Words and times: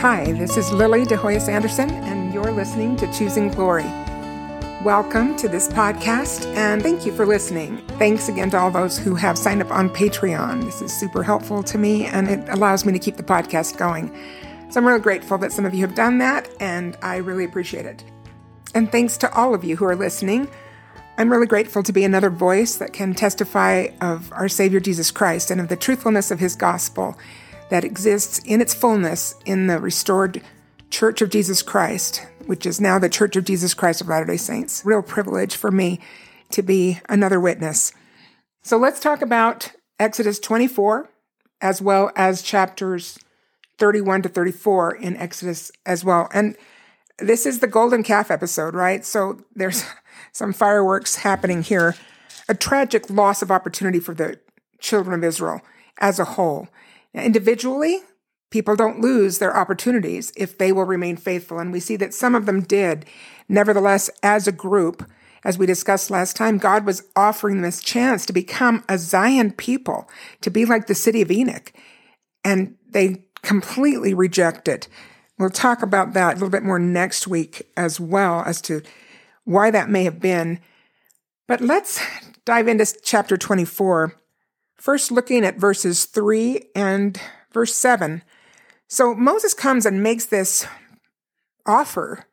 Hi, 0.00 0.30
this 0.32 0.58
is 0.58 0.70
Lili 0.72 1.06
De 1.06 1.16
Hoyos 1.16 1.48
Anderson, 1.48 1.88
and 1.88 2.32
you're 2.32 2.52
listening 2.52 2.96
to 2.96 3.10
Choosing 3.14 3.48
Glory. 3.48 3.86
Welcome 4.84 5.36
to 5.36 5.48
this 5.48 5.68
podcast, 5.68 6.44
and 6.54 6.82
thank 6.82 7.06
you 7.06 7.16
for 7.16 7.24
listening. 7.24 7.78
Thanks 7.98 8.28
again 8.28 8.50
to 8.50 8.58
all 8.58 8.70
those 8.70 8.98
who 8.98 9.14
have 9.14 9.38
signed 9.38 9.62
up 9.62 9.70
on 9.70 9.88
Patreon. 9.88 10.64
This 10.64 10.82
is 10.82 10.92
super 10.92 11.22
helpful 11.22 11.62
to 11.62 11.78
me, 11.78 12.04
and 12.04 12.28
it 12.28 12.46
allows 12.50 12.84
me 12.84 12.92
to 12.92 12.98
keep 12.98 13.16
the 13.16 13.22
podcast 13.22 13.78
going. 13.78 14.14
So 14.68 14.80
I'm 14.80 14.86
really 14.86 15.00
grateful 15.00 15.38
that 15.38 15.50
some 15.50 15.64
of 15.64 15.72
you 15.72 15.80
have 15.86 15.94
done 15.94 16.18
that, 16.18 16.46
and 16.60 16.98
I 17.00 17.16
really 17.16 17.44
appreciate 17.44 17.86
it. 17.86 18.04
And 18.74 18.92
thanks 18.92 19.16
to 19.16 19.32
all 19.32 19.54
of 19.54 19.64
you 19.64 19.76
who 19.76 19.86
are 19.86 19.96
listening. 19.96 20.46
I'm 21.16 21.32
really 21.32 21.46
grateful 21.46 21.82
to 21.82 21.92
be 21.94 22.04
another 22.04 22.28
voice 22.28 22.76
that 22.76 22.92
can 22.92 23.14
testify 23.14 23.88
of 24.02 24.30
our 24.34 24.50
Savior 24.50 24.78
Jesus 24.78 25.10
Christ 25.10 25.50
and 25.50 25.58
of 25.58 25.68
the 25.68 25.76
truthfulness 25.76 26.30
of 26.30 26.38
his 26.38 26.54
gospel 26.54 27.18
that 27.68 27.84
exists 27.84 28.40
in 28.44 28.60
its 28.60 28.74
fullness 28.74 29.34
in 29.44 29.66
the 29.66 29.78
restored 29.78 30.42
Church 30.90 31.20
of 31.20 31.30
Jesus 31.30 31.62
Christ, 31.62 32.26
which 32.46 32.64
is 32.64 32.80
now 32.80 32.98
the 32.98 33.08
Church 33.08 33.36
of 33.36 33.44
Jesus 33.44 33.74
Christ 33.74 34.00
of 34.00 34.08
Latter 34.08 34.26
day 34.26 34.36
Saints. 34.36 34.82
Real 34.84 35.02
privilege 35.02 35.56
for 35.56 35.70
me 35.70 36.00
to 36.50 36.62
be 36.62 37.00
another 37.08 37.40
witness. 37.40 37.92
So 38.62 38.76
let's 38.76 39.00
talk 39.00 39.20
about 39.20 39.72
Exodus 39.98 40.38
24 40.38 41.10
as 41.60 41.80
well 41.80 42.10
as 42.16 42.42
chapters 42.42 43.18
31 43.78 44.22
to 44.22 44.28
34 44.28 44.96
in 44.96 45.16
Exodus 45.16 45.72
as 45.84 46.04
well. 46.04 46.28
And 46.32 46.56
this 47.18 47.46
is 47.46 47.60
the 47.60 47.66
golden 47.66 48.02
calf 48.02 48.30
episode, 48.30 48.74
right? 48.74 49.04
So 49.04 49.40
there's 49.54 49.84
some 50.32 50.52
fireworks 50.52 51.16
happening 51.16 51.62
here. 51.62 51.96
A 52.48 52.54
tragic 52.54 53.10
loss 53.10 53.42
of 53.42 53.50
opportunity 53.50 53.98
for 53.98 54.14
the 54.14 54.38
children 54.78 55.14
of 55.18 55.24
Israel 55.24 55.60
as 55.98 56.18
a 56.18 56.24
whole. 56.24 56.68
Individually, 57.16 58.00
people 58.50 58.76
don't 58.76 59.00
lose 59.00 59.38
their 59.38 59.56
opportunities 59.56 60.32
if 60.36 60.58
they 60.58 60.72
will 60.72 60.84
remain 60.84 61.16
faithful. 61.16 61.58
And 61.58 61.72
we 61.72 61.80
see 61.80 61.96
that 61.96 62.14
some 62.14 62.34
of 62.34 62.46
them 62.46 62.62
did. 62.62 63.06
Nevertheless, 63.48 64.10
as 64.22 64.46
a 64.46 64.52
group, 64.52 65.08
as 65.44 65.58
we 65.58 65.66
discussed 65.66 66.10
last 66.10 66.36
time, 66.36 66.58
God 66.58 66.84
was 66.84 67.04
offering 67.14 67.56
them 67.56 67.62
this 67.62 67.80
chance 67.80 68.26
to 68.26 68.32
become 68.32 68.84
a 68.88 68.98
Zion 68.98 69.52
people, 69.52 70.08
to 70.40 70.50
be 70.50 70.64
like 70.64 70.86
the 70.86 70.94
city 70.94 71.22
of 71.22 71.30
Enoch. 71.30 71.72
And 72.44 72.76
they 72.88 73.26
completely 73.42 74.12
rejected. 74.12 74.88
We'll 75.38 75.50
talk 75.50 75.82
about 75.82 76.14
that 76.14 76.32
a 76.32 76.34
little 76.34 76.50
bit 76.50 76.62
more 76.62 76.78
next 76.78 77.26
week 77.26 77.62
as 77.76 78.00
well 78.00 78.42
as 78.44 78.60
to 78.62 78.82
why 79.44 79.70
that 79.70 79.88
may 79.88 80.04
have 80.04 80.20
been. 80.20 80.60
But 81.46 81.60
let's 81.60 82.00
dive 82.44 82.68
into 82.68 82.86
chapter 83.02 83.36
24 83.36 84.14
First, 84.76 85.10
looking 85.10 85.44
at 85.44 85.58
verses 85.58 86.04
3 86.04 86.62
and 86.74 87.20
verse 87.52 87.74
7. 87.74 88.22
So 88.88 89.14
Moses 89.14 89.54
comes 89.54 89.86
and 89.86 90.02
makes 90.02 90.26
this 90.26 90.66
offer 91.66 92.26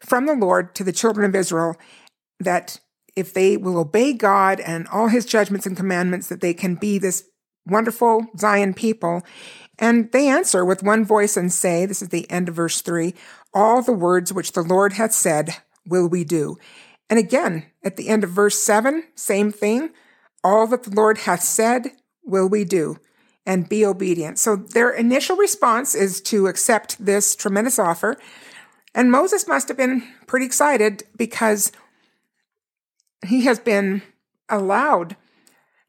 from 0.00 0.26
the 0.26 0.34
Lord 0.34 0.74
to 0.74 0.84
the 0.84 0.92
children 0.92 1.28
of 1.28 1.34
Israel 1.34 1.76
that 2.40 2.80
if 3.14 3.32
they 3.32 3.56
will 3.56 3.78
obey 3.78 4.12
God 4.12 4.58
and 4.60 4.88
all 4.88 5.08
his 5.08 5.26
judgments 5.26 5.66
and 5.66 5.76
commandments, 5.76 6.28
that 6.28 6.40
they 6.40 6.54
can 6.54 6.74
be 6.74 6.98
this 6.98 7.24
wonderful 7.66 8.26
Zion 8.36 8.74
people. 8.74 9.22
And 9.78 10.10
they 10.12 10.28
answer 10.28 10.64
with 10.64 10.82
one 10.82 11.04
voice 11.04 11.36
and 11.36 11.52
say, 11.52 11.86
this 11.86 12.02
is 12.02 12.08
the 12.08 12.28
end 12.30 12.48
of 12.48 12.54
verse 12.54 12.80
3 12.80 13.14
all 13.54 13.82
the 13.82 13.92
words 13.92 14.32
which 14.32 14.52
the 14.52 14.62
Lord 14.62 14.94
hath 14.94 15.12
said 15.12 15.56
will 15.86 16.08
we 16.08 16.24
do. 16.24 16.56
And 17.10 17.18
again, 17.18 17.66
at 17.84 17.96
the 17.96 18.08
end 18.08 18.24
of 18.24 18.30
verse 18.30 18.58
7, 18.58 19.04
same 19.14 19.52
thing. 19.52 19.90
All 20.44 20.66
that 20.68 20.82
the 20.84 20.90
Lord 20.90 21.18
hath 21.18 21.42
said 21.42 21.92
will 22.24 22.48
we 22.48 22.64
do 22.64 22.98
and 23.44 23.68
be 23.68 23.84
obedient. 23.84 24.38
So 24.38 24.56
their 24.56 24.90
initial 24.90 25.36
response 25.36 25.94
is 25.94 26.20
to 26.22 26.46
accept 26.46 27.04
this 27.04 27.34
tremendous 27.34 27.78
offer. 27.78 28.16
And 28.94 29.10
Moses 29.10 29.48
must 29.48 29.68
have 29.68 29.76
been 29.76 30.02
pretty 30.26 30.46
excited 30.46 31.04
because 31.16 31.72
he 33.26 33.44
has 33.44 33.58
been 33.58 34.02
allowed 34.48 35.16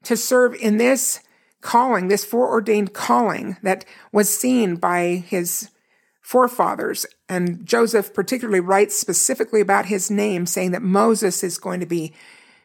to 0.04 0.16
serve 0.16 0.54
in 0.54 0.78
this 0.78 1.20
calling, 1.60 2.08
this 2.08 2.24
foreordained 2.24 2.92
calling 2.92 3.56
that 3.62 3.84
was 4.12 4.28
seen 4.28 4.76
by 4.76 5.24
his 5.26 5.70
forefathers. 6.20 7.06
And 7.28 7.64
Joseph 7.66 8.12
particularly 8.14 8.60
writes 8.60 8.98
specifically 8.98 9.60
about 9.60 9.86
his 9.86 10.10
name, 10.10 10.46
saying 10.46 10.72
that 10.72 10.82
Moses 10.82 11.42
is 11.42 11.58
going 11.58 11.80
to 11.80 11.86
be 11.86 12.14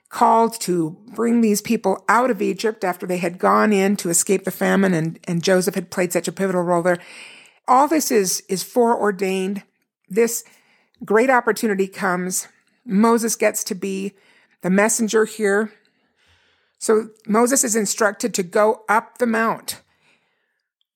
called 0.09 0.59
to 0.59 0.97
bring 1.13 1.41
these 1.41 1.61
people 1.61 2.03
out 2.09 2.31
of 2.31 2.41
Egypt 2.41 2.83
after 2.83 3.05
they 3.05 3.17
had 3.17 3.37
gone 3.37 3.71
in 3.71 3.95
to 3.95 4.09
escape 4.09 4.43
the 4.43 4.51
famine 4.51 4.93
and, 4.93 5.19
and 5.25 5.43
Joseph 5.43 5.75
had 5.75 5.91
played 5.91 6.11
such 6.11 6.27
a 6.27 6.31
pivotal 6.31 6.63
role 6.63 6.81
there. 6.81 6.97
All 7.67 7.87
this 7.87 8.09
is, 8.09 8.41
is 8.49 8.63
foreordained. 8.63 9.63
This 10.09 10.43
great 11.05 11.29
opportunity 11.29 11.87
comes. 11.87 12.47
Moses 12.83 13.35
gets 13.35 13.63
to 13.65 13.75
be 13.75 14.13
the 14.61 14.71
messenger 14.71 15.25
here. 15.25 15.71
So 16.79 17.09
Moses 17.27 17.63
is 17.63 17.75
instructed 17.75 18.33
to 18.33 18.43
go 18.43 18.83
up 18.89 19.19
the 19.19 19.27
mount 19.27 19.81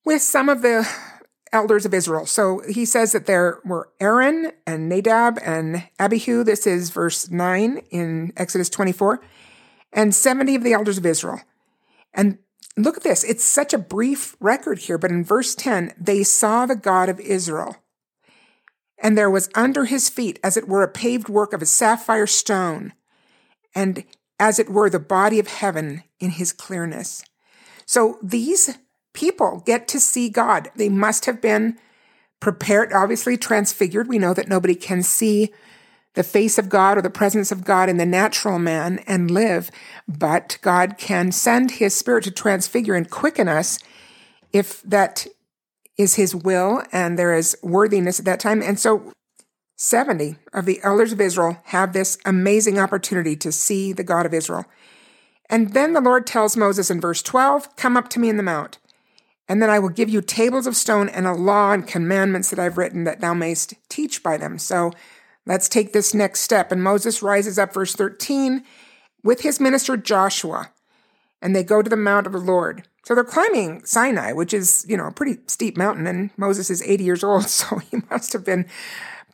with 0.04 0.22
some 0.22 0.48
of 0.48 0.62
the 0.62 0.88
elders 1.54 1.86
of 1.86 1.94
Israel. 1.94 2.26
So 2.26 2.60
he 2.68 2.84
says 2.84 3.12
that 3.12 3.26
there 3.26 3.60
were 3.64 3.88
Aaron 4.00 4.52
and 4.66 4.88
Nadab 4.88 5.38
and 5.42 5.88
Abihu. 5.98 6.44
This 6.44 6.66
is 6.66 6.90
verse 6.90 7.30
9 7.30 7.78
in 7.90 8.32
Exodus 8.36 8.68
24, 8.68 9.22
and 9.92 10.14
70 10.14 10.56
of 10.56 10.64
the 10.64 10.72
elders 10.72 10.98
of 10.98 11.06
Israel. 11.06 11.40
And 12.12 12.38
look 12.76 12.96
at 12.96 13.04
this. 13.04 13.24
It's 13.24 13.44
such 13.44 13.72
a 13.72 13.78
brief 13.78 14.36
record 14.40 14.80
here, 14.80 14.98
but 14.98 15.12
in 15.12 15.24
verse 15.24 15.54
10, 15.54 15.94
they 15.98 16.24
saw 16.24 16.66
the 16.66 16.76
God 16.76 17.08
of 17.08 17.20
Israel. 17.20 17.76
And 18.98 19.16
there 19.16 19.30
was 19.30 19.48
under 19.54 19.84
his 19.84 20.08
feet, 20.08 20.38
as 20.42 20.56
it 20.56 20.68
were, 20.68 20.82
a 20.82 20.88
paved 20.88 21.28
work 21.28 21.52
of 21.52 21.62
a 21.62 21.66
sapphire 21.66 22.26
stone, 22.26 22.92
and 23.74 24.04
as 24.40 24.58
it 24.58 24.70
were, 24.70 24.90
the 24.90 24.98
body 24.98 25.38
of 25.38 25.46
heaven 25.46 26.02
in 26.18 26.30
his 26.30 26.52
clearness. 26.52 27.24
So 27.86 28.18
these 28.22 28.78
people 29.14 29.62
get 29.64 29.88
to 29.88 29.98
see 29.98 30.28
God. 30.28 30.70
They 30.76 30.90
must 30.90 31.24
have 31.24 31.40
been 31.40 31.78
prepared, 32.40 32.92
obviously 32.92 33.38
transfigured. 33.38 34.08
We 34.08 34.18
know 34.18 34.34
that 34.34 34.48
nobody 34.48 34.74
can 34.74 35.02
see 35.02 35.52
the 36.12 36.22
face 36.22 36.58
of 36.58 36.68
God 36.68 36.98
or 36.98 37.02
the 37.02 37.10
presence 37.10 37.50
of 37.50 37.64
God 37.64 37.88
in 37.88 37.96
the 37.96 38.06
natural 38.06 38.58
man 38.58 39.00
and 39.06 39.30
live, 39.30 39.70
but 40.06 40.58
God 40.62 40.96
can 40.98 41.32
send 41.32 41.72
his 41.72 41.94
spirit 41.94 42.24
to 42.24 42.30
transfigure 42.30 42.94
and 42.94 43.10
quicken 43.10 43.48
us 43.48 43.78
if 44.52 44.82
that 44.82 45.26
is 45.96 46.14
his 46.14 46.34
will 46.34 46.82
and 46.92 47.18
there 47.18 47.34
is 47.34 47.56
worthiness 47.62 48.18
at 48.18 48.24
that 48.26 48.40
time. 48.40 48.62
And 48.62 48.78
so 48.78 49.12
70 49.76 50.36
of 50.52 50.66
the 50.66 50.80
elders 50.82 51.12
of 51.12 51.20
Israel 51.20 51.58
have 51.64 51.92
this 51.92 52.18
amazing 52.24 52.78
opportunity 52.78 53.36
to 53.36 53.50
see 53.50 53.92
the 53.92 54.04
God 54.04 54.26
of 54.26 54.34
Israel. 54.34 54.64
And 55.50 55.74
then 55.74 55.92
the 55.92 56.00
Lord 56.00 56.26
tells 56.26 56.56
Moses 56.56 56.90
in 56.90 57.00
verse 57.00 57.22
12, 57.22 57.76
Come 57.76 57.96
up 57.96 58.08
to 58.10 58.20
me 58.20 58.28
in 58.28 58.36
the 58.36 58.42
mount. 58.42 58.78
And 59.48 59.60
then 59.60 59.70
I 59.70 59.78
will 59.78 59.90
give 59.90 60.08
you 60.08 60.22
tables 60.22 60.66
of 60.66 60.76
stone 60.76 61.08
and 61.08 61.26
a 61.26 61.34
law 61.34 61.72
and 61.72 61.86
commandments 61.86 62.50
that 62.50 62.58
I've 62.58 62.78
written 62.78 63.04
that 63.04 63.20
thou 63.20 63.34
mayst 63.34 63.74
teach 63.88 64.22
by 64.22 64.36
them. 64.36 64.58
So 64.58 64.92
let's 65.46 65.68
take 65.68 65.92
this 65.92 66.14
next 66.14 66.40
step. 66.40 66.72
And 66.72 66.82
Moses 66.82 67.22
rises 67.22 67.58
up, 67.58 67.74
verse 67.74 67.94
13, 67.94 68.64
with 69.22 69.42
his 69.42 69.60
minister 69.60 69.96
Joshua, 69.96 70.70
and 71.42 71.54
they 71.54 71.62
go 71.62 71.82
to 71.82 71.90
the 71.90 71.96
mount 71.96 72.26
of 72.26 72.32
the 72.32 72.38
Lord. 72.38 72.84
So 73.04 73.14
they're 73.14 73.22
climbing 73.22 73.84
Sinai, 73.84 74.32
which 74.32 74.54
is, 74.54 74.86
you 74.88 74.96
know, 74.96 75.08
a 75.08 75.12
pretty 75.12 75.40
steep 75.46 75.76
mountain, 75.76 76.06
and 76.06 76.30
Moses 76.38 76.70
is 76.70 76.82
80 76.82 77.04
years 77.04 77.24
old, 77.24 77.44
so 77.48 77.78
he 77.78 77.98
must 78.10 78.32
have 78.32 78.44
been 78.44 78.66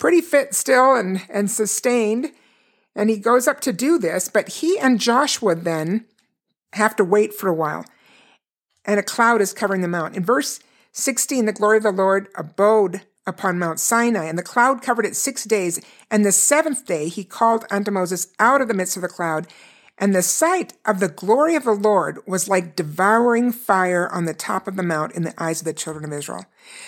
pretty 0.00 0.20
fit 0.20 0.54
still 0.54 0.97
and, 0.97 1.22
and 1.28 1.49
sustained. 1.49 2.32
And 2.97 3.09
he 3.09 3.19
goes 3.19 3.47
up 3.47 3.60
to 3.60 3.72
do 3.72 3.99
this, 3.99 4.28
but 4.28 4.49
he 4.49 4.76
and 4.78 4.99
Joshua 4.99 5.54
then 5.54 6.06
have 6.72 6.97
to 6.97 7.04
wait 7.04 7.32
for 7.32 7.49
a 7.49 7.54
while 7.54 7.84
and 8.85 8.99
a 8.99 9.03
cloud 9.03 9.41
is 9.41 9.53
covering 9.53 9.81
the 9.81 9.88
mount. 9.88 10.17
In 10.17 10.25
verse 10.25 10.61
16, 10.93 11.47
the 11.47 11.53
glory 11.53 11.77
of 11.79 11.82
the 11.82 11.93
Lord 11.93 12.29
abode 12.35 13.03
upon 13.27 13.59
Mount 13.59 13.79
Sinai, 13.79 14.25
and 14.25 14.38
the 14.38 14.43
cloud 14.43 14.82
covered 14.82 15.06
it 15.06 15.17
six 15.17 15.44
days. 15.44 15.81
And 16.11 16.25
the 16.25 16.32
seventh 16.32 16.87
day 16.87 17.09
he 17.09 17.25
called 17.25 17.65
unto 17.71 17.91
Moses 17.91 18.29
out 18.38 18.61
of 18.61 18.69
the 18.69 18.75
midst 18.75 18.97
of 18.97 19.03
the 19.03 19.09
cloud. 19.09 19.47
And 19.99 20.15
the 20.15 20.23
sight 20.23 20.73
of 20.87 20.99
the 20.99 21.09
glory 21.09 21.55
of 21.55 21.65
the 21.65 21.73
Lord 21.73 22.21
was 22.27 22.49
like 22.49 22.75
devouring 22.75 23.53
fire 23.53 24.09
on 24.09 24.25
the 24.25 24.32
top 24.32 24.67
of 24.67 24.77
the 24.77 24.82
mount 24.82 25.12
in 25.12 25.25
the 25.25 25.35
eyes 25.43 25.61
of 25.61 25.67
the 25.67 25.75
children 25.75 26.05
of 26.06 26.12
Israel. 26.12 26.47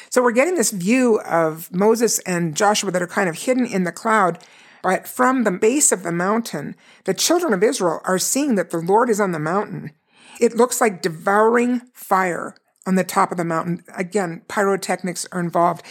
So 0.09 0.23
we're 0.23 0.33
getting 0.33 0.55
this 0.55 0.71
view 0.71 1.21
of 1.21 1.71
Moses 1.73 2.21
and 2.21 2.57
Joshua 2.57 2.91
that 2.91 3.03
are 3.03 3.07
kind 3.07 3.29
of 3.29 3.41
hidden 3.41 3.67
in 3.67 3.85
the 3.85 3.93
cloud. 3.93 4.39
But 4.83 5.07
from 5.07 5.45
the 5.45 5.51
base 5.51 5.93
of 5.93 6.03
the 6.03 6.11
mountain, 6.11 6.75
the 7.05 7.15
children 7.15 7.53
of 7.53 7.63
Israel 7.63 8.01
are 8.05 8.19
seeing 8.19 8.55
that 8.55 8.71
the 8.71 8.79
Lord 8.79 9.11
is 9.11 9.21
on 9.21 9.33
the 9.33 9.39
mountain 9.39 9.93
it 10.41 10.57
looks 10.57 10.81
like 10.81 11.03
devouring 11.03 11.81
fire 11.95 12.55
on 12.87 12.95
the 12.97 13.05
top 13.05 13.31
of 13.31 13.37
the 13.37 13.45
mountain. 13.45 13.83
Again, 13.97 14.43
pyrotechnics 14.49 15.27
are 15.33 15.41
involved. 15.41 15.83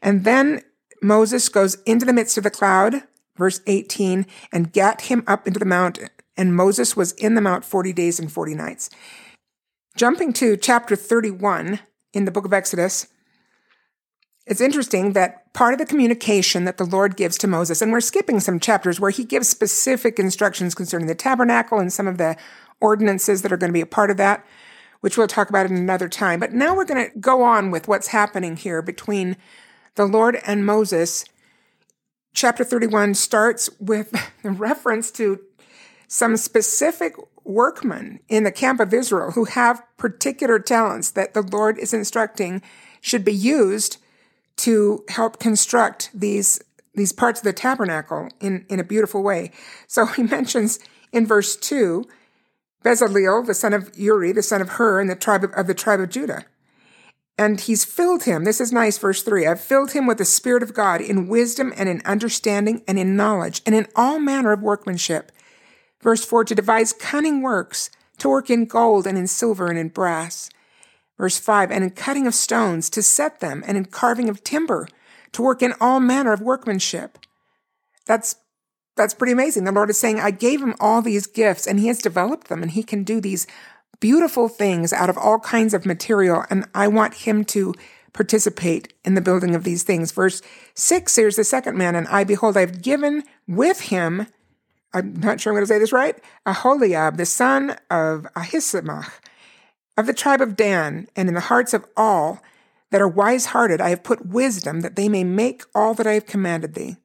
And 0.00 0.24
then 0.24 0.62
Moses 1.02 1.48
goes 1.48 1.76
into 1.86 2.04
the 2.04 2.12
midst 2.12 2.36
of 2.36 2.44
the 2.44 2.50
cloud, 2.50 3.02
verse 3.36 3.60
18, 3.66 4.26
and 4.52 4.72
gat 4.72 5.02
him 5.02 5.24
up 5.26 5.46
into 5.46 5.58
the 5.58 5.64
mount. 5.64 5.98
And 6.36 6.56
Moses 6.56 6.96
was 6.96 7.12
in 7.12 7.34
the 7.34 7.40
mount 7.40 7.64
40 7.64 7.92
days 7.92 8.18
and 8.18 8.30
40 8.32 8.54
nights. 8.54 8.90
Jumping 9.96 10.32
to 10.34 10.56
chapter 10.56 10.96
31 10.96 11.80
in 12.12 12.24
the 12.24 12.30
book 12.30 12.46
of 12.46 12.52
Exodus, 12.52 13.08
it's 14.46 14.60
interesting 14.60 15.12
that 15.12 15.52
part 15.52 15.72
of 15.72 15.78
the 15.78 15.86
communication 15.86 16.64
that 16.64 16.76
the 16.76 16.84
Lord 16.84 17.16
gives 17.16 17.38
to 17.38 17.46
Moses, 17.46 17.80
and 17.80 17.92
we're 17.92 18.00
skipping 18.00 18.40
some 18.40 18.58
chapters 18.58 18.98
where 18.98 19.10
he 19.10 19.24
gives 19.24 19.48
specific 19.48 20.18
instructions 20.18 20.74
concerning 20.74 21.06
the 21.06 21.14
tabernacle 21.14 21.78
and 21.78 21.92
some 21.92 22.08
of 22.08 22.18
the 22.18 22.36
ordinances 22.82 23.42
that 23.42 23.52
are 23.52 23.56
going 23.56 23.70
to 23.70 23.74
be 23.74 23.80
a 23.80 23.86
part 23.86 24.10
of 24.10 24.16
that, 24.18 24.44
which 25.00 25.16
we'll 25.16 25.28
talk 25.28 25.48
about 25.48 25.66
in 25.66 25.76
another 25.76 26.08
time. 26.08 26.40
But 26.40 26.52
now 26.52 26.74
we're 26.74 26.84
going 26.84 27.10
to 27.10 27.18
go 27.18 27.42
on 27.42 27.70
with 27.70 27.88
what's 27.88 28.08
happening 28.08 28.56
here 28.56 28.82
between 28.82 29.36
the 29.94 30.06
Lord 30.06 30.38
and 30.46 30.66
Moses. 30.66 31.24
Chapter 32.34 32.64
31 32.64 33.14
starts 33.14 33.70
with 33.78 34.14
a 34.44 34.50
reference 34.50 35.10
to 35.12 35.40
some 36.08 36.36
specific 36.36 37.14
workmen 37.44 38.20
in 38.28 38.44
the 38.44 38.52
camp 38.52 38.80
of 38.80 38.92
Israel 38.92 39.32
who 39.32 39.44
have 39.44 39.82
particular 39.96 40.58
talents 40.58 41.10
that 41.12 41.34
the 41.34 41.42
Lord 41.42 41.78
is 41.78 41.94
instructing 41.94 42.62
should 43.00 43.24
be 43.24 43.32
used 43.32 43.96
to 44.56 45.04
help 45.08 45.38
construct 45.40 46.10
these 46.14 46.60
these 46.94 47.12
parts 47.12 47.40
of 47.40 47.44
the 47.44 47.52
tabernacle 47.54 48.28
in, 48.38 48.66
in 48.68 48.78
a 48.78 48.84
beautiful 48.84 49.22
way. 49.22 49.50
So 49.86 50.04
he 50.04 50.22
mentions 50.36 50.78
in 51.10 51.26
verse 51.26 51.56
2 51.56 52.04
Bezaleel, 52.82 53.46
the 53.46 53.54
son 53.54 53.72
of 53.72 53.96
Uri, 53.96 54.32
the 54.32 54.42
son 54.42 54.60
of 54.60 54.70
Hur, 54.70 55.00
in 55.00 55.06
the 55.06 55.16
tribe 55.16 55.44
of, 55.44 55.52
of 55.52 55.66
the 55.66 55.74
tribe 55.74 56.00
of 56.00 56.10
Judah. 56.10 56.44
And 57.38 57.60
he's 57.60 57.84
filled 57.84 58.24
him. 58.24 58.44
This 58.44 58.60
is 58.60 58.72
nice, 58.72 58.98
verse 58.98 59.22
3. 59.22 59.46
I've 59.46 59.60
filled 59.60 59.92
him 59.92 60.06
with 60.06 60.18
the 60.18 60.24
Spirit 60.24 60.62
of 60.62 60.74
God 60.74 61.00
in 61.00 61.28
wisdom 61.28 61.72
and 61.76 61.88
in 61.88 62.02
understanding 62.04 62.82
and 62.86 62.98
in 62.98 63.16
knowledge 63.16 63.62
and 63.64 63.74
in 63.74 63.86
all 63.96 64.18
manner 64.18 64.52
of 64.52 64.60
workmanship. 64.60 65.32
Verse 66.00 66.24
4 66.24 66.44
to 66.44 66.54
devise 66.54 66.92
cunning 66.92 67.42
works, 67.42 67.90
to 68.18 68.28
work 68.28 68.50
in 68.50 68.66
gold 68.66 69.06
and 69.06 69.16
in 69.16 69.26
silver 69.26 69.68
and 69.68 69.78
in 69.78 69.88
brass 69.88 70.50
Verse 71.22 71.38
5, 71.38 71.70
and 71.70 71.84
in 71.84 71.90
cutting 71.90 72.26
of 72.26 72.34
stones 72.34 72.90
to 72.90 73.00
set 73.00 73.38
them, 73.38 73.62
and 73.64 73.76
in 73.76 73.84
carving 73.84 74.28
of 74.28 74.42
timber 74.42 74.88
to 75.30 75.40
work 75.40 75.62
in 75.62 75.72
all 75.80 76.00
manner 76.00 76.32
of 76.32 76.40
workmanship. 76.40 77.16
That's 78.06 78.34
that's 78.96 79.14
pretty 79.14 79.32
amazing. 79.32 79.64
The 79.64 79.72
Lord 79.72 79.90
is 79.90 79.98
saying, 79.98 80.20
I 80.20 80.30
gave 80.30 80.62
him 80.62 80.74
all 80.78 81.02
these 81.02 81.26
gifts 81.26 81.66
and 81.66 81.80
he 81.80 81.88
has 81.88 81.98
developed 81.98 82.48
them 82.48 82.62
and 82.62 82.70
he 82.70 82.82
can 82.82 83.04
do 83.04 83.20
these 83.20 83.46
beautiful 84.00 84.48
things 84.48 84.92
out 84.92 85.08
of 85.08 85.16
all 85.16 85.38
kinds 85.38 85.74
of 85.74 85.86
material. 85.86 86.44
And 86.50 86.66
I 86.74 86.88
want 86.88 87.14
him 87.14 87.44
to 87.46 87.74
participate 88.12 88.92
in 89.04 89.14
the 89.14 89.20
building 89.20 89.54
of 89.54 89.64
these 89.64 89.82
things. 89.82 90.12
Verse 90.12 90.42
six, 90.74 91.16
here's 91.16 91.36
the 91.36 91.44
second 91.44 91.78
man. 91.78 91.94
And 91.94 92.06
I 92.08 92.24
behold, 92.24 92.56
I've 92.56 92.82
given 92.82 93.22
with 93.48 93.80
him, 93.80 94.26
I'm 94.92 95.14
not 95.14 95.40
sure 95.40 95.52
I'm 95.52 95.56
going 95.56 95.62
to 95.62 95.66
say 95.66 95.78
this 95.78 95.92
right, 95.92 96.22
Aholiab, 96.44 97.16
the 97.16 97.24
son 97.24 97.76
of 97.90 98.26
Ahisamach, 98.36 99.10
of 99.96 100.06
the 100.06 100.12
tribe 100.12 100.42
of 100.42 100.56
Dan, 100.56 101.08
and 101.16 101.28
in 101.28 101.34
the 101.34 101.40
hearts 101.40 101.72
of 101.72 101.86
all 101.96 102.42
that 102.90 103.00
are 103.00 103.08
wise 103.08 103.46
hearted, 103.46 103.80
I 103.80 103.88
have 103.88 104.02
put 104.02 104.26
wisdom 104.26 104.80
that 104.80 104.96
they 104.96 105.08
may 105.08 105.24
make 105.24 105.62
all 105.74 105.94
that 105.94 106.06
I 106.06 106.12
have 106.12 106.26
commanded 106.26 106.74
thee. 106.74 106.96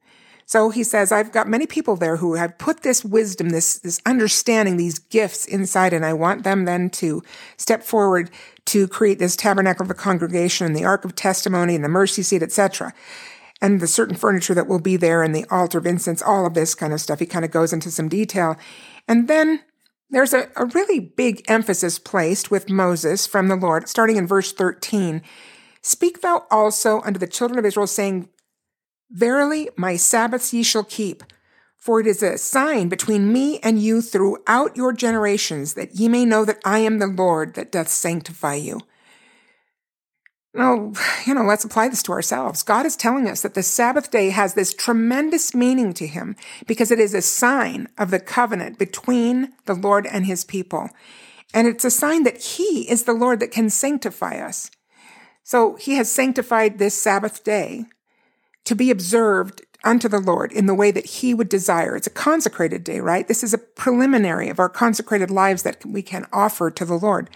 So 0.48 0.70
he 0.70 0.82
says, 0.82 1.12
I've 1.12 1.30
got 1.30 1.46
many 1.46 1.66
people 1.66 1.94
there 1.94 2.16
who 2.16 2.36
have 2.36 2.56
put 2.56 2.82
this 2.82 3.04
wisdom, 3.04 3.50
this, 3.50 3.78
this 3.80 4.00
understanding, 4.06 4.78
these 4.78 4.98
gifts 4.98 5.44
inside, 5.44 5.92
and 5.92 6.06
I 6.06 6.14
want 6.14 6.42
them 6.42 6.64
then 6.64 6.88
to 6.90 7.22
step 7.58 7.82
forward 7.82 8.30
to 8.64 8.88
create 8.88 9.18
this 9.18 9.36
tabernacle 9.36 9.82
of 9.82 9.88
the 9.88 9.94
congregation 9.94 10.66
and 10.66 10.74
the 10.74 10.86
ark 10.86 11.04
of 11.04 11.14
testimony 11.14 11.74
and 11.74 11.84
the 11.84 11.88
mercy 11.90 12.22
seat, 12.22 12.42
etc. 12.42 12.94
And 13.60 13.78
the 13.78 13.86
certain 13.86 14.16
furniture 14.16 14.54
that 14.54 14.66
will 14.66 14.80
be 14.80 14.96
there 14.96 15.22
and 15.22 15.34
the 15.34 15.44
altar 15.50 15.76
of 15.76 15.86
incense, 15.86 16.22
all 16.22 16.46
of 16.46 16.54
this 16.54 16.74
kind 16.74 16.94
of 16.94 17.02
stuff. 17.02 17.18
He 17.18 17.26
kind 17.26 17.44
of 17.44 17.50
goes 17.50 17.74
into 17.74 17.90
some 17.90 18.08
detail. 18.08 18.56
And 19.06 19.28
then 19.28 19.60
there's 20.08 20.32
a, 20.32 20.48
a 20.56 20.64
really 20.64 20.98
big 20.98 21.42
emphasis 21.46 21.98
placed 21.98 22.50
with 22.50 22.70
Moses 22.70 23.26
from 23.26 23.48
the 23.48 23.56
Lord, 23.56 23.86
starting 23.86 24.16
in 24.16 24.26
verse 24.26 24.50
13. 24.54 25.20
Speak 25.82 26.22
thou 26.22 26.46
also 26.50 27.02
unto 27.02 27.18
the 27.18 27.26
children 27.26 27.58
of 27.58 27.66
Israel, 27.66 27.86
saying, 27.86 28.30
Verily 29.10 29.70
my 29.76 29.96
Sabbaths 29.96 30.52
ye 30.52 30.62
shall 30.62 30.84
keep, 30.84 31.22
for 31.76 32.00
it 32.00 32.06
is 32.06 32.22
a 32.22 32.36
sign 32.36 32.88
between 32.88 33.32
me 33.32 33.58
and 33.60 33.80
you 33.80 34.02
throughout 34.02 34.76
your 34.76 34.92
generations, 34.92 35.74
that 35.74 35.94
ye 35.94 36.08
may 36.08 36.24
know 36.24 36.44
that 36.44 36.60
I 36.64 36.80
am 36.80 36.98
the 36.98 37.06
Lord 37.06 37.54
that 37.54 37.72
doth 37.72 37.88
sanctify 37.88 38.56
you. 38.56 38.80
Well, 40.54 40.92
you 41.24 41.34
know, 41.34 41.44
let's 41.44 41.64
apply 41.64 41.88
this 41.88 42.02
to 42.04 42.12
ourselves. 42.12 42.62
God 42.62 42.84
is 42.84 42.96
telling 42.96 43.28
us 43.28 43.42
that 43.42 43.54
the 43.54 43.62
Sabbath 43.62 44.10
day 44.10 44.30
has 44.30 44.54
this 44.54 44.74
tremendous 44.74 45.54
meaning 45.54 45.92
to 45.94 46.06
him 46.06 46.36
because 46.66 46.90
it 46.90 46.98
is 46.98 47.14
a 47.14 47.22
sign 47.22 47.88
of 47.96 48.10
the 48.10 48.18
covenant 48.18 48.78
between 48.78 49.52
the 49.66 49.74
Lord 49.74 50.06
and 50.06 50.26
his 50.26 50.44
people. 50.44 50.90
And 51.54 51.66
it's 51.66 51.84
a 51.84 51.90
sign 51.90 52.24
that 52.24 52.42
he 52.42 52.90
is 52.90 53.04
the 53.04 53.12
Lord 53.12 53.40
that 53.40 53.52
can 53.52 53.70
sanctify 53.70 54.38
us. 54.38 54.70
So 55.44 55.76
he 55.76 55.94
has 55.94 56.10
sanctified 56.10 56.78
this 56.78 57.00
Sabbath 57.00 57.44
day 57.44 57.86
to 58.68 58.74
be 58.74 58.90
observed 58.90 59.62
unto 59.82 60.10
the 60.10 60.20
Lord 60.20 60.52
in 60.52 60.66
the 60.66 60.74
way 60.74 60.90
that 60.90 61.06
he 61.06 61.32
would 61.32 61.48
desire. 61.48 61.96
It's 61.96 62.06
a 62.06 62.10
consecrated 62.10 62.84
day, 62.84 63.00
right? 63.00 63.26
This 63.26 63.42
is 63.42 63.54
a 63.54 63.58
preliminary 63.58 64.50
of 64.50 64.58
our 64.58 64.68
consecrated 64.68 65.30
lives 65.30 65.62
that 65.62 65.86
we 65.86 66.02
can 66.02 66.26
offer 66.34 66.70
to 66.70 66.84
the 66.84 66.98
Lord. 66.98 67.30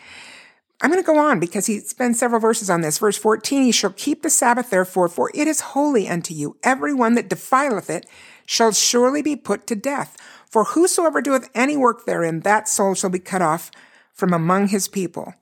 I'm 0.83 0.91
going 0.91 1.03
to 1.03 1.07
go 1.07 1.19
on 1.19 1.41
because 1.41 1.65
he 1.65 1.79
spends 1.79 2.19
several 2.19 2.39
verses 2.39 2.69
on 2.69 2.83
this. 2.83 2.99
Verse 2.99 3.17
14, 3.17 3.63
ye 3.63 3.73
shall 3.73 3.95
keep 3.97 4.21
the 4.21 4.29
Sabbath 4.29 4.69
therefore, 4.69 5.09
for 5.09 5.31
it 5.35 5.49
is 5.49 5.61
holy 5.73 6.07
unto 6.07 6.35
you. 6.35 6.59
Every 6.63 6.93
one 6.93 7.15
that 7.15 7.31
defileth 7.31 7.89
it 7.89 8.05
shall 8.45 8.73
surely 8.73 9.23
be 9.23 9.35
put 9.35 9.67
to 9.69 9.75
death. 9.75 10.19
For 10.51 10.65
whosoever 10.65 11.23
doeth 11.23 11.49
any 11.55 11.79
work 11.79 12.05
therein, 12.05 12.41
that 12.41 12.69
soul 12.69 12.95
shall 12.95 13.09
be 13.09 13.21
cut 13.21 13.41
off 13.41 13.71
from 14.13 14.35
among 14.35 14.69
his 14.69 14.87
people. 14.87 15.33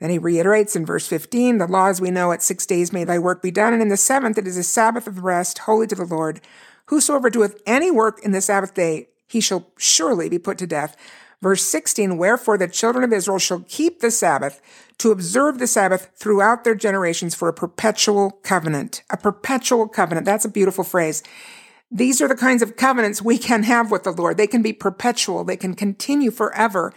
Then 0.00 0.10
he 0.10 0.18
reiterates 0.18 0.74
in 0.74 0.86
verse 0.86 1.06
15, 1.06 1.58
the 1.58 1.66
law 1.66 1.88
as 1.88 2.00
we 2.00 2.10
know 2.10 2.32
at 2.32 2.42
six 2.42 2.64
days 2.64 2.92
may 2.92 3.04
thy 3.04 3.18
work 3.18 3.42
be 3.42 3.50
done, 3.50 3.74
and 3.74 3.82
in 3.82 3.88
the 3.88 3.96
seventh 3.98 4.38
it 4.38 4.46
is 4.46 4.56
a 4.56 4.62
Sabbath 4.62 5.06
of 5.06 5.22
rest, 5.22 5.58
holy 5.58 5.86
to 5.86 5.94
the 5.94 6.04
Lord. 6.04 6.40
Whosoever 6.86 7.28
doeth 7.28 7.60
any 7.66 7.90
work 7.90 8.18
in 8.24 8.32
the 8.32 8.40
Sabbath 8.40 8.74
day, 8.74 9.08
he 9.28 9.40
shall 9.40 9.68
surely 9.76 10.28
be 10.28 10.38
put 10.38 10.58
to 10.58 10.66
death. 10.66 10.96
Verse 11.42 11.62
16, 11.62 12.16
wherefore 12.16 12.58
the 12.58 12.66
children 12.66 13.04
of 13.04 13.12
Israel 13.12 13.38
shall 13.38 13.64
keep 13.68 14.00
the 14.00 14.10
Sabbath 14.10 14.60
to 14.98 15.12
observe 15.12 15.58
the 15.58 15.66
Sabbath 15.66 16.10
throughout 16.16 16.64
their 16.64 16.74
generations 16.74 17.34
for 17.34 17.48
a 17.48 17.52
perpetual 17.52 18.32
covenant. 18.42 19.02
A 19.10 19.16
perpetual 19.16 19.86
covenant. 19.86 20.26
That's 20.26 20.44
a 20.44 20.50
beautiful 20.50 20.84
phrase. 20.84 21.22
These 21.90 22.20
are 22.20 22.28
the 22.28 22.36
kinds 22.36 22.62
of 22.62 22.76
covenants 22.76 23.22
we 23.22 23.38
can 23.38 23.62
have 23.64 23.90
with 23.90 24.04
the 24.04 24.12
Lord. 24.12 24.36
They 24.36 24.46
can 24.46 24.62
be 24.62 24.72
perpetual. 24.72 25.44
They 25.44 25.56
can 25.56 25.74
continue 25.74 26.30
forever 26.30 26.92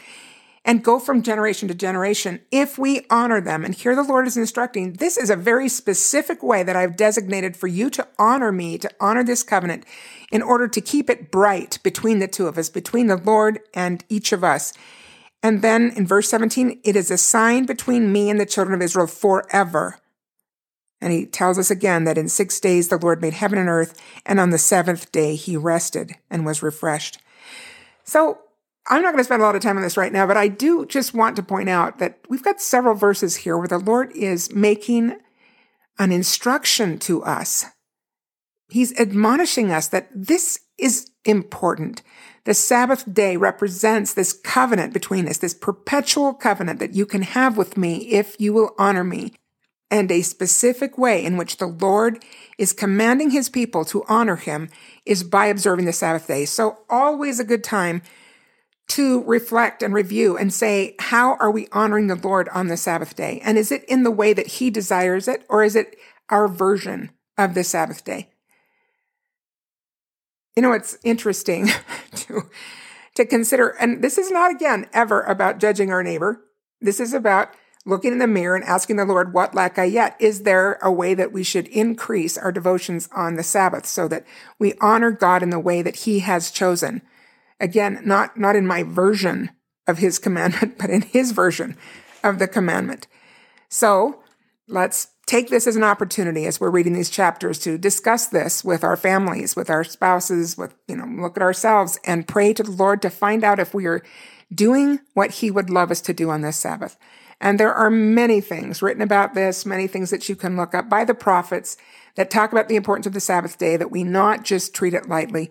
and 0.65 0.83
go 0.83 0.97
from 0.97 1.21
generation 1.21 1.67
to 1.67 1.73
generation 1.73 2.39
if 2.51 2.77
we 2.77 3.05
honor 3.09 3.41
them. 3.41 3.65
And 3.65 3.75
here 3.75 3.95
the 3.95 4.03
Lord 4.03 4.27
is 4.27 4.37
instructing, 4.37 4.93
this 4.93 5.17
is 5.17 5.29
a 5.29 5.35
very 5.35 5.67
specific 5.67 6.41
way 6.41 6.63
that 6.63 6.75
I've 6.75 6.95
designated 6.95 7.57
for 7.57 7.67
you 7.67 7.89
to 7.91 8.07
honor 8.17 8.51
me, 8.51 8.77
to 8.77 8.89
honor 8.99 9.23
this 9.23 9.43
covenant 9.43 9.85
in 10.31 10.41
order 10.41 10.67
to 10.67 10.81
keep 10.81 11.09
it 11.09 11.31
bright 11.31 11.79
between 11.83 12.19
the 12.19 12.27
two 12.27 12.47
of 12.47 12.57
us, 12.57 12.69
between 12.69 13.07
the 13.07 13.17
Lord 13.17 13.59
and 13.73 14.03
each 14.09 14.31
of 14.31 14.43
us. 14.43 14.73
And 15.41 15.61
then 15.61 15.91
in 15.95 16.07
verse 16.07 16.29
17, 16.29 16.79
it 16.83 16.95
is 16.95 17.11
a 17.11 17.17
sign 17.17 17.65
between 17.65 18.13
me 18.13 18.29
and 18.29 18.39
the 18.39 18.45
children 18.45 18.73
of 18.73 18.81
Israel 18.81 19.07
forever. 19.07 19.99
And 21.01 21.11
he 21.11 21.25
tells 21.25 21.59
us 21.59 21.69
again 21.69 22.05
that 22.05 22.17
in 22.17 22.29
six 22.29 22.61
days 22.61 22.87
the 22.87 22.97
Lord 22.97 23.21
made 23.21 23.33
heaven 23.33 23.59
and 23.59 23.67
earth, 23.67 24.01
and 24.25 24.39
on 24.39 24.51
the 24.51 24.57
seventh 24.57 25.11
day 25.11 25.35
he 25.35 25.57
rested 25.57 26.15
and 26.29 26.45
was 26.45 26.63
refreshed. 26.63 27.17
So 28.05 28.39
I'm 28.87 29.01
not 29.01 29.11
going 29.11 29.19
to 29.19 29.23
spend 29.23 29.41
a 29.41 29.45
lot 29.45 29.55
of 29.55 29.61
time 29.61 29.77
on 29.77 29.83
this 29.83 29.97
right 29.97 30.11
now, 30.11 30.27
but 30.27 30.37
I 30.37 30.49
do 30.49 30.85
just 30.85 31.13
want 31.13 31.35
to 31.37 31.43
point 31.43 31.69
out 31.69 31.99
that 31.99 32.19
we've 32.29 32.43
got 32.43 32.59
several 32.59 32.95
verses 32.95 33.37
here 33.37 33.57
where 33.57 33.67
the 33.67 33.77
Lord 33.77 34.11
is 34.13 34.53
making 34.53 35.17
an 35.97 36.11
instruction 36.11 36.97
to 36.99 37.23
us. 37.23 37.65
He's 38.69 38.97
admonishing 38.99 39.71
us 39.71 39.87
that 39.89 40.09
this 40.13 40.59
is 40.77 41.11
important. 41.23 42.01
The 42.45 42.53
Sabbath 42.53 43.11
day 43.11 43.37
represents 43.37 44.13
this 44.13 44.33
covenant 44.33 44.93
between 44.93 45.27
us, 45.27 45.37
this 45.37 45.53
perpetual 45.53 46.33
covenant 46.33 46.79
that 46.79 46.93
you 46.93 47.05
can 47.05 47.21
have 47.21 47.57
with 47.57 47.77
me 47.77 47.97
if 48.09 48.35
you 48.39 48.51
will 48.51 48.75
honor 48.77 49.03
me. 49.03 49.33
And 49.89 50.11
a 50.11 50.23
specific 50.23 50.97
way 50.97 51.23
in 51.23 51.37
which 51.37 51.57
the 51.57 51.67
Lord 51.67 52.25
is 52.57 52.73
commanding 52.73 53.29
his 53.29 53.47
people 53.47 53.85
to 53.85 54.03
honor 54.09 54.37
him 54.37 54.69
is 55.05 55.23
by 55.23 55.45
observing 55.45 55.85
the 55.85 55.93
Sabbath 55.93 56.27
day. 56.27 56.45
So 56.45 56.79
always 56.89 57.39
a 57.39 57.45
good 57.45 57.63
time 57.63 58.01
to 58.89 59.23
reflect 59.23 59.81
and 59.81 59.93
review 59.93 60.37
and 60.37 60.53
say, 60.53 60.95
how 60.99 61.35
are 61.35 61.51
we 61.51 61.67
honoring 61.71 62.07
the 62.07 62.15
Lord 62.15 62.49
on 62.49 62.67
the 62.67 62.77
Sabbath 62.77 63.15
day? 63.15 63.41
And 63.43 63.57
is 63.57 63.71
it 63.71 63.83
in 63.85 64.03
the 64.03 64.11
way 64.11 64.33
that 64.33 64.47
he 64.47 64.69
desires 64.69 65.27
it 65.27 65.45
or 65.49 65.63
is 65.63 65.75
it 65.75 65.95
our 66.29 66.47
version 66.47 67.11
of 67.37 67.53
the 67.53 67.63
Sabbath 67.63 68.03
day? 68.03 68.29
You 70.55 70.61
know, 70.61 70.73
it's 70.73 70.97
interesting 71.03 71.69
to, 72.15 72.41
to 73.15 73.25
consider, 73.25 73.69
and 73.69 74.03
this 74.03 74.17
is 74.17 74.29
not 74.29 74.51
again 74.51 74.87
ever 74.93 75.21
about 75.21 75.59
judging 75.59 75.91
our 75.91 76.03
neighbor. 76.03 76.41
This 76.79 76.99
is 76.99 77.13
about 77.13 77.49
looking 77.85 78.11
in 78.11 78.19
the 78.19 78.27
mirror 78.27 78.55
and 78.55 78.63
asking 78.65 78.97
the 78.97 79.05
Lord, 79.05 79.33
what 79.33 79.55
lack 79.55 79.79
I 79.79 79.85
yet? 79.85 80.15
Is 80.19 80.43
there 80.43 80.77
a 80.81 80.91
way 80.91 81.13
that 81.15 81.31
we 81.31 81.43
should 81.43 81.67
increase 81.67 82.37
our 82.37 82.51
devotions 82.51 83.09
on 83.13 83.35
the 83.35 83.43
Sabbath 83.43 83.85
so 83.85 84.07
that 84.07 84.25
we 84.59 84.73
honor 84.79 85.11
God 85.11 85.43
in 85.43 85.49
the 85.49 85.59
way 85.59 85.81
that 85.81 85.97
he 85.97 86.19
has 86.19 86.51
chosen? 86.51 87.01
Again, 87.63 88.01
not, 88.03 88.37
not 88.37 88.57
in 88.57 88.67
my 88.67 88.83
version 88.83 89.49
of 89.87 89.99
his 89.99 90.19
commandment, 90.19 90.77
but 90.79 90.89
in 90.89 91.01
his 91.01 91.31
version 91.31 91.77
of 92.21 92.37
the 92.37 92.47
commandment. 92.47 93.07
So 93.69 94.21
let's 94.67 95.07
take 95.25 95.49
this 95.49 95.65
as 95.65 95.77
an 95.77 95.83
opportunity 95.83 96.45
as 96.45 96.59
we're 96.59 96.69
reading 96.69 96.91
these 96.91 97.09
chapters 97.09 97.57
to 97.59 97.77
discuss 97.77 98.27
this 98.27 98.65
with 98.65 98.83
our 98.83 98.97
families, 98.97 99.55
with 99.55 99.69
our 99.69 99.85
spouses, 99.85 100.57
with, 100.57 100.75
you 100.89 100.97
know, 100.97 101.05
look 101.05 101.37
at 101.37 101.41
ourselves 101.41 101.97
and 102.03 102.27
pray 102.27 102.53
to 102.53 102.63
the 102.63 102.71
Lord 102.71 103.01
to 103.01 103.09
find 103.09 103.45
out 103.45 103.59
if 103.59 103.73
we 103.73 103.85
are 103.85 104.03
doing 104.53 104.99
what 105.13 105.31
He 105.31 105.49
would 105.49 105.69
love 105.69 105.89
us 105.89 106.01
to 106.01 106.13
do 106.13 106.29
on 106.29 106.41
this 106.41 106.57
Sabbath. 106.57 106.97
And 107.39 107.59
there 107.59 107.73
are 107.73 107.89
many 107.89 108.41
things 108.41 108.81
written 108.81 109.01
about 109.01 109.35
this, 109.35 109.65
many 109.65 109.87
things 109.87 110.09
that 110.09 110.27
you 110.27 110.35
can 110.35 110.57
look 110.57 110.75
up 110.75 110.89
by 110.89 111.05
the 111.05 111.13
prophets 111.13 111.77
that 112.15 112.29
talk 112.29 112.51
about 112.51 112.67
the 112.67 112.75
importance 112.75 113.07
of 113.07 113.13
the 113.13 113.19
Sabbath 113.19 113.57
day, 113.57 113.77
that 113.77 113.91
we 113.91 114.03
not 114.03 114.43
just 114.43 114.73
treat 114.73 114.93
it 114.93 115.07
lightly. 115.07 115.49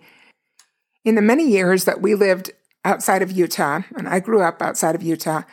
In 1.03 1.15
the 1.15 1.21
many 1.21 1.49
years 1.49 1.83
that 1.85 2.01
we 2.01 2.15
lived 2.15 2.51
outside 2.85 3.21
of 3.21 3.31
Utah, 3.31 3.81
and 3.97 4.07
I 4.07 4.19
grew 4.19 4.41
up 4.41 4.61
outside 4.61 4.95
of 4.95 5.03
Utah, 5.03 5.43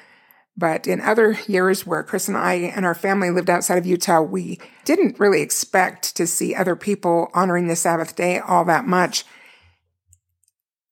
but 0.57 0.87
in 0.87 1.00
other 1.00 1.38
years 1.47 1.87
where 1.87 2.02
Chris 2.02 2.28
and 2.28 2.37
I 2.37 2.54
and 2.54 2.85
our 2.85 2.95
family 2.95 3.30
lived 3.30 3.50
outside 3.50 3.78
of 3.78 3.87
Utah, 3.87 4.21
we 4.21 4.61
didn't 4.85 5.19
really 5.19 5.40
expect 5.40 6.16
to 6.16 6.26
see 6.26 6.54
other 6.54 6.76
people 6.76 7.30
honoring 7.35 7.66
the 7.66 7.76
Sabbath 7.76 8.14
day 8.14 8.38
all 8.38 8.64
that 8.66 8.87
much. 8.87 9.25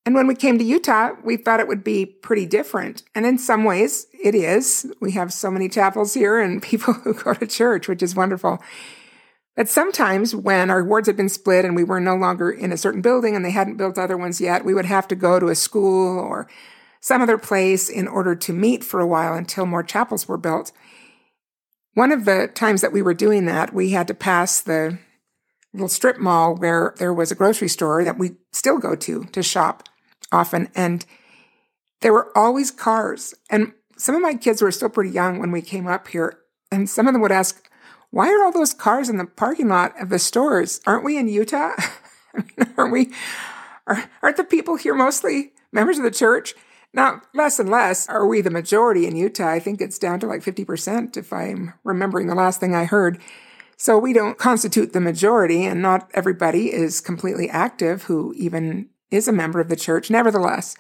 And 0.07 0.15
when 0.15 0.27
we 0.27 0.35
came 0.35 0.59
to 0.59 0.65
Utah, 0.65 1.13
we 1.23 1.37
thought 1.37 1.61
it 1.61 1.69
would 1.69 1.85
be 1.85 2.07
pretty 2.07 2.47
different. 2.47 3.03
And 3.15 3.27
in 3.27 3.37
some 3.37 3.65
ways, 3.65 4.07
it 4.13 4.35
is. 4.35 4.91
We 5.01 5.13
have 5.13 5.33
so 5.35 5.51
many 5.51 5.69
chapels 5.69 6.15
here 6.15 6.41
and 6.41 6.63
people 6.63 6.95
who 6.95 7.15
go 7.15 7.35
to 7.35 7.47
church, 7.47 7.89
which 7.89 8.03
is 8.03 8.17
wonderful. 8.17 8.61
But 9.59 9.69
sometimes 9.69 10.37
when 10.37 10.71
our 10.71 10.85
wards 10.85 11.09
had 11.09 11.17
been 11.17 11.29
split 11.29 11.65
and 11.65 11.75
we 11.75 11.83
were 11.83 11.99
no 11.99 12.15
longer 12.15 12.49
in 12.49 12.71
a 12.71 12.77
certain 12.77 13.01
building 13.03 13.35
and 13.35 13.45
they 13.45 13.51
hadn't 13.51 13.77
built 13.77 13.99
other 13.99 14.17
ones 14.17 14.41
yet, 14.41 14.65
we 14.65 14.73
would 14.73 14.85
have 14.85 15.09
to 15.09 15.17
go 15.17 15.41
to 15.41 15.49
a 15.49 15.57
school 15.57 16.17
or 16.17 16.47
some 17.01 17.21
other 17.21 17.39
place 17.39 17.89
in 17.89 18.07
order 18.07 18.37
to 18.37 18.53
meet 18.53 18.85
for 18.85 19.01
a 19.01 19.07
while 19.07 19.35
until 19.35 19.67
more 19.67 19.83
chapels 19.83 20.29
were 20.29 20.39
built. 20.39 20.71
One 21.95 22.13
of 22.13 22.25
the 22.25 22.49
times 22.55 22.83
that 22.83 22.93
we 22.93 23.03
were 23.03 23.15
doing 23.15 23.47
that, 23.47 23.75
we 23.75 23.91
had 23.91 24.07
to 24.07 24.15
pass 24.15 24.61
the 24.61 25.01
little 25.73 25.89
strip 25.89 26.19
mall 26.19 26.55
where 26.55 26.95
there 26.99 27.13
was 27.13 27.33
a 27.33 27.35
grocery 27.35 27.69
store 27.69 28.05
that 28.05 28.17
we 28.17 28.37
still 28.53 28.79
go 28.79 28.95
to 28.95 29.25
to 29.25 29.43
shop 29.43 29.89
often. 30.31 30.69
And 30.77 31.05
there 32.01 32.13
were 32.13 32.31
always 32.39 32.71
cars. 32.71 33.35
And 33.51 33.73
some 33.97 34.15
of 34.15 34.23
my 34.23 34.35
kids 34.35 34.63
were 34.63 34.71
still 34.71 34.89
pretty 34.89 35.11
young 35.11 35.41
when 35.41 35.51
we 35.51 35.63
came 35.63 35.89
up 35.89 36.07
here. 36.07 36.39
And 36.71 36.89
some 36.89 37.09
of 37.09 37.13
them 37.13 37.23
would 37.23 37.33
ask, 37.33 37.68
why 38.11 38.29
are 38.29 38.45
all 38.45 38.53
those 38.53 38.75
cars 38.75 39.09
in 39.09 39.19
the 39.19 39.27
parking 39.27 39.69
lot 39.69 40.01
of 40.01 40.09
the 40.09 40.19
stores? 40.19 40.81
Aren't 40.87 41.05
we 41.05 41.19
in 41.19 41.29
Utah? 41.29 41.75
I 42.35 42.39
mean, 42.39 42.75
aren't 42.77 42.93
we, 42.93 43.13
are, 43.87 44.05
aren't 44.23 44.37
the 44.37 44.45
people 44.45 44.77
here 44.77 44.95
mostly 44.95 45.53
members 45.73 45.99
of 45.99 46.05
the 46.05 46.11
church? 46.11 46.55
Now, 46.95 47.21
less 47.35 47.59
and 47.59 47.69
less 47.69 48.09
are 48.09 48.27
we 48.27 48.41
the 48.41 48.51
majority 48.51 49.07
in 49.07 49.17
Utah. 49.17 49.49
I 49.49 49.61
think 49.61 49.81
it's 49.81 49.99
down 49.99 50.21
to 50.21 50.27
like 50.27 50.43
50% 50.43 51.17
if 51.17 51.33
I'm 51.33 51.75
remembering 51.85 52.29
the 52.29 52.35
last 52.35 52.61
thing 52.61 52.75
I 52.75 52.87
heard. 52.87 53.21
So 53.77 53.99
we 53.99 54.13
don't 54.13 54.39
constitute 54.39 54.93
the 54.93 55.01
majority 55.01 55.65
and 55.65 55.83
not 55.83 56.11
everybody 56.15 56.73
is 56.73 57.01
completely 57.01 57.49
active 57.49 58.05
who 58.05 58.35
even 58.37 58.89
is 59.11 59.29
a 59.29 59.33
member 59.33 59.61
of 59.61 59.69
the 59.69 59.77
church. 59.77 60.11
Nevertheless, 60.11 60.77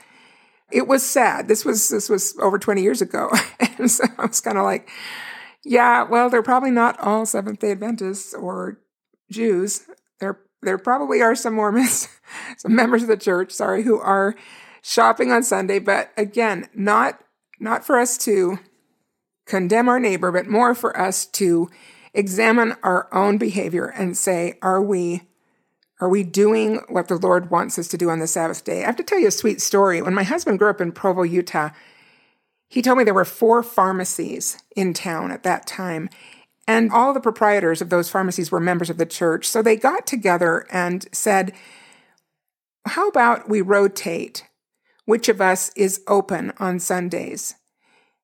it 0.71 0.89
was 0.89 1.05
sad. 1.05 1.47
This 1.47 1.65
was 1.65 1.89
this 1.89 2.09
was 2.09 2.37
over 2.41 2.59
20 2.59 2.83
years 2.83 3.01
ago. 3.01 3.31
and 3.79 3.91
so 3.91 4.05
I 4.19 4.27
was 4.27 4.41
kind 4.41 4.59
of 4.59 4.65
like, 4.65 4.91
yeah, 5.65 6.03
well, 6.03 6.31
they're 6.31 6.43
probably 6.43 6.71
not 6.71 6.99
all 7.01 7.27
Seventh 7.27 7.59
day 7.61 7.73
Adventists 7.73 8.35
or 8.35 8.79
Jews. 9.31 9.83
There 10.21 10.41
there 10.63 10.79
probably 10.79 11.21
are 11.21 11.35
some 11.35 11.55
Mormons, 11.55 12.09
some 12.59 12.75
members 12.75 13.03
of 13.03 13.09
the 13.09 13.17
church, 13.17 13.53
sorry, 13.53 13.83
who 13.83 13.99
are 13.99 14.35
shopping 14.83 15.31
on 15.31 15.43
Sunday, 15.43 15.79
but 15.79 16.11
again, 16.17 16.69
not 16.75 17.21
not 17.61 17.85
for 17.85 17.99
us 17.99 18.17
to 18.19 18.59
condemn 19.47 19.89
our 19.89 19.99
neighbor, 19.99 20.31
but 20.31 20.47
more 20.47 20.75
for 20.75 20.99
us 20.99 21.27
to 21.27 21.69
examine 22.15 22.75
our 22.83 23.13
own 23.13 23.39
behavior 23.39 23.87
and 23.87 24.17
say, 24.17 24.59
are 24.63 24.83
we 24.83 25.23
are 26.01 26.09
we 26.09 26.23
doing 26.23 26.81
what 26.89 27.09
the 27.09 27.17
Lord 27.17 27.51
wants 27.51 27.77
us 27.77 27.89
to 27.89 27.99
do 27.99 28.09
on 28.09 28.21
the 28.21 28.29
Sabbath 28.29 28.65
day? 28.65 28.83
I 28.83 28.87
have 28.87 28.97
to 28.97 29.03
tell 29.03 29.19
you 29.19 29.27
a 29.27 29.33
sweet 29.33 29.61
story. 29.61 30.01
When 30.01 30.15
my 30.15 30.23
husband 30.23 30.61
grew 30.61 30.71
up 30.71 30.81
in 30.81 30.93
Provo, 30.93 31.23
Utah, 31.23 31.71
he 32.69 32.83
told 32.83 32.99
me 32.99 33.05
there 33.05 33.15
were 33.15 33.25
four 33.25 33.63
pharmacies 33.63 34.63
in 34.77 34.95
town 34.95 35.31
at 35.31 35.43
that 35.43 35.67
time. 35.67 36.09
And 36.67 36.93
all 36.93 37.15
the 37.15 37.21
proprietors 37.21 37.81
of 37.81 37.89
those 37.89 38.11
pharmacies 38.11 38.51
were 38.51 38.61
members 38.61 38.91
of 38.91 38.99
the 38.99 39.07
church. 39.07 39.49
So 39.49 39.63
they 39.63 39.77
got 39.77 40.07
together 40.07 40.67
and 40.71 41.07
said, 41.13 41.53
How 42.87 43.09
about 43.09 43.49
we 43.49 43.63
rotate 43.63 44.45
which 45.07 45.31
of 45.31 45.41
us 45.41 45.71
is 45.75 46.03
open 46.07 46.53
on 46.59 46.79
Sundays? 46.79 47.55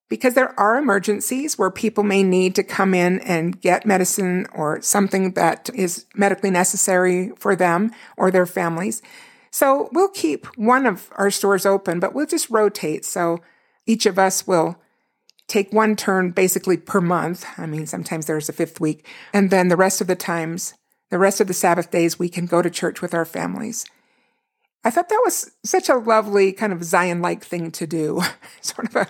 because 0.09 0.35
there 0.35 0.59
are 0.61 0.79
emergencies 0.79 1.59
where 1.59 1.71
people 1.71 2.05
may 2.05 2.23
need 2.23 2.55
to 2.55 2.63
come 2.63 2.95
in 2.95 3.21
and 3.21 3.61
get 3.61 3.87
medicine 3.87 4.47
or 4.55 4.81
something 4.83 5.33
that 5.33 5.71
is 5.75 6.07
medically 6.15 6.51
necessary 6.51 7.33
for 7.37 7.57
them 7.57 7.91
or 8.17 8.31
their 8.31 8.47
families. 8.47 9.03
So 9.51 9.89
we'll 9.93 10.09
keep 10.09 10.47
one 10.57 10.87
of 10.87 11.11
our 11.17 11.31
stores 11.31 11.65
open, 11.65 12.01
but 12.01 12.15
we'll 12.15 12.27
just 12.27 12.51
rotate. 12.51 13.05
So 13.05 13.41
each 13.87 14.07
of 14.07 14.19
us 14.19 14.47
will 14.47 14.77
take 15.49 15.73
one 15.73 15.97
turn 15.97 16.31
basically 16.31 16.77
per 16.77 17.01
month. 17.01 17.45
I 17.59 17.67
mean, 17.67 17.87
sometimes 17.87 18.27
there's 18.27 18.49
a 18.49 18.53
fifth 18.53 18.81
week. 18.81 19.07
And 19.33 19.51
then 19.51 19.69
the 19.69 19.77
rest 19.77 20.01
of 20.01 20.07
the 20.07 20.17
times, 20.17 20.75
the 21.11 21.19
rest 21.19 21.41
of 21.41 21.49
the 21.49 21.55
Sabbath 21.55 21.91
days, 21.91 22.19
we 22.19 22.29
can 22.29 22.47
go 22.47 22.63
to 22.63 22.71
church 22.71 23.03
with 23.03 23.15
our 23.15 23.25
families. 23.25 23.85
I 24.85 24.91
thought 24.91 25.09
that 25.09 25.23
was 25.25 25.51
such 25.65 25.89
a 25.89 25.97
lovely 25.97 26.53
kind 26.53 26.73
of 26.73 26.85
Zion 26.85 27.23
like 27.23 27.43
thing 27.43 27.71
to 27.73 27.87
do. 27.87 28.21
sort 28.61 28.89
of 28.89 28.97
a, 28.97 29.07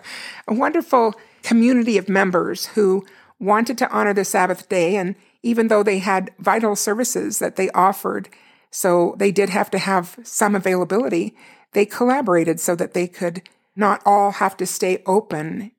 a, 0.46 0.54
wonderful 0.54 1.14
community 1.42 1.98
of 1.98 2.08
members 2.08 2.66
who 2.66 3.04
wanted 3.40 3.76
to 3.78 3.90
honor 3.90 4.14
the 4.14 4.24
Sabbath 4.24 4.68
day. 4.68 4.96
And 4.96 5.16
even 5.42 5.68
though 5.68 5.82
they 5.82 5.98
had 5.98 6.30
vital 6.38 6.76
services 6.76 7.40
that 7.40 7.56
they 7.56 7.70
offered, 7.70 8.28
so 8.70 9.14
they 9.18 9.32
did 9.32 9.50
have 9.50 9.70
to 9.70 9.78
have 9.78 10.18
some 10.22 10.54
availability, 10.54 11.36
they 11.72 11.86
collaborated 11.86 12.60
so 12.60 12.76
that 12.76 12.94
they 12.94 13.08
could 13.08 13.42
not 13.76 14.02
all 14.04 14.32
have 14.32 14.56
to 14.58 14.66
stay 14.66 15.02
open. 15.06 15.72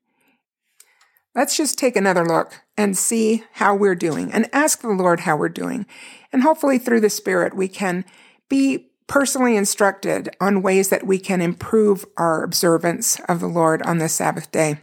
Let's 1.34 1.58
just 1.58 1.78
take 1.78 1.96
another 1.96 2.26
look 2.26 2.62
and 2.78 2.98
see 2.98 3.44
how 3.54 3.76
we're 3.76 3.96
doing 3.96 4.32
and 4.32 4.50
ask 4.54 4.82
the 4.82 4.90
Lord 4.90 5.22
how 5.22 5.36
we're 5.36 5.50
doing. 5.50 5.86
And 6.32 6.44
hopefully 6.44 6.78
through 6.78 7.02
the 7.02 7.10
Spirit, 7.10 7.56
we 7.56 7.68
can 7.68 8.06
be 8.50 8.90
personally 9.08 9.56
instructed 9.56 10.36
on 10.40 10.62
ways 10.62 10.90
that 10.90 11.06
we 11.06 11.20
can 11.20 11.42
improve 11.42 12.06
our 12.18 12.44
observance 12.44 13.20
of 13.28 13.40
the 13.40 13.48
Lord 13.48 13.82
on 13.84 13.98
the 13.98 14.10
Sabbath 14.10 14.52
day. 14.52 14.80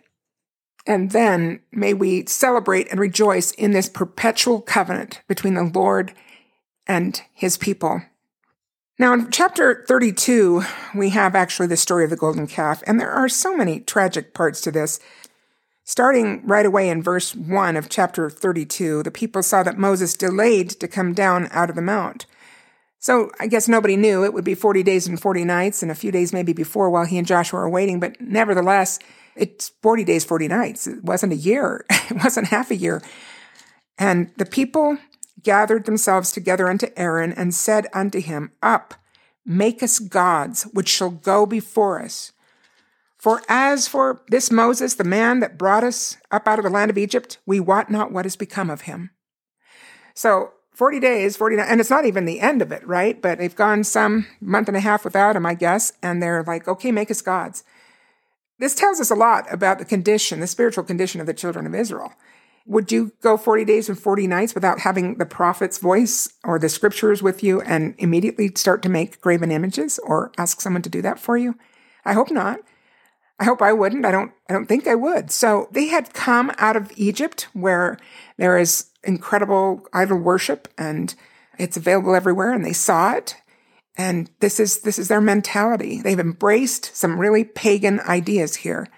And 0.87 1.13
then 1.13 1.61
may 1.71 1.95
we 1.95 2.27
celebrate 2.27 2.91
and 2.91 3.01
rejoice 3.01 3.53
in 3.53 3.73
this 3.73 3.89
perpetual 3.89 4.61
covenant 4.61 5.23
between 5.29 5.55
the 5.55 5.65
Lord 5.65 6.13
and 6.87 7.21
his 7.33 7.57
people. 7.57 8.03
Now, 8.99 9.15
in 9.15 9.31
chapter 9.31 9.85
32, 9.89 10.63
we 10.95 11.11
have 11.11 11.35
actually 11.35 11.67
the 11.67 11.77
story 11.77 12.05
of 12.05 12.11
the 12.11 12.17
golden 12.17 12.47
calf, 12.47 12.83
and 12.87 13.01
there 13.01 13.11
are 13.11 13.29
so 13.29 13.57
many 13.57 13.81
tragic 13.81 14.35
parts 14.35 14.61
to 14.63 14.71
this. 14.71 15.01
Starting 15.85 16.47
right 16.47 16.67
away 16.67 16.89
in 16.89 17.03
verse 17.03 17.35
1 17.35 17.77
of 17.77 17.89
chapter 17.89 18.31
32, 18.31 19.03
the 19.03 19.11
people 19.11 19.43
saw 19.43 19.63
that 19.63 19.79
Moses 19.79 20.15
delayed 20.15 20.71
to 20.71 20.87
come 20.87 21.15
down 21.15 21.49
out 21.51 21.71
of 21.71 21.77
the 21.77 21.83
mount. 21.83 22.27
So 23.01 23.33
I 23.41 23.49
guess 23.49 23.67
nobody 23.67 23.97
knew 23.97 24.25
it 24.25 24.33
would 24.33 24.45
be 24.45 24.55
40 24.55 24.85
days 24.85 25.09
and 25.09 25.21
40 25.21 25.45
nights 25.45 25.83
and 25.83 25.91
a 25.91 25.97
few 25.97 26.13
days 26.13 26.33
maybe 26.33 26.53
before 26.53 26.89
while 26.89 27.05
he 27.05 27.19
and 27.19 27.27
Joshua 27.27 27.59
were 27.59 27.69
waiting. 27.69 27.99
But 27.99 28.21
nevertheless, 28.21 29.01
it's 29.35 29.73
40 29.83 30.05
days, 30.05 30.25
40 30.25 30.47
nights. 30.47 30.87
It 30.87 31.03
wasn't 31.03 31.33
a 31.33 31.37
year. 31.37 31.85
It 32.11 32.23
wasn't 32.23 32.49
half 32.49 32.71
a 32.71 32.77
year. 32.77 33.03
And 33.99 34.31
the 34.37 34.45
people 34.45 34.99
gathered 35.43 35.85
themselves 35.85 36.33
together 36.33 36.69
unto 36.69 36.89
Aaron 36.97 37.33
and 37.33 37.55
said 37.55 37.87
unto 37.93 38.21
him, 38.21 38.53
Up, 38.63 38.95
make 39.45 39.83
us 39.83 39.99
gods, 39.99 40.65
which 40.73 40.89
shall 40.89 41.11
go 41.11 41.47
before 41.47 42.01
us. 42.01 42.33
For 43.19 43.43
as 43.49 43.87
for 43.87 44.23
this 44.29 44.51
Moses, 44.51 44.95
the 44.95 45.05
man 45.05 45.41
that 45.41 45.59
brought 45.59 45.85
us 45.85 46.17
up 46.31 46.49
out 46.49 46.59
of 46.59 46.65
the 46.65 46.71
land 46.71 46.91
of 46.91 46.99
Egypt, 46.99 47.39
we 47.47 47.61
wot 47.61 47.91
not 47.91 48.11
what 48.11 48.25
has 48.25 48.35
become 48.35 48.69
of 48.69 48.83
him. 48.83 49.11
So 50.15 50.51
40 50.75 51.01
days, 51.01 51.37
49, 51.37 51.67
and 51.69 51.81
it's 51.81 51.91
not 51.91 52.05
even 52.05 52.25
the 52.25 52.41
end 52.41 52.63
of 52.63 52.73
it, 52.73 52.87
right? 52.87 53.21
But 53.21 53.39
they've 53.39 53.55
gone 53.55 53.85
some 53.85 54.27
month 54.41 54.69
and 54.69 54.77
a 54.77 54.81
half 54.81 55.05
without 55.05 55.37
him, 55.37 55.47
I 55.47 55.55
guess, 55.55 55.93
and 56.03 56.23
they're 56.23 56.43
like, 56.43 56.67
okay, 56.67 56.91
make 56.91 57.11
us 57.11 57.21
gods. 57.21 57.63
This 58.59 58.75
tells 58.75 59.01
us 59.01 59.11
a 59.11 59.15
lot 59.15 59.53
about 59.53 59.79
the 59.79 59.85
condition, 59.85 60.41
the 60.41 60.47
spiritual 60.47 60.85
condition 60.85 61.21
of 61.21 61.27
the 61.27 61.35
children 61.35 61.67
of 61.67 61.75
Israel. 61.75 62.13
Would 62.67 62.93
you 62.93 63.13
go 63.23 63.37
40 63.37 63.65
days 63.65 63.89
and 63.89 63.99
40 63.99 64.27
nights 64.27 64.55
without 64.55 64.81
having 64.81 65.19
the 65.19 65.27
prophet's 65.27 65.79
voice 65.79 66.33
or 66.45 66.59
the 66.59 66.69
scriptures 66.69 67.23
with 67.23 67.43
you 67.43 67.61
and 67.63 67.95
immediately 67.99 68.53
start 68.55 68.83
to 68.83 68.89
make 68.89 69.21
graven 69.21 69.51
images 69.51 69.99
or 70.05 70.31
ask 70.39 70.61
someone 70.61 70.83
to 70.83 70.91
do 70.91 71.03
that 71.03 71.19
for 71.19 71.37
you? 71.37 71.57
I 72.05 72.13
hope 72.13 72.31
not. 72.31 72.61
I 73.41 73.45
hope 73.45 73.61
I 73.61 73.73
wouldn't. 73.73 74.05
I 74.05 74.13
don't 74.13 74.33
I 74.49 74.53
don't 74.53 74.67
think 74.67 74.87
I 74.87 74.95
would. 74.95 75.31
So 75.33 75.69
they 75.73 75.87
had 75.87 76.15
come 76.15 76.53
out 76.59 76.77
of 76.77 76.93
Egypt 76.97 77.49
where 77.53 77.99
there 78.37 78.57
is 78.57 78.91
incredible 79.03 79.87
idol 79.93 80.19
worship 80.19 80.69
and 80.79 81.15
it's 81.59 81.77
available 81.77 82.15
everywhere 82.15 82.53
and 82.53 82.65
they 82.65 82.73
saw 82.73 83.15
it. 83.15 83.37
And 83.97 84.31
this 84.41 84.59
is, 84.59 84.81
this 84.81 84.99
is 84.99 85.09
their 85.09 85.21
mentality. 85.21 86.01
They've 86.01 86.19
embraced 86.19 86.97
some 86.97 87.21
really 87.21 87.45
pagan 87.45 88.01
ideas 88.01 88.57
here 88.57 88.89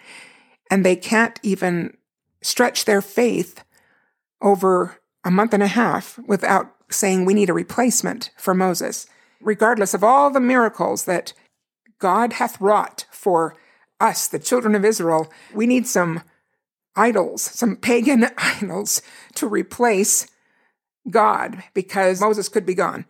and 0.71 0.85
they 0.85 0.97
can't 0.97 1.41
even 1.43 1.97
stretch 2.45 2.85
their 2.85 3.01
faith 3.01 3.65
over 4.43 5.01
a 5.25 5.31
month 5.31 5.55
and 5.55 5.63
a 5.63 5.69
half 5.69 6.19
without 6.27 6.75
saying 6.91 7.25
we 7.25 7.35
need 7.35 7.49
a 7.49 7.55
replacement 7.55 8.31
for 8.37 8.53
Moses, 8.55 9.07
regardless 9.41 9.95
of 9.95 10.05
all 10.05 10.31
the 10.31 10.41
miracles 10.41 11.07
that 11.07 11.33
God 11.99 12.35
hath 12.35 12.61
wrought 12.61 13.07
for 13.11 13.57
us, 13.99 14.29
the 14.29 14.39
children 14.39 14.75
of 14.75 14.85
Israel. 14.85 15.33
We 15.55 15.67
need 15.67 15.87
some 15.87 16.23
idols, 16.95 17.41
some 17.43 17.77
pagan 17.77 18.27
idols 18.39 19.01
to 19.37 19.49
replace 19.49 20.29
God 21.09 21.65
because 21.73 22.21
Moses 22.21 22.51
could 22.51 22.67
be 22.67 22.75
gone. 22.75 23.07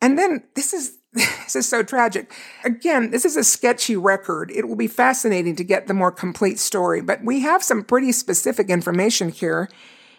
And 0.00 0.18
then 0.18 0.44
this 0.54 0.72
is 0.72 0.97
this 1.44 1.56
is 1.56 1.68
so 1.68 1.82
tragic. 1.82 2.32
Again, 2.64 3.10
this 3.10 3.24
is 3.24 3.36
a 3.36 3.44
sketchy 3.44 3.96
record. 3.96 4.50
It 4.50 4.68
will 4.68 4.76
be 4.76 4.86
fascinating 4.86 5.56
to 5.56 5.64
get 5.64 5.86
the 5.86 5.94
more 5.94 6.12
complete 6.12 6.58
story, 6.58 7.00
but 7.00 7.24
we 7.24 7.40
have 7.40 7.62
some 7.62 7.84
pretty 7.84 8.12
specific 8.12 8.70
information 8.70 9.28
here. 9.30 9.68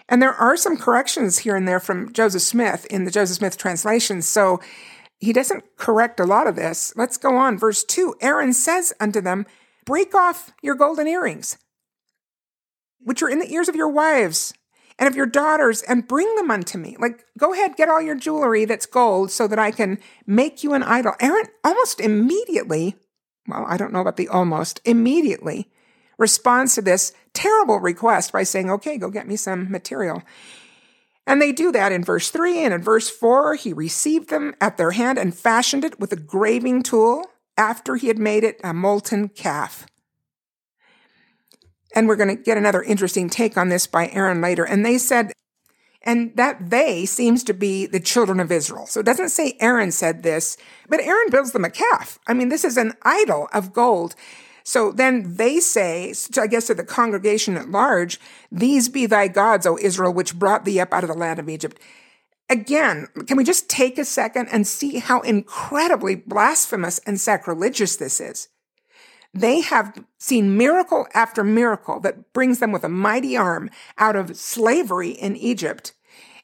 And 0.08 0.22
there 0.22 0.34
are 0.34 0.58
some 0.58 0.76
corrections 0.76 1.40
here 1.40 1.56
and 1.56 1.68
there 1.68 1.80
from 1.80 2.12
Joseph 2.12 2.42
Smith 2.42 2.86
in 2.88 3.06
the 3.06 3.12
Joseph 3.12 3.38
Smith 3.38 3.58
translation. 3.58 4.22
So 4.22 4.60
he 5.20 5.32
doesn't 5.32 5.64
correct 5.78 6.20
a 6.20 6.26
lot 6.26 6.48
of 6.48 6.56
this. 6.56 6.94
Let's 6.96 7.18
go 7.18 7.36
on. 7.36 7.58
Verse 7.58 7.84
2 7.84 8.16
Aaron 8.22 8.54
says 8.54 8.94
unto 9.00 9.22
them, 9.22 9.46
Break 9.86 10.14
off 10.16 10.52
your 10.62 10.76
golden 10.76 11.08
earrings, 11.08 11.58
which 13.00 13.22
are 13.22 13.30
in 13.30 13.40
the 13.40 13.52
ears 13.54 13.70
of 13.70 13.76
your 13.76 13.90
wives 13.90 14.54
and 15.00 15.08
of 15.08 15.16
your 15.16 15.26
daughters, 15.26 15.82
and 15.84 16.08
bring 16.08 16.36
them 16.36 16.52
unto 16.52 16.78
me. 16.78 16.96
Like, 17.00 17.26
go 17.38 17.54
ahead, 17.54 17.78
get 17.78 17.90
all 17.90 18.02
your 18.02 18.16
jewelry 18.16 18.66
that's 18.66 18.86
gold 18.86 19.32
so 19.32 19.48
that 19.48 19.58
I 19.58 19.72
can 19.72 19.98
make 20.28 20.64
you 20.64 20.74
an 20.74 20.84
idol. 20.84 21.14
Aaron 21.20 21.46
almost 21.64 22.00
immediately, 22.00 22.96
well, 23.48 23.66
I 23.68 23.78
don't 23.78 23.94
know 23.94 24.02
about 24.02 24.18
the 24.18 24.28
almost, 24.28 24.82
immediately 24.86 25.72
responds 26.20 26.76
to 26.76 26.82
this 26.82 27.14
terrible 27.34 27.80
request 27.80 28.32
by 28.32 28.44
saying, 28.44 28.70
Okay, 28.70 28.98
go 28.98 29.10
get 29.10 29.28
me 29.28 29.38
some 29.38 29.72
material. 29.72 30.22
And 31.26 31.42
they 31.42 31.52
do 31.52 31.72
that 31.72 31.92
in 31.92 32.04
verse 32.04 32.30
3. 32.32 32.66
And 32.66 32.74
in 32.74 32.82
verse 32.82 33.10
4, 33.10 33.56
he 33.56 33.72
received 33.72 34.30
them 34.30 34.56
at 34.60 34.78
their 34.78 34.92
hand 34.92 35.18
and 35.18 35.34
fashioned 35.34 35.86
it 35.86 36.00
with 36.00 36.12
a 36.12 36.16
graving 36.16 36.84
tool 36.84 37.24
after 37.56 37.96
he 37.96 38.08
had 38.08 38.18
made 38.18 38.44
it 38.44 38.60
a 38.64 38.74
molten 38.74 39.30
calf. 39.30 39.86
And 41.96 42.08
we're 42.08 42.16
going 42.16 42.36
to 42.36 42.42
get 42.42 42.58
another 42.58 42.84
interesting 42.84 43.30
take 43.30 43.58
on 43.58 43.70
this 43.70 43.88
by 43.88 44.10
Aaron 44.10 44.42
later. 44.42 44.64
And 44.64 44.86
they 44.86 44.98
said, 44.98 45.32
and 46.04 46.36
that 46.38 46.70
they 46.70 47.06
seems 47.06 47.44
to 47.44 47.54
be 47.54 47.86
the 47.86 48.00
children 48.00 48.40
of 48.40 48.52
Israel. 48.52 48.86
So 48.86 49.00
it 49.02 49.06
doesn't 49.06 49.30
say 49.30 49.58
Aaron 49.60 49.92
said 49.92 50.24
this, 50.24 50.56
but 50.88 51.02
Aaron 51.02 51.30
builds 51.30 51.52
them 51.52 51.66
a 51.66 51.70
calf. 51.70 52.20
I 52.28 52.34
mean, 52.34 52.50
this 52.50 52.64
is 52.64 52.78
an 52.78 52.94
idol 53.04 53.50
of 53.54 53.74
gold. 53.74 54.16
So 54.64 54.92
then 54.92 55.36
they 55.36 55.60
say, 55.60 56.14
I 56.38 56.48
guess 56.48 56.68
to 56.68 56.76
the 56.76 56.84
congregation 56.84 57.58
at 57.58 57.70
large, 57.70 58.20
these 58.52 58.88
be 58.88 59.08
thy 59.08 59.28
gods, 59.28 59.66
O 59.66 59.78
Israel, 59.82 60.14
which 60.14 60.38
brought 60.38 60.64
thee 60.64 60.80
up 60.80 60.94
out 60.94 61.04
of 61.04 61.10
the 61.10 61.18
land 61.18 61.40
of 61.40 61.50
Egypt. 61.50 61.80
Again, 62.50 63.08
can 63.28 63.36
we 63.36 63.44
just 63.44 63.70
take 63.70 63.98
a 63.98 64.06
second 64.06 64.48
and 64.52 64.66
see 64.66 65.00
how 65.00 65.22
incredibly 65.22 66.16
blasphemous 66.16 67.00
and 67.00 67.20
sacrilegious 67.20 67.96
this 67.96 68.22
is? 68.22 68.48
They 69.34 69.62
have 69.62 70.04
seen 70.18 70.58
miracle 70.58 71.08
after 71.14 71.44
miracle 71.44 72.00
that 72.02 72.34
brings 72.34 72.60
them 72.60 72.72
with 72.72 72.84
a 72.84 72.90
mighty 72.90 73.38
arm 73.38 73.70
out 73.98 74.16
of 74.16 74.36
slavery 74.36 75.12
in 75.12 75.36
Egypt. 75.36 75.94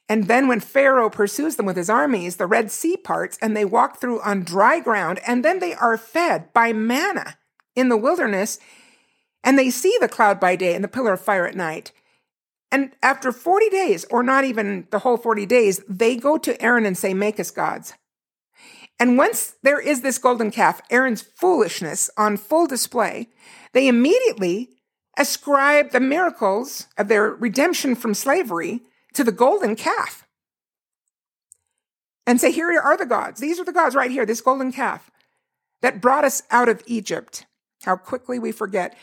And 0.07 0.27
then 0.27 0.47
when 0.47 0.59
Pharaoh 0.59 1.09
pursues 1.09 1.55
them 1.55 1.65
with 1.65 1.77
his 1.77 1.89
armies, 1.89 2.35
the 2.35 2.45
Red 2.45 2.71
Sea 2.71 2.95
parts 2.95 3.39
and 3.41 3.57
they 3.57 3.65
walk 3.65 3.99
through 3.99 4.21
on 4.21 4.43
dry 4.43 4.79
ground 4.79 5.19
and 5.25 5.43
then 5.43 5.59
they 5.59 5.73
are 5.73 5.97
fed 5.97 6.53
by 6.53 6.73
manna 6.73 7.37
in 7.75 7.89
the 7.89 7.97
wilderness 7.97 8.59
and 9.43 9.57
they 9.57 9.69
see 9.69 9.95
the 9.99 10.07
cloud 10.07 10.39
by 10.39 10.55
day 10.55 10.75
and 10.75 10.83
the 10.83 10.89
pillar 10.89 11.13
of 11.13 11.21
fire 11.21 11.47
at 11.47 11.55
night. 11.55 11.91
And 12.71 12.91
after 13.01 13.31
40 13.31 13.69
days, 13.69 14.05
or 14.11 14.21
not 14.21 14.43
even 14.43 14.87
the 14.91 14.99
whole 14.99 15.17
40 15.17 15.45
days, 15.45 15.81
they 15.87 16.15
go 16.17 16.37
to 16.37 16.61
Aaron 16.61 16.85
and 16.85 16.97
say, 16.97 17.13
Make 17.13 17.39
us 17.39 17.51
gods. 17.51 17.93
And 18.99 19.17
once 19.17 19.55
there 19.61 19.79
is 19.79 20.01
this 20.01 20.17
golden 20.17 20.51
calf, 20.51 20.81
Aaron's 20.89 21.21
foolishness 21.21 22.09
on 22.17 22.37
full 22.37 22.65
display, 22.65 23.29
they 23.73 23.87
immediately 23.87 24.69
ascribe 25.17 25.91
the 25.91 25.99
miracles 25.99 26.87
of 26.97 27.07
their 27.07 27.29
redemption 27.31 27.95
from 27.95 28.13
slavery 28.13 28.81
to 29.13 29.23
the 29.23 29.31
golden 29.31 29.75
calf. 29.75 30.25
And 32.27 32.39
say, 32.39 32.51
Here 32.51 32.79
are 32.79 32.97
the 32.97 33.05
gods. 33.05 33.39
These 33.39 33.59
are 33.59 33.65
the 33.65 33.73
gods 33.73 33.95
right 33.95 34.11
here, 34.11 34.25
this 34.25 34.41
golden 34.41 34.71
calf 34.71 35.11
that 35.81 36.01
brought 36.01 36.25
us 36.25 36.43
out 36.49 36.69
of 36.69 36.81
Egypt. 36.87 37.45
How 37.83 37.95
quickly 37.95 38.39
we 38.39 38.51
forget. 38.51 38.97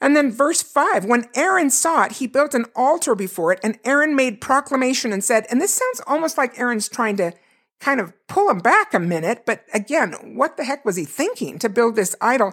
And 0.00 0.14
then 0.14 0.30
verse 0.30 0.62
5 0.62 1.04
when 1.06 1.28
Aaron 1.34 1.70
saw 1.70 2.04
it, 2.04 2.12
he 2.12 2.26
built 2.26 2.54
an 2.54 2.66
altar 2.76 3.14
before 3.14 3.52
it, 3.52 3.60
and 3.64 3.78
Aaron 3.84 4.14
made 4.14 4.40
proclamation 4.40 5.12
and 5.12 5.24
said, 5.24 5.46
and 5.50 5.60
this 5.60 5.74
sounds 5.74 6.00
almost 6.06 6.38
like 6.38 6.58
Aaron's 6.58 6.88
trying 6.88 7.16
to 7.16 7.32
kind 7.80 8.00
of 8.00 8.12
pull 8.26 8.50
him 8.50 8.58
back 8.58 8.94
a 8.94 8.98
minute. 8.98 9.44
But 9.46 9.64
again, 9.72 10.12
what 10.36 10.56
the 10.56 10.64
heck 10.64 10.84
was 10.84 10.96
he 10.96 11.04
thinking 11.04 11.58
to 11.58 11.68
build 11.68 11.96
this 11.96 12.16
idol? 12.20 12.52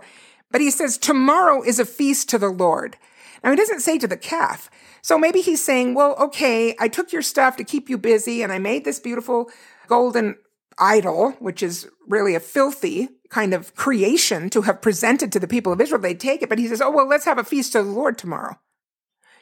But 0.51 0.61
he 0.61 0.71
says, 0.71 0.97
Tomorrow 0.97 1.63
is 1.63 1.79
a 1.79 1.85
feast 1.85 2.29
to 2.29 2.37
the 2.37 2.49
Lord. 2.49 2.97
Now, 3.43 3.51
he 3.51 3.57
doesn't 3.57 3.81
say 3.81 3.97
to 3.99 4.07
the 4.07 4.17
calf. 4.17 4.69
So 5.01 5.19
maybe 5.19 5.41
he's 5.41 5.63
saying, 5.63 5.93
Well, 5.93 6.15
okay, 6.17 6.75
I 6.79 6.87
took 6.87 7.11
your 7.11 7.21
stuff 7.21 7.57
to 7.57 7.63
keep 7.63 7.89
you 7.89 7.97
busy 7.97 8.41
and 8.41 8.51
I 8.51 8.59
made 8.59 8.85
this 8.85 8.99
beautiful 8.99 9.49
golden 9.87 10.35
idol, 10.77 11.31
which 11.39 11.63
is 11.63 11.87
really 12.07 12.35
a 12.35 12.39
filthy 12.39 13.09
kind 13.29 13.53
of 13.53 13.75
creation 13.75 14.49
to 14.51 14.61
have 14.61 14.81
presented 14.81 15.31
to 15.31 15.39
the 15.39 15.47
people 15.47 15.73
of 15.73 15.81
Israel. 15.81 16.01
They'd 16.01 16.19
take 16.19 16.41
it. 16.41 16.49
But 16.49 16.59
he 16.59 16.67
says, 16.67 16.81
Oh, 16.81 16.91
well, 16.91 17.07
let's 17.07 17.25
have 17.25 17.37
a 17.37 17.43
feast 17.43 17.73
to 17.73 17.83
the 17.83 17.89
Lord 17.89 18.17
tomorrow 18.17 18.59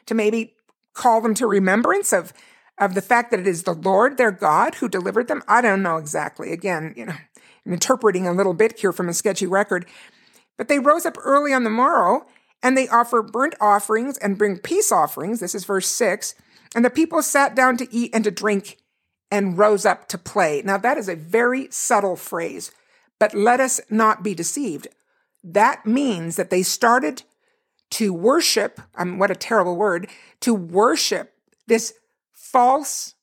to 0.06 0.14
maybe 0.14 0.54
call 0.92 1.20
them 1.20 1.34
to 1.34 1.46
remembrance 1.46 2.12
of 2.12 2.32
of 2.78 2.94
the 2.94 3.02
fact 3.02 3.30
that 3.30 3.40
it 3.40 3.46
is 3.46 3.62
the 3.62 3.74
Lord 3.74 4.16
their 4.16 4.32
God 4.32 4.76
who 4.76 4.88
delivered 4.88 5.28
them? 5.28 5.42
I 5.46 5.60
don't 5.60 5.82
know 5.82 5.96
exactly. 5.96 6.52
Again, 6.52 6.94
you 6.96 7.06
know, 7.06 7.14
I'm 7.64 7.72
interpreting 7.72 8.26
a 8.26 8.32
little 8.32 8.54
bit 8.54 8.78
here 8.80 8.92
from 8.92 9.08
a 9.08 9.14
sketchy 9.14 9.46
record. 9.46 9.86
But 10.56 10.68
they 10.68 10.78
rose 10.78 11.06
up 11.06 11.16
early 11.24 11.52
on 11.52 11.64
the 11.64 11.70
morrow 11.70 12.26
and 12.62 12.76
they 12.76 12.88
offer 12.88 13.22
burnt 13.22 13.54
offerings 13.60 14.18
and 14.18 14.38
bring 14.38 14.58
peace 14.58 14.92
offerings. 14.92 15.40
This 15.40 15.54
is 15.54 15.64
verse 15.64 15.88
six. 15.88 16.34
And 16.74 16.84
the 16.84 16.90
people 16.90 17.22
sat 17.22 17.54
down 17.54 17.76
to 17.76 17.92
eat 17.94 18.10
and 18.14 18.24
to 18.24 18.30
drink 18.30 18.78
and 19.30 19.58
rose 19.58 19.84
up 19.84 20.08
to 20.08 20.18
play. 20.18 20.62
Now, 20.64 20.76
that 20.78 20.98
is 20.98 21.08
a 21.08 21.16
very 21.16 21.68
subtle 21.70 22.16
phrase, 22.16 22.70
but 23.18 23.34
let 23.34 23.60
us 23.60 23.80
not 23.90 24.22
be 24.22 24.34
deceived. 24.34 24.88
That 25.42 25.86
means 25.86 26.36
that 26.36 26.50
they 26.50 26.62
started 26.62 27.22
to 27.90 28.12
worship, 28.12 28.80
um, 28.96 29.18
what 29.18 29.30
a 29.30 29.36
terrible 29.36 29.76
word, 29.76 30.08
to 30.40 30.54
worship 30.54 31.32
this 31.66 31.94
false, 32.54 33.16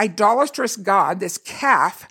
idolatrous 0.00 0.76
God, 0.76 1.18
this 1.18 1.36
calf, 1.36 2.06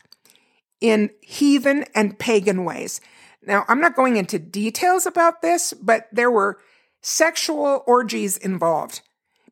in 0.81 1.11
heathen 1.21 1.85
and 1.95 2.19
pagan 2.19 2.65
ways. 2.65 2.99
Now, 3.41 3.63
I'm 3.69 3.79
not 3.79 3.95
going 3.95 4.17
into 4.17 4.37
details 4.37 5.05
about 5.05 5.41
this, 5.41 5.71
but 5.71 6.09
there 6.11 6.29
were 6.29 6.59
sexual 7.01 7.85
orgies 7.87 8.35
involved 8.35 8.99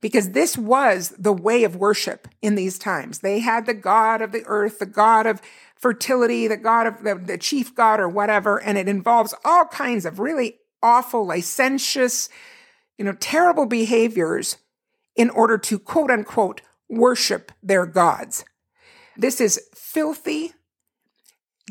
because 0.01 0.31
this 0.31 0.57
was 0.57 1.13
the 1.17 1.31
way 1.31 1.63
of 1.63 1.77
worship 1.77 2.27
in 2.41 2.55
these 2.55 2.77
times. 2.77 3.19
They 3.19 3.39
had 3.39 3.65
the 3.65 3.73
God 3.73 4.21
of 4.21 4.33
the 4.33 4.43
earth, 4.45 4.79
the 4.79 4.85
God 4.85 5.25
of 5.25 5.41
fertility, 5.77 6.49
the 6.49 6.57
God 6.57 6.85
of 6.85 7.03
the, 7.05 7.15
the 7.15 7.37
chief 7.37 7.73
God 7.73 8.01
or 8.01 8.09
whatever, 8.09 8.61
and 8.61 8.77
it 8.77 8.89
involves 8.89 9.33
all 9.45 9.63
kinds 9.67 10.05
of 10.05 10.19
really 10.19 10.57
awful, 10.83 11.25
licentious, 11.25 12.27
you 12.97 13.05
know, 13.05 13.15
terrible 13.21 13.67
behaviors 13.67 14.57
in 15.15 15.29
order 15.29 15.57
to 15.57 15.79
quote 15.79 16.11
unquote 16.11 16.59
worship 16.89 17.51
their 17.63 17.85
gods. 17.85 18.45
This 19.17 19.39
is 19.39 19.61
filthy 19.73 20.53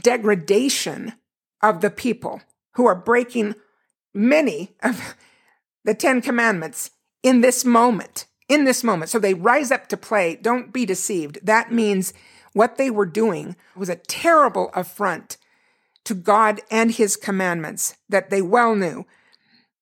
degradation 0.02 1.14
of 1.62 1.80
the 1.80 1.90
people 1.90 2.42
who 2.74 2.86
are 2.86 2.94
breaking 2.94 3.54
many 4.12 4.74
of 4.82 5.14
the 5.84 5.94
Ten 5.94 6.20
Commandments 6.20 6.90
in 7.22 7.40
this 7.40 7.64
moment. 7.64 8.26
In 8.48 8.64
this 8.64 8.84
moment. 8.84 9.10
So 9.10 9.18
they 9.18 9.34
rise 9.34 9.70
up 9.70 9.88
to 9.88 9.96
play. 9.96 10.36
Don't 10.36 10.72
be 10.72 10.84
deceived. 10.84 11.38
That 11.42 11.72
means 11.72 12.12
what 12.52 12.76
they 12.76 12.90
were 12.90 13.06
doing 13.06 13.56
was 13.74 13.88
a 13.88 13.96
terrible 13.96 14.70
affront 14.74 15.38
to 16.04 16.14
God 16.14 16.60
and 16.70 16.90
his 16.92 17.16
commandments 17.16 17.96
that 18.08 18.30
they 18.30 18.42
well 18.42 18.74
knew. 18.74 19.06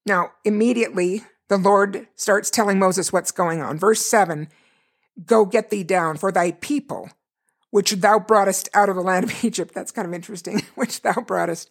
Now, 0.07 0.33
immediately, 0.45 1.23
the 1.49 1.59
Lord 1.59 2.07
starts 2.15 2.51
telling 2.51 2.79
Moses 2.79 3.13
what's 3.13 3.33
going 3.33 3.61
on. 3.61 3.79
Verse 3.79 4.05
7 4.07 4.49
Go 5.27 5.45
get 5.45 5.71
thee 5.71 5.85
down, 5.85 6.17
for 6.17 6.33
thy 6.33 6.53
people, 6.53 7.11
which 7.71 7.93
thou 7.93 8.19
broughtest 8.19 8.69
out 8.75 8.89
of 8.89 8.97
the 8.97 9.03
land 9.03 9.25
of 9.25 9.45
Egypt. 9.45 9.75
That's 9.75 9.93
kind 9.93 10.07
of 10.07 10.15
interesting, 10.15 10.63
which 10.75 11.03
thou 11.03 11.15
broughtest. 11.15 11.71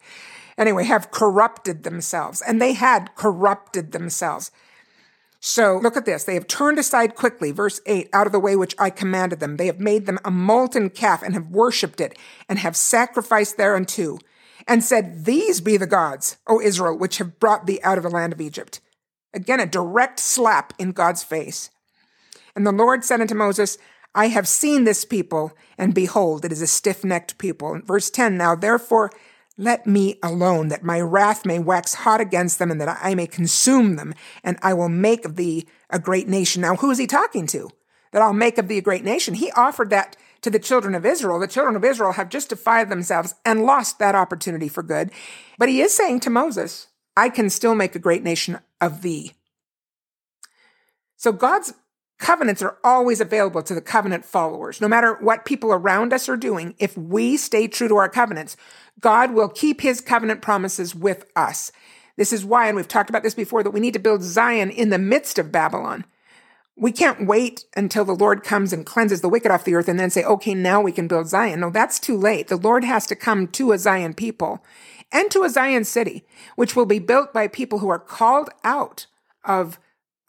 Anyway, 0.58 0.84
have 0.84 1.12
corrupted 1.12 1.84
themselves. 1.84 2.42
And 2.42 2.62
they 2.62 2.74
had 2.74 3.16
corrupted 3.16 3.92
themselves. 3.92 4.52
So 5.44 5.80
look 5.82 5.98
at 5.98 6.06
this. 6.06 6.24
They 6.24 6.36
have 6.36 6.46
turned 6.46 6.78
aside 6.78 7.16
quickly, 7.16 7.52
verse 7.52 7.82
8, 7.88 8.10
out 8.14 8.28
of 8.28 8.32
the 8.32 8.40
way 8.40 8.56
which 8.56 8.76
I 8.78 8.92
commanded 8.92 9.40
them. 9.40 9.58
They 9.58 9.66
have 9.66 9.80
made 9.80 10.06
them 10.06 10.20
a 10.24 10.30
molten 10.30 10.92
calf 10.92 11.24
and 11.24 11.34
have 11.34 11.48
worshipped 11.48 12.00
it 12.00 12.16
and 12.48 12.60
have 12.60 12.76
sacrificed 12.76 13.58
thereunto 13.58 14.20
and 14.68 14.84
said, 14.84 15.26
These 15.26 15.60
be 15.60 15.78
the 15.78 15.88
gods, 15.88 16.38
O 16.46 16.62
Israel, 16.62 16.96
which 16.96 17.18
have 17.18 17.40
brought 17.40 17.66
thee 17.66 17.80
out 17.84 17.98
of 17.98 18.04
the 18.04 18.10
land 18.12 18.34
of 18.34 18.40
Egypt. 18.40 18.82
Again, 19.34 19.60
a 19.60 19.66
direct 19.66 20.20
slap 20.20 20.74
in 20.78 20.92
God's 20.92 21.24
face. 21.24 21.72
And 22.56 22.66
the 22.66 22.72
Lord 22.72 23.04
said 23.04 23.22
unto 23.22 23.36
Moses, 23.36 23.78
I 24.14 24.28
have 24.28 24.48
seen 24.48 24.84
this 24.84 25.06
people, 25.06 25.54
and 25.78 25.94
behold, 25.94 26.44
it 26.44 26.52
is 26.52 26.62
a 26.62 26.68
stiff 26.68 27.04
necked 27.04 27.38
people. 27.38 27.74
And 27.74 27.86
verse 27.86 28.10
10 28.10 28.38
Now 28.38 28.56
therefore 28.56 29.12
let 29.58 29.86
me 29.86 30.18
alone, 30.24 30.70
that 30.70 30.84
my 30.84 31.00
wrath 31.00 31.46
may 31.46 31.60
wax 31.60 31.94
hot 31.94 32.20
against 32.20 32.58
them, 32.58 32.72
and 32.72 32.82
that 32.82 33.00
I 33.02 33.16
may 33.16 33.28
consume 33.28 33.96
them, 33.96 34.14
and 34.44 34.58
I 34.62 34.74
will 34.74 34.90
make 34.90 35.26
of 35.26 35.36
thee 35.36 35.68
a 35.90 36.00
great 36.00 36.28
nation. 36.28 36.62
Now, 36.62 36.76
who 36.78 36.90
is 36.90 36.98
he 36.98 37.06
talking 37.06 37.46
to? 37.48 37.70
That 38.12 38.22
I'll 38.22 38.34
make 38.34 38.58
of 38.58 38.68
thee 38.68 38.80
a 38.80 38.82
great 38.82 39.04
nation. 39.04 39.36
He 39.36 39.52
offered 39.52 39.90
that 39.92 40.16
to 40.42 40.50
the 40.50 40.60
children 40.60 40.96
of 40.96 41.06
Israel. 41.06 41.40
The 41.40 41.48
children 41.48 41.76
of 41.76 41.86
Israel 41.86 42.14
have 42.14 42.30
justified 42.30 42.90
themselves 42.90 43.36
and 43.46 43.64
lost 43.64 44.00
that 44.00 44.16
opportunity 44.16 44.68
for 44.68 44.82
good. 44.82 45.12
But 45.58 45.70
he 45.70 45.82
is 45.82 45.96
saying 45.96 46.22
to 46.22 46.30
Moses, 46.30 46.88
I 47.16 47.30
can 47.30 47.50
still 47.50 47.76
make 47.76 47.96
a 47.96 48.00
great 48.00 48.24
nation 48.24 48.60
of 48.80 49.02
thee. 49.02 49.34
So 51.18 51.32
God's 51.32 51.74
covenants 52.22 52.62
are 52.62 52.78
always 52.84 53.20
available 53.20 53.62
to 53.64 53.74
the 53.74 53.82
covenant 53.82 54.24
followers. 54.24 54.80
No 54.80 54.88
matter 54.88 55.16
what 55.16 55.44
people 55.44 55.74
around 55.74 56.14
us 56.14 56.30
are 56.30 56.38
doing, 56.38 56.76
if 56.78 56.96
we 56.96 57.36
stay 57.36 57.68
true 57.68 57.90
to 57.90 57.98
our 57.98 58.08
covenants, 58.08 58.56
God 59.02 59.34
will 59.34 59.50
keep 59.50 59.82
his 59.82 60.00
covenant 60.00 60.42
promises 60.42 60.96
with 60.96 61.26
us. 61.36 61.72
This 62.18 62.32
is 62.32 62.46
why, 62.46 62.68
and 62.68 62.76
we've 62.76 62.88
talked 62.88 63.10
about 63.10 63.24
this 63.24 63.34
before, 63.34 63.64
that 63.64 63.72
we 63.72 63.80
need 63.80 63.94
to 63.94 64.00
build 64.00 64.22
Zion 64.22 64.70
in 64.70 64.90
the 64.90 65.00
midst 65.00 65.40
of 65.40 65.52
Babylon. 65.52 66.06
We 66.78 66.92
can't 66.92 67.28
wait 67.28 67.66
until 67.76 68.06
the 68.06 68.16
Lord 68.16 68.44
comes 68.44 68.72
and 68.72 68.86
cleanses 68.86 69.22
the 69.22 69.30
wicked 69.30 69.52
off 69.52 69.66
the 69.66 69.76
earth 69.76 69.90
and 69.90 70.00
then 70.00 70.10
say, 70.10 70.24
okay, 70.24 70.54
now 70.54 70.80
we 70.80 70.92
can 70.92 71.08
build 71.08 71.28
Zion. 71.28 71.60
No, 71.60 71.70
that's 71.70 72.00
too 72.00 72.16
late. 72.16 72.48
The 72.48 72.56
Lord 72.56 72.84
has 72.84 73.06
to 73.08 73.16
come 73.16 73.48
to 73.50 73.72
a 73.72 73.78
Zion 73.78 74.14
people 74.14 74.64
and 75.12 75.30
to 75.32 75.44
a 75.44 75.50
Zion 75.50 75.84
city, 75.84 76.24
which 76.56 76.76
will 76.76 76.86
be 76.86 77.00
built 77.00 77.34
by 77.34 77.48
people 77.48 77.80
who 77.80 77.90
are 77.90 78.00
called 78.00 78.50
out 78.64 79.08
of, 79.44 79.80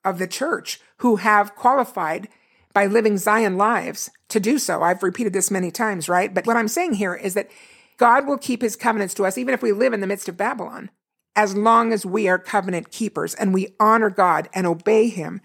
of 0.04 0.18
the 0.18 0.26
church, 0.26 0.80
who 0.98 1.16
have 1.16 1.54
qualified 1.54 2.28
by 2.72 2.86
living 2.86 3.18
Zion 3.18 3.56
lives 3.56 4.10
to 4.28 4.40
do 4.40 4.58
so. 4.58 4.82
I've 4.82 5.02
repeated 5.02 5.32
this 5.32 5.50
many 5.50 5.70
times, 5.70 6.08
right? 6.08 6.32
But 6.32 6.46
what 6.46 6.56
I'm 6.56 6.68
saying 6.68 6.94
here 6.94 7.14
is 7.14 7.34
that 7.34 7.50
God 7.98 8.26
will 8.26 8.38
keep 8.38 8.62
his 8.62 8.76
covenants 8.76 9.14
to 9.14 9.24
us, 9.24 9.36
even 9.36 9.54
if 9.54 9.62
we 9.62 9.72
live 9.72 9.92
in 9.92 10.00
the 10.00 10.06
midst 10.06 10.28
of 10.28 10.36
Babylon, 10.36 10.90
as 11.36 11.54
long 11.54 11.92
as 11.92 12.06
we 12.06 12.28
are 12.28 12.38
covenant 12.38 12.90
keepers 12.90 13.34
and 13.34 13.52
we 13.52 13.74
honor 13.78 14.10
God 14.10 14.48
and 14.54 14.66
obey 14.66 15.08
him. 15.08 15.40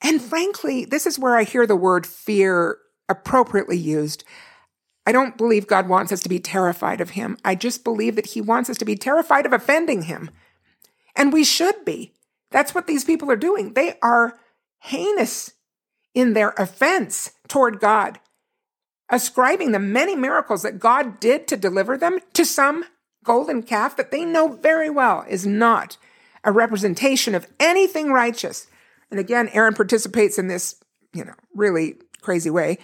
And 0.00 0.22
frankly, 0.22 0.84
this 0.84 1.06
is 1.06 1.18
where 1.18 1.36
I 1.36 1.44
hear 1.44 1.66
the 1.66 1.76
word 1.76 2.06
fear 2.06 2.78
appropriately 3.08 3.76
used. 3.76 4.24
I 5.06 5.12
don't 5.12 5.36
believe 5.36 5.66
God 5.66 5.88
wants 5.88 6.12
us 6.12 6.22
to 6.22 6.28
be 6.28 6.38
terrified 6.38 7.00
of 7.00 7.10
him. 7.10 7.36
I 7.44 7.54
just 7.54 7.84
believe 7.84 8.16
that 8.16 8.26
he 8.26 8.40
wants 8.40 8.70
us 8.70 8.78
to 8.78 8.84
be 8.84 8.96
terrified 8.96 9.44
of 9.44 9.52
offending 9.52 10.02
him. 10.02 10.30
And 11.16 11.32
we 11.32 11.42
should 11.42 11.84
be. 11.84 12.14
That's 12.50 12.74
what 12.74 12.86
these 12.86 13.04
people 13.04 13.30
are 13.30 13.36
doing. 13.36 13.74
They 13.74 13.94
are 14.02 14.38
heinous 14.80 15.52
in 16.14 16.32
their 16.32 16.50
offense 16.50 17.32
toward 17.48 17.80
God, 17.80 18.18
ascribing 19.08 19.72
the 19.72 19.78
many 19.78 20.16
miracles 20.16 20.62
that 20.62 20.78
God 20.78 21.20
did 21.20 21.46
to 21.48 21.56
deliver 21.56 21.96
them 21.96 22.18
to 22.34 22.44
some 22.44 22.84
golden 23.24 23.62
calf 23.62 23.96
that 23.96 24.10
they 24.10 24.24
know 24.24 24.48
very 24.48 24.90
well 24.90 25.24
is 25.28 25.46
not 25.46 25.96
a 26.42 26.52
representation 26.52 27.34
of 27.34 27.46
anything 27.58 28.12
righteous. 28.12 28.66
And 29.10 29.20
again, 29.20 29.48
Aaron 29.52 29.74
participates 29.74 30.38
in 30.38 30.48
this, 30.48 30.76
you 31.12 31.24
know, 31.24 31.34
really 31.54 31.96
crazy 32.22 32.50
way. 32.50 32.78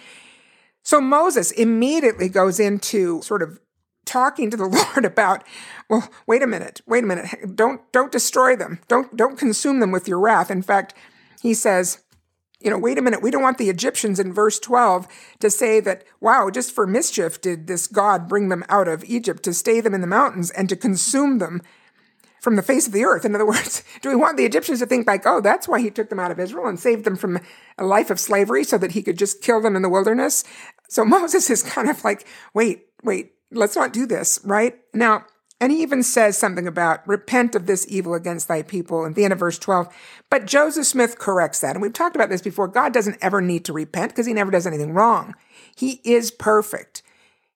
So 0.83 1.01
Moses 1.01 1.51
immediately 1.51 2.29
goes 2.29 2.59
into 2.59 3.21
sort 3.21 3.41
of 3.41 3.59
talking 4.07 4.49
to 4.49 4.57
the 4.57 4.65
Lord 4.93 5.05
about, 5.05 5.43
well, 5.89 6.09
wait 6.25 6.41
a 6.41 6.47
minute, 6.47 6.81
wait 6.87 7.03
a 7.03 7.07
minute. 7.07 7.55
Don't, 7.55 7.81
don't 7.91 8.11
destroy 8.11 8.55
them. 8.55 8.79
Don't, 8.87 9.15
don't 9.15 9.37
consume 9.37 9.79
them 9.79 9.91
with 9.91 10.07
your 10.07 10.19
wrath. 10.19 10.49
In 10.49 10.61
fact, 10.61 10.93
he 11.41 11.53
says, 11.53 12.03
you 12.59 12.71
know, 12.71 12.77
wait 12.77 12.97
a 12.97 13.01
minute, 13.03 13.21
we 13.21 13.29
don't 13.29 13.43
want 13.43 13.59
the 13.59 13.69
Egyptians 13.69 14.19
in 14.19 14.33
verse 14.33 14.57
12 14.57 15.07
to 15.39 15.49
say 15.49 15.79
that, 15.81 16.03
wow, 16.19 16.49
just 16.49 16.73
for 16.73 16.87
mischief 16.87 17.39
did 17.39 17.67
this 17.67 17.85
God 17.85 18.27
bring 18.27 18.49
them 18.49 18.65
out 18.67 18.87
of 18.87 19.03
Egypt 19.05 19.43
to 19.43 19.53
stay 19.53 19.79
them 19.79 19.93
in 19.93 20.01
the 20.01 20.07
mountains 20.07 20.49
and 20.49 20.67
to 20.69 20.75
consume 20.75 21.37
them 21.37 21.61
from 22.41 22.55
the 22.55 22.63
face 22.63 22.87
of 22.87 22.93
the 22.93 23.03
earth. 23.03 23.25
In 23.25 23.35
other 23.35 23.45
words, 23.47 23.83
do 24.01 24.09
we 24.09 24.15
want 24.15 24.37
the 24.37 24.45
Egyptians 24.45 24.79
to 24.79 24.87
think 24.87 25.05
like, 25.05 25.25
oh, 25.25 25.41
that's 25.41 25.67
why 25.67 25.79
he 25.79 25.91
took 25.91 26.09
them 26.09 26.19
out 26.19 26.31
of 26.31 26.39
Israel 26.39 26.67
and 26.67 26.79
saved 26.79 27.03
them 27.03 27.15
from 27.15 27.39
a 27.77 27.85
life 27.85 28.09
of 28.09 28.19
slavery 28.19 28.63
so 28.63 28.77
that 28.77 28.93
he 28.93 29.03
could 29.03 29.19
just 29.19 29.41
kill 29.41 29.61
them 29.61 29.75
in 29.75 29.83
the 29.83 29.89
wilderness? 29.89 30.43
So 30.89 31.05
Moses 31.05 31.49
is 31.49 31.61
kind 31.61 31.89
of 31.89 32.03
like, 32.03 32.27
wait, 32.53 32.87
wait, 33.03 33.33
let's 33.51 33.75
not 33.75 33.93
do 33.93 34.05
this, 34.05 34.39
right? 34.43 34.75
Now, 34.93 35.25
and 35.59 35.71
he 35.71 35.81
even 35.81 36.03
says 36.03 36.37
something 36.37 36.67
about 36.67 37.07
repent 37.07 37.55
of 37.55 37.65
this 37.65 37.85
evil 37.89 38.13
against 38.13 38.47
thy 38.47 38.61
people 38.61 39.05
in 39.05 39.13
the 39.13 39.23
end 39.23 39.33
of 39.33 39.39
verse 39.39 39.57
12. 39.57 39.87
But 40.29 40.45
Joseph 40.45 40.85
Smith 40.85 41.17
corrects 41.17 41.61
that. 41.61 41.75
And 41.75 41.81
we've 41.81 41.93
talked 41.93 42.15
about 42.15 42.29
this 42.29 42.43
before. 42.43 42.67
God 42.67 42.93
doesn't 42.93 43.17
ever 43.21 43.41
need 43.41 43.65
to 43.65 43.73
repent 43.73 44.11
because 44.11 44.27
he 44.27 44.33
never 44.33 44.51
does 44.51 44.67
anything 44.67 44.93
wrong. 44.93 45.33
He 45.75 45.99
is 46.03 46.29
perfect. 46.29 47.01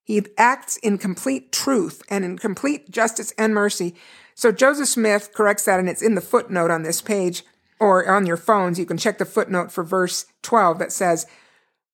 He 0.04 0.22
acts 0.38 0.78
in 0.78 0.98
complete 0.98 1.52
truth 1.52 2.02
and 2.10 2.26
in 2.26 2.40
complete 2.40 2.90
justice 2.90 3.34
and 3.38 3.54
mercy. 3.54 3.94
So 4.34 4.52
Joseph 4.52 4.88
Smith 4.88 5.32
corrects 5.36 5.66
that, 5.66 5.80
and 5.80 5.88
it's 5.88 6.02
in 6.02 6.16
the 6.16 6.22
footnote 6.22 6.72
on 6.72 6.82
this 6.82 7.02
page 7.02 7.44
or 7.80 8.08
on 8.10 8.26
your 8.26 8.38
phones. 8.38 8.80
You 8.80 8.86
can 8.86 8.98
check 8.98 9.20
the 9.20 9.26
footnote 9.26 9.72
for 9.72 9.84
verse 9.84 10.26
12 10.42 10.80
that 10.80 10.92
says, 10.92 11.28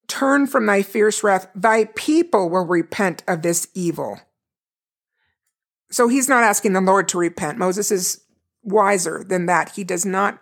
Turn 0.08 0.48
from 0.48 0.66
thy 0.66 0.82
fierce 0.82 1.24
wrath, 1.24 1.50
thy 1.54 1.86
people 1.86 2.50
will 2.50 2.66
repent 2.66 3.24
of 3.28 3.42
this 3.42 3.68
evil. 3.74 4.20
So 5.92 6.08
he's 6.08 6.30
not 6.30 6.44
asking 6.44 6.74
the 6.74 6.82
Lord 6.82 7.08
to 7.10 7.18
repent. 7.18 7.58
Moses 7.58 7.92
is 7.92 8.22
wiser 8.64 9.24
than 9.28 9.46
that. 9.46 9.72
He 9.72 9.84
does 9.84 10.06
not 10.06 10.42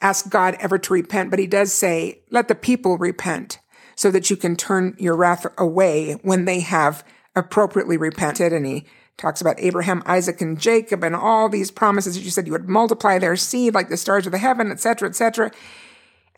ask 0.00 0.28
God 0.28 0.56
ever 0.60 0.78
to 0.78 0.92
repent, 0.92 1.30
but 1.30 1.38
he 1.38 1.46
does 1.46 1.72
say, 1.72 2.20
let 2.30 2.48
the 2.48 2.54
people 2.54 2.98
repent 2.98 3.58
so 3.96 4.10
that 4.12 4.30
you 4.30 4.36
can 4.36 4.54
turn 4.54 4.94
your 4.98 5.16
wrath 5.16 5.46
away 5.58 6.12
when 6.22 6.44
they 6.44 6.60
have 6.60 7.04
appropriately 7.34 7.96
repented. 7.96 8.52
And 8.52 8.64
he 8.64 8.84
talks 9.16 9.40
about 9.40 9.58
Abraham, 9.58 10.02
Isaac, 10.06 10.40
and 10.40 10.58
Jacob 10.58 11.02
and 11.02 11.16
all 11.16 11.48
these 11.48 11.72
promises 11.72 12.14
that 12.14 12.22
you 12.22 12.30
said 12.30 12.46
you 12.46 12.52
would 12.52 12.68
multiply 12.68 13.18
their 13.18 13.34
seed 13.34 13.74
like 13.74 13.88
the 13.88 13.96
stars 13.96 14.26
of 14.26 14.32
the 14.32 14.38
heaven, 14.38 14.70
etc., 14.70 15.08
etc. 15.08 15.50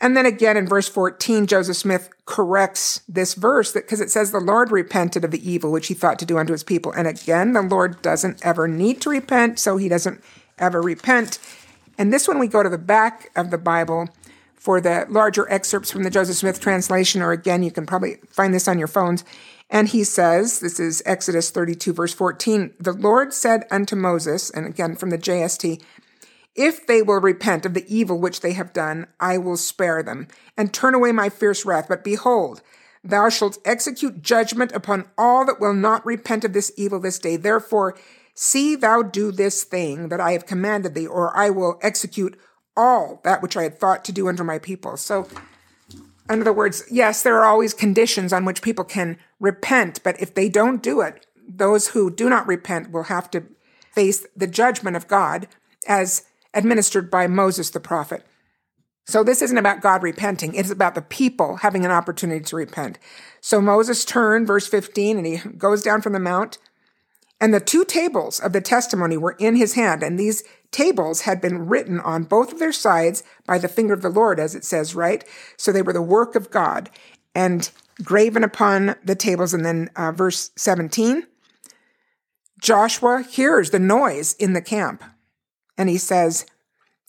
And 0.01 0.17
then 0.17 0.25
again 0.25 0.57
in 0.57 0.67
verse 0.67 0.89
14, 0.89 1.45
Joseph 1.45 1.77
Smith 1.77 2.09
corrects 2.25 3.01
this 3.07 3.35
verse 3.35 3.71
because 3.71 4.01
it 4.01 4.09
says 4.09 4.31
the 4.31 4.39
Lord 4.39 4.71
repented 4.71 5.23
of 5.23 5.29
the 5.29 5.49
evil 5.49 5.71
which 5.71 5.87
he 5.87 5.93
thought 5.93 6.17
to 6.19 6.25
do 6.25 6.39
unto 6.39 6.53
his 6.53 6.63
people. 6.63 6.91
And 6.91 7.07
again, 7.07 7.53
the 7.53 7.61
Lord 7.61 8.01
doesn't 8.01 8.43
ever 8.43 8.67
need 8.67 8.99
to 9.01 9.11
repent, 9.11 9.59
so 9.59 9.77
he 9.77 9.87
doesn't 9.87 10.21
ever 10.57 10.81
repent. 10.81 11.37
And 11.99 12.11
this 12.11 12.27
one 12.27 12.39
we 12.39 12.47
go 12.47 12.63
to 12.63 12.69
the 12.69 12.79
back 12.79 13.29
of 13.35 13.51
the 13.51 13.59
Bible 13.59 14.09
for 14.55 14.81
the 14.81 15.05
larger 15.07 15.49
excerpts 15.51 15.91
from 15.91 16.03
the 16.03 16.09
Joseph 16.09 16.35
Smith 16.35 16.59
translation, 16.59 17.21
or 17.21 17.31
again, 17.31 17.61
you 17.61 17.71
can 17.71 17.85
probably 17.85 18.17
find 18.29 18.53
this 18.53 18.67
on 18.67 18.79
your 18.79 18.87
phones. 18.87 19.23
And 19.69 19.87
he 19.87 20.03
says, 20.03 20.59
this 20.59 20.79
is 20.79 21.01
Exodus 21.05 21.51
32, 21.51 21.93
verse 21.93 22.13
14, 22.13 22.73
the 22.79 22.91
Lord 22.91 23.33
said 23.33 23.65
unto 23.71 23.95
Moses, 23.95 24.49
and 24.49 24.65
again 24.65 24.95
from 24.95 25.11
the 25.11 25.17
JST, 25.17 25.81
if 26.55 26.85
they 26.85 27.01
will 27.01 27.21
repent 27.21 27.65
of 27.65 27.73
the 27.73 27.85
evil 27.93 28.19
which 28.19 28.41
they 28.41 28.53
have 28.53 28.73
done, 28.73 29.07
I 29.19 29.37
will 29.37 29.57
spare 29.57 30.03
them, 30.03 30.27
and 30.57 30.73
turn 30.73 30.93
away 30.93 31.11
my 31.11 31.29
fierce 31.29 31.65
wrath. 31.65 31.87
But 31.87 32.03
behold, 32.03 32.61
thou 33.03 33.29
shalt 33.29 33.57
execute 33.65 34.21
judgment 34.21 34.71
upon 34.73 35.05
all 35.17 35.45
that 35.45 35.59
will 35.59 35.73
not 35.73 36.05
repent 36.05 36.43
of 36.43 36.53
this 36.53 36.71
evil 36.75 36.99
this 36.99 37.19
day. 37.19 37.37
Therefore, 37.37 37.97
see 38.33 38.75
thou 38.75 39.01
do 39.01 39.31
this 39.31 39.63
thing 39.63 40.09
that 40.09 40.19
I 40.19 40.33
have 40.33 40.45
commanded 40.45 40.93
thee, 40.93 41.07
or 41.07 41.35
I 41.35 41.49
will 41.49 41.79
execute 41.81 42.37
all 42.75 43.21
that 43.23 43.41
which 43.41 43.57
I 43.57 43.63
had 43.63 43.79
thought 43.79 44.03
to 44.05 44.11
do 44.11 44.27
under 44.27 44.43
my 44.43 44.59
people. 44.59 44.97
So, 44.97 45.27
in 46.29 46.41
other 46.41 46.53
words, 46.53 46.83
yes, 46.89 47.23
there 47.23 47.37
are 47.39 47.45
always 47.45 47.73
conditions 47.73 48.31
on 48.31 48.45
which 48.45 48.61
people 48.61 48.85
can 48.85 49.17
repent, 49.39 50.01
but 50.03 50.19
if 50.21 50.33
they 50.33 50.47
don't 50.47 50.83
do 50.83 51.01
it, 51.01 51.25
those 51.47 51.89
who 51.89 52.09
do 52.09 52.29
not 52.29 52.47
repent 52.47 52.91
will 52.91 53.03
have 53.03 53.29
to 53.31 53.43
face 53.93 54.25
the 54.35 54.47
judgment 54.47 54.95
of 54.95 55.07
God 55.07 55.47
as 55.87 56.25
administered 56.53 57.09
by 57.09 57.27
Moses 57.27 57.69
the 57.69 57.79
prophet. 57.79 58.25
So 59.05 59.23
this 59.23 59.41
isn't 59.41 59.57
about 59.57 59.81
God 59.81 60.03
repenting. 60.03 60.53
It's 60.53 60.69
about 60.69 60.95
the 60.95 61.01
people 61.01 61.57
having 61.57 61.85
an 61.85 61.91
opportunity 61.91 62.43
to 62.45 62.55
repent. 62.55 62.99
So 63.41 63.59
Moses 63.59 64.05
turned, 64.05 64.47
verse 64.47 64.67
15, 64.67 65.17
and 65.17 65.27
he 65.27 65.37
goes 65.57 65.81
down 65.81 66.01
from 66.01 66.13
the 66.13 66.19
mount. 66.19 66.57
And 67.39 67.53
the 67.53 67.59
two 67.59 67.83
tables 67.83 68.39
of 68.39 68.53
the 68.53 68.61
testimony 68.61 69.17
were 69.17 69.35
in 69.39 69.55
his 69.55 69.73
hand. 69.73 70.03
And 70.03 70.19
these 70.19 70.43
tables 70.69 71.21
had 71.21 71.41
been 71.41 71.67
written 71.67 71.99
on 71.99 72.23
both 72.23 72.53
of 72.53 72.59
their 72.59 72.71
sides 72.71 73.23
by 73.47 73.57
the 73.57 73.67
finger 73.67 73.93
of 73.93 74.03
the 74.03 74.09
Lord, 74.09 74.39
as 74.39 74.53
it 74.53 74.63
says, 74.63 74.93
right? 74.93 75.25
So 75.57 75.71
they 75.71 75.81
were 75.81 75.93
the 75.93 76.01
work 76.03 76.35
of 76.35 76.51
God 76.51 76.91
and 77.33 77.71
graven 78.03 78.43
upon 78.43 78.95
the 79.03 79.15
tables. 79.15 79.55
And 79.55 79.65
then 79.65 79.89
uh, 79.95 80.11
verse 80.11 80.51
17, 80.55 81.25
Joshua 82.61 83.23
hears 83.27 83.71
the 83.71 83.79
noise 83.79 84.33
in 84.33 84.53
the 84.53 84.61
camp 84.61 85.03
and 85.77 85.89
he 85.89 85.97
says, 85.97 86.45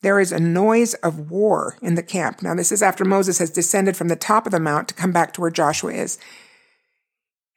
There 0.03 0.21
is 0.21 0.33
a 0.33 0.41
noise 0.41 0.95
of 0.95 1.31
war 1.31 1.77
in 1.83 1.95
the 1.95 2.03
camp. 2.03 2.43
Now, 2.43 2.55
this 2.55 2.73
is 2.73 2.83
after 2.83 3.05
Moses 3.05 3.39
has 3.39 3.51
descended 3.51 3.97
from 3.97 4.09
the 4.09 4.17
top 4.17 4.47
of 4.47 4.53
the 4.53 4.61
mount 4.61 4.89
to 4.89 4.95
come 4.95 5.13
back 5.13 5.33
to 5.35 5.41
where 5.41 5.51
Joshua 5.51 5.93
is. 5.93 6.19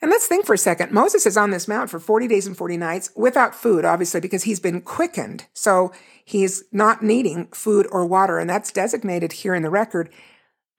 And 0.02 0.12
let's 0.12 0.28
think 0.28 0.46
for 0.46 0.54
a 0.54 0.58
second. 0.58 0.92
Moses 0.92 1.26
is 1.26 1.38
on 1.38 1.52
this 1.52 1.68
mount 1.68 1.90
for 1.90 2.00
40 2.00 2.28
days 2.28 2.46
and 2.46 2.56
40 2.56 2.78
nights 2.78 3.12
without 3.16 3.56
food, 3.56 3.86
obviously, 3.86 4.20
because 4.20 4.44
he's 4.44 4.60
been 4.60 4.82
quickened. 4.82 5.46
So 5.54 5.92
he's 6.24 6.64
not 6.72 7.02
needing 7.02 7.48
food 7.48 7.88
or 7.92 8.06
water. 8.06 8.38
And 8.38 8.50
that's 8.50 8.72
designated 8.72 9.32
here 9.32 9.56
in 9.56 9.64
the 9.64 9.70
record 9.70 10.12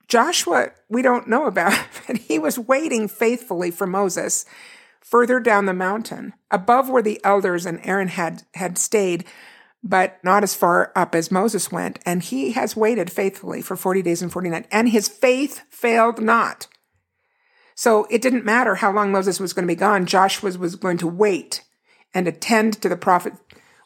Joshua, 0.08 0.70
we 0.88 1.02
don't 1.02 1.28
know 1.28 1.46
about, 1.46 1.76
but 2.06 2.18
he 2.18 2.38
was 2.38 2.58
waiting 2.58 3.08
faithfully 3.08 3.70
for 3.70 3.86
Moses 3.86 4.44
further 5.00 5.38
down 5.38 5.66
the 5.66 5.74
mountain, 5.74 6.32
above 6.50 6.88
where 6.88 7.02
the 7.02 7.20
elders 7.22 7.64
and 7.64 7.80
Aaron 7.84 8.08
had, 8.08 8.42
had 8.54 8.76
stayed, 8.76 9.24
but 9.82 10.18
not 10.24 10.42
as 10.42 10.54
far 10.54 10.92
up 10.96 11.14
as 11.14 11.30
Moses 11.30 11.70
went. 11.70 11.98
And 12.04 12.22
he 12.22 12.52
has 12.52 12.76
waited 12.76 13.10
faithfully 13.10 13.62
for 13.62 13.76
40 13.76 14.02
days 14.02 14.22
and 14.22 14.32
40 14.32 14.50
nights, 14.50 14.68
and 14.70 14.88
his 14.88 15.08
faith 15.08 15.62
failed 15.70 16.20
not. 16.20 16.66
So 17.74 18.06
it 18.10 18.22
didn't 18.22 18.44
matter 18.44 18.76
how 18.76 18.90
long 18.90 19.12
Moses 19.12 19.38
was 19.38 19.52
going 19.52 19.64
to 19.64 19.72
be 19.72 19.78
gone. 19.78 20.06
Joshua 20.06 20.56
was 20.58 20.76
going 20.76 20.98
to 20.98 21.06
wait 21.06 21.62
and 22.14 22.26
attend 22.26 22.80
to 22.80 22.88
the 22.88 22.96
prophet 22.96 23.34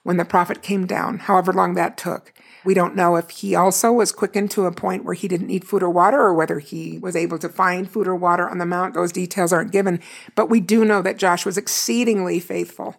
when 0.03 0.17
the 0.17 0.25
prophet 0.25 0.63
came 0.63 0.87
down, 0.87 1.19
however 1.19 1.53
long 1.53 1.75
that 1.75 1.97
took. 1.97 2.33
We 2.65 2.75
don't 2.75 2.97
know 2.97 3.17
if 3.17 3.31
he 3.31 3.55
also 3.55 3.93
was 3.93 4.13
quickened 4.13 4.51
to 4.53 4.67
a 4.67 4.73
point 4.73 5.05
where 5.05 5.15
he 5.15 5.29
didn't 5.29 5.47
need 5.47 5.67
food 5.67 5.83
or 5.83 5.91
water 5.91 6.21
or 6.21 6.35
whether 6.35 6.59
he 6.59 6.99
was 6.99 7.17
able 7.17 7.39
to 7.39 7.49
find 7.49 7.91
food 7.91 8.07
or 8.07 8.15
water 8.15 8.49
on 8.49 8.59
the 8.59 8.67
mount. 8.67 8.95
Those 8.95 9.13
details 9.13 9.53
aren't 9.53 9.73
given, 9.73 10.01
but 10.35 10.51
we 10.51 10.61
do 10.61 10.85
know 10.85 11.03
that 11.03 11.17
Josh 11.17 11.45
was 11.45 11.59
exceedingly 11.59 12.39
faithful 12.39 12.97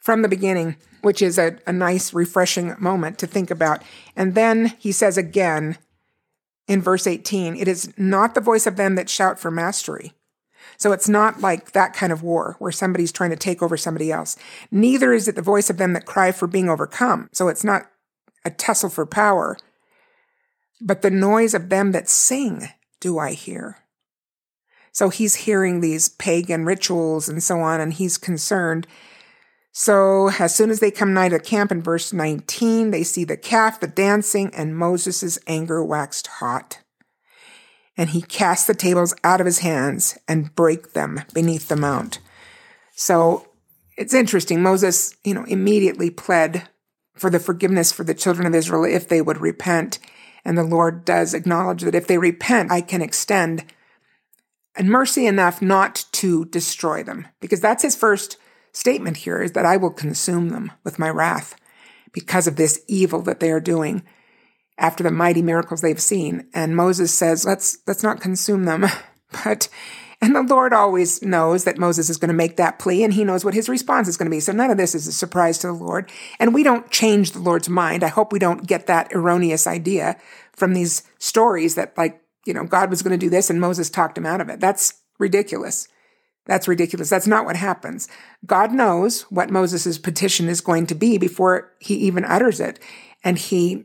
from 0.00 0.22
the 0.22 0.28
beginning, 0.28 0.76
which 1.02 1.22
is 1.22 1.38
a, 1.38 1.58
a 1.66 1.72
nice, 1.72 2.12
refreshing 2.12 2.74
moment 2.78 3.18
to 3.18 3.26
think 3.26 3.50
about. 3.50 3.82
And 4.16 4.34
then 4.34 4.74
he 4.78 4.92
says 4.92 5.16
again 5.16 5.78
in 6.66 6.80
verse 6.80 7.06
18, 7.06 7.56
it 7.56 7.68
is 7.68 7.92
not 7.98 8.34
the 8.34 8.40
voice 8.40 8.66
of 8.66 8.76
them 8.76 8.94
that 8.94 9.10
shout 9.10 9.38
for 9.38 9.50
mastery. 9.50 10.12
So 10.76 10.92
it's 10.92 11.08
not 11.08 11.40
like 11.40 11.72
that 11.72 11.92
kind 11.92 12.12
of 12.12 12.22
war 12.22 12.56
where 12.58 12.72
somebody's 12.72 13.12
trying 13.12 13.30
to 13.30 13.36
take 13.36 13.62
over 13.62 13.76
somebody 13.76 14.10
else. 14.10 14.36
Neither 14.70 15.12
is 15.12 15.28
it 15.28 15.34
the 15.34 15.42
voice 15.42 15.68
of 15.68 15.76
them 15.76 15.92
that 15.92 16.06
cry 16.06 16.32
for 16.32 16.46
being 16.46 16.68
overcome. 16.68 17.28
So 17.32 17.48
it's 17.48 17.64
not 17.64 17.90
a 18.44 18.50
tussle 18.50 18.88
for 18.88 19.04
power, 19.04 19.58
but 20.80 21.02
the 21.02 21.10
noise 21.10 21.54
of 21.54 21.68
them 21.68 21.92
that 21.92 22.08
sing 22.08 22.68
do 23.00 23.18
I 23.18 23.32
hear. 23.32 23.78
So 24.92 25.08
he's 25.08 25.34
hearing 25.36 25.80
these 25.80 26.08
pagan 26.08 26.64
rituals 26.64 27.28
and 27.28 27.42
so 27.42 27.60
on, 27.60 27.80
and 27.80 27.92
he's 27.92 28.18
concerned. 28.18 28.86
So 29.72 30.30
as 30.38 30.54
soon 30.54 30.70
as 30.70 30.80
they 30.80 30.90
come 30.90 31.14
nigh 31.14 31.28
to 31.28 31.38
camp 31.38 31.70
in 31.70 31.82
verse 31.82 32.12
19, 32.12 32.90
they 32.90 33.04
see 33.04 33.24
the 33.24 33.36
calf, 33.36 33.80
the 33.80 33.86
dancing, 33.86 34.52
and 34.54 34.76
Moses' 34.76 35.38
anger 35.46 35.84
waxed 35.84 36.26
hot. 36.26 36.80
And 37.96 38.10
he 38.10 38.22
cast 38.22 38.66
the 38.66 38.74
tables 38.74 39.14
out 39.22 39.40
of 39.40 39.46
his 39.46 39.60
hands 39.60 40.18
and 40.26 40.54
break 40.54 40.92
them 40.92 41.22
beneath 41.34 41.68
the 41.68 41.76
mount. 41.76 42.18
So 42.96 43.48
it's 43.96 44.14
interesting. 44.14 44.62
Moses, 44.62 45.14
you 45.24 45.34
know, 45.34 45.44
immediately 45.44 46.10
pled 46.10 46.68
for 47.14 47.30
the 47.30 47.38
forgiveness 47.38 47.92
for 47.92 48.02
the 48.02 48.14
children 48.14 48.46
of 48.46 48.54
Israel 48.54 48.84
if 48.84 49.08
they 49.08 49.20
would 49.20 49.38
repent. 49.38 49.98
And 50.44 50.56
the 50.56 50.64
Lord 50.64 51.04
does 51.04 51.34
acknowledge 51.34 51.82
that 51.82 51.94
if 51.94 52.06
they 52.06 52.18
repent, 52.18 52.72
I 52.72 52.80
can 52.80 53.02
extend 53.02 53.64
and 54.76 54.88
mercy 54.88 55.26
enough 55.26 55.60
not 55.60 56.04
to 56.12 56.44
destroy 56.46 57.02
them. 57.02 57.26
Because 57.40 57.60
that's 57.60 57.82
his 57.82 57.96
first 57.96 58.38
statement 58.72 59.18
here 59.18 59.40
is 59.42 59.52
that 59.52 59.66
I 59.66 59.76
will 59.76 59.90
consume 59.90 60.50
them 60.50 60.72
with 60.84 60.98
my 60.98 61.08
wrath 61.08 61.56
because 62.12 62.46
of 62.46 62.56
this 62.56 62.82
evil 62.88 63.22
that 63.22 63.40
they 63.40 63.50
are 63.50 63.60
doing 63.60 64.02
after 64.78 65.02
the 65.02 65.10
mighty 65.10 65.42
miracles 65.42 65.80
they've 65.80 66.00
seen. 66.00 66.48
And 66.54 66.74
Moses 66.74 67.12
says, 67.12 67.44
let's, 67.44 67.78
let's 67.86 68.02
not 68.02 68.20
consume 68.20 68.64
them. 68.64 68.86
But 69.44 69.68
and 70.22 70.36
the 70.36 70.42
Lord 70.42 70.74
always 70.74 71.22
knows 71.22 71.64
that 71.64 71.78
Moses 71.78 72.10
is 72.10 72.18
going 72.18 72.28
to 72.28 72.34
make 72.34 72.56
that 72.56 72.78
plea 72.78 73.04
and 73.04 73.14
he 73.14 73.24
knows 73.24 73.44
what 73.44 73.54
his 73.54 73.70
response 73.70 74.06
is 74.06 74.18
going 74.18 74.26
to 74.26 74.34
be. 74.34 74.40
So 74.40 74.52
none 74.52 74.70
of 74.70 74.76
this 74.76 74.94
is 74.94 75.06
a 75.06 75.12
surprise 75.12 75.56
to 75.58 75.68
the 75.68 75.72
Lord. 75.72 76.10
And 76.38 76.52
we 76.52 76.62
don't 76.62 76.90
change 76.90 77.32
the 77.32 77.38
Lord's 77.38 77.70
mind. 77.70 78.04
I 78.04 78.08
hope 78.08 78.32
we 78.32 78.38
don't 78.38 78.66
get 78.66 78.86
that 78.86 79.12
erroneous 79.14 79.66
idea 79.66 80.18
from 80.52 80.74
these 80.74 81.04
stories 81.18 81.74
that 81.76 81.96
like, 81.96 82.20
you 82.44 82.52
know, 82.52 82.64
God 82.64 82.90
was 82.90 83.00
going 83.00 83.18
to 83.18 83.24
do 83.24 83.30
this 83.30 83.48
and 83.48 83.60
Moses 83.60 83.88
talked 83.88 84.18
him 84.18 84.26
out 84.26 84.42
of 84.42 84.50
it. 84.50 84.60
That's 84.60 84.92
ridiculous. 85.18 85.88
That's 86.46 86.68
ridiculous. 86.68 87.10
That's 87.10 87.26
not 87.26 87.44
what 87.44 87.56
happens. 87.56 88.08
God 88.46 88.72
knows 88.72 89.22
what 89.22 89.50
Moses' 89.50 89.98
petition 89.98 90.48
is 90.48 90.60
going 90.60 90.86
to 90.86 90.94
be 90.94 91.18
before 91.18 91.72
he 91.78 91.94
even 91.94 92.24
utters 92.24 92.60
it. 92.60 92.78
And 93.22 93.38
he, 93.38 93.84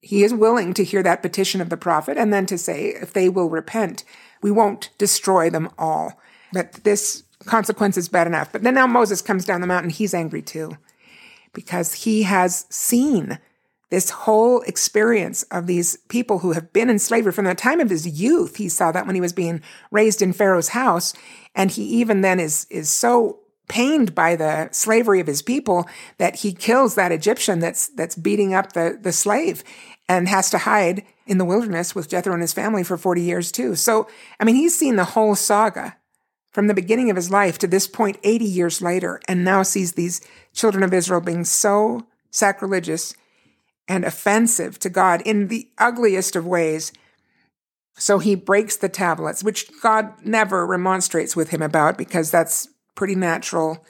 he 0.00 0.22
is 0.22 0.32
willing 0.32 0.72
to 0.74 0.84
hear 0.84 1.02
that 1.02 1.22
petition 1.22 1.60
of 1.60 1.68
the 1.68 1.76
prophet 1.76 2.16
and 2.16 2.32
then 2.32 2.46
to 2.46 2.58
say, 2.58 2.88
if 2.88 3.12
they 3.12 3.28
will 3.28 3.50
repent, 3.50 4.04
we 4.40 4.50
won't 4.50 4.90
destroy 4.98 5.50
them 5.50 5.68
all. 5.76 6.20
But 6.52 6.84
this 6.84 7.24
consequence 7.44 7.96
is 7.96 8.08
bad 8.08 8.26
enough. 8.26 8.52
But 8.52 8.62
then 8.62 8.74
now 8.74 8.86
Moses 8.86 9.20
comes 9.20 9.44
down 9.44 9.60
the 9.60 9.66
mountain. 9.66 9.90
He's 9.90 10.14
angry 10.14 10.42
too 10.42 10.76
because 11.52 11.94
he 11.94 12.22
has 12.22 12.66
seen 12.70 13.38
this 13.90 14.10
whole 14.10 14.62
experience 14.62 15.44
of 15.44 15.66
these 15.66 15.96
people 16.08 16.40
who 16.40 16.52
have 16.52 16.72
been 16.72 16.90
in 16.90 16.98
slavery 16.98 17.32
from 17.32 17.44
the 17.44 17.54
time 17.54 17.80
of 17.80 17.90
his 17.90 18.20
youth. 18.20 18.56
He 18.56 18.68
saw 18.68 18.90
that 18.92 19.06
when 19.06 19.14
he 19.14 19.20
was 19.20 19.32
being 19.32 19.62
raised 19.90 20.22
in 20.22 20.32
Pharaoh's 20.32 20.68
house. 20.68 21.14
And 21.54 21.70
he 21.70 21.84
even 21.84 22.20
then 22.20 22.40
is, 22.40 22.66
is 22.68 22.90
so 22.90 23.40
pained 23.68 24.14
by 24.14 24.36
the 24.36 24.68
slavery 24.72 25.20
of 25.20 25.26
his 25.26 25.42
people 25.42 25.88
that 26.18 26.36
he 26.36 26.52
kills 26.52 26.94
that 26.94 27.12
Egyptian 27.12 27.60
that's, 27.60 27.88
that's 27.88 28.16
beating 28.16 28.54
up 28.54 28.72
the, 28.72 28.98
the 29.00 29.12
slave 29.12 29.62
and 30.08 30.28
has 30.28 30.50
to 30.50 30.58
hide 30.58 31.04
in 31.26 31.38
the 31.38 31.44
wilderness 31.44 31.94
with 31.94 32.08
Jethro 32.08 32.32
and 32.32 32.42
his 32.42 32.52
family 32.52 32.82
for 32.82 32.96
40 32.96 33.22
years 33.22 33.50
too. 33.50 33.74
So, 33.74 34.08
I 34.38 34.44
mean, 34.44 34.54
he's 34.54 34.76
seen 34.76 34.96
the 34.96 35.04
whole 35.04 35.34
saga 35.34 35.96
from 36.52 36.68
the 36.68 36.74
beginning 36.74 37.10
of 37.10 37.16
his 37.16 37.30
life 37.30 37.58
to 37.58 37.66
this 37.66 37.86
point, 37.86 38.18
80 38.22 38.44
years 38.44 38.80
later, 38.80 39.20
and 39.28 39.44
now 39.44 39.62
sees 39.62 39.92
these 39.92 40.20
children 40.54 40.82
of 40.82 40.94
Israel 40.94 41.20
being 41.20 41.44
so 41.44 42.06
sacrilegious 42.30 43.14
and 43.88 44.04
offensive 44.04 44.78
to 44.80 44.90
God 44.90 45.22
in 45.22 45.48
the 45.48 45.68
ugliest 45.78 46.36
of 46.36 46.46
ways. 46.46 46.92
So 47.96 48.18
he 48.18 48.34
breaks 48.34 48.76
the 48.76 48.88
tablets, 48.88 49.42
which 49.42 49.70
God 49.80 50.12
never 50.24 50.66
remonstrates 50.66 51.34
with 51.34 51.50
him 51.50 51.62
about 51.62 51.96
because 51.96 52.30
that's 52.30 52.68
pretty 52.94 53.14
natural 53.14 53.84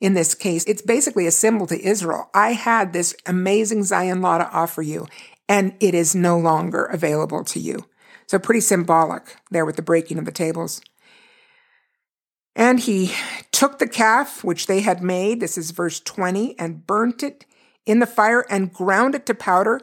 in 0.00 0.14
this 0.14 0.34
case. 0.34 0.64
It's 0.64 0.82
basically 0.82 1.26
a 1.26 1.32
symbol 1.32 1.66
to 1.66 1.80
Israel. 1.80 2.30
I 2.32 2.52
had 2.52 2.92
this 2.92 3.14
amazing 3.26 3.84
Zion 3.84 4.22
law 4.22 4.38
to 4.38 4.50
offer 4.50 4.82
you, 4.82 5.06
and 5.48 5.74
it 5.80 5.94
is 5.94 6.14
no 6.14 6.38
longer 6.38 6.86
available 6.86 7.44
to 7.44 7.60
you. 7.60 7.84
So 8.26 8.38
pretty 8.38 8.60
symbolic 8.60 9.36
there 9.50 9.66
with 9.66 9.76
the 9.76 9.82
breaking 9.82 10.18
of 10.18 10.24
the 10.24 10.32
tables. 10.32 10.80
And 12.56 12.80
he 12.80 13.12
took 13.52 13.78
the 13.78 13.88
calf 13.88 14.42
which 14.42 14.66
they 14.66 14.80
had 14.80 15.02
made, 15.02 15.40
this 15.40 15.58
is 15.58 15.70
verse 15.70 16.00
20, 16.00 16.58
and 16.58 16.86
burnt 16.86 17.22
it 17.22 17.44
in 17.86 17.98
the 17.98 18.06
fire 18.06 18.44
and 18.50 18.72
ground 18.72 19.14
it 19.14 19.26
to 19.26 19.34
powder 19.34 19.80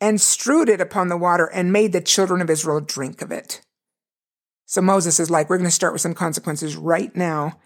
and 0.00 0.20
strewed 0.20 0.68
it 0.68 0.80
upon 0.80 1.08
the 1.08 1.16
water 1.16 1.46
and 1.46 1.72
made 1.72 1.92
the 1.92 2.00
children 2.00 2.40
of 2.40 2.50
Israel 2.50 2.80
drink 2.80 3.22
of 3.22 3.30
it. 3.30 3.60
So 4.66 4.80
Moses 4.80 5.20
is 5.20 5.30
like, 5.30 5.48
we're 5.48 5.58
going 5.58 5.68
to 5.68 5.70
start 5.70 5.92
with 5.92 6.02
some 6.02 6.14
consequences 6.14 6.76
right 6.76 7.14
now. 7.14 7.58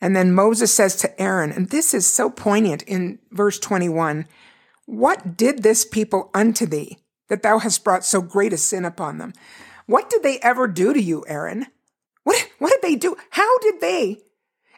And 0.00 0.16
then 0.16 0.32
Moses 0.32 0.72
says 0.72 0.96
to 0.96 1.20
Aaron, 1.20 1.52
and 1.52 1.70
this 1.70 1.92
is 1.92 2.06
so 2.06 2.30
poignant 2.30 2.82
in 2.84 3.18
verse 3.30 3.58
21 3.58 4.26
what 4.86 5.36
did 5.36 5.62
this 5.62 5.84
people 5.84 6.30
unto 6.34 6.66
thee, 6.66 6.98
that 7.28 7.44
thou 7.44 7.58
hast 7.60 7.84
brought 7.84 8.04
so 8.04 8.20
great 8.20 8.52
a 8.52 8.56
sin 8.56 8.84
upon 8.84 9.18
them? 9.18 9.32
What 9.86 10.10
did 10.10 10.24
they 10.24 10.40
ever 10.40 10.66
do 10.66 10.92
to 10.92 11.00
you, 11.00 11.24
Aaron? 11.28 11.66
What, 12.24 12.50
what 12.58 12.72
did 12.72 12.82
they 12.82 12.96
do? 12.96 13.16
How 13.30 13.58
did 13.58 13.80
they 13.80 14.18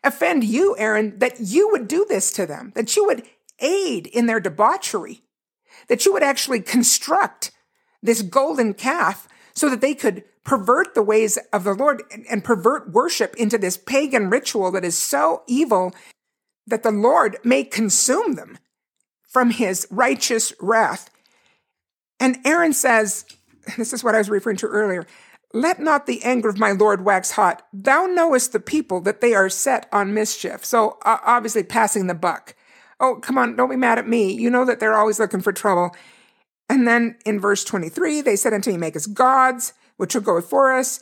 offend 0.04 0.44
you, 0.44 0.76
Aaron, 0.78 1.18
that 1.18 1.40
you 1.40 1.70
would 1.70 1.88
do 1.88 2.04
this 2.06 2.30
to 2.32 2.44
them, 2.44 2.72
that 2.74 2.94
you 2.94 3.06
would 3.06 3.22
aid 3.62 4.06
in 4.08 4.26
their 4.26 4.40
debauchery, 4.40 5.22
that 5.88 6.04
you 6.04 6.12
would 6.12 6.22
actually 6.22 6.60
construct 6.60 7.50
this 8.02 8.22
golden 8.22 8.74
calf 8.74 9.28
so 9.54 9.70
that 9.70 9.80
they 9.80 9.94
could 9.94 10.24
pervert 10.44 10.94
the 10.94 11.02
ways 11.02 11.38
of 11.52 11.64
the 11.64 11.74
Lord 11.74 12.02
and, 12.10 12.26
and 12.28 12.44
pervert 12.44 12.90
worship 12.90 13.34
into 13.36 13.58
this 13.58 13.76
pagan 13.76 14.28
ritual 14.28 14.70
that 14.72 14.84
is 14.84 14.98
so 14.98 15.42
evil 15.46 15.94
that 16.66 16.82
the 16.82 16.90
Lord 16.90 17.38
may 17.44 17.64
consume 17.64 18.34
them 18.34 18.58
from 19.22 19.50
his 19.50 19.86
righteous 19.90 20.52
wrath. 20.60 21.10
And 22.20 22.38
Aaron 22.44 22.72
says, 22.72 23.24
this 23.76 23.92
is 23.92 24.04
what 24.04 24.14
I 24.14 24.18
was 24.18 24.30
referring 24.30 24.58
to 24.58 24.66
earlier, 24.66 25.06
let 25.54 25.80
not 25.80 26.06
the 26.06 26.22
anger 26.22 26.48
of 26.48 26.58
my 26.58 26.72
Lord 26.72 27.04
wax 27.04 27.32
hot. 27.32 27.66
Thou 27.72 28.06
knowest 28.06 28.52
the 28.52 28.60
people 28.60 29.00
that 29.02 29.20
they 29.20 29.34
are 29.34 29.48
set 29.48 29.86
on 29.92 30.14
mischief. 30.14 30.64
So 30.64 30.98
uh, 31.04 31.18
obviously 31.24 31.62
passing 31.62 32.06
the 32.06 32.14
buck. 32.14 32.54
Oh, 33.02 33.16
come 33.16 33.36
on, 33.36 33.56
don't 33.56 33.68
be 33.68 33.76
mad 33.76 33.98
at 33.98 34.08
me. 34.08 34.32
You 34.32 34.48
know 34.48 34.64
that 34.64 34.78
they're 34.78 34.94
always 34.94 35.18
looking 35.18 35.40
for 35.40 35.52
trouble. 35.52 35.94
And 36.68 36.86
then 36.86 37.16
in 37.26 37.40
verse 37.40 37.64
23, 37.64 38.22
they 38.22 38.36
said 38.36 38.54
unto 38.54 38.70
me, 38.70 38.78
Make 38.78 38.96
us 38.96 39.06
gods, 39.06 39.74
which 39.96 40.14
will 40.14 40.22
go 40.22 40.36
before 40.36 40.72
us, 40.72 41.00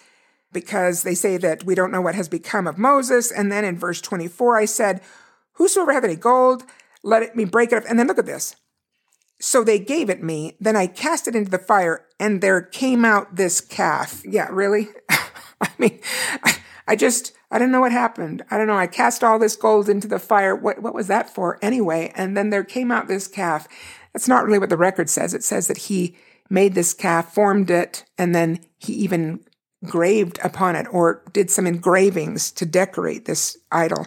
because 0.51 1.03
they 1.03 1.15
say 1.15 1.37
that 1.37 1.63
we 1.65 1.75
don't 1.75 1.93
know 1.93 2.01
what 2.01 2.15
has 2.15 2.29
become 2.29 2.67
of 2.67 2.79
Moses. 2.79 3.31
And 3.31 3.53
then 3.53 3.65
in 3.65 3.79
verse 3.79 4.01
24, 4.01 4.57
I 4.57 4.65
said, 4.65 5.03
Whosoever 5.53 5.93
hath 5.93 6.05
any 6.05 6.17
gold, 6.17 6.65
let 7.03 7.23
it 7.23 7.37
me 7.37 7.45
break 7.45 7.71
it 7.71 7.77
up. 7.77 7.85
And 7.87 7.99
then 7.99 8.07
look 8.07 8.19
at 8.19 8.27
this. 8.27 8.57
So 9.39 9.63
they 9.63 9.79
gave 9.79 10.11
it 10.11 10.23
me. 10.23 10.57
Then 10.59 10.77
I 10.77 10.87
cast 10.87 11.29
it 11.29 11.37
into 11.37 11.51
the 11.51 11.59
fire, 11.59 12.07
and 12.19 12.41
there 12.41 12.63
came 12.63 13.05
out 13.05 13.37
this 13.37 13.61
calf. 13.61 14.23
Yeah, 14.25 14.49
really? 14.51 14.89
I 15.61 15.69
mean, 15.79 16.01
I, 16.43 16.57
I, 16.89 16.97
just, 16.97 17.33
I 17.51 17.59
don't 17.59 17.73
know 17.73 17.81
what 17.81 17.93
happened. 17.93 18.45
I 18.51 18.59
don't 18.59 18.69
know. 18.69 18.77
I 18.77 18.87
cast 18.87 19.25
all 19.25 19.39
this 19.39 19.57
gold 19.57 19.89
into 19.89 20.07
the 20.07 20.19
fire. 20.19 20.55
What, 20.55 20.81
what 20.83 20.95
was 20.95 21.09
that 21.09 21.29
for 21.29 21.59
anyway? 21.61 22.13
And 22.15 22.37
then 22.37 22.51
there 22.51 22.65
came 22.65 22.93
out 22.93 23.09
this 23.09 23.27
calf. 23.27 23.67
That's 24.13 24.29
not 24.29 24.45
really 24.45 24.59
what 24.59 24.71
the 24.71 24.77
record 24.77 25.11
says. 25.11 25.35
It 25.35 25.43
says 25.43 25.67
that 25.67 25.79
he 25.79 26.17
made 26.49 26.75
this 26.75 26.95
calf, 26.95 27.33
formed 27.33 27.71
it, 27.71 28.05
and 28.19 28.35
then 28.35 28.61
he 28.79 28.93
even 28.95 29.41
graved 29.85 30.39
upon 30.45 30.77
it 30.77 30.87
or 30.93 31.23
did 31.33 31.51
some 31.51 31.67
engravings 31.67 32.51
to 32.53 32.67
decorate 32.67 33.25
this 33.25 33.57
idol. 33.73 34.07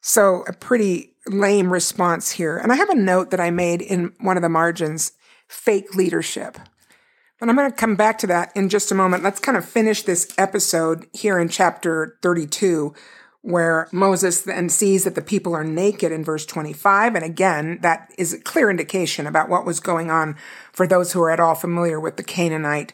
So 0.00 0.44
a 0.48 0.52
pretty 0.52 1.14
lame 1.26 1.72
response 1.72 2.32
here. 2.32 2.56
And 2.58 2.72
I 2.72 2.76
have 2.76 2.90
a 2.90 2.94
note 2.94 3.30
that 3.30 3.40
I 3.40 3.50
made 3.50 3.82
in 3.82 4.12
one 4.20 4.36
of 4.36 4.42
the 4.42 4.48
margins, 4.48 5.12
fake 5.46 5.94
leadership. 5.94 6.58
But 7.42 7.48
I'm 7.48 7.56
going 7.56 7.72
to 7.72 7.76
come 7.76 7.96
back 7.96 8.18
to 8.18 8.28
that 8.28 8.52
in 8.54 8.68
just 8.68 8.92
a 8.92 8.94
moment. 8.94 9.24
Let's 9.24 9.40
kind 9.40 9.58
of 9.58 9.68
finish 9.68 10.04
this 10.04 10.32
episode 10.38 11.08
here 11.12 11.40
in 11.40 11.48
chapter 11.48 12.16
32 12.22 12.94
where 13.40 13.88
Moses 13.90 14.42
then 14.42 14.68
sees 14.68 15.02
that 15.02 15.16
the 15.16 15.22
people 15.22 15.52
are 15.52 15.64
naked 15.64 16.12
in 16.12 16.22
verse 16.22 16.46
25. 16.46 17.16
And 17.16 17.24
again, 17.24 17.80
that 17.82 18.14
is 18.16 18.32
a 18.32 18.38
clear 18.38 18.70
indication 18.70 19.26
about 19.26 19.48
what 19.48 19.66
was 19.66 19.80
going 19.80 20.08
on 20.08 20.36
for 20.72 20.86
those 20.86 21.10
who 21.10 21.20
are 21.20 21.32
at 21.32 21.40
all 21.40 21.56
familiar 21.56 21.98
with 21.98 22.16
the 22.16 22.22
Canaanite 22.22 22.92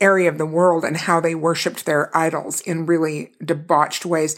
area 0.00 0.28
of 0.28 0.38
the 0.38 0.46
world 0.46 0.84
and 0.84 0.96
how 0.96 1.18
they 1.18 1.34
worshiped 1.34 1.84
their 1.84 2.16
idols 2.16 2.60
in 2.60 2.86
really 2.86 3.32
debauched 3.44 4.06
ways. 4.06 4.36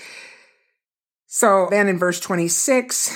So 1.27 1.67
then 1.69 1.87
in 1.87 1.99
verse 1.99 2.19
26, 2.19 3.15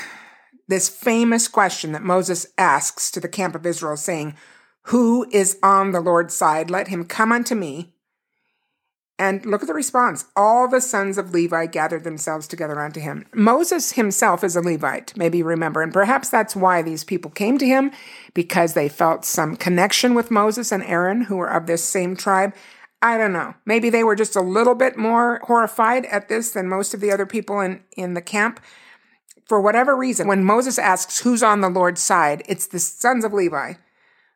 this 0.68 0.90
famous 0.90 1.48
question 1.48 1.92
that 1.92 2.02
Moses 2.02 2.46
asks 2.59 3.11
to 3.12 3.20
the 3.20 3.28
camp 3.28 3.54
of 3.54 3.64
Israel 3.64 3.96
saying, 3.96 4.37
who 4.88 5.27
is 5.31 5.59
on 5.62 5.92
the 5.92 6.01
Lord's 6.01 6.35
side? 6.35 6.70
Let 6.70 6.88
him 6.88 7.05
come 7.05 7.33
unto 7.33 7.55
me. 7.55 7.94
And 9.18 9.47
look 9.47 9.62
at 9.62 9.68
the 9.68 9.75
response. 9.75 10.25
All 10.35 10.66
the 10.66 10.81
sons 10.81 11.18
of 11.18 11.33
Levi 11.33 11.66
gathered 11.66 12.03
themselves 12.03 12.49
together 12.49 12.81
unto 12.81 12.99
him. 13.01 13.27
Moses 13.33 13.92
himself 13.92 14.42
is 14.42 14.57
a 14.57 14.61
Levite, 14.61 15.16
maybe 15.16 15.40
remember, 15.42 15.83
and 15.83 15.92
perhaps 15.92 16.29
that's 16.29 16.57
why 16.57 16.83
these 16.83 17.05
people 17.05 17.31
came 17.31 17.57
to 17.59 17.66
him, 17.66 17.92
because 18.35 18.75
they 18.75 18.88
felt 18.88 19.25
some 19.25 19.57
connection 19.57 20.14
with 20.14 20.33
Moses 20.33 20.73
and 20.73 20.83
Aaron, 20.83 21.23
who 21.23 21.37
were 21.37 21.51
of 21.51 21.66
this 21.66 21.85
same 21.85 22.16
tribe. 22.16 22.53
I 23.01 23.16
don't 23.16 23.33
know. 23.33 23.55
Maybe 23.64 23.88
they 23.88 24.03
were 24.03 24.16
just 24.16 24.35
a 24.35 24.40
little 24.40 24.75
bit 24.75 24.97
more 24.97 25.40
horrified 25.44 26.07
at 26.07 26.29
this 26.29 26.51
than 26.51 26.68
most 26.68 26.92
of 26.92 27.01
the 27.01 27.12
other 27.12 27.27
people 27.27 27.61
in, 27.61 27.85
in 27.97 28.14
the 28.14 28.23
camp. 28.23 28.59
For 29.47 29.61
whatever 29.61 29.97
reason, 29.97 30.27
when 30.27 30.42
Moses 30.42 30.79
asks 30.79 31.20
who's 31.20 31.42
on 31.42 31.61
the 31.61 31.68
Lord's 31.68 32.03
side, 32.03 32.42
it's 32.49 32.66
the 32.66 32.81
sons 32.81 33.25
of 33.25 33.33
Levi 33.33 33.75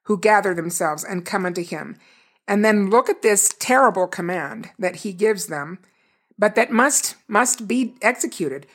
who 0.09 0.19
gather 0.19 0.55
themselves 0.55 1.05
and 1.05 1.27
come 1.27 1.45
unto 1.45 1.63
him. 1.63 1.95
And 2.49 2.65
then 2.65 2.89
look 2.89 3.11
at 3.11 3.21
this 3.21 3.55
terrible 3.59 4.09
command 4.09 4.71
that 4.79 4.97
he 4.97 5.13
gives 5.13 5.47
them, 5.47 5.79
but 6.39 6.55
that 6.55 6.73
must, 6.73 7.17
must 7.29 7.69
be 7.69 7.95
executed. 8.01 8.67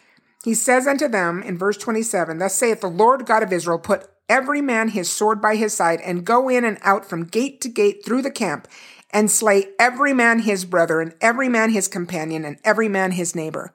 He 0.43 0.54
says 0.54 0.86
unto 0.86 1.08
them 1.08 1.41
in 1.41 1.58
verse 1.58 1.78
27, 1.78 2.38
Thus 2.38 2.54
saith 2.54 2.82
the 2.82 2.88
Lord 2.88 3.26
God 3.26 3.41
of 3.41 3.52
Israel, 3.52 3.80
put 3.80 4.06
every 4.30 4.62
man 4.62 4.89
his 4.89 5.12
sword 5.12 5.41
by 5.41 5.56
his 5.56 5.74
side, 5.74 6.02
and 6.02 6.24
go 6.24 6.50
in 6.50 6.63
and 6.63 6.78
out 6.84 7.04
from 7.04 7.26
gate 7.26 7.62
to 7.62 7.69
gate 7.69 8.06
through 8.06 8.22
the 8.22 8.30
camp, 8.30 8.67
and 9.10 9.32
slay 9.32 9.69
every 9.80 10.13
man 10.13 10.39
his 10.39 10.65
brother, 10.65 11.02
and 11.02 11.15
every 11.19 11.50
man 11.50 11.72
his 11.72 11.88
companion, 11.88 12.46
and 12.46 12.60
every 12.63 12.88
man 12.88 13.12
his 13.12 13.34
neighbor. 13.34 13.74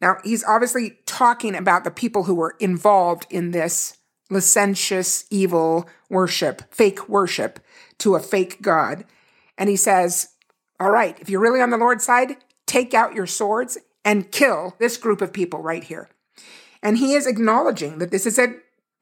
Now, 0.00 0.16
he's 0.24 0.44
obviously 0.44 1.00
talking 1.04 1.54
about 1.54 1.84
the 1.84 1.90
people 1.90 2.24
who 2.24 2.34
were 2.34 2.56
involved 2.60 3.26
in 3.28 3.50
this 3.50 3.98
licentious, 4.30 5.24
evil 5.30 5.88
worship, 6.08 6.62
fake 6.72 7.08
worship 7.08 7.60
to 7.98 8.14
a 8.14 8.20
fake 8.20 8.62
God. 8.62 9.04
And 9.58 9.68
he 9.68 9.76
says, 9.76 10.28
All 10.78 10.90
right, 10.90 11.18
if 11.20 11.28
you're 11.28 11.40
really 11.40 11.60
on 11.60 11.70
the 11.70 11.76
Lord's 11.76 12.04
side, 12.04 12.36
take 12.66 12.94
out 12.94 13.14
your 13.14 13.26
swords 13.26 13.76
and 14.04 14.30
kill 14.30 14.76
this 14.78 14.96
group 14.96 15.20
of 15.20 15.32
people 15.32 15.60
right 15.60 15.84
here. 15.84 16.08
And 16.82 16.98
he 16.98 17.12
is 17.12 17.26
acknowledging 17.26 17.98
that 17.98 18.10
this 18.10 18.26
is 18.26 18.38
a 18.38 18.54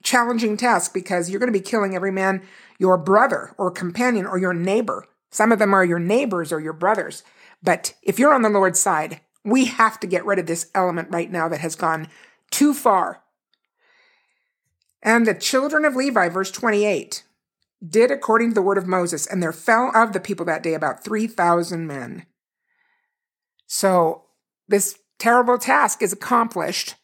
challenging 0.03 0.57
task 0.57 0.93
because 0.93 1.31
you're 1.31 1.41
going 1.41 1.53
to 1.53 1.59
be 1.59 1.65
killing 1.65 1.95
every 1.95 2.11
man, 2.11 2.43
your 2.79 2.97
brother 2.97 3.55
or 3.59 3.71
companion 3.71 4.27
or 4.27 4.39
your 4.39 4.55
neighbor. 4.55 5.07
Some 5.31 5.53
of 5.53 5.59
them 5.59 5.75
are 5.75 5.85
your 5.85 5.99
neighbors 5.99 6.53
or 6.53 6.61
your 6.61 6.73
brothers. 6.73 7.23
But 7.63 7.95
if 8.03 8.19
you're 8.19 8.35
on 8.35 8.43
the 8.43 8.49
Lord's 8.49 8.81
side, 8.81 9.21
we 9.45 9.67
have 9.67 10.01
to 10.01 10.07
get 10.07 10.25
rid 10.25 10.39
of 10.39 10.47
this 10.47 10.71
element 10.75 11.09
right 11.11 11.31
now 11.31 11.49
that 11.49 11.61
has 11.61 11.77
gone 11.77 12.09
too 12.51 12.75
far 12.75 13.23
and 15.03 15.27
the 15.27 15.35
children 15.35 15.85
of 15.85 15.97
Levi, 15.97 16.29
verse 16.29 16.51
28, 16.51 17.25
did 17.87 18.11
according 18.11 18.51
to 18.51 18.55
the 18.55 18.63
word 18.63 18.79
of 18.79 18.87
Moses, 18.87 19.27
and 19.27 19.43
there 19.43 19.53
fell 19.53 19.93
of 19.95 20.13
the 20.13 20.21
people 20.21 20.45
that 20.47 20.63
day 20.63 20.75
about 20.75 21.05
3,000 21.05 21.87
men. 21.87 22.27
So 23.67 24.25
this 24.67 24.99
terrible 25.19 25.59
task 25.59 26.03
is 26.03 26.13
accomplished, 26.13 26.97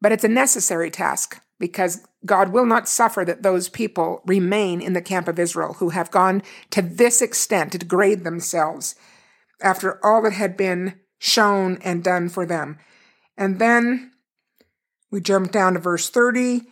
but 0.00 0.12
it's 0.12 0.24
a 0.24 0.28
necessary 0.28 0.90
task 0.90 1.40
because 1.58 2.06
God 2.24 2.52
will 2.52 2.66
not 2.66 2.88
suffer 2.88 3.24
that 3.24 3.42
those 3.42 3.68
people 3.68 4.22
remain 4.26 4.80
in 4.80 4.92
the 4.92 5.02
camp 5.02 5.28
of 5.28 5.38
Israel 5.38 5.74
who 5.74 5.90
have 5.90 6.10
gone 6.10 6.42
to 6.70 6.82
this 6.82 7.22
extent 7.22 7.72
to 7.72 7.78
degrade 7.78 8.24
themselves 8.24 8.94
after 9.62 10.04
all 10.04 10.22
that 10.22 10.34
had 10.34 10.56
been 10.56 11.00
shown 11.18 11.78
and 11.82 12.04
done 12.04 12.28
for 12.28 12.46
them. 12.46 12.78
And 13.36 13.58
then 13.58 14.12
we 15.10 15.20
jump 15.20 15.50
down 15.50 15.74
to 15.74 15.80
verse 15.80 16.10
30. 16.10 16.62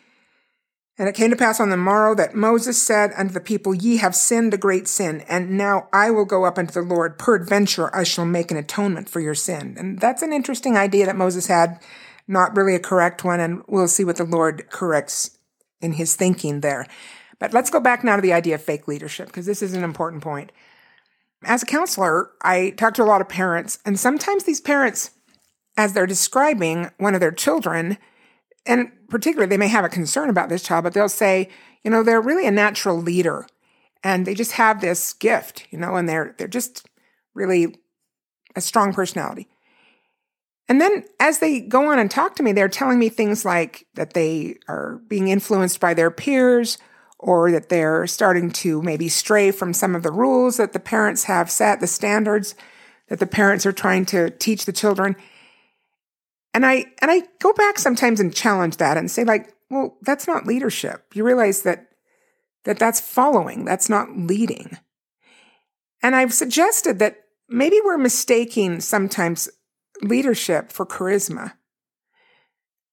And 0.98 1.08
it 1.08 1.14
came 1.14 1.30
to 1.30 1.36
pass 1.36 1.60
on 1.60 1.68
the 1.68 1.76
morrow 1.76 2.14
that 2.14 2.34
Moses 2.34 2.80
said 2.80 3.12
unto 3.16 3.34
the 3.34 3.40
people, 3.40 3.74
Ye 3.74 3.98
have 3.98 4.14
sinned 4.14 4.54
a 4.54 4.58
great 4.58 4.88
sin, 4.88 5.22
and 5.28 5.50
now 5.50 5.88
I 5.92 6.10
will 6.10 6.24
go 6.24 6.44
up 6.44 6.58
unto 6.58 6.72
the 6.72 6.80
Lord. 6.80 7.18
Peradventure 7.18 7.94
I 7.94 8.02
shall 8.02 8.24
make 8.24 8.50
an 8.50 8.56
atonement 8.56 9.08
for 9.10 9.20
your 9.20 9.34
sin. 9.34 9.76
And 9.78 10.00
that's 10.00 10.22
an 10.22 10.32
interesting 10.32 10.76
idea 10.76 11.04
that 11.04 11.16
Moses 11.16 11.48
had, 11.48 11.82
not 12.26 12.56
really 12.56 12.74
a 12.74 12.80
correct 12.80 13.24
one, 13.24 13.40
and 13.40 13.62
we'll 13.66 13.88
see 13.88 14.04
what 14.04 14.16
the 14.16 14.24
Lord 14.24 14.70
corrects 14.70 15.38
in 15.82 15.92
his 15.92 16.16
thinking 16.16 16.60
there. 16.60 16.86
But 17.38 17.52
let's 17.52 17.70
go 17.70 17.78
back 17.78 18.02
now 18.02 18.16
to 18.16 18.22
the 18.22 18.32
idea 18.32 18.54
of 18.54 18.62
fake 18.62 18.88
leadership, 18.88 19.26
because 19.26 19.44
this 19.44 19.60
is 19.60 19.74
an 19.74 19.84
important 19.84 20.22
point. 20.22 20.50
As 21.44 21.62
a 21.62 21.66
counselor, 21.66 22.30
I 22.40 22.70
talk 22.70 22.94
to 22.94 23.02
a 23.02 23.04
lot 23.04 23.20
of 23.20 23.28
parents, 23.28 23.78
and 23.84 24.00
sometimes 24.00 24.44
these 24.44 24.62
parents, 24.62 25.10
as 25.76 25.92
they're 25.92 26.06
describing 26.06 26.90
one 26.96 27.14
of 27.14 27.20
their 27.20 27.32
children, 27.32 27.98
and 28.66 28.90
particularly 29.08 29.48
they 29.48 29.56
may 29.56 29.68
have 29.68 29.84
a 29.84 29.88
concern 29.88 30.30
about 30.30 30.48
this 30.48 30.62
child, 30.62 30.84
but 30.84 30.94
they'll 30.94 31.08
say, 31.08 31.48
you 31.84 31.90
know, 31.90 32.02
they're 32.02 32.20
really 32.20 32.46
a 32.46 32.50
natural 32.50 33.00
leader 33.00 33.46
and 34.02 34.26
they 34.26 34.34
just 34.34 34.52
have 34.52 34.80
this 34.80 35.12
gift, 35.12 35.66
you 35.70 35.78
know, 35.78 35.96
and 35.96 36.08
they're 36.08 36.34
they're 36.38 36.48
just 36.48 36.86
really 37.34 37.76
a 38.54 38.60
strong 38.60 38.92
personality. 38.92 39.48
And 40.68 40.80
then 40.80 41.04
as 41.20 41.38
they 41.38 41.60
go 41.60 41.90
on 41.90 41.98
and 41.98 42.10
talk 42.10 42.34
to 42.36 42.42
me, 42.42 42.52
they're 42.52 42.68
telling 42.68 42.98
me 42.98 43.08
things 43.08 43.44
like 43.44 43.86
that 43.94 44.14
they 44.14 44.56
are 44.68 45.00
being 45.06 45.28
influenced 45.28 45.78
by 45.78 45.94
their 45.94 46.10
peers 46.10 46.78
or 47.18 47.50
that 47.52 47.68
they're 47.68 48.06
starting 48.06 48.50
to 48.50 48.82
maybe 48.82 49.08
stray 49.08 49.50
from 49.50 49.72
some 49.72 49.94
of 49.94 50.02
the 50.02 50.12
rules 50.12 50.56
that 50.56 50.72
the 50.72 50.80
parents 50.80 51.24
have 51.24 51.50
set, 51.50 51.80
the 51.80 51.86
standards 51.86 52.54
that 53.08 53.20
the 53.20 53.26
parents 53.26 53.64
are 53.64 53.72
trying 53.72 54.04
to 54.06 54.30
teach 54.30 54.64
the 54.64 54.72
children. 54.72 55.14
And 56.56 56.64
I 56.64 56.86
and 57.02 57.10
I 57.10 57.20
go 57.38 57.52
back 57.52 57.78
sometimes 57.78 58.18
and 58.18 58.34
challenge 58.34 58.78
that 58.78 58.96
and 58.96 59.10
say 59.10 59.24
like, 59.24 59.52
well, 59.68 59.98
that's 60.00 60.26
not 60.26 60.46
leadership. 60.46 61.04
You 61.12 61.22
realize 61.22 61.60
that 61.64 61.88
that 62.64 62.78
that's 62.78 62.98
following, 62.98 63.66
that's 63.66 63.90
not 63.90 64.16
leading. 64.16 64.78
And 66.02 66.16
I've 66.16 66.32
suggested 66.32 66.98
that 66.98 67.18
maybe 67.46 67.78
we're 67.84 67.98
mistaking 67.98 68.80
sometimes 68.80 69.50
leadership 70.00 70.72
for 70.72 70.86
charisma. 70.86 71.52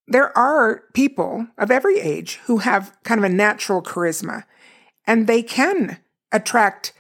There 0.08 0.38
are 0.38 0.84
people 0.94 1.48
of 1.58 1.72
every 1.72 2.02
age 2.02 2.42
who 2.48 2.58
have 2.58 2.94
kind 3.06 3.18
of 3.18 3.24
a 3.24 3.34
natural 3.34 3.82
charisma 3.82 4.44
and 5.08 5.26
they 5.26 5.42
can 5.42 6.00
attract 6.34 6.92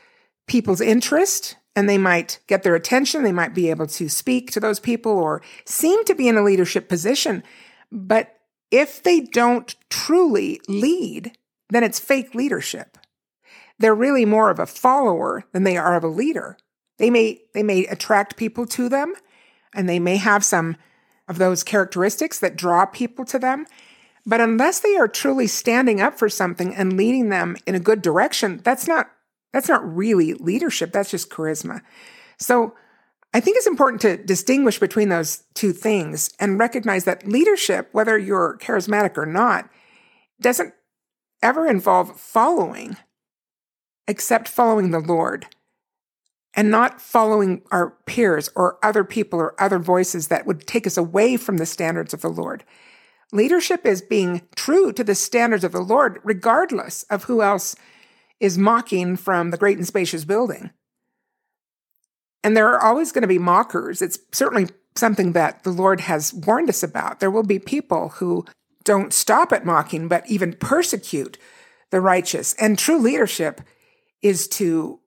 people's 0.47 0.79
interest 0.79 1.57
and 1.75 1.89
they 1.89 1.97
might 1.97 2.39
get 2.47 2.63
their 2.63 2.75
attention. 2.75 3.23
They 3.23 3.31
might 3.31 3.53
be 3.53 3.69
able 3.69 3.87
to 3.87 4.09
speak 4.09 4.51
to 4.51 4.59
those 4.59 4.79
people 4.79 5.11
or 5.11 5.41
seem 5.65 6.03
to 6.05 6.15
be 6.15 6.27
in 6.27 6.37
a 6.37 6.43
leadership 6.43 6.87
position. 6.87 7.43
But 7.91 8.39
if 8.71 9.01
they 9.01 9.21
don't 9.21 9.75
truly 9.89 10.61
lead, 10.67 11.37
then 11.69 11.83
it's 11.83 11.99
fake 11.99 12.35
leadership. 12.35 12.97
They're 13.79 13.95
really 13.95 14.25
more 14.25 14.49
of 14.49 14.59
a 14.59 14.65
follower 14.65 15.43
than 15.51 15.63
they 15.63 15.77
are 15.77 15.95
of 15.95 16.03
a 16.03 16.07
leader. 16.07 16.57
They 16.97 17.09
may, 17.09 17.41
they 17.53 17.63
may 17.63 17.85
attract 17.87 18.37
people 18.37 18.65
to 18.67 18.87
them 18.87 19.13
and 19.73 19.89
they 19.89 19.99
may 19.99 20.17
have 20.17 20.45
some 20.45 20.77
of 21.27 21.37
those 21.37 21.63
characteristics 21.63 22.39
that 22.39 22.55
draw 22.55 22.85
people 22.85 23.25
to 23.25 23.39
them. 23.39 23.65
But 24.25 24.41
unless 24.41 24.79
they 24.79 24.95
are 24.95 25.07
truly 25.07 25.47
standing 25.47 25.99
up 25.99 26.17
for 26.17 26.29
something 26.29 26.73
and 26.75 26.95
leading 26.95 27.29
them 27.29 27.57
in 27.65 27.75
a 27.75 27.79
good 27.79 28.01
direction, 28.01 28.61
that's 28.63 28.87
not 28.87 29.09
that's 29.53 29.69
not 29.69 29.95
really 29.95 30.33
leadership, 30.33 30.91
that's 30.91 31.11
just 31.11 31.29
charisma. 31.29 31.81
So 32.37 32.73
I 33.33 33.39
think 33.39 33.57
it's 33.57 33.67
important 33.67 34.01
to 34.01 34.17
distinguish 34.17 34.79
between 34.79 35.09
those 35.09 35.43
two 35.53 35.71
things 35.71 36.33
and 36.39 36.59
recognize 36.59 37.05
that 37.05 37.27
leadership, 37.27 37.89
whether 37.91 38.17
you're 38.17 38.57
charismatic 38.59 39.17
or 39.17 39.25
not, 39.25 39.69
doesn't 40.41 40.73
ever 41.41 41.67
involve 41.67 42.19
following, 42.19 42.97
except 44.07 44.47
following 44.47 44.91
the 44.91 44.99
Lord 44.99 45.47
and 46.53 46.69
not 46.69 47.01
following 47.01 47.63
our 47.71 47.91
peers 48.05 48.49
or 48.55 48.77
other 48.83 49.03
people 49.03 49.39
or 49.39 49.59
other 49.61 49.79
voices 49.79 50.27
that 50.27 50.45
would 50.45 50.67
take 50.67 50.85
us 50.85 50.97
away 50.97 51.37
from 51.37 51.57
the 51.57 51.65
standards 51.65 52.13
of 52.13 52.21
the 52.21 52.29
Lord. 52.29 52.63
Leadership 53.31 53.85
is 53.85 54.01
being 54.01 54.43
true 54.55 54.93
to 54.93 55.03
the 55.03 55.15
standards 55.15 55.63
of 55.63 55.71
the 55.71 55.81
Lord, 55.81 56.19
regardless 56.23 57.03
of 57.03 57.23
who 57.23 57.41
else 57.41 57.75
is 58.43 58.57
mocking 58.57 59.15
from 59.15 59.51
the 59.51 59.57
great 59.57 59.77
and 59.77 59.87
spacious 59.87 60.25
building. 60.25 60.69
And 62.43 62.57
there 62.57 62.67
are 62.67 62.83
always 62.83 63.13
going 63.13 63.21
to 63.21 63.27
be 63.27 63.39
mockers. 63.39 64.01
It's 64.01 64.19
certainly 64.33 64.67
something 64.97 65.31
that 65.31 65.63
the 65.63 65.71
Lord 65.71 66.01
has 66.01 66.33
warned 66.33 66.67
us 66.67 66.83
about. 66.83 67.21
There 67.21 67.31
will 67.31 67.43
be 67.43 67.57
people 67.57 68.09
who 68.09 68.43
don't 68.83 69.13
stop 69.13 69.53
at 69.53 69.65
mocking, 69.65 70.09
but 70.09 70.29
even 70.29 70.51
persecute 70.53 71.37
the 71.89 72.01
righteous. 72.01 72.53
And 72.55 72.77
true 72.77 72.97
leadership 72.97 73.61
is 74.21 74.49
to 74.49 74.99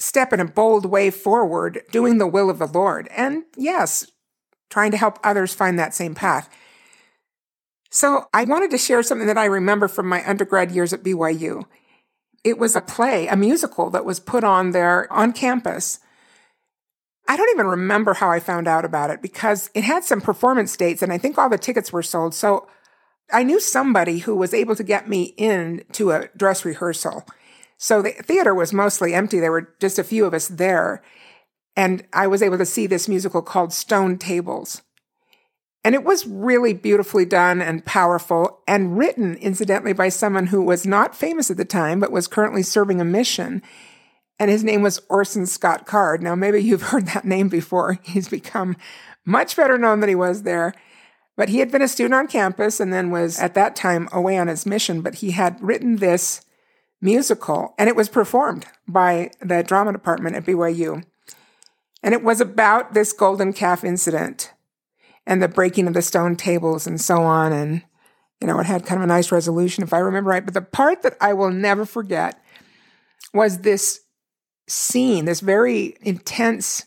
step 0.00 0.32
in 0.32 0.40
a 0.40 0.46
bold 0.46 0.86
way 0.86 1.10
forward, 1.10 1.82
doing 1.92 2.16
the 2.16 2.26
will 2.26 2.48
of 2.48 2.58
the 2.58 2.66
Lord. 2.66 3.06
And 3.14 3.44
yes, 3.54 4.10
trying 4.70 4.92
to 4.92 4.96
help 4.96 5.18
others 5.22 5.52
find 5.52 5.78
that 5.78 5.92
same 5.92 6.14
path. 6.14 6.48
So 7.90 8.28
I 8.32 8.44
wanted 8.44 8.70
to 8.70 8.78
share 8.78 9.02
something 9.02 9.26
that 9.26 9.36
I 9.36 9.44
remember 9.44 9.88
from 9.88 10.08
my 10.08 10.26
undergrad 10.26 10.72
years 10.72 10.94
at 10.94 11.02
BYU. 11.02 11.66
It 12.44 12.58
was 12.58 12.76
a 12.76 12.80
play, 12.80 13.26
a 13.26 13.36
musical 13.36 13.90
that 13.90 14.04
was 14.04 14.20
put 14.20 14.44
on 14.44 14.70
there 14.70 15.12
on 15.12 15.32
campus. 15.32 16.00
I 17.28 17.36
don't 17.36 17.50
even 17.50 17.66
remember 17.66 18.14
how 18.14 18.30
I 18.30 18.38
found 18.38 18.68
out 18.68 18.84
about 18.84 19.10
it 19.10 19.20
because 19.20 19.70
it 19.74 19.82
had 19.82 20.04
some 20.04 20.20
performance 20.20 20.76
dates 20.76 21.02
and 21.02 21.12
I 21.12 21.18
think 21.18 21.38
all 21.38 21.48
the 21.48 21.58
tickets 21.58 21.92
were 21.92 22.02
sold. 22.02 22.34
So 22.34 22.68
I 23.32 23.42
knew 23.42 23.58
somebody 23.58 24.18
who 24.18 24.36
was 24.36 24.54
able 24.54 24.76
to 24.76 24.84
get 24.84 25.08
me 25.08 25.34
in 25.36 25.84
to 25.92 26.12
a 26.12 26.28
dress 26.36 26.64
rehearsal. 26.64 27.24
So 27.78 28.00
the 28.00 28.12
theater 28.12 28.54
was 28.54 28.72
mostly 28.72 29.12
empty. 29.12 29.40
There 29.40 29.52
were 29.52 29.74
just 29.80 29.98
a 29.98 30.04
few 30.04 30.24
of 30.24 30.34
us 30.34 30.48
there. 30.48 31.02
And 31.74 32.06
I 32.12 32.26
was 32.26 32.42
able 32.42 32.58
to 32.58 32.66
see 32.66 32.86
this 32.86 33.08
musical 33.08 33.42
called 33.42 33.72
Stone 33.72 34.18
Tables. 34.18 34.82
And 35.86 35.94
it 35.94 36.02
was 36.02 36.26
really 36.26 36.74
beautifully 36.74 37.24
done 37.24 37.62
and 37.62 37.84
powerful 37.84 38.58
and 38.66 38.98
written, 38.98 39.36
incidentally, 39.36 39.92
by 39.92 40.08
someone 40.08 40.48
who 40.48 40.60
was 40.60 40.84
not 40.84 41.14
famous 41.14 41.48
at 41.48 41.58
the 41.58 41.64
time, 41.64 42.00
but 42.00 42.10
was 42.10 42.26
currently 42.26 42.64
serving 42.64 43.00
a 43.00 43.04
mission. 43.04 43.62
And 44.40 44.50
his 44.50 44.64
name 44.64 44.82
was 44.82 45.00
Orson 45.08 45.46
Scott 45.46 45.86
Card. 45.86 46.24
Now, 46.24 46.34
maybe 46.34 46.60
you've 46.60 46.82
heard 46.90 47.06
that 47.06 47.24
name 47.24 47.48
before. 47.48 48.00
He's 48.02 48.28
become 48.28 48.76
much 49.24 49.54
better 49.54 49.78
known 49.78 50.00
than 50.00 50.08
he 50.08 50.16
was 50.16 50.42
there. 50.42 50.74
But 51.36 51.50
he 51.50 51.60
had 51.60 51.70
been 51.70 51.82
a 51.82 51.86
student 51.86 52.14
on 52.14 52.26
campus 52.26 52.80
and 52.80 52.92
then 52.92 53.12
was 53.12 53.38
at 53.38 53.54
that 53.54 53.76
time 53.76 54.08
away 54.10 54.38
on 54.38 54.48
his 54.48 54.66
mission. 54.66 55.02
But 55.02 55.14
he 55.14 55.30
had 55.30 55.62
written 55.62 55.98
this 55.98 56.44
musical 57.00 57.76
and 57.78 57.88
it 57.88 57.94
was 57.94 58.08
performed 58.08 58.66
by 58.88 59.30
the 59.38 59.62
drama 59.62 59.92
department 59.92 60.34
at 60.34 60.46
BYU. 60.46 61.04
And 62.02 62.12
it 62.12 62.24
was 62.24 62.40
about 62.40 62.92
this 62.92 63.12
golden 63.12 63.52
calf 63.52 63.84
incident 63.84 64.52
and 65.26 65.42
the 65.42 65.48
breaking 65.48 65.86
of 65.86 65.94
the 65.94 66.02
stone 66.02 66.36
tables 66.36 66.86
and 66.86 67.00
so 67.00 67.22
on. 67.22 67.52
And, 67.52 67.82
you 68.40 68.46
know, 68.46 68.58
it 68.60 68.66
had 68.66 68.86
kind 68.86 69.00
of 69.00 69.04
a 69.04 69.08
nice 69.08 69.32
resolution, 69.32 69.82
if 69.82 69.92
I 69.92 69.98
remember 69.98 70.30
right. 70.30 70.44
But 70.44 70.54
the 70.54 70.62
part 70.62 71.02
that 71.02 71.16
I 71.20 71.32
will 71.32 71.50
never 71.50 71.84
forget 71.84 72.40
was 73.34 73.58
this 73.58 74.00
scene, 74.68 75.24
this 75.24 75.40
very 75.40 75.96
intense 76.00 76.86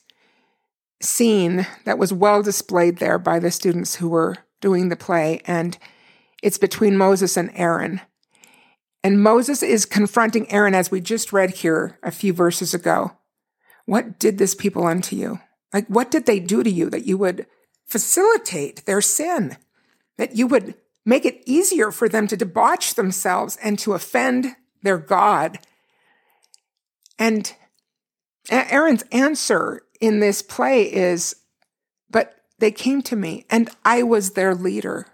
scene 1.02 1.66
that 1.86 1.98
was 1.98 2.12
well 2.12 2.42
displayed 2.44 2.98
there 2.98 3.20
by 3.20 3.40
the 3.40 3.52
students 3.52 3.96
who 3.96 4.10
were 4.10 4.38
doing 4.62 4.90
the 4.90 4.96
play. 4.96 5.42
And 5.46 5.78
it's 6.42 6.58
between 6.58 6.98
Moses 6.98 7.38
and 7.38 7.52
Aaron. 7.54 8.02
And 9.04 9.24
Moses 9.24 9.64
is 9.64 9.86
confronting 9.86 10.52
Aaron, 10.52 10.76
as 10.76 10.92
we 10.92 11.00
just 11.00 11.32
read 11.32 11.52
here 11.52 11.98
a 12.04 12.12
few 12.12 12.34
verses 12.34 12.74
ago. 12.74 13.14
What 13.86 14.20
did 14.20 14.38
this 14.38 14.54
people 14.54 14.86
unto 14.86 15.16
you? 15.16 15.40
Like, 15.74 15.88
what 15.88 16.12
did 16.12 16.26
they 16.26 16.40
do 16.40 16.64
to 16.64 16.70
you 16.70 16.90
that 16.90 17.06
you 17.06 17.18
would 17.18 17.46
facilitate 17.90 18.86
their 18.86 19.02
sin? 19.02 19.58
That 20.18 20.36
you 20.36 20.48
would 20.48 20.76
make 21.06 21.26
it 21.26 21.44
easier 21.46 21.92
for 21.92 22.08
them 22.08 22.28
to 22.28 22.38
debauch 22.38 22.94
themselves 22.94 23.58
and 23.64 23.78
to 23.80 23.94
offend 23.94 24.56
their 24.84 24.98
God? 24.98 25.60
And 27.18 27.54
Aaron's 28.50 29.04
answer 29.12 29.82
in 30.00 30.20
this 30.20 30.42
play 30.42 30.84
is, 30.84 31.36
but 32.10 32.36
they 32.60 32.72
came 32.72 33.02
to 33.04 33.16
me 33.16 33.46
and 33.50 33.70
I 33.84 34.04
was 34.04 34.32
their 34.32 34.56
leader. 34.56 35.08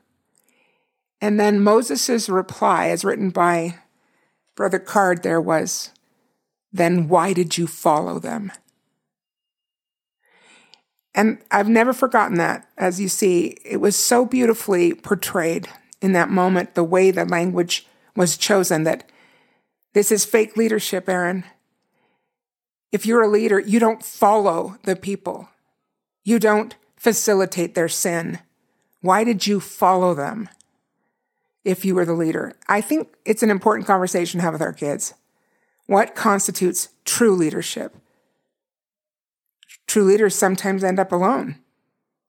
And 1.22 1.40
then 1.40 1.64
Moses' 1.64 2.30
reply, 2.30 2.90
as 2.90 3.04
written 3.04 3.30
by 3.30 3.80
Brother 4.56 4.80
Card, 4.80 5.24
there 5.24 5.42
was, 5.42 5.92
Then 6.72 7.08
why 7.08 7.34
did 7.34 7.58
you 7.58 7.68
follow 7.68 8.20
them? 8.20 8.52
And 11.16 11.40
I've 11.50 11.70
never 11.70 11.94
forgotten 11.94 12.38
that. 12.38 12.70
As 12.78 13.00
you 13.00 13.08
see, 13.08 13.58
it 13.66 13.78
was 13.78 13.96
so 13.96 14.26
beautifully 14.26 14.94
portrayed 14.94 15.68
in 16.02 16.12
that 16.12 16.30
moment, 16.30 16.76
the 16.76 16.84
way 16.84 17.10
the 17.10 17.26
language 17.26 17.88
was 18.16 18.38
chosen 18.38 18.84
that 18.84 19.10
this 19.94 20.12
is 20.12 20.26
fake 20.26 20.56
leadership, 20.56 21.10
Aaron. 21.10 21.46
If 22.92 23.06
you're 23.06 23.24
a 23.24 23.28
leader, 23.28 23.60
you 23.60 23.80
don't 23.80 24.04
follow 24.04 24.78
the 24.84 24.96
people. 24.96 25.50
You 26.24 26.38
don't 26.38 26.76
facilitate 26.96 27.74
their 27.74 27.90
sin. 27.90 28.40
Why 29.02 29.24
did 29.24 29.48
you 29.48 29.60
follow 29.60 30.14
them? 30.14 30.50
if 31.66 31.84
you 31.84 31.96
were 31.96 32.06
the 32.06 32.14
leader. 32.14 32.54
I 32.70 32.80
think 32.80 33.14
it's 33.26 33.44
an 33.44 33.50
important 33.50 33.88
conversation 33.88 34.40
to 34.40 34.44
have 34.44 34.54
with 34.54 34.62
our 34.62 34.72
kids. 34.72 35.16
What 35.88 36.16
constitutes 36.16 36.90
true 37.04 37.36
leadership? 37.36 37.96
True 39.88 40.04
leaders 40.04 40.36
sometimes 40.36 40.84
end 40.84 41.00
up 41.00 41.12
alone 41.12 41.60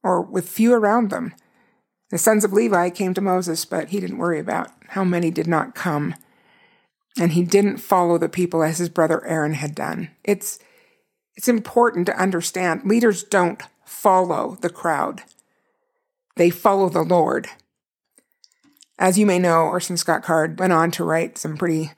or 0.03 0.23
with 0.23 0.49
few 0.49 0.73
around 0.73 1.11
them. 1.11 1.35
The 2.11 2.19
sons 2.19 2.45
of 2.45 2.53
Levi 2.53 2.91
came 2.91 3.13
to 3.15 3.21
Moses, 3.21 3.65
but 3.65 3.89
he 3.89 3.99
didn't 3.99 4.19
worry 4.19 4.39
about 4.39 4.71
how 4.91 5.03
many 5.03 5.33
did 5.33 5.49
not 5.49 5.75
come. 5.75 6.15
And 7.19 7.33
he 7.33 7.43
didn't 7.43 7.79
follow 7.79 8.17
the 8.17 8.29
people 8.29 8.63
as 8.63 8.79
his 8.79 8.89
brother 8.89 9.27
Aaron 9.27 9.55
had 9.55 9.75
done. 9.75 10.11
It's, 10.23 10.61
it's 11.35 11.49
important 11.49 12.07
to 12.07 12.17
understand 12.17 12.85
leaders 12.85 13.25
don't 13.25 13.61
follow 13.85 14.59
the 14.61 14.71
crowd. 14.71 15.23
They 16.37 16.51
follow 16.51 16.89
the 16.89 17.03
Lord. 17.03 17.49
As 18.99 19.19
you 19.19 19.27
may 19.27 19.41
know, 19.41 19.63
Orson 19.63 19.97
Scott 19.97 20.23
Card 20.23 20.61
went 20.61 20.73
on 20.73 20.91
to 20.93 21.05
write 21.05 21.37
some 21.37 21.57
pretty 21.57 21.91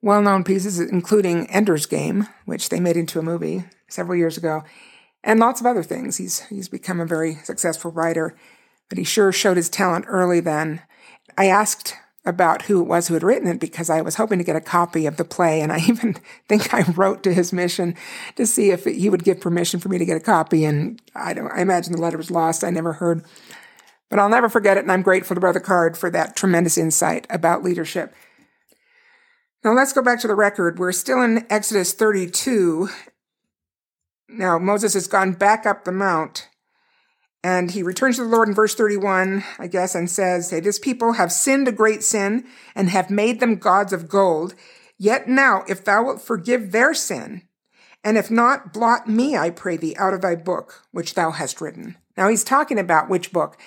well 0.00 0.22
known 0.22 0.44
pieces, 0.44 0.78
including 0.78 1.50
Ender's 1.50 1.86
Game, 1.86 2.28
which 2.44 2.68
they 2.68 2.78
made 2.78 2.96
into 2.96 3.18
a 3.18 3.22
movie 3.22 3.64
several 3.88 4.16
years 4.16 4.36
ago, 4.36 4.62
and 5.26 5.38
lots 5.38 5.60
of 5.60 5.66
other 5.66 5.82
things. 5.82 6.16
He's, 6.16 6.40
he's 6.46 6.68
become 6.68 7.00
a 7.00 7.06
very 7.06 7.34
successful 7.34 7.90
writer, 7.90 8.34
but 8.88 8.96
he 8.96 9.04
sure 9.04 9.30
showed 9.32 9.58
his 9.58 9.68
talent 9.68 10.06
early 10.08 10.40
then. 10.40 10.80
I 11.36 11.48
asked 11.48 11.94
about 12.24 12.62
who 12.62 12.80
it 12.80 12.86
was 12.86 13.06
who 13.06 13.14
had 13.14 13.22
written 13.22 13.46
it 13.46 13.60
because 13.60 13.90
I 13.90 14.00
was 14.00 14.14
hoping 14.14 14.38
to 14.38 14.44
get 14.44 14.56
a 14.56 14.60
copy 14.60 15.04
of 15.04 15.18
the 15.18 15.24
play, 15.24 15.60
and 15.60 15.70
I 15.70 15.78
even 15.88 16.16
think 16.48 16.72
I 16.72 16.82
wrote 16.92 17.22
to 17.24 17.34
his 17.34 17.52
mission 17.52 17.94
to 18.36 18.46
see 18.46 18.70
if 18.70 18.84
he 18.84 19.10
would 19.10 19.24
give 19.24 19.40
permission 19.40 19.80
for 19.80 19.90
me 19.90 19.98
to 19.98 20.06
get 20.06 20.16
a 20.16 20.20
copy. 20.20 20.64
And 20.64 21.02
I 21.14 21.34
don't. 21.34 21.52
I 21.52 21.60
imagine 21.60 21.92
the 21.92 22.00
letter 22.00 22.16
was 22.16 22.30
lost. 22.30 22.64
I 22.64 22.70
never 22.70 22.94
heard 22.94 23.22
but 24.08 24.18
I'll 24.18 24.28
never 24.28 24.48
forget 24.48 24.76
it, 24.76 24.80
and 24.84 24.92
I'm 24.92 25.02
grateful 25.02 25.34
to 25.34 25.40
Brother 25.40 25.60
Card 25.60 25.96
for 25.96 26.10
that 26.10 26.36
tremendous 26.36 26.78
insight 26.78 27.26
about 27.28 27.64
leadership. 27.64 28.14
Now 29.64 29.72
let's 29.72 29.92
go 29.92 30.02
back 30.02 30.20
to 30.20 30.28
the 30.28 30.34
record. 30.34 30.78
We're 30.78 30.92
still 30.92 31.22
in 31.22 31.44
Exodus 31.50 31.92
32. 31.92 32.88
Now 34.28 34.58
Moses 34.58 34.94
has 34.94 35.06
gone 35.06 35.32
back 35.32 35.66
up 35.66 35.84
the 35.84 35.92
mount, 35.92 36.48
and 37.44 37.70
he 37.70 37.82
returns 37.82 38.16
to 38.16 38.22
the 38.22 38.28
Lord 38.28 38.48
in 38.48 38.54
verse 38.54 38.74
31, 38.74 39.44
I 39.58 39.66
guess, 39.68 39.94
and 39.94 40.10
says, 40.10 40.50
Hey, 40.50 40.60
this 40.60 40.78
people 40.78 41.12
have 41.12 41.30
sinned 41.30 41.68
a 41.68 41.72
great 41.72 42.02
sin 42.02 42.44
and 42.74 42.90
have 42.90 43.10
made 43.10 43.40
them 43.40 43.56
gods 43.56 43.92
of 43.92 44.08
gold. 44.08 44.54
Yet 44.98 45.28
now, 45.28 45.64
if 45.68 45.84
thou 45.84 46.04
wilt 46.04 46.22
forgive 46.22 46.72
their 46.72 46.92
sin, 46.92 47.42
and 48.02 48.16
if 48.16 48.30
not, 48.30 48.72
blot 48.72 49.08
me, 49.08 49.36
I 49.36 49.50
pray 49.50 49.76
thee, 49.76 49.96
out 49.96 50.14
of 50.14 50.22
thy 50.22 50.34
book 50.34 50.82
which 50.90 51.14
thou 51.14 51.30
hast 51.30 51.60
written. 51.60 51.96
Now 52.16 52.28
he's 52.28 52.44
talking 52.44 52.78
about 52.78 53.08
which 53.08 53.32
book? 53.32 53.58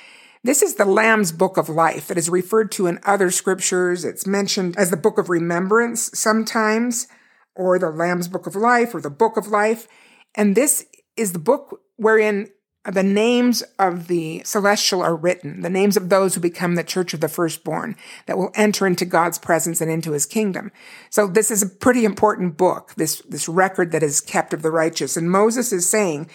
This 0.44 0.62
is 0.62 0.76
the 0.76 0.86
Lamb's 0.86 1.34
Book 1.34 1.58
of 1.58 1.68
Life 1.68 2.08
that 2.08 2.18
is 2.18 2.30
referred 2.30 2.72
to 2.74 2.88
in 2.88 3.00
other 3.04 3.30
scriptures. 3.30 4.06
It's 4.06 4.26
mentioned 4.26 4.78
as 4.78 4.90
the 4.90 4.98
Book 4.98 5.18
of 5.18 5.30
Remembrance 5.30 6.10
sometimes, 6.18 7.08
or 7.56 7.78
the 7.78 7.90
Lamb's 7.90 8.30
Book 8.30 8.48
of 8.48 8.56
Life, 8.56 8.96
or 8.96 9.02
the 9.02 9.10
Book 9.10 9.36
of 9.36 9.48
Life. 9.48 9.88
And 10.36 10.56
this 10.56 10.86
is 11.18 11.34
the 11.34 11.40
book 11.40 11.82
wherein 11.98 12.50
the 12.86 13.04
names 13.04 13.62
of 13.78 14.08
the 14.08 14.42
celestial 14.46 15.02
are 15.02 15.16
written, 15.16 15.62
the 15.62 15.70
names 15.70 15.98
of 15.98 16.10
those 16.10 16.34
who 16.34 16.42
become 16.42 16.76
the 16.76 16.84
church 16.84 17.14
of 17.14 17.20
the 17.20 17.28
firstborn 17.28 17.96
that 18.26 18.38
will 18.38 18.52
enter 18.56 18.88
into 18.88 19.06
God's 19.06 19.38
presence 19.38 19.82
and 19.82 19.92
into 19.92 20.14
his 20.14 20.26
kingdom. 20.26 20.72
So 21.10 21.28
this 21.28 21.52
is 21.52 21.62
a 21.62 21.70
pretty 21.70 22.06
important 22.06 22.58
book, 22.58 22.94
this, 22.96 23.22
this 23.28 23.50
record 23.50 23.92
that 23.92 24.04
is 24.04 24.22
kept 24.22 24.54
of 24.54 24.62
the 24.62 24.72
righteous. 24.72 25.18
And 25.18 25.30
Moses 25.30 25.74
is 25.74 25.90
saying, 25.90 26.30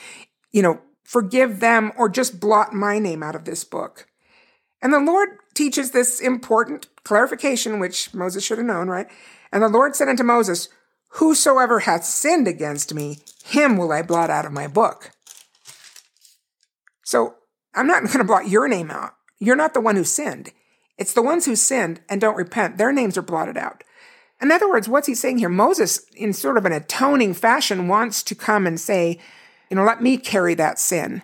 you 0.52 0.62
know, 0.62 0.80
forgive 1.02 1.60
them, 1.60 1.92
or 1.96 2.08
just 2.08 2.40
blot 2.40 2.72
my 2.72 2.98
name 2.98 3.22
out 3.22 3.34
of 3.34 3.44
this 3.44 3.64
book. 3.64 4.06
And 4.82 4.92
the 4.92 5.00
Lord 5.00 5.30
teaches 5.54 5.90
this 5.90 6.20
important 6.20 6.88
clarification, 7.04 7.78
which 7.78 8.12
Moses 8.12 8.44
should 8.44 8.58
have 8.58 8.66
known, 8.66 8.88
right? 8.88 9.06
And 9.50 9.62
the 9.62 9.68
Lord 9.68 9.96
said 9.96 10.08
unto 10.08 10.24
Moses, 10.24 10.68
Whosoever 11.18 11.80
hath 11.80 12.04
sinned 12.04 12.48
against 12.48 12.92
me, 12.92 13.18
him 13.44 13.76
will 13.76 13.92
I 13.92 14.02
blot 14.02 14.30
out 14.30 14.46
of 14.46 14.52
my 14.52 14.66
book. 14.66 15.12
So 17.04 17.36
I'm 17.74 17.86
not 17.86 18.02
going 18.04 18.18
to 18.18 18.24
blot 18.24 18.48
your 18.48 18.66
name 18.66 18.90
out. 18.90 19.14
You're 19.38 19.54
not 19.54 19.74
the 19.74 19.80
one 19.80 19.94
who 19.94 20.04
sinned. 20.04 20.50
It's 20.98 21.12
the 21.12 21.22
ones 21.22 21.46
who 21.46 21.54
sinned 21.54 22.00
and 22.08 22.20
don't 22.20 22.36
repent. 22.36 22.78
Their 22.78 22.92
names 22.92 23.16
are 23.16 23.22
blotted 23.22 23.56
out. 23.56 23.84
In 24.42 24.50
other 24.50 24.68
words, 24.68 24.88
what's 24.88 25.06
he 25.06 25.14
saying 25.14 25.38
here? 25.38 25.48
Moses, 25.48 26.04
in 26.16 26.32
sort 26.32 26.58
of 26.58 26.66
an 26.66 26.72
atoning 26.72 27.34
fashion, 27.34 27.86
wants 27.86 28.22
to 28.24 28.34
come 28.34 28.66
and 28.66 28.80
say, 28.80 29.20
you 29.70 29.76
know, 29.76 29.84
let 29.84 30.02
me 30.02 30.16
carry 30.16 30.54
that 30.54 30.78
sin 30.78 31.22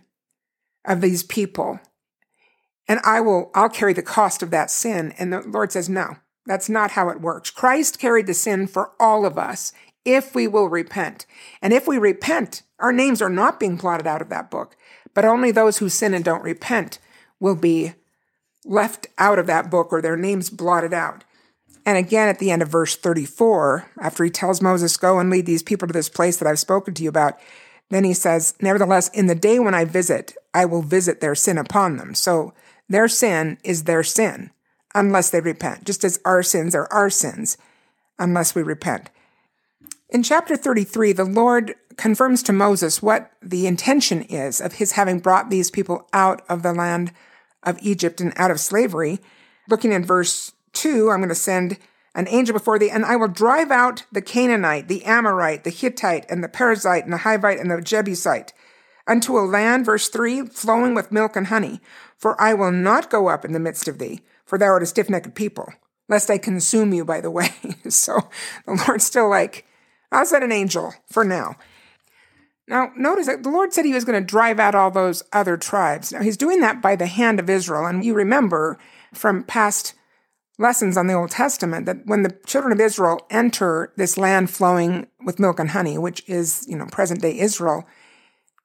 of 0.85 1.01
these 1.01 1.23
people. 1.25 1.81
And 2.87 3.01
I 3.05 3.21
will, 3.21 3.51
I'll 3.55 3.69
carry 3.69 3.93
the 3.93 4.03
cost 4.03 4.43
of 4.43 4.51
that 4.51 4.71
sin. 4.71 5.15
And 5.19 5.33
the 5.33 5.41
Lord 5.41 5.73
says, 5.73 5.89
no, 5.89 6.17
that's 6.47 6.69
not 6.69 6.93
how 6.93 7.09
it 7.09 7.21
works. 7.21 7.51
Christ 7.51 7.99
carried 7.99 8.27
the 8.27 8.35
sin 8.35 8.67
for 8.67 8.93
all 8.99 9.25
of 9.25 9.39
us 9.39 9.73
if 10.05 10.35
we 10.35 10.47
will 10.47 10.69
repent. 10.69 11.27
And 11.61 11.73
if 11.73 11.87
we 11.87 11.99
repent, 11.99 12.63
our 12.79 12.93
names 12.93 13.21
are 13.21 13.31
not 13.31 13.61
being 13.61 13.77
blotted 13.77 14.07
out 14.07 14.23
of 14.23 14.31
that 14.31 14.51
book, 14.51 14.77
but 15.15 15.25
only 15.25 15.51
those 15.51 15.79
who 15.79 15.89
sin 15.89 16.15
and 16.15 16.25
don't 16.25 16.43
repent 16.43 16.99
will 17.39 17.57
be 17.57 17.93
left 18.65 19.07
out 19.19 19.39
of 19.39 19.47
that 19.47 19.71
book 19.71 19.93
or 19.93 20.01
their 20.01 20.17
names 20.17 20.51
blotted 20.51 20.93
out. 20.93 21.25
And 21.87 21.97
again, 21.97 22.29
at 22.29 22.39
the 22.39 22.51
end 22.51 22.63
of 22.63 22.69
verse 22.69 22.97
34, 22.97 23.91
after 24.01 24.25
he 24.25 24.31
tells 24.31 24.61
Moses, 24.63 24.97
Go 24.97 25.19
and 25.19 25.31
lead 25.31 25.47
these 25.47 25.63
people 25.63 25.89
to 25.89 25.93
this 25.93 26.09
place 26.09 26.37
that 26.37 26.49
I've 26.49 26.59
spoken 26.59 26.95
to 26.95 27.03
you 27.03 27.09
about, 27.09 27.39
then 27.89 28.05
he 28.05 28.13
says, 28.13 28.55
Nevertheless, 28.61 29.09
in 29.09 29.27
the 29.27 29.35
day 29.35 29.59
when 29.59 29.75
I 29.75 29.85
visit, 29.85 30.35
I 30.53 30.67
will 30.67 30.83
visit 30.83 31.21
their 31.21 31.35
sin 31.35 31.59
upon 31.59 31.97
them. 31.97 32.15
So 32.15 32.53
their 32.89 33.09
sin 33.09 33.59
is 33.65 33.85
their 33.85 34.03
sin 34.03 34.51
unless 34.95 35.31
they 35.31 35.41
repent, 35.41 35.85
just 35.85 36.05
as 36.05 36.21
our 36.25 36.43
sins 36.43 36.75
are 36.75 36.89
our 36.93 37.11
sins 37.11 37.57
unless 38.19 38.55
we 38.55 38.63
repent. 38.63 39.11
In 40.09 40.23
chapter 40.23 40.57
33, 40.57 41.13
the 41.13 41.25
Lord 41.25 41.75
confirms 41.97 42.43
to 42.45 42.53
Moses 42.53 43.03
what 43.03 43.31
the 43.43 43.67
intention 43.67 44.23
is 44.23 44.61
of 44.61 44.75
his 44.75 44.93
having 44.93 45.21
brought 45.21 45.51
these 45.51 45.71
people 45.71 46.09
out 46.13 46.43
of 46.49 46.63
the 46.63 46.73
land 46.73 47.13
of 47.63 47.79
Egypt 47.81 48.21
and 48.21 48.33
out 48.37 48.51
of 48.51 48.59
slavery. 48.59 49.21
Looking 49.69 49.93
in 49.93 50.05
verse 50.05 50.53
2, 50.73 51.11
I'm 51.11 51.21
going 51.21 51.29
to 51.29 51.35
send 51.35 51.79
an 52.15 52.27
angel 52.29 52.55
before 52.55 52.79
thee, 52.79 52.91
and 52.91 53.05
I 53.05 53.17
will 53.17 53.29
drive 53.29 53.71
out 53.71 54.05
the 54.11 54.23
Canaanite, 54.23 54.89
the 54.89 55.05
Amorite, 55.05 55.63
the 55.63 55.71
Hittite, 55.71 56.27
and 56.29 56.43
the 56.43 56.49
Perizzite, 56.49 57.05
and 57.05 57.13
the 57.13 57.19
Hivite, 57.19 57.61
and 57.61 57.71
the 57.71 57.81
Jebusite, 57.81 58.53
unto 59.07 59.39
a 59.39 59.47
land, 59.47 59.87
verse 59.87 60.09
3, 60.09 60.47
flowing 60.47 60.95
with 60.95 61.13
milk 61.13 61.37
and 61.37 61.47
honey. 61.47 61.81
For 62.17 62.41
I 62.41 62.53
will 62.55 62.73
not 62.73 63.11
go 63.11 63.29
up 63.29 63.45
in 63.45 63.53
the 63.53 63.61
midst 63.61 63.87
of 63.87 63.99
thee, 63.99 64.23
for 64.51 64.59
thou 64.59 64.67
art 64.67 64.83
a 64.83 64.87
stiff 64.87 65.09
necked 65.09 65.37
people, 65.37 65.73
lest 66.09 66.29
I 66.29 66.37
consume 66.37 66.93
you 66.93 67.05
by 67.05 67.21
the 67.21 67.31
way. 67.31 67.51
so 67.89 68.19
the 68.67 68.85
Lord's 68.87 69.05
still 69.05 69.31
like, 69.31 69.65
I'll 70.11 70.27
send 70.27 70.43
an 70.43 70.51
angel 70.51 70.93
for 71.09 71.25
now. 71.25 71.55
Now, 72.67 72.91
notice 72.97 73.27
that 73.27 73.45
the 73.45 73.51
Lord 73.51 73.73
said 73.73 73.85
he 73.85 73.95
was 73.95 74.05
going 74.05 74.21
to 74.21 74.27
drive 74.27 74.59
out 74.59 74.75
all 74.75 74.91
those 74.91 75.23
other 75.33 75.57
tribes. 75.57 76.13
Now, 76.13 76.23
he's 76.23 76.37
doing 76.37 76.61
that 76.61 76.83
by 76.83 76.97
the 76.97 77.07
hand 77.07 77.39
of 77.39 77.49
Israel. 77.49 77.87
And 77.87 78.05
you 78.05 78.13
remember 78.13 78.77
from 79.15 79.45
past 79.45 79.95
lessons 80.59 80.97
on 80.97 81.07
the 81.07 81.15
Old 81.15 81.31
Testament 81.31 81.87
that 81.87 82.05
when 82.07 82.25
the 82.25 82.37
children 82.45 82.73
of 82.73 82.81
Israel 82.81 83.21
enter 83.31 83.93
this 83.97 84.19
land 84.19 84.51
flowing 84.51 85.07
with 85.25 85.39
milk 85.39 85.61
and 85.61 85.71
honey, 85.71 85.97
which 85.97 86.29
is, 86.29 86.67
you 86.69 86.77
know, 86.77 86.87
present 86.87 87.23
day 87.23 87.39
Israel, 87.39 87.87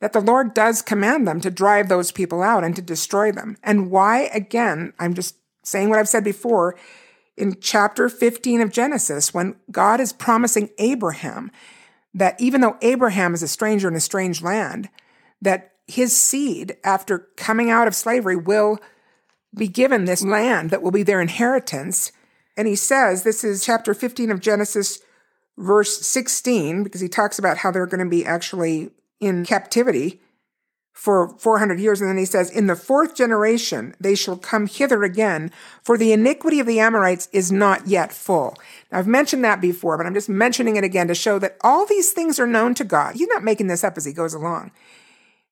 that 0.01 0.13
the 0.13 0.19
Lord 0.19 0.55
does 0.55 0.81
command 0.81 1.27
them 1.27 1.39
to 1.41 1.51
drive 1.51 1.89
those 1.89 2.11
people 2.11 2.41
out 2.41 2.63
and 2.63 2.75
to 2.75 2.81
destroy 2.81 3.31
them. 3.31 3.55
And 3.63 3.91
why? 3.91 4.31
Again, 4.33 4.93
I'm 4.99 5.13
just 5.13 5.35
saying 5.65 5.89
what 5.89 5.99
I've 5.99 6.07
said 6.07 6.23
before 6.23 6.77
in 7.37 7.57
chapter 7.59 8.07
15 8.07 8.61
of 8.61 8.71
Genesis, 8.71 9.33
when 9.33 9.55
God 9.71 9.99
is 9.99 10.13
promising 10.13 10.69
Abraham 10.77 11.51
that 12.13 12.39
even 12.39 12.61
though 12.61 12.77
Abraham 12.81 13.33
is 13.33 13.43
a 13.43 13.47
stranger 13.47 13.89
in 13.89 13.95
a 13.95 13.99
strange 13.99 14.41
land, 14.41 14.89
that 15.41 15.73
his 15.85 16.15
seed, 16.15 16.77
after 16.83 17.27
coming 17.35 17.69
out 17.69 17.87
of 17.87 17.95
slavery, 17.95 18.37
will 18.37 18.79
be 19.53 19.67
given 19.67 20.05
this 20.05 20.23
land 20.23 20.69
that 20.69 20.81
will 20.81 20.91
be 20.91 21.03
their 21.03 21.21
inheritance. 21.21 22.11
And 22.55 22.67
he 22.67 22.75
says, 22.75 23.23
this 23.23 23.43
is 23.43 23.65
chapter 23.65 23.93
15 23.93 24.31
of 24.31 24.39
Genesis, 24.39 24.99
verse 25.57 26.05
16, 26.05 26.83
because 26.83 27.01
he 27.01 27.09
talks 27.09 27.37
about 27.37 27.57
how 27.57 27.71
they're 27.71 27.85
going 27.85 28.03
to 28.03 28.09
be 28.09 28.25
actually 28.25 28.91
in 29.19 29.45
captivity 29.45 30.21
for 30.95 31.37
400 31.37 31.77
years. 31.77 31.99
And 31.99 32.09
then 32.09 32.17
he 32.17 32.25
says, 32.25 32.49
In 32.49 32.67
the 32.67 32.75
fourth 32.75 33.15
generation, 33.15 33.93
they 33.99 34.15
shall 34.15 34.37
come 34.37 34.65
hither 34.65 35.03
again, 35.03 35.51
for 35.83 35.97
the 35.97 36.13
iniquity 36.13 36.59
of 36.61 36.65
the 36.65 36.79
Amorites 36.79 37.27
is 37.33 37.51
not 37.51 37.85
yet 37.85 38.13
full. 38.13 38.57
Now, 38.91 38.99
I've 38.99 39.07
mentioned 39.07 39.43
that 39.43 39.59
before, 39.59 39.97
but 39.97 40.07
I'm 40.07 40.13
just 40.13 40.29
mentioning 40.29 40.77
it 40.77 40.85
again 40.85 41.09
to 41.09 41.13
show 41.13 41.37
that 41.39 41.57
all 41.61 41.85
these 41.85 42.13
things 42.13 42.39
are 42.39 42.47
known 42.47 42.73
to 42.75 42.85
God. 42.85 43.15
He's 43.15 43.27
not 43.27 43.43
making 43.43 43.67
this 43.67 43.83
up 43.83 43.97
as 43.97 44.05
he 44.05 44.13
goes 44.13 44.33
along. 44.33 44.71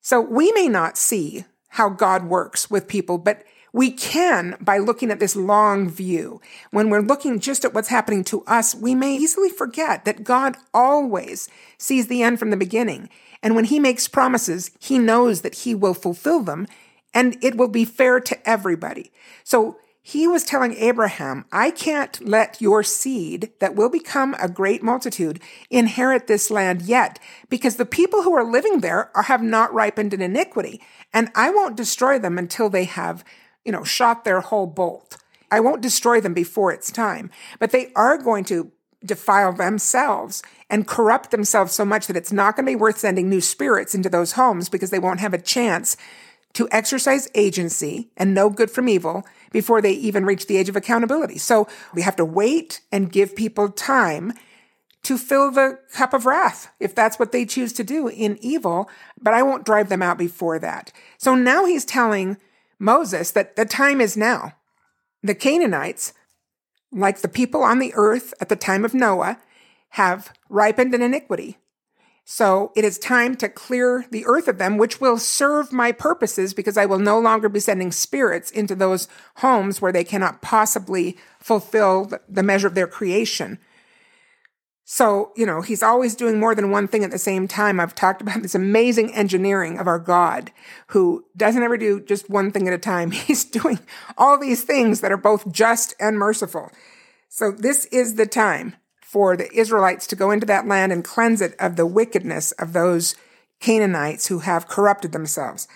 So 0.01 0.21
we 0.21 0.51
may 0.53 0.69
not 0.69 0.97
see 0.97 1.43
how 1.69 1.89
God 1.89 2.23
works 2.23 2.71
with 2.71 2.87
people, 2.87 3.17
but 3.17 3.43
we 3.73 3.91
can 3.91 4.55
by 4.61 4.77
looking 4.77 5.11
at 5.11 5.19
this 5.19 5.35
long 5.35 5.89
view. 5.89 6.39
When 6.71 6.89
we're 6.89 7.01
looking 7.01 7.39
just 7.39 7.65
at 7.65 7.73
what's 7.73 7.89
happening 7.89 8.23
to 8.25 8.45
us, 8.45 8.73
we 8.73 8.95
may 8.95 9.15
easily 9.15 9.49
forget 9.49 10.05
that 10.05 10.23
God 10.23 10.55
always 10.73 11.49
sees 11.77 12.07
the 12.07 12.23
end 12.23 12.39
from 12.39 12.49
the 12.49 12.57
beginning. 12.57 13.09
And 13.43 13.55
when 13.55 13.65
he 13.65 13.77
makes 13.77 14.07
promises, 14.07 14.71
he 14.79 14.97
knows 14.97 15.41
that 15.41 15.55
he 15.55 15.75
will 15.75 15.93
fulfill 15.93 16.41
them 16.41 16.65
and 17.13 17.37
it 17.43 17.55
will 17.55 17.67
be 17.67 17.85
fair 17.85 18.19
to 18.21 18.49
everybody. 18.49 19.11
So 19.43 19.77
he 20.01 20.27
was 20.27 20.43
telling 20.43 20.73
Abraham, 20.73 21.45
I 21.51 21.71
can't 21.71 22.25
let 22.27 22.61
your 22.61 22.83
seed 22.83 23.51
that 23.59 23.75
will 23.75 23.89
become 23.89 24.35
a 24.39 24.49
great 24.49 24.81
multitude 24.81 25.41
inherit 25.69 26.27
this 26.27 26.49
land 26.49 26.81
yet 26.81 27.19
because 27.49 27.75
the 27.75 27.85
people 27.85 28.23
who 28.23 28.33
are 28.33 28.49
living 28.49 28.79
there 28.79 29.15
are, 29.15 29.23
have 29.23 29.43
not 29.43 29.73
ripened 29.73 30.13
in 30.13 30.21
iniquity 30.21 30.81
and 31.13 31.29
I 31.35 31.51
won't 31.51 31.77
destroy 31.77 32.19
them 32.19 32.37
until 32.37 32.69
they 32.69 32.85
have, 32.85 33.23
you 33.63 33.71
know, 33.71 33.83
shot 33.83 34.25
their 34.25 34.41
whole 34.41 34.67
bolt. 34.67 35.17
I 35.51 35.59
won't 35.59 35.81
destroy 35.81 36.19
them 36.19 36.33
before 36.33 36.73
it's 36.73 36.91
time, 36.91 37.29
but 37.59 37.71
they 37.71 37.91
are 37.95 38.17
going 38.17 38.43
to 38.45 38.71
defile 39.05 39.53
themselves 39.53 40.41
and 40.69 40.87
corrupt 40.87 41.31
themselves 41.31 41.73
so 41.73 41.85
much 41.85 42.07
that 42.07 42.17
it's 42.17 42.31
not 42.31 42.55
going 42.55 42.65
to 42.65 42.71
be 42.71 42.75
worth 42.75 42.99
sending 42.99 43.29
new 43.29 43.41
spirits 43.41 43.93
into 43.93 44.09
those 44.09 44.33
homes 44.33 44.69
because 44.69 44.89
they 44.89 44.99
won't 44.99 45.19
have 45.19 45.33
a 45.33 45.41
chance 45.41 45.97
to 46.53 46.67
exercise 46.71 47.29
agency 47.35 48.09
and 48.15 48.33
know 48.33 48.49
good 48.49 48.69
from 48.69 48.87
evil 48.87 49.23
before 49.51 49.81
they 49.81 49.91
even 49.91 50.25
reach 50.25 50.47
the 50.47 50.57
age 50.57 50.69
of 50.69 50.75
accountability. 50.75 51.37
So 51.37 51.67
we 51.93 52.03
have 52.03 52.15
to 52.17 52.25
wait 52.25 52.81
and 52.91 53.11
give 53.11 53.35
people 53.35 53.69
time 53.69 54.33
to 55.03 55.17
fill 55.17 55.51
the 55.51 55.79
cup 55.91 56.13
of 56.13 56.25
wrath 56.25 56.69
if 56.79 56.95
that's 56.95 57.19
what 57.19 57.31
they 57.31 57.45
choose 57.45 57.73
to 57.73 57.83
do 57.83 58.07
in 58.07 58.37
evil, 58.41 58.89
but 59.21 59.33
I 59.33 59.43
won't 59.43 59.65
drive 59.65 59.89
them 59.89 60.01
out 60.01 60.17
before 60.17 60.59
that. 60.59 60.91
So 61.17 61.35
now 61.35 61.65
he's 61.65 61.85
telling 61.85 62.37
Moses 62.79 63.31
that 63.31 63.55
the 63.55 63.65
time 63.65 63.99
is 63.99 64.15
now. 64.15 64.53
The 65.21 65.35
Canaanites 65.35 66.13
like 66.93 67.21
the 67.21 67.27
people 67.27 67.63
on 67.63 67.79
the 67.79 67.93
earth 67.95 68.33
at 68.39 68.49
the 68.49 68.55
time 68.55 68.85
of 68.85 68.93
Noah, 68.93 69.39
have 69.89 70.33
ripened 70.49 70.93
in 70.93 71.01
iniquity. 71.01 71.57
So 72.25 72.71
it 72.75 72.85
is 72.85 72.97
time 72.97 73.35
to 73.37 73.49
clear 73.49 74.05
the 74.09 74.25
earth 74.25 74.47
of 74.47 74.57
them, 74.57 74.77
which 74.77 75.01
will 75.01 75.17
serve 75.17 75.73
my 75.73 75.91
purposes 75.91 76.53
because 76.53 76.77
I 76.77 76.85
will 76.85 76.99
no 76.99 77.19
longer 77.19 77.49
be 77.49 77.59
sending 77.59 77.91
spirits 77.91 78.49
into 78.49 78.75
those 78.75 79.09
homes 79.37 79.81
where 79.81 79.91
they 79.91 80.05
cannot 80.05 80.41
possibly 80.41 81.17
fulfill 81.39 82.09
the 82.29 82.43
measure 82.43 82.67
of 82.67 82.75
their 82.75 82.87
creation. 82.87 83.59
So, 84.85 85.31
you 85.37 85.45
know, 85.45 85.61
he's 85.61 85.81
always 85.81 86.13
doing 86.13 86.39
more 86.39 86.53
than 86.53 86.69
one 86.69 86.89
thing 86.89 87.05
at 87.05 87.11
the 87.11 87.17
same 87.17 87.47
time. 87.47 87.79
I've 87.79 87.95
talked 87.95 88.21
about 88.21 88.41
this 88.41 88.55
amazing 88.55 89.13
engineering 89.15 89.79
of 89.79 89.87
our 89.87 89.99
God 89.99 90.51
who 90.87 91.23
doesn't 91.37 91.63
ever 91.63 91.77
do 91.77 92.01
just 92.01 92.29
one 92.29 92.51
thing 92.51 92.67
at 92.67 92.73
a 92.73 92.77
time. 92.77 93.11
He's 93.11 93.45
doing 93.45 93.79
all 94.17 94.37
these 94.37 94.63
things 94.63 94.99
that 94.99 95.11
are 95.11 95.17
both 95.17 95.49
just 95.51 95.93
and 95.99 96.17
merciful. 96.17 96.69
So 97.29 97.51
this 97.51 97.85
is 97.85 98.15
the 98.15 98.25
time 98.25 98.75
for 99.01 99.37
the 99.37 99.51
Israelites 99.53 100.05
to 100.07 100.17
go 100.17 100.31
into 100.31 100.45
that 100.47 100.67
land 100.67 100.91
and 100.91 101.03
cleanse 101.03 101.39
it 101.39 101.55
of 101.59 101.77
the 101.77 101.85
wickedness 101.85 102.51
of 102.53 102.73
those 102.73 103.15
Canaanites 103.61 104.27
who 104.27 104.39
have 104.39 104.67
corrupted 104.67 105.13
themselves. 105.13 105.67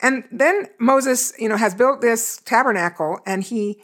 And 0.00 0.24
then 0.30 0.66
Moses, 0.78 1.32
you 1.38 1.48
know, 1.48 1.56
has 1.56 1.74
built 1.74 2.02
this 2.02 2.42
tabernacle 2.44 3.20
and 3.24 3.42
he 3.42 3.80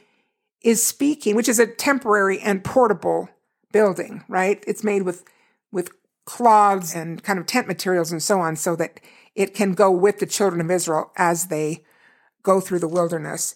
is 0.63 0.83
speaking, 0.83 1.37
which 1.37 1.49
is 1.49 1.59
a 1.59 1.67
temporary 1.67 2.39
and 2.41 2.63
portable 2.63 3.31
building, 3.73 4.25
right? 4.29 4.63
It's 4.67 4.85
made 4.85 5.03
with, 5.03 5.25
with 5.73 5.91
cloths 6.25 6.95
and 6.95 7.23
kind 7.23 7.39
of 7.39 7.47
tent 7.47 7.67
materials 7.67 8.13
and 8.13 8.23
so 8.23 8.41
on 8.41 8.57
so 8.57 8.77
that 8.77 9.01
it 9.35 9.55
can 9.55 9.73
go 9.73 9.91
with 9.91 10.19
the 10.19 10.27
children 10.27 10.61
of 10.61 10.71
Israel 10.71 11.13
as 11.17 11.47
they 11.47 11.85
go 12.43 12.61
through 12.61 12.81
the 12.81 12.89
wilderness. 12.89 13.55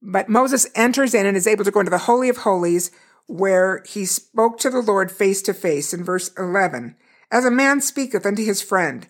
But 0.00 0.28
Moses 0.28 0.66
enters 0.74 1.14
in 1.14 1.26
and 1.26 1.36
is 1.36 1.46
able 1.46 1.64
to 1.64 1.70
go 1.70 1.80
into 1.80 1.90
the 1.90 1.98
Holy 1.98 2.28
of 2.28 2.38
Holies 2.38 2.90
where 3.26 3.82
he 3.88 4.04
spoke 4.04 4.58
to 4.58 4.70
the 4.70 4.82
Lord 4.82 5.10
face 5.10 5.42
to 5.42 5.54
face 5.54 5.94
in 5.94 6.04
verse 6.04 6.30
11, 6.36 6.96
as 7.30 7.44
a 7.44 7.50
man 7.50 7.80
speaketh 7.80 8.26
unto 8.26 8.44
his 8.44 8.60
friend. 8.60 9.08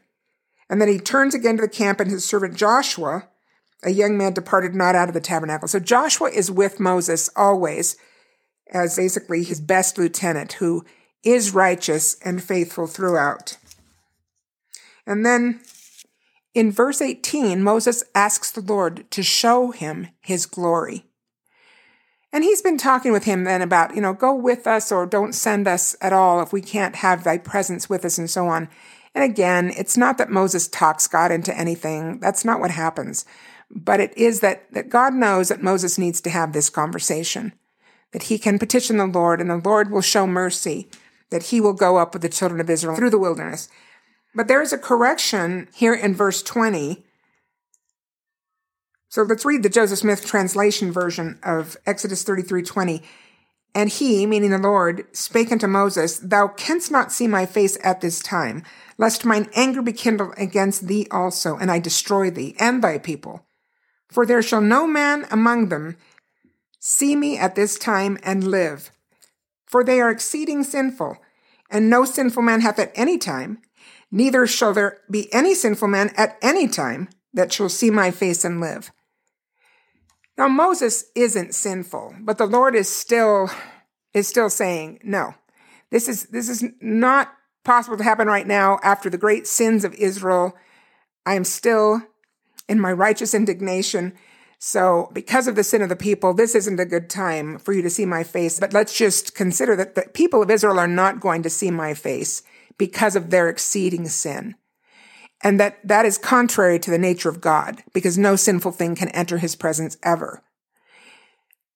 And 0.68 0.80
then 0.80 0.88
he 0.88 0.98
turns 0.98 1.34
again 1.34 1.56
to 1.56 1.62
the 1.62 1.68
camp 1.68 1.98
and 1.98 2.10
his 2.10 2.24
servant 2.24 2.56
Joshua, 2.56 3.28
a 3.82 3.90
young 3.90 4.16
man 4.16 4.32
departed 4.32 4.74
not 4.74 4.94
out 4.94 5.08
of 5.08 5.14
the 5.14 5.20
tabernacle. 5.20 5.66
So 5.66 5.80
Joshua 5.80 6.30
is 6.30 6.50
with 6.50 6.78
Moses 6.78 7.30
always 7.34 7.96
as 8.72 8.96
basically 8.96 9.44
his 9.44 9.60
best 9.60 9.98
lieutenant 9.98 10.54
who 10.54 10.84
is 11.22 11.54
righteous 11.54 12.16
and 12.24 12.42
faithful 12.42 12.86
throughout. 12.86 13.56
And 15.06 15.24
then 15.24 15.60
in 16.54 16.72
verse 16.72 17.00
18, 17.00 17.62
Moses 17.62 18.02
asks 18.14 18.50
the 18.50 18.60
Lord 18.60 19.10
to 19.10 19.22
show 19.22 19.70
him 19.70 20.08
his 20.20 20.46
glory. 20.46 21.06
And 22.32 22.44
he's 22.44 22.62
been 22.62 22.78
talking 22.78 23.12
with 23.12 23.24
him 23.24 23.44
then 23.44 23.60
about, 23.60 23.94
you 23.94 24.00
know, 24.00 24.14
go 24.14 24.34
with 24.34 24.66
us 24.66 24.90
or 24.90 25.06
don't 25.06 25.34
send 25.34 25.68
us 25.68 25.94
at 26.00 26.14
all 26.14 26.40
if 26.40 26.52
we 26.52 26.62
can't 26.62 26.96
have 26.96 27.24
thy 27.24 27.36
presence 27.36 27.90
with 27.90 28.04
us 28.04 28.16
and 28.16 28.28
so 28.28 28.48
on. 28.48 28.68
And 29.14 29.22
again, 29.22 29.72
it's 29.76 29.98
not 29.98 30.16
that 30.16 30.30
Moses 30.30 30.66
talks 30.68 31.06
God 31.06 31.30
into 31.30 31.56
anything. 31.56 32.18
That's 32.20 32.44
not 32.44 32.60
what 32.60 32.70
happens. 32.70 33.26
But 33.70 34.00
it 34.00 34.16
is 34.16 34.40
that, 34.40 34.72
that 34.72 34.88
God 34.88 35.12
knows 35.12 35.48
that 35.48 35.62
Moses 35.62 35.98
needs 35.98 36.20
to 36.22 36.30
have 36.30 36.52
this 36.52 36.70
conversation, 36.70 37.52
that 38.12 38.24
he 38.24 38.38
can 38.38 38.58
petition 38.58 38.96
the 38.96 39.06
Lord 39.06 39.40
and 39.40 39.50
the 39.50 39.56
Lord 39.56 39.90
will 39.90 40.00
show 40.00 40.26
mercy, 40.26 40.88
that 41.30 41.44
he 41.44 41.60
will 41.60 41.72
go 41.72 41.96
up 41.96 42.12
with 42.12 42.22
the 42.22 42.28
children 42.28 42.60
of 42.60 42.70
Israel 42.70 42.96
through 42.96 43.10
the 43.10 43.18
wilderness. 43.18 43.68
But 44.34 44.48
there 44.48 44.62
is 44.62 44.72
a 44.72 44.78
correction 44.78 45.68
here 45.74 45.94
in 45.94 46.14
verse 46.14 46.42
20. 46.42 47.04
So 49.08 49.22
let's 49.22 49.44
read 49.44 49.62
the 49.62 49.68
Joseph 49.68 49.98
Smith 49.98 50.24
translation 50.24 50.90
version 50.90 51.38
of 51.42 51.76
Exodus 51.84 52.22
33 52.22 52.62
20. 52.62 53.02
And 53.74 53.88
he, 53.88 54.26
meaning 54.26 54.50
the 54.50 54.58
Lord, 54.58 55.04
spake 55.16 55.50
unto 55.50 55.66
Moses, 55.66 56.18
Thou 56.18 56.48
canst 56.48 56.90
not 56.90 57.10
see 57.10 57.26
my 57.26 57.46
face 57.46 57.78
at 57.82 58.02
this 58.02 58.20
time, 58.20 58.62
lest 58.98 59.24
mine 59.24 59.48
anger 59.54 59.80
be 59.80 59.94
kindled 59.94 60.34
against 60.36 60.88
thee 60.88 61.06
also, 61.10 61.56
and 61.56 61.70
I 61.70 61.78
destroy 61.78 62.30
thee 62.30 62.54
and 62.58 62.84
thy 62.84 62.98
people. 62.98 63.46
For 64.10 64.26
there 64.26 64.42
shall 64.42 64.60
no 64.60 64.86
man 64.86 65.26
among 65.30 65.68
them 65.70 65.96
see 66.84 67.14
me 67.14 67.38
at 67.38 67.54
this 67.54 67.78
time 67.78 68.18
and 68.24 68.42
live. 68.42 68.90
For 69.66 69.84
they 69.84 70.00
are 70.00 70.10
exceeding 70.10 70.64
sinful, 70.64 71.16
and 71.70 71.88
no 71.88 72.04
sinful 72.04 72.42
man 72.42 72.60
hath 72.60 72.80
at 72.80 72.90
any 72.96 73.18
time, 73.18 73.58
neither 74.10 74.48
shall 74.48 74.74
there 74.74 74.98
be 75.08 75.32
any 75.32 75.54
sinful 75.54 75.86
man 75.86 76.10
at 76.16 76.36
any 76.42 76.66
time 76.66 77.08
that 77.32 77.52
shall 77.52 77.68
see 77.68 77.88
my 77.88 78.10
face 78.10 78.44
and 78.44 78.60
live. 78.60 78.90
Now 80.36 80.48
Moses 80.48 81.04
isn't 81.14 81.54
sinful, 81.54 82.16
but 82.20 82.36
the 82.36 82.46
Lord 82.46 82.74
is 82.74 82.88
still 82.88 83.48
is 84.12 84.26
still 84.26 84.50
saying, 84.50 84.98
no. 85.04 85.34
This 85.90 86.08
is 86.08 86.26
this 86.26 86.48
is 86.48 86.64
not 86.80 87.32
possible 87.64 87.96
to 87.96 88.02
happen 88.02 88.26
right 88.26 88.46
now 88.46 88.80
after 88.82 89.08
the 89.08 89.18
great 89.18 89.46
sins 89.46 89.84
of 89.84 89.94
Israel. 89.94 90.56
I 91.24 91.34
am 91.34 91.44
still 91.44 92.02
in 92.68 92.80
my 92.80 92.92
righteous 92.92 93.34
indignation. 93.34 94.14
So, 94.64 95.10
because 95.12 95.48
of 95.48 95.56
the 95.56 95.64
sin 95.64 95.82
of 95.82 95.88
the 95.88 95.96
people, 95.96 96.34
this 96.34 96.54
isn't 96.54 96.78
a 96.78 96.84
good 96.84 97.10
time 97.10 97.58
for 97.58 97.72
you 97.72 97.82
to 97.82 97.90
see 97.90 98.06
my 98.06 98.22
face. 98.22 98.60
But 98.60 98.72
let's 98.72 98.96
just 98.96 99.34
consider 99.34 99.74
that 99.74 99.96
the 99.96 100.02
people 100.14 100.40
of 100.40 100.52
Israel 100.52 100.78
are 100.78 100.86
not 100.86 101.18
going 101.18 101.42
to 101.42 101.50
see 101.50 101.72
my 101.72 101.94
face 101.94 102.44
because 102.78 103.16
of 103.16 103.30
their 103.30 103.48
exceeding 103.48 104.06
sin. 104.06 104.54
And 105.42 105.58
that 105.58 105.80
that 105.82 106.06
is 106.06 106.16
contrary 106.16 106.78
to 106.78 106.92
the 106.92 106.98
nature 106.98 107.28
of 107.28 107.40
God 107.40 107.82
because 107.92 108.16
no 108.16 108.36
sinful 108.36 108.70
thing 108.70 108.94
can 108.94 109.08
enter 109.08 109.38
his 109.38 109.56
presence 109.56 109.98
ever. 110.04 110.44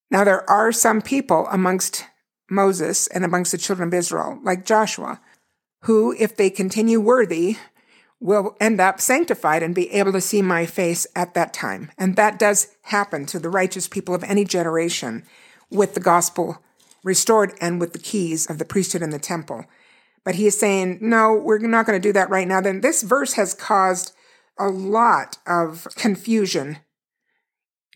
Now, 0.09 0.23
there 0.23 0.49
are 0.49 0.71
some 0.71 1.03
people 1.03 1.49
amongst 1.51 2.05
Moses 2.49 3.09
and 3.09 3.25
amongst 3.25 3.51
the 3.51 3.59
children 3.59 3.89
of 3.89 3.95
Israel, 3.95 4.39
like 4.45 4.65
Joshua, 4.65 5.21
who, 5.83 6.15
if 6.21 6.37
they 6.37 6.51
continue 6.51 7.01
worthy, 7.01 7.57
will 8.21 8.57
end 8.61 8.81
up 8.81 9.01
sanctified 9.01 9.63
and 9.63 9.75
be 9.75 9.91
able 9.91 10.13
to 10.13 10.21
see 10.21 10.43
my 10.43 10.67
face 10.67 11.07
at 11.15 11.35
that 11.35 11.53
time. 11.53 11.91
And 11.99 12.17
that 12.17 12.39
does 12.39 12.76
happen 12.87 13.27
to 13.27 13.39
the 13.39 13.49
righteous 13.49 13.89
people 13.89 14.15
of 14.15 14.25
any 14.25 14.45
generation 14.45 15.25
with 15.71 15.95
the 15.95 16.01
gospel 16.01 16.63
restored 17.03 17.53
and 17.61 17.81
with 17.81 17.93
the 17.93 17.99
keys 17.99 18.47
of 18.47 18.59
the 18.59 18.65
priesthood 18.65 19.03
and 19.03 19.13
the 19.13 19.19
temple. 19.19 19.65
But 20.25 20.35
he 20.35 20.47
is 20.47 20.59
saying, 20.59 20.99
no, 21.01 21.35
we're 21.35 21.59
not 21.59 21.87
going 21.87 22.01
to 22.01 22.09
do 22.09 22.13
that 22.13 22.31
right 22.31 22.49
now. 22.49 22.61
Then 22.61 22.81
this 22.81 23.03
verse 23.03 23.35
has 23.35 23.55
caused 23.55 24.13
a 24.59 24.69
lot 24.69 25.39
of 25.47 25.87
confusion 25.95 26.79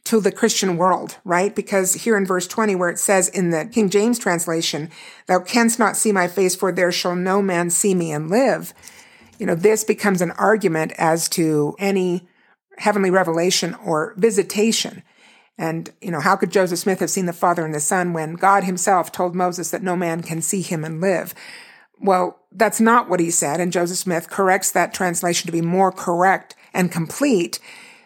to 0.04 0.20
the 0.20 0.32
Christian 0.32 0.76
world, 0.76 1.18
right? 1.24 1.54
Because 1.54 1.94
here 1.94 2.16
in 2.16 2.24
verse 2.24 2.46
20, 2.46 2.74
where 2.74 2.88
it 2.88 2.98
says 2.98 3.28
in 3.28 3.50
the 3.50 3.66
King 3.66 3.90
James 3.90 4.18
translation, 4.18 4.90
thou 5.26 5.40
canst 5.40 5.78
not 5.78 5.96
see 5.96 6.12
my 6.12 6.28
face, 6.28 6.54
for 6.54 6.72
there 6.72 6.92
shall 6.92 7.16
no 7.16 7.42
man 7.42 7.70
see 7.70 7.94
me 7.94 8.12
and 8.12 8.30
live 8.30 8.72
you 9.40 9.46
know, 9.46 9.54
this 9.54 9.82
becomes 9.82 10.20
an 10.20 10.32
argument 10.32 10.92
as 10.98 11.26
to 11.30 11.74
any 11.78 12.28
heavenly 12.80 13.10
revelation 13.10 13.74
or 13.84 14.14
visitation. 14.16 15.02
And, 15.58 15.90
you 16.00 16.10
know, 16.10 16.20
how 16.20 16.36
could 16.36 16.50
Joseph 16.50 16.78
Smith 16.78 17.00
have 17.00 17.10
seen 17.10 17.26
the 17.26 17.34
Father 17.34 17.64
and 17.64 17.74
the 17.74 17.80
Son 17.80 18.14
when 18.14 18.34
God 18.34 18.64
himself 18.64 19.12
told 19.12 19.34
Moses 19.34 19.70
that 19.70 19.82
no 19.82 19.94
man 19.94 20.22
can 20.22 20.40
see 20.40 20.62
him 20.62 20.84
and 20.84 21.00
live? 21.00 21.34
Well, 22.00 22.40
that's 22.50 22.80
not 22.80 23.10
what 23.10 23.20
he 23.20 23.30
said. 23.30 23.60
And 23.60 23.70
Joseph 23.70 23.98
Smith 23.98 24.30
corrects 24.30 24.72
that 24.72 24.94
translation 24.94 25.46
to 25.46 25.52
be 25.52 25.60
more 25.60 25.92
correct 25.92 26.56
and 26.72 26.90
complete 26.90 27.60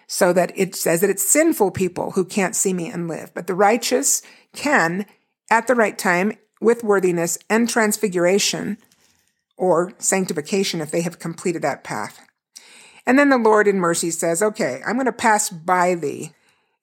so 0.08 0.32
that 0.32 0.52
it 0.56 0.74
says 0.74 1.00
that 1.00 1.10
it's 1.10 1.24
sinful 1.24 1.70
people 1.70 2.10
who 2.10 2.24
can't 2.24 2.56
see 2.56 2.72
me 2.72 2.90
and 2.90 3.06
live. 3.06 3.32
But 3.32 3.46
the 3.46 3.54
righteous 3.54 4.22
can, 4.52 5.06
at 5.50 5.68
the 5.68 5.76
right 5.76 5.96
time, 5.96 6.32
with 6.60 6.82
worthiness 6.82 7.38
and 7.48 7.68
transfiguration, 7.68 8.78
or 9.56 9.92
sanctification 9.98 10.80
if 10.80 10.90
they 10.90 11.02
have 11.02 11.20
completed 11.20 11.62
that 11.62 11.84
path. 11.84 12.26
And 13.06 13.18
then 13.18 13.28
the 13.28 13.38
Lord 13.38 13.68
in 13.68 13.78
mercy 13.78 14.10
says, 14.10 14.42
okay, 14.42 14.80
I'm 14.86 14.94
going 14.94 15.06
to 15.06 15.12
pass 15.12 15.50
by 15.50 15.94
thee. 15.94 16.32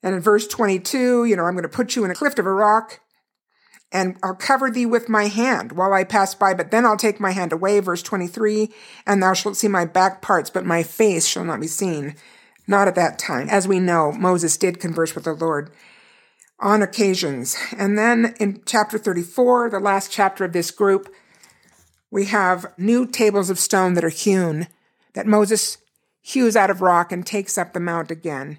And 0.02 0.14
in 0.14 0.20
verse 0.20 0.46
22, 0.46 1.24
you 1.24 1.36
know, 1.36 1.44
I'm 1.44 1.54
going 1.54 1.62
to 1.62 1.68
put 1.68 1.96
you 1.96 2.04
in 2.04 2.10
a 2.10 2.14
cliff 2.14 2.38
of 2.38 2.46
a 2.46 2.52
rock 2.52 3.00
and 3.92 4.16
I'll 4.22 4.34
cover 4.34 4.70
thee 4.70 4.86
with 4.86 5.08
my 5.08 5.26
hand 5.26 5.72
while 5.72 5.92
I 5.92 6.04
pass 6.04 6.34
by, 6.34 6.54
but 6.54 6.70
then 6.70 6.86
I'll 6.86 6.96
take 6.96 7.20
my 7.20 7.32
hand 7.32 7.52
away. 7.52 7.78
Verse 7.80 8.02
23, 8.02 8.70
and 9.06 9.22
thou 9.22 9.34
shalt 9.34 9.56
see 9.56 9.68
my 9.68 9.84
back 9.84 10.22
parts, 10.22 10.48
but 10.48 10.64
my 10.64 10.82
face 10.82 11.26
shall 11.26 11.44
not 11.44 11.60
be 11.60 11.66
seen. 11.66 12.14
Not 12.66 12.88
at 12.88 12.94
that 12.94 13.18
time. 13.18 13.48
As 13.50 13.68
we 13.68 13.80
know, 13.80 14.12
Moses 14.12 14.56
did 14.56 14.80
converse 14.80 15.14
with 15.14 15.24
the 15.24 15.34
Lord 15.34 15.70
on 16.58 16.80
occasions. 16.80 17.56
And 17.76 17.98
then 17.98 18.34
in 18.40 18.62
chapter 18.64 18.98
34, 18.98 19.70
the 19.70 19.80
last 19.80 20.10
chapter 20.10 20.44
of 20.44 20.52
this 20.52 20.70
group, 20.70 21.12
we 22.10 22.26
have 22.26 22.72
new 22.78 23.06
tables 23.06 23.50
of 23.50 23.58
stone 23.58 23.94
that 23.94 24.04
are 24.04 24.10
hewn, 24.10 24.68
that 25.14 25.26
Moses 25.26 25.78
hews 26.22 26.56
out 26.56 26.70
of 26.70 26.80
rock 26.80 27.12
and 27.12 27.26
takes 27.26 27.58
up 27.58 27.72
the 27.72 27.80
mount 27.80 28.10
again. 28.10 28.58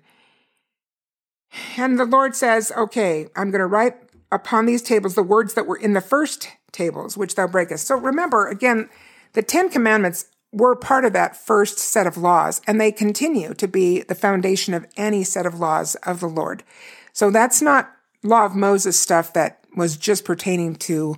And 1.78 2.00
the 2.00 2.06
Lord 2.06 2.36
says, 2.36 2.72
Okay, 2.78 3.28
I'm 3.36 3.50
going 3.50 3.60
to 3.60 3.66
write 3.66 3.96
upon 4.32 4.66
these 4.66 4.82
tables 4.82 5.16
the 5.16 5.24
words 5.24 5.54
that 5.54 5.66
were 5.66 5.78
in 5.78 5.94
the 5.94 6.02
first 6.02 6.50
tables, 6.72 7.18
which 7.18 7.36
thou 7.36 7.48
breakest. 7.48 7.88
So 7.88 7.96
remember, 7.96 8.48
again, 8.48 8.90
the 9.34 9.44
Ten 9.44 9.70
Commandments 9.70 10.26
were 10.52 10.76
part 10.76 11.06
of 11.06 11.14
that 11.14 11.36
first 11.36 11.80
set 11.80 12.06
of 12.06 12.18
laws, 12.18 12.62
and 12.68 12.80
they 12.80 12.92
continue 12.92 13.54
to 13.56 13.68
be 13.68 14.02
the 14.02 14.16
foundation 14.16 14.74
of 14.74 14.86
any 14.96 15.24
set 15.24 15.46
of 15.46 15.60
laws 15.60 15.96
of 16.04 16.20
the 16.20 16.28
Lord. 16.28 16.64
So 17.12 17.32
that's 17.32 17.62
not 17.62 17.92
law 18.24 18.46
of 18.46 18.56
Moses 18.56 19.00
stuff 19.00 19.34
that 19.34 19.64
was 19.76 19.98
just 19.98 20.26
pertaining 20.26 20.76
to 20.76 21.16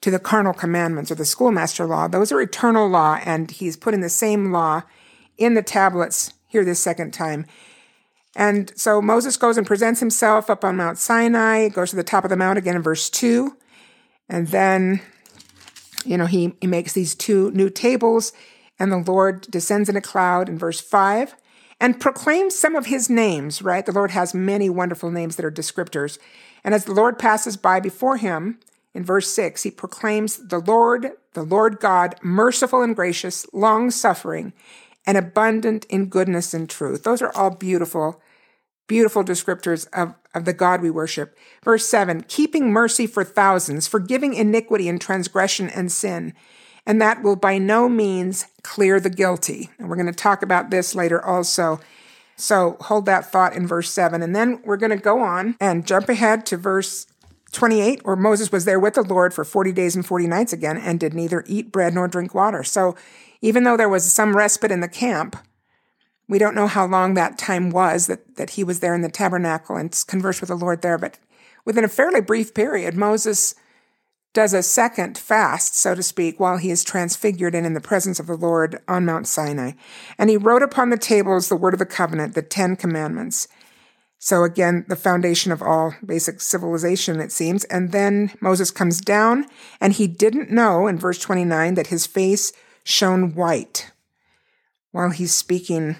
to 0.00 0.12
the 0.12 0.18
carnal 0.20 0.52
commandments 0.52 1.10
or 1.10 1.16
the 1.16 1.24
schoolmaster 1.24 1.84
law. 1.84 2.06
Those 2.06 2.30
are 2.30 2.40
eternal 2.40 2.88
law, 2.88 3.18
and 3.24 3.50
he's 3.50 3.76
putting 3.76 4.00
the 4.00 4.08
same 4.08 4.52
law 4.52 4.82
in 5.38 5.54
the 5.54 5.62
tablets 5.62 6.32
here 6.46 6.64
this 6.64 6.80
second 6.80 7.12
time. 7.12 7.46
And 8.36 8.72
so 8.76 9.00
Moses 9.00 9.36
goes 9.36 9.56
and 9.56 9.66
presents 9.66 10.00
himself 10.00 10.50
up 10.50 10.64
on 10.64 10.76
Mount 10.76 10.98
Sinai, 10.98 11.68
goes 11.68 11.90
to 11.90 11.96
the 11.96 12.04
top 12.04 12.24
of 12.24 12.30
the 12.30 12.36
mount 12.36 12.58
again 12.58 12.76
in 12.76 12.82
verse 12.82 13.08
2. 13.10 13.56
And 14.28 14.48
then, 14.48 15.00
you 16.04 16.16
know, 16.16 16.26
he, 16.26 16.54
he 16.60 16.66
makes 16.66 16.92
these 16.92 17.14
two 17.14 17.50
new 17.52 17.70
tables, 17.70 18.32
and 18.78 18.92
the 18.92 18.98
Lord 18.98 19.42
descends 19.50 19.88
in 19.88 19.96
a 19.96 20.00
cloud 20.00 20.48
in 20.48 20.58
verse 20.58 20.80
5 20.80 21.34
and 21.80 22.00
proclaims 22.00 22.54
some 22.54 22.74
of 22.74 22.86
his 22.86 23.08
names, 23.08 23.62
right? 23.62 23.86
The 23.86 23.92
Lord 23.92 24.10
has 24.10 24.34
many 24.34 24.68
wonderful 24.68 25.10
names 25.10 25.36
that 25.36 25.44
are 25.44 25.50
descriptors. 25.50 26.18
And 26.64 26.74
as 26.74 26.84
the 26.84 26.92
Lord 26.92 27.18
passes 27.18 27.56
by 27.56 27.80
before 27.80 28.16
him, 28.16 28.58
in 28.94 29.04
verse 29.04 29.30
6, 29.30 29.62
he 29.62 29.70
proclaims 29.70 30.48
the 30.48 30.58
Lord, 30.58 31.12
the 31.34 31.42
Lord 31.42 31.78
God, 31.78 32.16
merciful 32.22 32.82
and 32.82 32.96
gracious, 32.96 33.46
long 33.52 33.90
suffering, 33.90 34.52
and 35.08 35.16
abundant 35.16 35.86
in 35.86 36.04
goodness 36.04 36.52
and 36.52 36.68
truth. 36.68 37.02
Those 37.02 37.22
are 37.22 37.32
all 37.34 37.48
beautiful, 37.48 38.20
beautiful 38.86 39.24
descriptors 39.24 39.88
of, 39.94 40.14
of 40.34 40.44
the 40.44 40.52
God 40.52 40.82
we 40.82 40.90
worship. 40.90 41.34
Verse 41.64 41.88
7 41.88 42.24
keeping 42.28 42.70
mercy 42.70 43.06
for 43.06 43.24
thousands, 43.24 43.88
forgiving 43.88 44.34
iniquity 44.34 44.86
and 44.86 45.00
transgression 45.00 45.70
and 45.70 45.90
sin. 45.90 46.34
And 46.84 47.00
that 47.00 47.22
will 47.22 47.36
by 47.36 47.56
no 47.56 47.88
means 47.88 48.48
clear 48.62 49.00
the 49.00 49.08
guilty. 49.08 49.70
And 49.78 49.88
we're 49.88 49.96
going 49.96 50.06
to 50.06 50.12
talk 50.12 50.42
about 50.42 50.68
this 50.68 50.94
later 50.94 51.24
also. 51.24 51.80
So 52.36 52.76
hold 52.80 53.06
that 53.06 53.32
thought 53.32 53.54
in 53.54 53.66
verse 53.66 53.90
7. 53.90 54.22
And 54.22 54.36
then 54.36 54.60
we're 54.62 54.76
going 54.76 54.90
to 54.90 54.96
go 54.96 55.20
on 55.20 55.56
and 55.58 55.86
jump 55.86 56.10
ahead 56.10 56.44
to 56.46 56.58
verse 56.58 57.06
28, 57.52 58.02
or 58.04 58.14
Moses 58.14 58.52
was 58.52 58.66
there 58.66 58.78
with 58.78 58.92
the 58.92 59.02
Lord 59.02 59.32
for 59.32 59.42
40 59.42 59.72
days 59.72 59.96
and 59.96 60.04
40 60.04 60.26
nights 60.26 60.52
again 60.52 60.76
and 60.76 61.00
did 61.00 61.14
neither 61.14 61.44
eat 61.46 61.72
bread 61.72 61.94
nor 61.94 62.06
drink 62.06 62.34
water. 62.34 62.62
So 62.62 62.94
even 63.40 63.64
though 63.64 63.76
there 63.76 63.88
was 63.88 64.12
some 64.12 64.36
respite 64.36 64.70
in 64.70 64.80
the 64.80 64.88
camp, 64.88 65.36
we 66.28 66.38
don't 66.38 66.54
know 66.54 66.66
how 66.66 66.86
long 66.86 67.14
that 67.14 67.38
time 67.38 67.70
was 67.70 68.06
that, 68.06 68.36
that 68.36 68.50
he 68.50 68.64
was 68.64 68.80
there 68.80 68.94
in 68.94 69.02
the 69.02 69.08
tabernacle 69.08 69.76
and 69.76 70.04
conversed 70.06 70.40
with 70.40 70.48
the 70.48 70.56
Lord 70.56 70.82
there. 70.82 70.98
But 70.98 71.18
within 71.64 71.84
a 71.84 71.88
fairly 71.88 72.20
brief 72.20 72.52
period, 72.52 72.94
Moses 72.94 73.54
does 74.34 74.52
a 74.52 74.62
second 74.62 75.16
fast, 75.16 75.74
so 75.76 75.94
to 75.94 76.02
speak, 76.02 76.38
while 76.38 76.58
he 76.58 76.70
is 76.70 76.84
transfigured 76.84 77.54
and 77.54 77.66
in 77.66 77.72
the 77.72 77.80
presence 77.80 78.20
of 78.20 78.26
the 78.26 78.36
Lord 78.36 78.78
on 78.86 79.06
Mount 79.06 79.26
Sinai. 79.26 79.72
And 80.18 80.28
he 80.28 80.36
wrote 80.36 80.62
upon 80.62 80.90
the 80.90 80.98
tables 80.98 81.48
the 81.48 81.56
word 81.56 81.72
of 81.72 81.78
the 81.78 81.86
covenant, 81.86 82.34
the 82.34 82.42
Ten 82.42 82.76
Commandments. 82.76 83.48
So 84.18 84.44
again, 84.44 84.84
the 84.88 84.96
foundation 84.96 85.50
of 85.50 85.62
all 85.62 85.94
basic 86.04 86.40
civilization, 86.40 87.20
it 87.20 87.32
seems. 87.32 87.64
And 87.64 87.92
then 87.92 88.32
Moses 88.40 88.70
comes 88.70 89.00
down 89.00 89.46
and 89.80 89.92
he 89.92 90.06
didn't 90.06 90.50
know 90.50 90.86
in 90.86 90.98
verse 90.98 91.18
29 91.20 91.74
that 91.74 91.86
his 91.86 92.06
face 92.06 92.52
shone 92.88 93.34
white 93.34 93.90
while 94.92 95.10
he's 95.10 95.34
speaking 95.34 95.96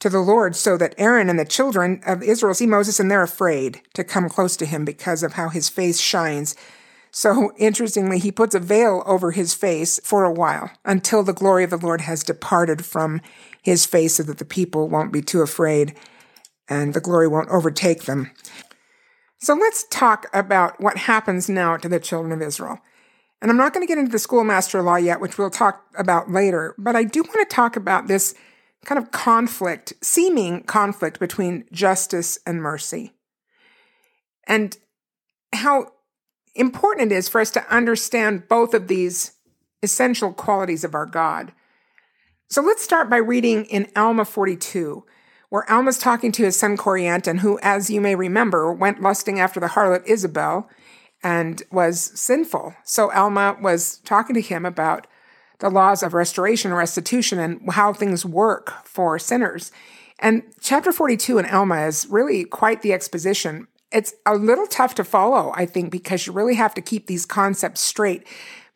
to 0.00 0.10
the 0.10 0.18
Lord 0.18 0.56
so 0.56 0.76
that 0.76 0.96
Aaron 0.98 1.30
and 1.30 1.38
the 1.38 1.44
children 1.44 2.00
of 2.04 2.24
Israel 2.24 2.54
see 2.54 2.66
Moses 2.66 2.98
and 2.98 3.08
they're 3.08 3.22
afraid 3.22 3.80
to 3.94 4.02
come 4.02 4.28
close 4.28 4.56
to 4.56 4.66
him 4.66 4.84
because 4.84 5.22
of 5.22 5.34
how 5.34 5.48
his 5.48 5.68
face 5.68 6.00
shines. 6.00 6.56
So 7.12 7.52
interestingly, 7.56 8.18
he 8.18 8.32
puts 8.32 8.54
a 8.54 8.60
veil 8.60 9.04
over 9.06 9.30
his 9.30 9.54
face 9.54 10.00
for 10.02 10.24
a 10.24 10.32
while 10.32 10.70
until 10.84 11.22
the 11.22 11.32
glory 11.32 11.62
of 11.62 11.70
the 11.70 11.78
Lord 11.78 12.02
has 12.02 12.24
departed 12.24 12.84
from 12.84 13.20
his 13.62 13.86
face 13.86 14.16
so 14.16 14.24
that 14.24 14.38
the 14.38 14.44
people 14.44 14.88
won't 14.88 15.12
be 15.12 15.22
too 15.22 15.40
afraid 15.40 15.96
and 16.68 16.94
the 16.94 17.00
glory 17.00 17.28
won't 17.28 17.48
overtake 17.48 18.04
them. 18.04 18.32
So 19.38 19.54
let's 19.54 19.84
talk 19.88 20.26
about 20.34 20.80
what 20.80 20.98
happens 20.98 21.48
now 21.48 21.76
to 21.76 21.88
the 21.88 22.00
children 22.00 22.32
of 22.32 22.42
Israel. 22.42 22.80
And 23.46 23.52
I'm 23.52 23.58
not 23.58 23.72
going 23.72 23.86
to 23.86 23.88
get 23.88 23.96
into 23.96 24.10
the 24.10 24.18
schoolmaster 24.18 24.82
law 24.82 24.96
yet, 24.96 25.20
which 25.20 25.38
we'll 25.38 25.50
talk 25.50 25.84
about 25.96 26.28
later, 26.28 26.74
but 26.78 26.96
I 26.96 27.04
do 27.04 27.22
want 27.22 27.48
to 27.48 27.54
talk 27.54 27.76
about 27.76 28.08
this 28.08 28.34
kind 28.84 28.98
of 28.98 29.12
conflict, 29.12 29.92
seeming 30.02 30.64
conflict 30.64 31.20
between 31.20 31.64
justice 31.70 32.40
and 32.44 32.60
mercy. 32.60 33.12
And 34.48 34.76
how 35.52 35.92
important 36.56 37.12
it 37.12 37.14
is 37.14 37.28
for 37.28 37.40
us 37.40 37.52
to 37.52 37.72
understand 37.72 38.48
both 38.48 38.74
of 38.74 38.88
these 38.88 39.34
essential 39.80 40.32
qualities 40.32 40.82
of 40.82 40.96
our 40.96 41.06
God. 41.06 41.52
So 42.50 42.60
let's 42.62 42.82
start 42.82 43.08
by 43.08 43.18
reading 43.18 43.66
in 43.66 43.86
Alma 43.94 44.24
42, 44.24 45.04
where 45.50 45.70
Alma's 45.70 45.98
talking 45.98 46.32
to 46.32 46.42
his 46.42 46.58
son 46.58 46.76
Corianton, 46.76 47.38
who, 47.38 47.60
as 47.62 47.90
you 47.90 48.00
may 48.00 48.16
remember, 48.16 48.72
went 48.72 49.02
lusting 49.02 49.38
after 49.38 49.60
the 49.60 49.68
harlot 49.68 50.04
Isabel 50.04 50.68
and 51.26 51.64
was 51.72 52.12
sinful. 52.14 52.72
So 52.84 53.10
Alma 53.10 53.56
was 53.60 53.96
talking 54.04 54.34
to 54.34 54.40
him 54.40 54.64
about 54.64 55.08
the 55.58 55.68
laws 55.68 56.04
of 56.04 56.14
restoration 56.14 56.70
and 56.70 56.78
restitution 56.78 57.40
and 57.40 57.72
how 57.72 57.92
things 57.92 58.24
work 58.24 58.86
for 58.86 59.18
sinners. 59.18 59.72
And 60.20 60.44
chapter 60.60 60.92
42 60.92 61.38
in 61.38 61.46
Alma 61.46 61.84
is 61.88 62.06
really 62.08 62.44
quite 62.44 62.82
the 62.82 62.92
exposition. 62.92 63.66
It's 63.90 64.14
a 64.24 64.36
little 64.36 64.68
tough 64.68 64.94
to 64.94 65.04
follow, 65.04 65.52
I 65.56 65.66
think, 65.66 65.90
because 65.90 66.28
you 66.28 66.32
really 66.32 66.54
have 66.54 66.74
to 66.74 66.80
keep 66.80 67.08
these 67.08 67.26
concepts 67.26 67.80
straight, 67.80 68.24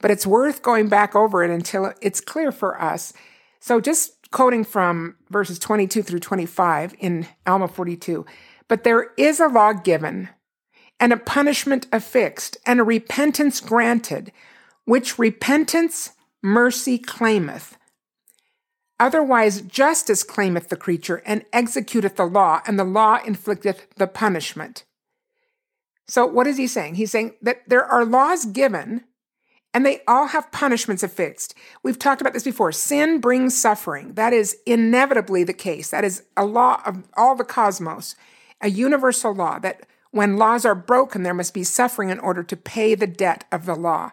but 0.01 0.11
it's 0.11 0.27
worth 0.27 0.61
going 0.61 0.89
back 0.89 1.15
over 1.15 1.45
it 1.45 1.53
until 1.53 1.93
it's 2.03 2.21
clear 2.21 2.51
for 2.51 2.83
us. 2.83 3.13
So 3.61 3.81
just 3.81 4.29
quoting 4.33 4.65
from 4.65 5.15
verses 5.29 5.61
22 5.61 6.03
through 6.03 6.19
25 6.19 6.97
in 6.99 7.29
Alma 7.47 7.69
42, 7.69 8.27
but 8.67 8.83
there 8.83 9.13
is 9.17 9.39
a 9.39 9.47
law 9.47 9.73
given 9.73 10.31
and 11.01 11.13
a 11.13 11.17
punishment 11.17 11.87
affixed 11.91 12.59
and 12.67 12.79
a 12.79 12.85
repentance 12.85 13.61
granted, 13.61 14.31
which 14.85 15.19
repentance 15.19 16.11
mercy 16.43 16.99
claimeth. 16.99 17.77
Otherwise, 19.01 19.63
justice 19.63 20.23
claimeth 20.23 20.69
the 20.69 20.77
creature 20.77 21.23
and 21.25 21.51
executeth 21.53 22.17
the 22.17 22.27
law, 22.27 22.61
and 22.67 22.79
the 22.79 22.85
law 22.85 23.19
inflicteth 23.21 23.87
the 23.97 24.07
punishment. 24.07 24.85
So, 26.07 26.27
what 26.27 26.47
is 26.47 26.59
he 26.59 26.67
saying? 26.67 26.97
He's 26.97 27.11
saying 27.11 27.33
that 27.41 27.63
there 27.67 27.85
are 27.85 28.05
laws 28.05 28.45
given, 28.45 29.05
and 29.73 29.87
they 29.87 30.03
all 30.07 30.27
have 30.27 30.53
punishments 30.53 31.03
affixed. 31.03 31.55
We've 31.83 31.99
talked 31.99 32.21
about 32.21 32.35
this 32.35 32.45
before. 32.45 32.73
Sin 32.73 33.21
brings 33.21 33.57
suffering. 33.57 34.15
That 34.15 34.35
is 34.35 34.59
inevitably 34.67 35.45
the 35.45 35.55
case. 35.55 35.91
That 35.91 36.05
is 36.05 36.25
a 36.37 36.45
law 36.45 36.83
of 36.85 37.05
all 37.17 37.37
the 37.37 37.45
cosmos, 37.45 38.17
a 38.61 38.69
universal 38.69 39.33
law 39.33 39.59
that 39.61 39.87
when 40.11 40.37
laws 40.37 40.65
are 40.65 40.75
broken, 40.75 41.23
there 41.23 41.35
must 41.35 41.55
be 41.55 41.65
suffering 41.65 42.11
in 42.11 42.19
order 42.19 42.43
to 42.43 42.57
pay 42.57 42.95
the 42.95 43.07
debt 43.07 43.45
of 43.53 43.65
the 43.65 43.75
law. 43.75 44.11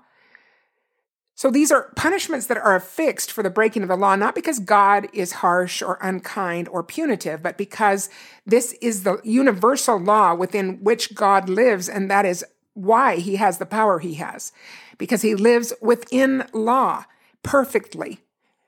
So 1.36 1.52
these 1.52 1.72
are 1.72 1.91
punishments 1.95 2.48
that 2.48 2.58
are 2.58 2.76
affixed 2.76 3.32
for 3.32 3.43
the 3.43 3.52
breaking 3.52 3.84
of 3.84 3.89
the 3.89 3.95
law, 3.95 4.16
not 4.16 4.34
because 4.34 4.58
God 4.58 5.08
is 5.14 5.34
harsh 5.34 5.84
or 5.84 6.00
unkind 6.02 6.68
or 6.68 6.82
punitive, 6.82 7.43
but 7.43 7.60
because 7.60 8.10
this 8.43 8.74
is 8.82 9.04
the 9.04 9.22
universal 9.24 10.00
law 10.00 10.34
within 10.34 10.84
which 10.84 11.14
God 11.14 11.48
lives, 11.48 11.88
and 11.88 12.10
that 12.10 12.26
is 12.26 12.43
why 12.74 13.18
he 13.18 13.36
has 13.36 13.60
the 13.60 13.68
power 13.68 14.00
he 14.00 14.16
has, 14.16 14.52
because 14.98 15.22
he 15.22 15.36
lives 15.36 15.74
within 15.80 16.48
law 16.54 17.06
perfectly. 17.43 18.20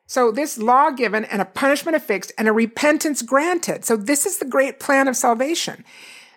So 0.05 0.31
this 0.31 0.59
law 0.59 0.91
given 0.91 1.25
and 1.25 1.41
a 1.41 1.45
punishment 1.45 1.95
affixed 1.95 2.31
and 2.37 2.47
a 2.47 2.53
repentance 2.53 3.23
granted. 3.23 3.83
So 3.83 3.95
this 3.95 4.27
is 4.27 4.37
the 4.37 4.45
great 4.45 4.79
plan 4.79 5.07
of 5.07 5.15
salvation 5.15 5.85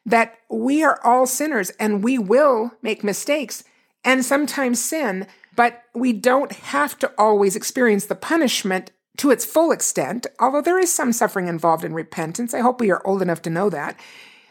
that 0.05 0.38
we 0.50 0.82
are 0.82 1.00
all 1.05 1.26
sinners 1.26 1.70
and 1.78 2.03
we 2.03 2.18
will 2.18 2.72
make 2.82 3.05
mistakes 3.05 3.64
and 4.05 4.24
sometimes 4.24 4.82
sin 4.82 5.26
but 5.55 5.84
we 5.94 6.12
don't 6.12 6.53
have 6.53 6.98
to 6.98 7.12
always 7.18 7.57
experience 7.57 8.07
the 8.07 8.14
punishment 8.14 8.90
to 9.18 9.30
its 9.30 9.44
full 9.44 9.72
extent, 9.72 10.26
although 10.40 10.62
there 10.62 10.78
is 10.78 10.92
some 10.92 11.12
suffering 11.12 11.48
involved 11.48 11.84
in 11.84 11.92
repentance. 11.92 12.55
I 12.55 12.61
hope 12.61 12.80
we 12.80 12.90
are 12.90 13.07
old 13.07 13.20
enough 13.20 13.42
to 13.42 13.50
know 13.50 13.68
that 13.70 13.98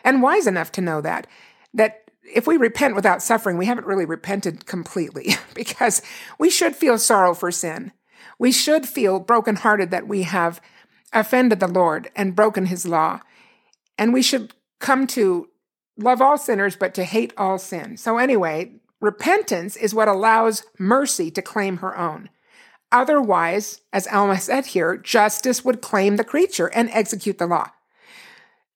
and 0.03 0.21
wise 0.21 0.47
enough 0.47 0.71
to 0.73 0.81
know 0.81 1.01
that. 1.01 1.27
That 1.73 2.11
if 2.33 2.45
we 2.45 2.57
repent 2.57 2.95
without 2.95 3.23
suffering, 3.23 3.57
we 3.57 3.65
haven't 3.65 3.87
really 3.87 4.05
repented 4.05 4.65
completely 4.65 5.35
because 5.55 6.01
we 6.37 6.49
should 6.49 6.75
feel 6.75 6.97
sorrow 6.97 7.33
for 7.33 7.51
sin. 7.51 7.91
We 8.37 8.51
should 8.51 8.85
feel 8.87 9.19
brokenhearted 9.19 9.91
that 9.91 10.07
we 10.07 10.23
have 10.23 10.61
offended 11.13 11.59
the 11.59 11.67
Lord 11.67 12.09
and 12.15 12.35
broken 12.35 12.67
his 12.67 12.85
law. 12.85 13.21
And 13.97 14.13
we 14.13 14.21
should 14.21 14.53
come 14.81 15.07
to 15.07 15.47
love 15.97 16.21
all 16.21 16.37
sinners, 16.37 16.75
but 16.75 16.93
to 16.95 17.03
hate 17.03 17.33
all 17.37 17.57
sin. 17.57 17.95
So, 17.95 18.17
anyway, 18.17 18.81
Repentance 19.01 19.75
is 19.75 19.95
what 19.95 20.07
allows 20.07 20.63
mercy 20.77 21.31
to 21.31 21.41
claim 21.41 21.77
her 21.77 21.97
own. 21.97 22.29
Otherwise, 22.91 23.81
as 23.91 24.07
Alma 24.07 24.39
said 24.39 24.67
here, 24.67 24.95
justice 24.95 25.65
would 25.65 25.81
claim 25.81 26.17
the 26.17 26.23
creature 26.23 26.67
and 26.67 26.89
execute 26.91 27.39
the 27.39 27.47
law. 27.47 27.71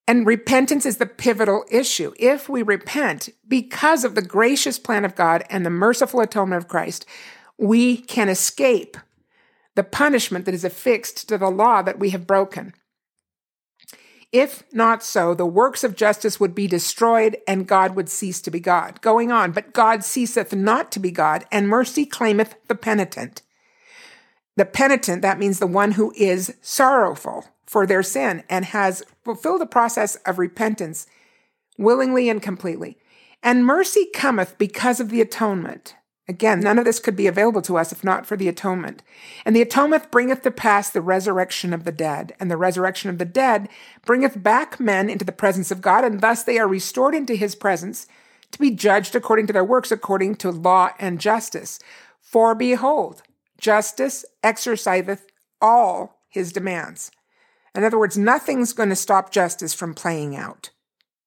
And 0.08 0.26
repentance 0.26 0.86
is 0.86 0.98
the 0.98 1.06
pivotal 1.06 1.66
issue. 1.70 2.14
If 2.18 2.50
we 2.50 2.64
repent 2.64 3.30
because 3.48 4.04
of 4.04 4.16
the 4.16 4.22
gracious 4.22 4.80
plan 4.80 5.06
of 5.06 5.16
God 5.16 5.44
and 5.50 5.66
the 5.66 5.70
merciful 5.70 6.22
atonement 6.22 6.64
of 6.64 6.70
Christ, 6.70 7.06
we 7.58 7.98
can 7.98 8.30
escape 8.30 8.98
the 9.76 9.84
punishment 9.84 10.46
that 10.46 10.54
is 10.54 10.64
affixed 10.64 11.28
to 11.30 11.38
the 11.38 11.50
law 11.50 11.82
that 11.82 12.00
we 12.00 12.12
have 12.12 12.26
broken. 12.26 12.74
If 14.32 14.64
not 14.74 15.04
so, 15.04 15.34
the 15.34 15.46
works 15.46 15.84
of 15.84 15.96
justice 15.96 16.40
would 16.40 16.54
be 16.54 16.68
destroyed 16.68 17.38
and 17.48 17.68
God 17.68 17.96
would 17.96 18.10
cease 18.10 18.42
to 18.42 18.52
be 18.52 18.60
God. 18.60 19.02
Going 19.02 19.32
on, 19.32 19.52
but 19.52 19.74
God 19.74 20.04
ceaseth 20.04 20.54
not 20.54 20.92
to 20.94 21.00
be 21.00 21.12
God, 21.12 21.46
and 21.52 21.70
mercy 21.70 22.06
claimeth 22.06 22.56
the 22.68 22.76
penitent. 22.76 23.42
The 24.58 24.66
penitent, 24.66 25.22
that 25.22 25.40
means 25.40 25.60
the 25.60 25.68
one 25.68 25.94
who 25.94 26.14
is 26.16 26.56
sorrowful 26.62 27.46
for 27.66 27.86
their 27.86 28.04
sin 28.04 28.44
and 28.50 28.66
has 28.66 29.04
fulfilled 29.24 29.62
the 29.62 29.66
process 29.66 30.16
of 30.18 30.40
repentance 30.40 31.08
willingly 31.78 32.30
and 32.30 32.42
completely. 32.42 32.98
And 33.44 33.66
mercy 33.66 34.08
cometh 34.14 34.58
because 34.58 35.00
of 35.00 35.10
the 35.10 35.22
atonement. 35.22 35.96
Again, 36.28 36.60
none 36.60 36.80
of 36.80 36.86
this 36.86 37.00
could 37.00 37.16
be 37.16 37.28
available 37.28 37.62
to 37.64 37.78
us 37.78 37.92
if 37.92 38.04
not 38.04 38.26
for 38.26 38.36
the 38.36 38.48
atonement. 38.48 39.04
And 39.46 39.56
the 39.56 39.62
atonement 39.62 40.10
bringeth 40.10 40.42
to 40.42 40.52
pass 40.52 40.90
the 40.90 41.02
resurrection 41.02 41.72
of 41.72 41.84
the 41.84 41.92
dead. 41.92 42.34
And 42.40 42.50
the 42.50 42.58
resurrection 42.58 43.12
of 43.12 43.20
the 43.20 43.26
dead 43.26 43.70
bringeth 44.06 44.42
back 44.42 44.80
men 44.80 45.10
into 45.10 45.24
the 45.24 45.32
presence 45.32 45.70
of 45.70 45.82
God, 45.82 46.04
and 46.04 46.22
thus 46.22 46.44
they 46.44 46.58
are 46.58 46.68
restored 46.68 47.14
into 47.14 47.36
his 47.36 47.54
presence 47.54 48.08
to 48.52 48.60
be 48.60 48.72
judged 48.72 49.16
according 49.16 49.46
to 49.48 49.54
their 49.54 49.64
works, 49.64 49.92
according 49.92 50.36
to 50.38 50.50
law 50.50 50.90
and 50.98 51.22
justice. 51.22 51.80
For 52.22 52.56
behold, 52.56 53.22
justice 53.60 54.26
exerciseth 54.44 55.28
all 55.62 56.22
his 56.28 56.52
demands. 56.52 57.12
In 57.76 57.84
other 57.84 58.00
words, 58.00 58.18
nothing's 58.18 58.74
going 58.74 58.90
to 58.90 58.96
stop 58.96 59.32
justice 59.32 59.74
from 59.74 59.94
playing 59.94 60.36
out. 60.36 60.72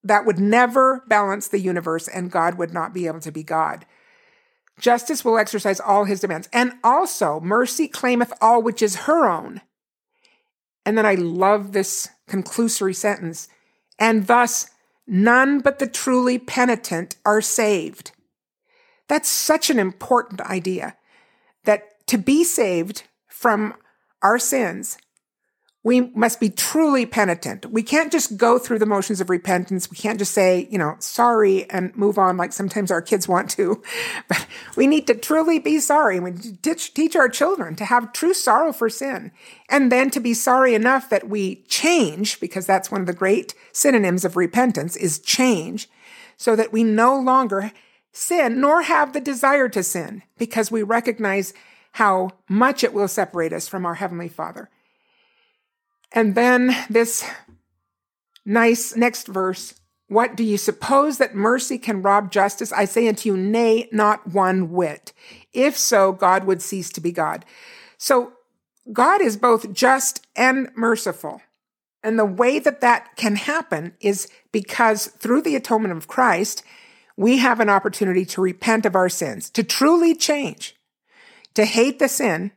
That 0.03 0.25
would 0.25 0.39
never 0.39 1.05
balance 1.07 1.47
the 1.47 1.61
universe, 1.61 2.09
and 2.09 2.31
God 2.31 2.55
would 2.55 2.73
not 2.73 2.95
be 2.95 3.07
able 3.07 3.21
to 3.21 3.33
be 3.33 3.43
God. 3.43 3.87
Justice 4.79 5.25
will 5.25 5.39
exercise 5.39 5.81
all 5.81 6.05
his 6.05 6.21
demands. 6.21 6.49
And 6.53 6.73
also, 6.85 7.41
mercy 7.41 7.89
claimeth 7.89 8.33
all 8.41 8.63
which 8.63 8.83
is 8.83 8.97
her 9.07 9.29
own. 9.29 9.61
And 10.87 10.97
then 10.97 11.07
I 11.07 11.15
love 11.15 11.73
this 11.73 12.09
conclusory 12.29 12.95
sentence. 12.95 13.49
And 13.99 14.27
thus, 14.27 14.71
none 15.07 15.61
but 15.61 15.79
the 15.79 15.87
truly 15.87 16.39
penitent 16.39 17.17
are 17.25 17.41
saved. 17.41 18.13
That's 19.09 19.29
such 19.29 19.71
an 19.71 19.79
important 19.79 20.41
idea 20.43 20.97
that 21.65 22.07
to 22.07 22.19
be 22.19 22.45
saved 22.45 23.03
from 23.27 23.75
our 24.23 24.39
sins, 24.39 24.99
we 25.85 26.01
must 26.01 26.41
be 26.41 26.51
truly 26.51 27.07
penitent. 27.07 27.67
We 27.67 27.85
can't 27.85 28.11
just 28.11 28.37
go 28.37 28.59
through 28.59 28.81
the 28.81 28.87
motions 28.87 29.21
of 29.21 29.31
repentance. 29.31 29.89
We 29.91 29.97
can't 29.97 30.19
just 30.19 30.35
say, 30.35 30.67
you 30.71 30.77
know, 30.77 30.97
sorry 30.99 31.71
and 31.71 31.97
move 31.97 32.19
on 32.19 32.37
like 32.37 32.53
sometimes 32.53 32.91
our 32.91 33.01
kids 33.01 33.29
want 33.29 33.51
to. 33.51 33.83
But 34.29 34.47
we 34.77 34.87
need 34.87 35.07
to 35.07 35.15
truly 35.15 35.59
be 35.59 35.79
sorry. 35.79 36.19
We 36.19 36.33
teach, 36.33 36.93
teach 36.93 37.15
our 37.15 37.29
children 37.29 37.77
to 37.77 37.85
have 37.85 38.13
true 38.13 38.35
sorrow 38.35 38.73
for 38.73 38.91
sin 38.91 39.31
and 39.69 39.91
then 39.93 40.11
to 40.11 40.21
be 40.21 40.35
sorry 40.35 40.75
enough 40.75 41.09
that 41.11 41.29
we 41.29 41.63
change 41.69 42.41
because 42.41 42.67
that's 42.67 42.91
one 42.91 43.01
of 43.01 43.07
the 43.07 43.13
great 43.13 43.55
synonyms 43.73 44.25
of 44.25 44.37
repentance 44.37 44.97
is 44.97 45.21
change 45.21 45.89
so 46.37 46.57
that 46.57 46.73
we 46.73 46.83
no 46.85 47.19
longer 47.19 47.73
sin 48.13 48.61
nor 48.61 48.83
have 48.83 49.13
the 49.13 49.21
desire 49.21 49.69
to 49.69 49.83
sin 49.83 50.23
because 50.37 50.71
we 50.71 50.83
recognize 50.83 51.55
how 51.93 52.31
much 52.49 52.83
it 52.83 52.93
will 52.93 53.09
separate 53.09 53.53
us 53.53 53.69
from 53.69 53.87
our 53.87 53.95
Heavenly 53.95 54.29
Father. 54.29 54.69
And 56.13 56.35
then 56.35 56.75
this 56.89 57.29
nice 58.45 58.97
next 58.97 59.27
verse. 59.27 59.75
What 60.09 60.37
do 60.37 60.43
you 60.43 60.57
suppose 60.57 61.19
that 61.19 61.35
mercy 61.35 61.77
can 61.77 62.01
rob 62.01 62.33
justice? 62.33 62.73
I 62.73 62.87
say 62.87 63.09
unto 63.09 63.29
you, 63.29 63.37
nay, 63.37 63.89
not 63.93 64.27
one 64.27 64.73
whit. 64.73 65.13
If 65.53 65.77
so, 65.77 66.13
God 66.13 66.45
would 66.45 66.63
cease 66.63 66.91
to 66.93 67.01
be 67.01 67.13
God. 67.13 67.45
So 67.99 68.33
God 68.91 69.21
is 69.21 69.37
both 69.37 69.73
just 69.75 70.27
and 70.35 70.71
merciful. 70.75 71.43
And 72.03 72.19
the 72.19 72.25
way 72.25 72.59
that 72.59 72.81
that 72.81 73.17
can 73.17 73.37
happen 73.37 73.95
is 74.01 74.29
because 74.51 75.09
through 75.09 75.43
the 75.43 75.57
atonement 75.57 75.97
of 75.97 76.09
Christ, 76.09 76.63
we 77.17 77.39
have 77.39 77.61
an 77.61 77.69
opportunity 77.69 78.25
to 78.27 78.41
repent 78.41 78.87
of 78.87 78.95
our 78.95 79.09
sins, 79.09 79.51
to 79.51 79.63
truly 79.63 80.15
change, 80.15 80.77
to 81.55 81.65
hate 81.65 81.99
the 81.99 82.09
sin, 82.09 82.53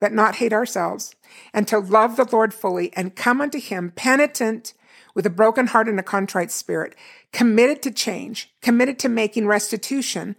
but 0.00 0.12
not 0.12 0.36
hate 0.36 0.52
ourselves, 0.52 1.14
and 1.52 1.68
to 1.68 1.78
love 1.78 2.16
the 2.16 2.28
Lord 2.30 2.54
fully 2.54 2.92
and 2.94 3.16
come 3.16 3.40
unto 3.40 3.60
him 3.60 3.92
penitent 3.94 4.74
with 5.14 5.26
a 5.26 5.30
broken 5.30 5.68
heart 5.68 5.88
and 5.88 5.98
a 5.98 6.02
contrite 6.02 6.50
spirit, 6.50 6.94
committed 7.32 7.82
to 7.82 7.90
change, 7.90 8.52
committed 8.62 8.98
to 8.98 9.08
making 9.08 9.46
restitution 9.46 10.36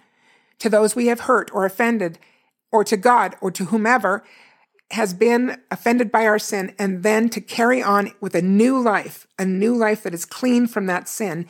to 0.60 0.70
those 0.70 0.96
we 0.96 1.08
have 1.08 1.22
hurt 1.22 1.52
or 1.54 1.66
offended, 1.66 2.18
or 2.72 2.84
to 2.84 2.98
God 2.98 3.36
or 3.40 3.52
to 3.52 3.66
whomever 3.66 4.24
has 4.92 5.14
been 5.14 5.62
offended 5.72 6.12
by 6.12 6.26
our 6.26 6.40
sin, 6.40 6.74
and 6.78 7.04
then 7.04 7.30
to 7.30 7.42
carry 7.42 7.82
on 7.82 8.12
with 8.22 8.36
a 8.36 8.42
new 8.42 8.80
life, 8.80 9.28
a 9.40 9.46
new 9.46 9.76
life 9.76 10.04
that 10.04 10.14
is 10.14 10.26
clean 10.26 10.68
from 10.68 10.86
that 10.86 11.08
sin. 11.08 11.48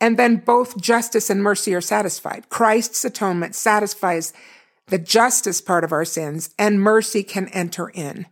And 0.00 0.18
then 0.18 0.36
both 0.36 0.80
justice 0.80 1.30
and 1.30 1.42
mercy 1.42 1.74
are 1.74 1.80
satisfied. 1.80 2.48
Christ's 2.48 3.04
atonement 3.04 3.54
satisfies 3.54 4.32
the 4.86 4.98
justice 4.98 5.60
part 5.60 5.84
of 5.84 5.92
our 5.92 6.04
sins, 6.04 6.54
and 6.58 6.80
mercy 6.80 7.22
can 7.22 7.48
enter 7.48 7.88
in 7.88 8.26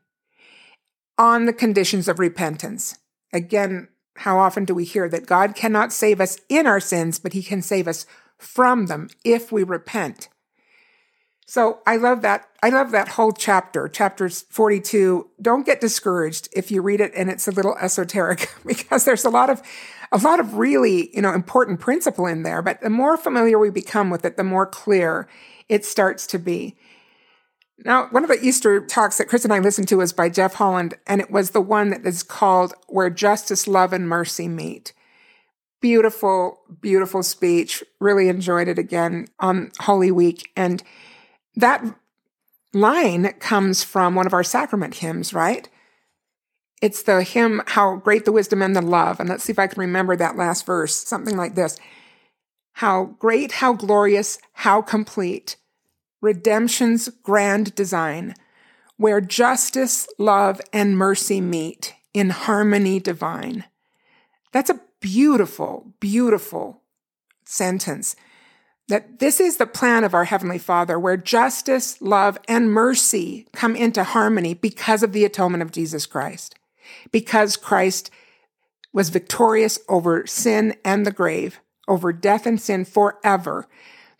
on 1.18 1.46
the 1.46 1.52
conditions 1.52 2.08
of 2.08 2.18
repentance. 2.18 2.98
Again, 3.32 3.88
how 4.16 4.38
often 4.38 4.64
do 4.64 4.74
we 4.74 4.84
hear 4.84 5.08
that 5.08 5.26
God 5.26 5.54
cannot 5.54 5.92
save 5.92 6.20
us 6.20 6.38
in 6.48 6.66
our 6.66 6.80
sins, 6.80 7.18
but 7.18 7.32
he 7.32 7.42
can 7.42 7.62
save 7.62 7.88
us 7.88 8.06
from 8.38 8.86
them 8.86 9.08
if 9.24 9.50
we 9.50 9.62
repent? 9.62 10.28
So 11.46 11.80
I 11.86 11.96
love 11.96 12.22
that. 12.22 12.48
I 12.62 12.70
love 12.70 12.90
that 12.92 13.08
whole 13.08 13.32
chapter, 13.32 13.86
chapters 13.88 14.46
42. 14.48 15.28
Don't 15.42 15.66
get 15.66 15.80
discouraged 15.80 16.48
if 16.54 16.70
you 16.70 16.80
read 16.80 17.00
it 17.00 17.12
and 17.14 17.28
it's 17.28 17.46
a 17.46 17.52
little 17.52 17.76
esoteric 17.76 18.50
because 18.66 19.04
there's 19.04 19.24
a 19.24 19.30
lot 19.30 19.50
of, 19.50 19.62
a 20.10 20.18
lot 20.18 20.40
of 20.40 20.54
really, 20.54 21.14
you 21.14 21.20
know, 21.20 21.34
important 21.34 21.80
principle 21.80 22.26
in 22.26 22.44
there. 22.44 22.62
But 22.62 22.80
the 22.80 22.90
more 22.90 23.16
familiar 23.16 23.58
we 23.58 23.70
become 23.70 24.08
with 24.08 24.24
it, 24.24 24.36
the 24.36 24.44
more 24.44 24.66
clear 24.66 25.28
it 25.68 25.84
starts 25.84 26.26
to 26.28 26.38
be. 26.38 26.76
Now, 27.78 28.06
one 28.10 28.22
of 28.22 28.30
the 28.30 28.40
Easter 28.40 28.80
talks 28.80 29.18
that 29.18 29.28
Chris 29.28 29.44
and 29.44 29.52
I 29.52 29.58
listened 29.58 29.88
to 29.88 29.96
was 29.96 30.12
by 30.12 30.28
Jeff 30.28 30.54
Holland, 30.54 30.94
and 31.06 31.20
it 31.20 31.30
was 31.30 31.50
the 31.50 31.60
one 31.60 31.90
that 31.90 32.06
is 32.06 32.22
called 32.22 32.72
Where 32.86 33.10
Justice, 33.10 33.66
Love, 33.66 33.92
and 33.92 34.08
Mercy 34.08 34.48
Meet. 34.48 34.92
Beautiful, 35.80 36.60
beautiful 36.80 37.22
speech. 37.22 37.82
Really 38.00 38.28
enjoyed 38.28 38.68
it 38.68 38.78
again 38.78 39.26
on 39.40 39.72
Holy 39.80 40.10
Week. 40.10 40.50
And 40.56 40.82
that 41.56 41.84
line 42.72 43.32
comes 43.34 43.82
from 43.82 44.14
one 44.14 44.26
of 44.26 44.32
our 44.32 44.44
sacrament 44.44 44.94
hymns, 44.94 45.34
right? 45.34 45.68
It's 46.80 47.02
the 47.02 47.22
hymn, 47.22 47.62
How 47.66 47.96
Great 47.96 48.24
the 48.24 48.32
Wisdom 48.32 48.62
and 48.62 48.74
the 48.74 48.82
Love. 48.82 49.18
And 49.20 49.28
let's 49.28 49.44
see 49.44 49.52
if 49.52 49.58
I 49.58 49.66
can 49.66 49.80
remember 49.80 50.16
that 50.16 50.36
last 50.36 50.64
verse, 50.64 50.94
something 50.94 51.36
like 51.36 51.54
this. 51.54 51.78
How 52.74 53.16
great, 53.18 53.52
how 53.52 53.72
glorious, 53.72 54.38
how 54.52 54.80
complete 54.80 55.56
redemption's 56.24 57.08
grand 57.22 57.74
design, 57.74 58.34
where 58.96 59.20
justice, 59.20 60.08
love, 60.18 60.60
and 60.72 60.96
mercy 60.96 61.40
meet 61.40 61.94
in 62.14 62.30
harmony 62.30 62.98
divine. 62.98 63.64
That's 64.50 64.70
a 64.70 64.80
beautiful, 65.00 65.92
beautiful 66.00 66.80
sentence. 67.44 68.16
That 68.88 69.18
this 69.18 69.38
is 69.38 69.58
the 69.58 69.66
plan 69.66 70.04
of 70.04 70.14
our 70.14 70.24
Heavenly 70.24 70.58
Father, 70.58 70.98
where 70.98 71.16
justice, 71.16 72.00
love, 72.00 72.38
and 72.48 72.72
mercy 72.72 73.46
come 73.52 73.76
into 73.76 74.02
harmony 74.02 74.54
because 74.54 75.02
of 75.02 75.12
the 75.12 75.24
atonement 75.24 75.62
of 75.62 75.72
Jesus 75.72 76.06
Christ. 76.06 76.54
Because 77.10 77.56
Christ 77.56 78.10
was 78.92 79.10
victorious 79.10 79.78
over 79.88 80.26
sin 80.26 80.74
and 80.84 81.04
the 81.04 81.12
grave, 81.12 81.60
over 81.86 82.12
death 82.12 82.46
and 82.46 82.60
sin 82.60 82.84
forever, 82.84 83.66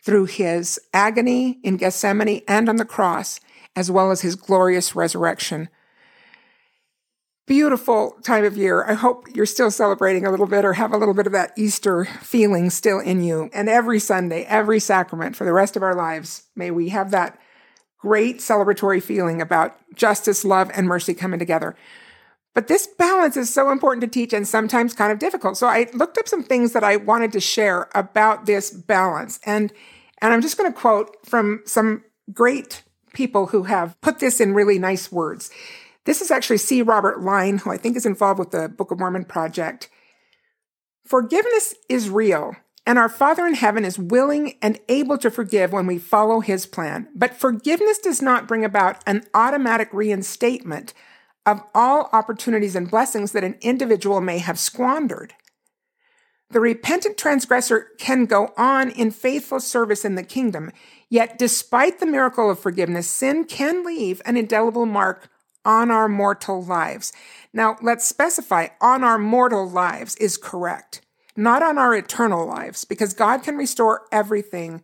through 0.05 0.27
his 0.27 0.79
agony 0.93 1.59
in 1.63 1.79
Gethsemane 1.79 2.43
and 2.47 2.69
on 2.69 2.77
the 2.77 2.85
cross, 2.85 3.41
as 3.75 3.91
well 3.91 4.11
as 4.11 4.21
his 4.21 4.37
glorious 4.37 4.95
resurrection. 4.95 5.69
Beautiful 7.47 8.17
time 8.23 8.45
of 8.45 8.57
year. 8.57 8.85
I 8.85 8.95
hope 8.95 9.27
you're 9.35 9.47
still 9.47 9.71
celebrating 9.71 10.27
a 10.27 10.31
little 10.31 10.47
bit 10.47 10.65
or 10.65 10.75
have 10.75 10.93
a 10.93 10.99
little 10.99 11.15
bit 11.15 11.27
of 11.27 11.33
that 11.33 11.53
Easter 11.57 12.05
feeling 12.05 12.71
still 12.71 12.99
in 12.99 13.23
you. 13.23 13.51
And 13.53 13.69
every 13.69 13.99
Sunday, 13.99 14.45
every 14.45 14.79
sacrament 14.79 15.37
for 15.37 15.45
the 15.45 15.53
rest 15.53 15.75
of 15.77 15.83
our 15.83 15.95
lives, 15.95 16.45
may 16.55 16.71
we 16.71 16.91
have 16.91 17.11
that 17.11 17.39
great 17.99 18.39
celebratory 18.39 19.03
feeling 19.03 19.41
about 19.41 19.77
justice, 19.95 20.45
love, 20.45 20.71
and 20.75 20.87
mercy 20.87 21.15
coming 21.15 21.39
together. 21.39 21.75
But 22.55 22.69
this 22.69 22.87
balance 22.87 23.37
is 23.37 23.53
so 23.53 23.71
important 23.71 24.03
to 24.03 24.07
teach 24.07 24.33
and 24.33 24.47
sometimes 24.47 24.95
kind 24.95 25.11
of 25.11 25.19
difficult. 25.19 25.57
So 25.57 25.67
I 25.67 25.89
looked 25.93 26.19
up 26.19 26.29
some 26.29 26.43
things 26.43 26.73
that 26.73 26.85
I 26.85 26.97
wanted 26.97 27.33
to 27.33 27.41
share 27.41 27.89
about 27.95 28.47
this 28.47 28.71
balance. 28.71 29.41
And 29.45 29.73
and 30.21 30.33
I'm 30.33 30.43
just 30.43 30.57
going 30.57 30.73
to 30.73 30.79
quote 30.79 31.17
from 31.25 31.63
some 31.65 32.05
great 32.33 32.83
people 33.13 33.47
who 33.47 33.65
have 33.65 34.01
put 34.01 34.19
this 34.19 34.41
in 34.41 34.55
really 34.55 34.79
nice 34.79 35.11
words. 35.11 35.51
This 36.05 36.21
is 36.21 36.31
actually 36.31 36.59
C. 36.59 36.83
Robert 36.83 37.23
Line, 37.23 37.59
who 37.59 37.71
I 37.71 37.77
think 37.77 37.97
is 37.97 38.07
involved 38.07 38.39
with 38.39 38.51
the 38.51 38.69
Book 38.69 38.91
of 38.91 38.99
Mormon 38.99 39.25
project. 39.25 39.89
Forgiveness 41.07 41.75
is 41.89 42.11
real, 42.11 42.57
and 42.87 42.99
our 42.99 43.09
Father 43.09 43.47
in 43.47 43.55
heaven 43.55 43.85
is 43.85 43.99
willing 43.99 44.55
and 44.61 44.81
able 44.89 45.17
to 45.19 45.31
forgive 45.31 45.73
when 45.73 45.87
we 45.87 45.99
follow 45.99 46.41
his 46.41 46.67
plan. 46.67 47.09
But 47.15 47.35
forgiveness 47.35 47.99
does 47.99 48.21
not 48.21 48.49
bring 48.49 48.65
about 48.65 49.03
an 49.07 49.25
automatic 49.33 49.89
reinstatement 49.93 50.93
of 51.47 51.63
all 51.75 52.09
opportunities 52.13 52.75
and 52.75 52.91
blessings 52.91 53.33
that 53.33 53.45
an 53.45 53.57
individual 53.61 54.21
may 54.21 54.39
have 54.39 54.59
squandered. 54.59 55.35
The 56.55 56.61
repentant 56.61 57.19
transgressor 57.19 57.89
can 57.99 58.27
go 58.27 58.53
on 58.57 58.89
in 58.89 59.11
faithful 59.11 59.59
service 59.59 60.05
in 60.05 60.15
the 60.15 60.23
kingdom, 60.23 60.71
yet 61.11 61.37
despite 61.37 61.99
the 61.99 62.07
miracle 62.07 62.49
of 62.49 62.61
forgiveness, 62.61 63.11
sin 63.11 63.43
can 63.45 63.85
leave 63.85 64.23
an 64.25 64.37
indelible 64.37 64.87
mark 64.87 65.29
on 65.65 65.91
our 65.91 66.09
mortal 66.09 66.63
lives. 66.63 67.13
Now, 67.53 67.77
let's 67.83 68.05
specify 68.05 68.69
on 68.81 69.03
our 69.03 69.19
mortal 69.19 69.69
lives 69.69 70.15
is 70.15 70.37
correct, 70.37 71.01
not 71.35 71.61
on 71.61 71.77
our 71.77 71.93
eternal 71.93 72.47
lives, 72.47 72.85
because 72.85 73.15
God 73.15 73.43
can 73.43 73.57
restore 73.57 74.03
everything 74.13 74.81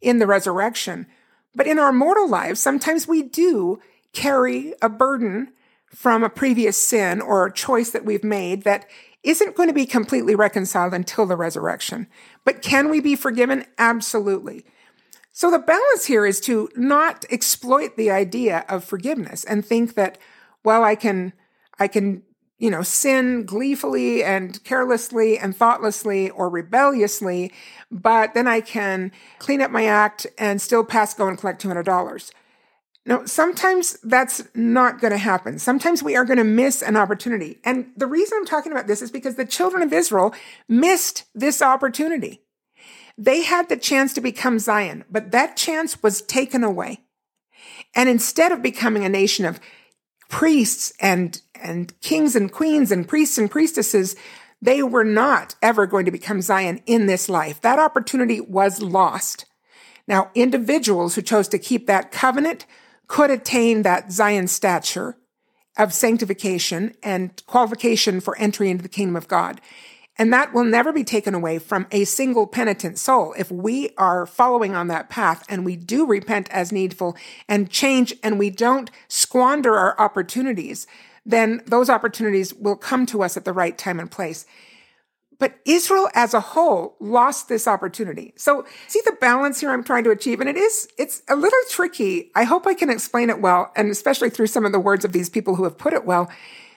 in 0.00 0.18
the 0.18 0.26
resurrection. 0.26 1.06
But 1.54 1.68
in 1.68 1.78
our 1.78 1.92
mortal 1.92 2.28
lives, 2.28 2.58
sometimes 2.58 3.06
we 3.06 3.22
do 3.22 3.80
carry 4.12 4.74
a 4.82 4.88
burden 4.88 5.52
from 5.86 6.24
a 6.24 6.30
previous 6.30 6.76
sin 6.76 7.20
or 7.20 7.46
a 7.46 7.52
choice 7.52 7.90
that 7.90 8.04
we've 8.04 8.24
made 8.24 8.64
that 8.64 8.86
isn't 9.22 9.56
going 9.56 9.68
to 9.68 9.74
be 9.74 9.86
completely 9.86 10.34
reconciled 10.34 10.94
until 10.94 11.26
the 11.26 11.36
resurrection. 11.36 12.08
But 12.44 12.62
can 12.62 12.88
we 12.88 13.00
be 13.00 13.14
forgiven? 13.14 13.64
Absolutely. 13.78 14.64
So 15.32 15.50
the 15.50 15.58
balance 15.58 16.06
here 16.06 16.26
is 16.26 16.40
to 16.40 16.68
not 16.76 17.24
exploit 17.30 17.96
the 17.96 18.10
idea 18.10 18.64
of 18.68 18.84
forgiveness 18.84 19.44
and 19.44 19.64
think 19.64 19.94
that, 19.94 20.18
well, 20.62 20.84
I 20.84 20.94
can, 20.94 21.32
I 21.78 21.88
can, 21.88 22.22
you 22.58 22.70
know, 22.70 22.82
sin 22.82 23.44
gleefully 23.44 24.22
and 24.22 24.62
carelessly 24.62 25.38
and 25.38 25.56
thoughtlessly 25.56 26.28
or 26.30 26.50
rebelliously, 26.50 27.50
but 27.90 28.34
then 28.34 28.46
I 28.46 28.60
can 28.60 29.10
clean 29.38 29.62
up 29.62 29.70
my 29.70 29.86
act 29.86 30.26
and 30.36 30.60
still 30.60 30.84
pass 30.84 31.14
go 31.14 31.28
and 31.28 31.38
collect 31.38 31.62
$200. 31.62 32.32
Now, 33.04 33.24
sometimes 33.24 33.98
that's 34.04 34.44
not 34.54 35.00
going 35.00 35.10
to 35.10 35.18
happen. 35.18 35.58
Sometimes 35.58 36.02
we 36.02 36.14
are 36.14 36.24
going 36.24 36.38
to 36.38 36.44
miss 36.44 36.82
an 36.82 36.96
opportunity. 36.96 37.58
And 37.64 37.86
the 37.96 38.06
reason 38.06 38.38
I'm 38.38 38.46
talking 38.46 38.70
about 38.70 38.86
this 38.86 39.02
is 39.02 39.10
because 39.10 39.34
the 39.34 39.44
children 39.44 39.82
of 39.82 39.92
Israel 39.92 40.32
missed 40.68 41.24
this 41.34 41.60
opportunity. 41.60 42.42
They 43.18 43.42
had 43.42 43.68
the 43.68 43.76
chance 43.76 44.12
to 44.14 44.20
become 44.20 44.58
Zion, 44.58 45.04
but 45.10 45.32
that 45.32 45.56
chance 45.56 46.02
was 46.02 46.22
taken 46.22 46.62
away. 46.62 47.00
And 47.94 48.08
instead 48.08 48.52
of 48.52 48.62
becoming 48.62 49.04
a 49.04 49.08
nation 49.08 49.44
of 49.44 49.60
priests 50.28 50.92
and, 51.00 51.40
and 51.60 51.98
kings 52.00 52.36
and 52.36 52.50
queens 52.50 52.90
and 52.92 53.06
priests 53.06 53.36
and 53.36 53.50
priestesses, 53.50 54.16
they 54.62 54.82
were 54.82 55.04
not 55.04 55.56
ever 55.60 55.86
going 55.86 56.04
to 56.04 56.12
become 56.12 56.40
Zion 56.40 56.80
in 56.86 57.06
this 57.06 57.28
life. 57.28 57.60
That 57.60 57.80
opportunity 57.80 58.40
was 58.40 58.80
lost. 58.80 59.44
Now, 60.06 60.30
individuals 60.34 61.16
who 61.16 61.22
chose 61.22 61.48
to 61.48 61.58
keep 61.58 61.86
that 61.86 62.12
covenant 62.12 62.64
could 63.06 63.30
attain 63.30 63.82
that 63.82 64.12
Zion 64.12 64.48
stature 64.48 65.16
of 65.76 65.92
sanctification 65.92 66.94
and 67.02 67.42
qualification 67.46 68.20
for 68.20 68.36
entry 68.38 68.70
into 68.70 68.82
the 68.82 68.88
kingdom 68.88 69.16
of 69.16 69.28
God. 69.28 69.60
And 70.18 70.32
that 70.32 70.52
will 70.52 70.64
never 70.64 70.92
be 70.92 71.04
taken 71.04 71.34
away 71.34 71.58
from 71.58 71.86
a 71.90 72.04
single 72.04 72.46
penitent 72.46 72.98
soul. 72.98 73.34
If 73.38 73.50
we 73.50 73.90
are 73.96 74.26
following 74.26 74.74
on 74.74 74.88
that 74.88 75.08
path 75.08 75.44
and 75.48 75.64
we 75.64 75.74
do 75.74 76.06
repent 76.06 76.50
as 76.50 76.70
needful 76.70 77.16
and 77.48 77.70
change 77.70 78.14
and 78.22 78.38
we 78.38 78.50
don't 78.50 78.90
squander 79.08 79.74
our 79.74 79.98
opportunities, 79.98 80.86
then 81.24 81.62
those 81.66 81.88
opportunities 81.88 82.52
will 82.52 82.76
come 82.76 83.06
to 83.06 83.22
us 83.22 83.36
at 83.36 83.46
the 83.46 83.52
right 83.54 83.78
time 83.78 83.98
and 83.98 84.10
place. 84.10 84.44
But 85.42 85.58
Israel 85.64 86.08
as 86.14 86.34
a 86.34 86.40
whole 86.40 86.94
lost 87.00 87.48
this 87.48 87.66
opportunity. 87.66 88.32
So 88.36 88.64
see 88.86 89.02
the 89.04 89.16
balance 89.20 89.58
here 89.58 89.72
I'm 89.72 89.82
trying 89.82 90.04
to 90.04 90.10
achieve. 90.10 90.38
And 90.38 90.48
it 90.48 90.56
is, 90.56 90.86
it's 90.98 91.24
a 91.28 91.34
little 91.34 91.58
tricky. 91.68 92.30
I 92.36 92.44
hope 92.44 92.64
I 92.64 92.74
can 92.74 92.88
explain 92.88 93.28
it 93.28 93.40
well. 93.40 93.72
And 93.74 93.90
especially 93.90 94.30
through 94.30 94.46
some 94.46 94.64
of 94.64 94.70
the 94.70 94.78
words 94.78 95.04
of 95.04 95.10
these 95.10 95.28
people 95.28 95.56
who 95.56 95.64
have 95.64 95.76
put 95.76 95.94
it 95.94 96.04
well, 96.04 96.30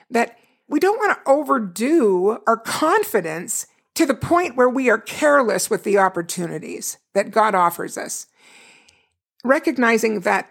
that 0.09 0.39
we 0.67 0.79
don't 0.79 0.97
want 0.97 1.15
to 1.15 1.31
overdo 1.31 2.39
our 2.47 2.57
confidence 2.57 3.67
to 3.93 4.07
the 4.07 4.15
point 4.15 4.57
where 4.57 4.67
we 4.67 4.89
are 4.89 4.97
careless 4.97 5.69
with 5.69 5.83
the 5.83 5.99
opportunities 5.99 6.97
that 7.13 7.29
God 7.29 7.53
offers 7.53 7.99
us. 7.99 8.25
Recognizing 9.43 10.21
that 10.21 10.49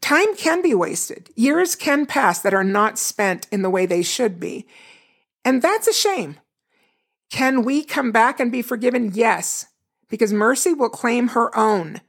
time 0.00 0.34
can 0.34 0.62
be 0.62 0.72
wasted, 0.72 1.28
years 1.36 1.76
can 1.76 2.06
pass 2.06 2.40
that 2.40 2.54
are 2.54 2.64
not 2.64 2.98
spent 2.98 3.46
in 3.52 3.60
the 3.60 3.68
way 3.68 3.84
they 3.84 4.00
should 4.00 4.40
be. 4.40 4.66
And 5.44 5.60
that's 5.60 5.86
a 5.86 5.92
shame. 5.92 6.38
Can 7.30 7.62
we 7.62 7.84
come 7.84 8.12
back 8.12 8.40
and 8.40 8.50
be 8.50 8.60
forgiven? 8.60 9.12
Yes, 9.14 9.66
because 10.08 10.32
mercy 10.32 10.74
will 10.74 10.90
claim 10.90 11.28
her 11.28 11.56
own. 11.56 12.00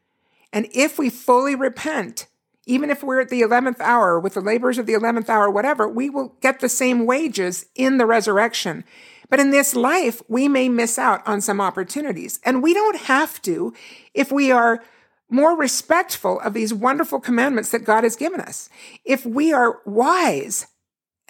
And 0.52 0.68
if 0.74 1.00
we 1.00 1.10
fully 1.10 1.56
repent, 1.56 2.28
even 2.66 2.90
if 2.90 3.04
we're 3.04 3.22
at 3.22 3.30
the 3.30 3.42
11th 3.42 3.80
hour 3.80 4.20
with 4.20 4.34
the 4.34 4.42
labors 4.42 4.78
of 4.78 4.86
the 4.86 4.94
11th 4.94 5.30
hour, 5.30 5.50
whatever, 5.50 5.88
we 5.88 6.10
will 6.10 6.36
get 6.42 6.60
the 6.60 6.70
same 6.70 7.06
wages 7.06 7.68
in 7.76 7.98
the 7.98 8.06
resurrection. 8.06 8.84
But 9.30 9.40
in 9.40 9.52
this 9.52 9.76
life, 9.76 10.22
we 10.28 10.48
may 10.48 10.68
miss 10.68 11.00
out 11.00 11.26
on 11.26 11.40
some 11.40 11.62
opportunities. 11.62 12.40
And 12.44 12.62
we 12.62 12.74
don't 12.74 12.98
have 13.02 13.42
to 13.44 13.74
if 14.14 14.32
we 14.32 14.52
are 14.52 14.84
more 15.30 15.56
respectful 15.56 16.40
of 16.42 16.54
these 16.54 16.74
wonderful 16.74 17.20
commandments 17.20 17.70
that 17.70 17.86
God 17.86 18.04
has 18.04 18.18
given 18.18 18.42
us. 18.42 18.70
If 19.06 19.26
we 19.26 19.54
are 19.54 19.80
wise 19.86 20.68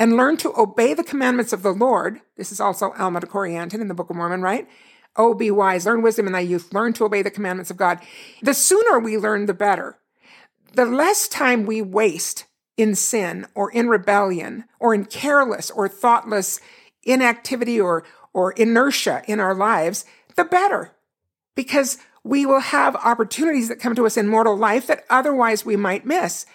and 0.02 0.18
learn 0.18 0.36
to 0.36 0.52
obey 0.60 0.95
the 0.95 1.04
commandments 1.04 1.54
of 1.54 1.62
the 1.62 1.72
Lord, 1.72 2.22
this 2.36 2.52
is 2.52 2.60
also 2.60 2.91
Alma 2.93 3.20
de 3.20 3.28
Corianton 3.28 3.82
in 3.82 3.88
the 3.88 3.93
Book 3.93 4.10
of 4.10 4.16
Mormon, 4.16 4.41
right? 4.41 4.68
Oh, 5.16 5.36
be 5.36 5.52
wise, 5.52 5.86
learn 5.86 6.02
wisdom 6.02 6.26
in 6.26 6.34
thy 6.34 6.39
youth, 6.39 6.74
learn 6.74 6.93
to 6.93 7.06
obey 7.06 7.22
the 7.22 7.30
commandments 7.30 7.70
of 7.70 7.78
God. 7.78 7.99
The 8.41 8.56
sooner 8.56 8.97
we 8.97 9.16
learn, 9.20 9.45
the 9.45 9.54
better 9.54 9.99
the 10.74 10.86
less 10.86 11.28
time 11.28 11.68
we 11.68 11.84
waste 11.84 12.45
in 12.78 12.95
sin 12.95 13.45
or 13.54 13.70
in 13.72 13.89
rebellion 13.89 14.64
or 14.80 14.95
in 14.95 15.06
careless 15.06 15.70
or 15.70 15.88
thoughtless 15.88 16.60
inactivity 17.04 17.80
or, 17.80 18.04
or 18.34 18.54
inertia 18.54 19.22
in 19.28 19.39
our 19.39 19.54
lives, 19.54 20.04
the 20.36 20.45
better. 20.45 20.93
Because 21.56 21.99
we 22.24 22.47
will 22.47 22.62
have 22.62 22.95
opportunities 22.95 23.68
that 23.68 23.80
come 23.80 23.93
to 23.93 24.08
us 24.08 24.18
in 24.18 24.28
mortal 24.28 24.58
life 24.58 24.88
that 24.88 25.06
otherwise 25.12 25.64
we 25.64 25.76
might 25.76 26.08
miss. 26.08 26.47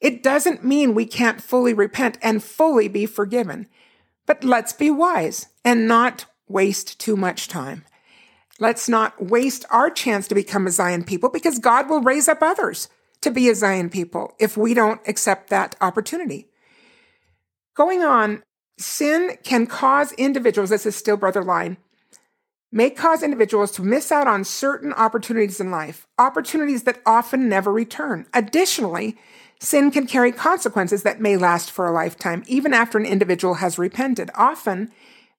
It 0.00 0.22
doesn't 0.22 0.64
mean 0.64 0.94
we 0.94 1.06
can't 1.06 1.42
fully 1.42 1.74
repent 1.74 2.18
and 2.22 2.42
fully 2.42 2.88
be 2.88 3.06
forgiven. 3.06 3.68
But 4.26 4.44
let's 4.44 4.72
be 4.72 4.90
wise 4.90 5.48
and 5.64 5.86
not 5.86 6.26
waste 6.48 6.98
too 6.98 7.16
much 7.16 7.48
time. 7.48 7.84
Let's 8.58 8.88
not 8.88 9.22
waste 9.22 9.64
our 9.70 9.90
chance 9.90 10.28
to 10.28 10.34
become 10.34 10.66
a 10.66 10.70
Zion 10.70 11.04
people 11.04 11.30
because 11.30 11.58
God 11.58 11.88
will 11.88 12.02
raise 12.02 12.28
up 12.28 12.42
others 12.42 12.88
to 13.22 13.30
be 13.30 13.48
a 13.48 13.54
Zion 13.54 13.90
people 13.90 14.34
if 14.38 14.56
we 14.56 14.74
don't 14.74 15.00
accept 15.06 15.50
that 15.50 15.76
opportunity. 15.80 16.48
Going 17.74 18.02
on, 18.02 18.42
sin 18.78 19.36
can 19.42 19.66
cause 19.66 20.12
individuals, 20.12 20.70
this 20.70 20.86
is 20.86 20.96
still 20.96 21.16
brother 21.16 21.42
line, 21.42 21.76
may 22.72 22.90
cause 22.90 23.22
individuals 23.22 23.72
to 23.72 23.82
miss 23.82 24.12
out 24.12 24.26
on 24.26 24.44
certain 24.44 24.92
opportunities 24.92 25.60
in 25.60 25.70
life, 25.70 26.06
opportunities 26.18 26.84
that 26.84 27.00
often 27.04 27.48
never 27.48 27.72
return. 27.72 28.26
Additionally, 28.32 29.18
sin 29.60 29.90
can 29.90 30.06
carry 30.06 30.32
consequences 30.32 31.02
that 31.02 31.20
may 31.20 31.36
last 31.36 31.70
for 31.70 31.86
a 31.86 31.92
lifetime, 31.92 32.42
even 32.46 32.74
after 32.74 32.98
an 32.98 33.06
individual 33.06 33.54
has 33.54 33.78
repented. 33.78 34.30
Often, 34.34 34.90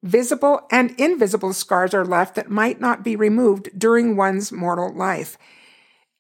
visible 0.04 0.62
and 0.72 0.92
invisible 1.00 1.54
scars 1.54 1.94
are 1.94 2.06
left 2.06 2.36
that 2.36 2.50
might 2.50 2.80
not 2.80 3.04
be 3.04 3.16
removed 3.16 3.70
during 3.78 4.16
one's 4.16 4.52
mortal 4.52 4.94
life. 4.94 5.38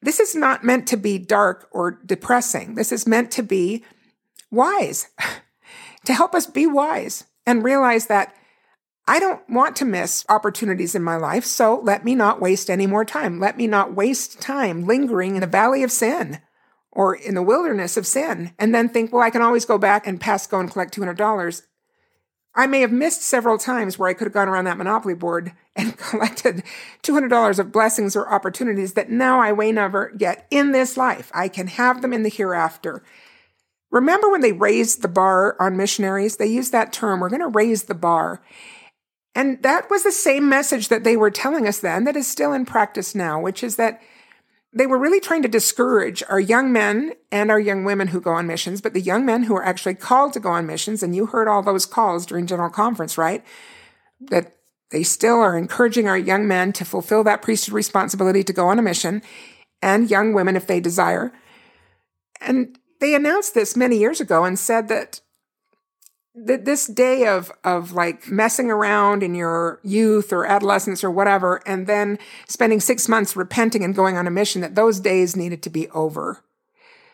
This 0.01 0.19
is 0.19 0.35
not 0.35 0.63
meant 0.63 0.87
to 0.87 0.97
be 0.97 1.19
dark 1.19 1.67
or 1.71 1.99
depressing. 2.03 2.73
This 2.73 2.91
is 2.91 3.05
meant 3.05 3.29
to 3.31 3.43
be 3.43 3.85
wise, 4.49 5.07
to 6.05 6.13
help 6.13 6.33
us 6.33 6.47
be 6.47 6.65
wise 6.65 7.25
and 7.45 7.63
realize 7.63 8.07
that 8.07 8.35
I 9.07 9.19
don't 9.19 9.47
want 9.49 9.75
to 9.77 9.85
miss 9.85 10.25
opportunities 10.29 10.95
in 10.95 11.03
my 11.03 11.17
life, 11.17 11.43
so 11.43 11.81
let 11.83 12.05
me 12.05 12.15
not 12.15 12.41
waste 12.41 12.69
any 12.69 12.87
more 12.87 13.03
time. 13.03 13.39
Let 13.39 13.57
me 13.57 13.67
not 13.67 13.93
waste 13.93 14.39
time 14.39 14.85
lingering 14.85 15.35
in 15.35 15.41
the 15.41 15.47
valley 15.47 15.83
of 15.83 15.91
sin 15.91 16.39
or 16.91 17.15
in 17.15 17.35
the 17.35 17.43
wilderness 17.43 17.97
of 17.97 18.05
sin 18.05 18.53
and 18.59 18.75
then 18.75 18.89
think, 18.89 19.11
well, 19.11 19.21
I 19.21 19.29
can 19.29 19.41
always 19.41 19.65
go 19.65 19.77
back 19.77 20.05
and 20.05 20.19
pass 20.19 20.45
go 20.47 20.59
and 20.59 20.69
collect 20.69 20.95
$200 20.95 21.61
I 22.53 22.67
may 22.67 22.81
have 22.81 22.91
missed 22.91 23.21
several 23.21 23.57
times 23.57 23.97
where 23.97 24.09
I 24.09 24.13
could 24.13 24.25
have 24.25 24.33
gone 24.33 24.49
around 24.49 24.65
that 24.65 24.77
Monopoly 24.77 25.13
board 25.13 25.53
and 25.75 25.97
collected 25.97 26.63
$200 27.03 27.59
of 27.59 27.71
blessings 27.71 28.15
or 28.15 28.31
opportunities 28.31 28.93
that 28.93 29.09
now 29.09 29.39
I 29.39 29.53
may 29.53 29.71
never 29.71 30.11
get 30.17 30.47
in 30.51 30.71
this 30.71 30.97
life. 30.97 31.31
I 31.33 31.47
can 31.47 31.67
have 31.67 32.01
them 32.01 32.13
in 32.13 32.23
the 32.23 32.29
hereafter. 32.29 33.03
Remember 33.89 34.29
when 34.29 34.41
they 34.41 34.51
raised 34.51 35.01
the 35.01 35.07
bar 35.07 35.55
on 35.59 35.77
missionaries? 35.77 36.37
They 36.37 36.47
used 36.47 36.71
that 36.71 36.93
term, 36.93 37.19
we're 37.19 37.29
going 37.29 37.41
to 37.41 37.47
raise 37.47 37.83
the 37.83 37.95
bar. 37.95 38.41
And 39.33 39.63
that 39.63 39.89
was 39.89 40.03
the 40.03 40.11
same 40.11 40.49
message 40.49 40.89
that 40.89 41.05
they 41.05 41.15
were 41.15 41.31
telling 41.31 41.65
us 41.65 41.79
then 41.79 42.03
that 42.03 42.17
is 42.17 42.27
still 42.27 42.51
in 42.51 42.65
practice 42.65 43.15
now, 43.15 43.39
which 43.39 43.63
is 43.63 43.77
that 43.77 44.01
they 44.73 44.87
were 44.87 44.97
really 44.97 45.19
trying 45.19 45.41
to 45.41 45.47
discourage 45.47 46.23
our 46.29 46.39
young 46.39 46.71
men 46.71 47.13
and 47.31 47.51
our 47.51 47.59
young 47.59 47.83
women 47.83 48.07
who 48.07 48.21
go 48.21 48.31
on 48.31 48.47
missions, 48.47 48.79
but 48.79 48.93
the 48.93 49.01
young 49.01 49.25
men 49.25 49.43
who 49.43 49.55
are 49.55 49.65
actually 49.65 49.95
called 49.95 50.33
to 50.33 50.39
go 50.39 50.49
on 50.49 50.65
missions, 50.65 51.03
and 51.03 51.15
you 51.15 51.25
heard 51.25 51.47
all 51.47 51.61
those 51.61 51.85
calls 51.85 52.25
during 52.25 52.47
General 52.47 52.69
Conference, 52.69 53.17
right? 53.17 53.43
That 54.21 54.55
they 54.91 55.03
still 55.03 55.39
are 55.41 55.57
encouraging 55.57 56.07
our 56.07 56.17
young 56.17 56.47
men 56.47 56.71
to 56.73 56.85
fulfill 56.85 57.23
that 57.25 57.41
priesthood 57.41 57.73
responsibility 57.73 58.43
to 58.43 58.53
go 58.53 58.67
on 58.67 58.79
a 58.79 58.81
mission, 58.81 59.21
and 59.81 60.09
young 60.09 60.33
women 60.33 60.55
if 60.55 60.67
they 60.67 60.79
desire. 60.79 61.33
And 62.39 62.77
they 63.01 63.13
announced 63.13 63.53
this 63.53 63.75
many 63.75 63.97
years 63.97 64.21
ago 64.21 64.45
and 64.45 64.57
said 64.57 64.87
that 64.87 65.19
that 66.33 66.65
this 66.65 66.87
day 66.87 67.27
of 67.27 67.51
of 67.63 67.91
like 67.91 68.29
messing 68.29 68.71
around 68.71 69.21
in 69.21 69.35
your 69.35 69.79
youth 69.83 70.31
or 70.31 70.45
adolescence 70.45 71.03
or 71.03 71.11
whatever 71.11 71.61
and 71.65 71.87
then 71.87 72.17
spending 72.47 72.79
6 72.79 73.07
months 73.09 73.35
repenting 73.35 73.83
and 73.83 73.95
going 73.95 74.17
on 74.17 74.27
a 74.27 74.31
mission 74.31 74.61
that 74.61 74.75
those 74.75 74.99
days 74.99 75.35
needed 75.35 75.61
to 75.63 75.69
be 75.69 75.89
over. 75.89 76.43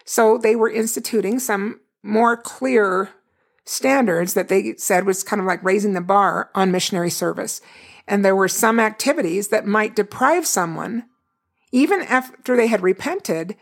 So 0.06 0.38
they 0.38 0.56
were 0.56 0.70
instituting 0.70 1.40
some 1.40 1.82
more 2.04 2.38
clear 2.38 3.10
standards 3.66 4.34
that 4.36 4.48
they 4.48 4.76
said 4.78 5.06
was 5.06 5.24
kind 5.24 5.42
of 5.42 5.46
like 5.46 5.64
raising 5.64 5.94
the 5.94 6.02
bar 6.02 6.50
on 6.56 6.72
missionary 6.72 7.10
service. 7.10 7.60
And 8.08 8.24
there 8.24 8.36
were 8.36 8.48
some 8.48 8.80
activities 8.80 9.50
that 9.50 9.66
might 9.66 9.96
deprive 9.96 10.48
someone 10.48 11.06
even 11.72 12.02
after 12.04 12.56
they 12.56 12.68
had 12.68 12.82
repented 12.82 13.58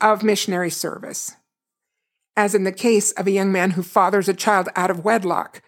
of 0.00 0.22
missionary 0.22 0.70
service 0.70 1.34
as 2.38 2.54
in 2.54 2.62
the 2.62 2.70
case 2.70 3.10
of 3.12 3.26
a 3.26 3.32
young 3.32 3.50
man 3.50 3.72
who 3.72 3.82
fathers 3.82 4.28
a 4.28 4.32
child 4.32 4.68
out 4.76 4.92
of 4.92 5.04
wedlock 5.04 5.60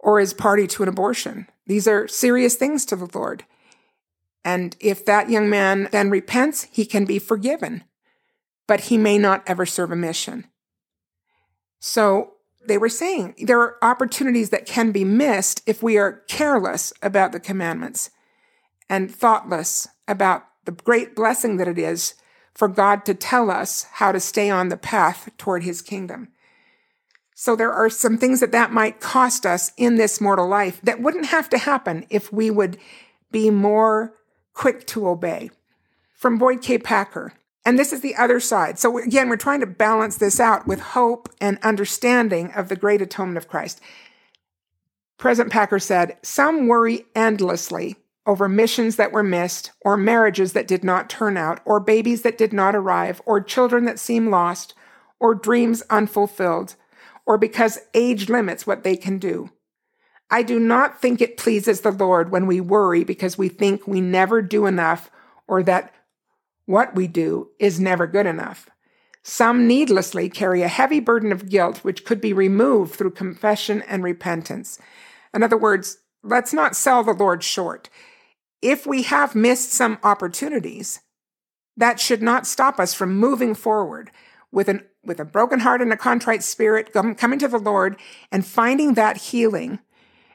or 0.00 0.18
is 0.18 0.34
party 0.34 0.66
to 0.66 0.82
an 0.82 0.88
abortion. 0.88 1.46
These 1.68 1.86
are 1.86 2.08
serious 2.08 2.56
things 2.56 2.84
to 2.86 2.96
the 2.96 3.08
Lord. 3.14 3.44
And 4.44 4.76
if 4.80 5.04
that 5.04 5.30
young 5.30 5.48
man 5.48 5.88
then 5.92 6.10
repents, 6.10 6.64
he 6.72 6.84
can 6.84 7.04
be 7.04 7.20
forgiven, 7.20 7.84
but 8.66 8.80
he 8.80 8.98
may 8.98 9.18
not 9.18 9.44
ever 9.46 9.64
serve 9.64 9.92
a 9.92 9.96
mission. 9.96 10.48
So 11.78 12.32
they 12.66 12.76
were 12.76 12.88
saying 12.88 13.36
there 13.46 13.60
are 13.60 13.76
opportunities 13.80 14.50
that 14.50 14.66
can 14.66 14.90
be 14.90 15.04
missed 15.04 15.62
if 15.64 15.80
we 15.80 15.96
are 15.96 16.24
careless 16.26 16.92
about 17.02 17.30
the 17.30 17.38
commandments 17.38 18.10
and 18.88 19.14
thoughtless 19.14 19.86
about 20.08 20.42
the 20.64 20.72
great 20.72 21.14
blessing 21.14 21.56
that 21.58 21.68
it 21.68 21.78
is 21.78 22.14
for 22.54 22.68
God 22.68 23.04
to 23.06 23.14
tell 23.14 23.50
us 23.50 23.84
how 23.92 24.12
to 24.12 24.20
stay 24.20 24.50
on 24.50 24.68
the 24.68 24.76
path 24.76 25.30
toward 25.38 25.62
his 25.62 25.82
kingdom. 25.82 26.28
So 27.34 27.56
there 27.56 27.72
are 27.72 27.88
some 27.88 28.18
things 28.18 28.40
that 28.40 28.52
that 28.52 28.72
might 28.72 29.00
cost 29.00 29.46
us 29.46 29.72
in 29.78 29.96
this 29.96 30.20
mortal 30.20 30.46
life 30.46 30.80
that 30.82 31.00
wouldn't 31.00 31.26
have 31.26 31.48
to 31.50 31.58
happen 31.58 32.04
if 32.10 32.30
we 32.32 32.50
would 32.50 32.76
be 33.30 33.50
more 33.50 34.14
quick 34.52 34.86
to 34.88 35.08
obey. 35.08 35.50
From 36.14 36.36
Boyd 36.36 36.60
K. 36.60 36.76
Packer. 36.76 37.32
And 37.64 37.78
this 37.78 37.94
is 37.94 38.02
the 38.02 38.14
other 38.16 38.40
side. 38.40 38.78
So 38.78 38.98
again, 38.98 39.28
we're 39.30 39.36
trying 39.36 39.60
to 39.60 39.66
balance 39.66 40.18
this 40.18 40.38
out 40.38 40.66
with 40.66 40.80
hope 40.80 41.30
and 41.40 41.58
understanding 41.62 42.52
of 42.54 42.68
the 42.68 42.76
great 42.76 43.00
atonement 43.00 43.38
of 43.38 43.48
Christ. 43.48 43.80
President 45.16 45.52
Packer 45.52 45.78
said, 45.78 46.18
Some 46.22 46.66
worry 46.66 47.06
endlessly 47.14 47.96
over 48.26 48.48
missions 48.48 48.96
that 48.96 49.12
were 49.12 49.22
missed, 49.22 49.72
or 49.82 49.96
marriages 49.96 50.52
that 50.52 50.68
did 50.68 50.84
not 50.84 51.10
turn 51.10 51.36
out, 51.36 51.60
or 51.64 51.80
babies 51.80 52.22
that 52.22 52.38
did 52.38 52.52
not 52.52 52.76
arrive, 52.76 53.20
or 53.24 53.40
children 53.40 53.84
that 53.84 53.98
seem 53.98 54.30
lost, 54.30 54.74
or 55.18 55.34
dreams 55.34 55.82
unfulfilled, 55.90 56.76
or 57.26 57.38
because 57.38 57.78
age 57.94 58.28
limits 58.28 58.66
what 58.66 58.82
they 58.82 58.96
can 58.96 59.18
do. 59.18 59.50
I 60.30 60.42
do 60.42 60.60
not 60.60 61.00
think 61.00 61.20
it 61.20 61.36
pleases 61.36 61.80
the 61.80 61.90
Lord 61.90 62.30
when 62.30 62.46
we 62.46 62.60
worry 62.60 63.02
because 63.02 63.36
we 63.36 63.48
think 63.48 63.86
we 63.86 64.00
never 64.00 64.40
do 64.42 64.66
enough 64.66 65.10
or 65.48 65.62
that 65.64 65.92
what 66.66 66.94
we 66.94 67.08
do 67.08 67.50
is 67.58 67.80
never 67.80 68.06
good 68.06 68.26
enough. 68.26 68.70
Some 69.22 69.66
needlessly 69.66 70.28
carry 70.30 70.62
a 70.62 70.68
heavy 70.68 71.00
burden 71.00 71.32
of 71.32 71.48
guilt 71.48 71.78
which 71.78 72.04
could 72.04 72.20
be 72.20 72.32
removed 72.32 72.94
through 72.94 73.10
confession 73.10 73.82
and 73.88 74.04
repentance. 74.04 74.78
In 75.34 75.42
other 75.42 75.58
words, 75.58 75.98
let's 76.22 76.52
not 76.52 76.76
sell 76.76 77.02
the 77.02 77.12
Lord 77.12 77.42
short. 77.42 77.90
If 78.62 78.86
we 78.86 79.02
have 79.04 79.34
missed 79.34 79.72
some 79.72 79.98
opportunities, 80.02 81.00
that 81.76 81.98
should 81.98 82.22
not 82.22 82.46
stop 82.46 82.78
us 82.78 82.92
from 82.92 83.16
moving 83.16 83.54
forward 83.54 84.10
with 84.52 84.68
an 84.68 84.84
with 85.02 85.18
a 85.18 85.24
broken 85.24 85.60
heart 85.60 85.80
and 85.80 85.92
a 85.92 85.96
contrite 85.96 86.42
spirit, 86.42 86.92
coming 86.92 87.38
to 87.38 87.48
the 87.48 87.58
Lord 87.58 87.96
and 88.30 88.44
finding 88.44 88.94
that 88.94 89.16
healing 89.16 89.78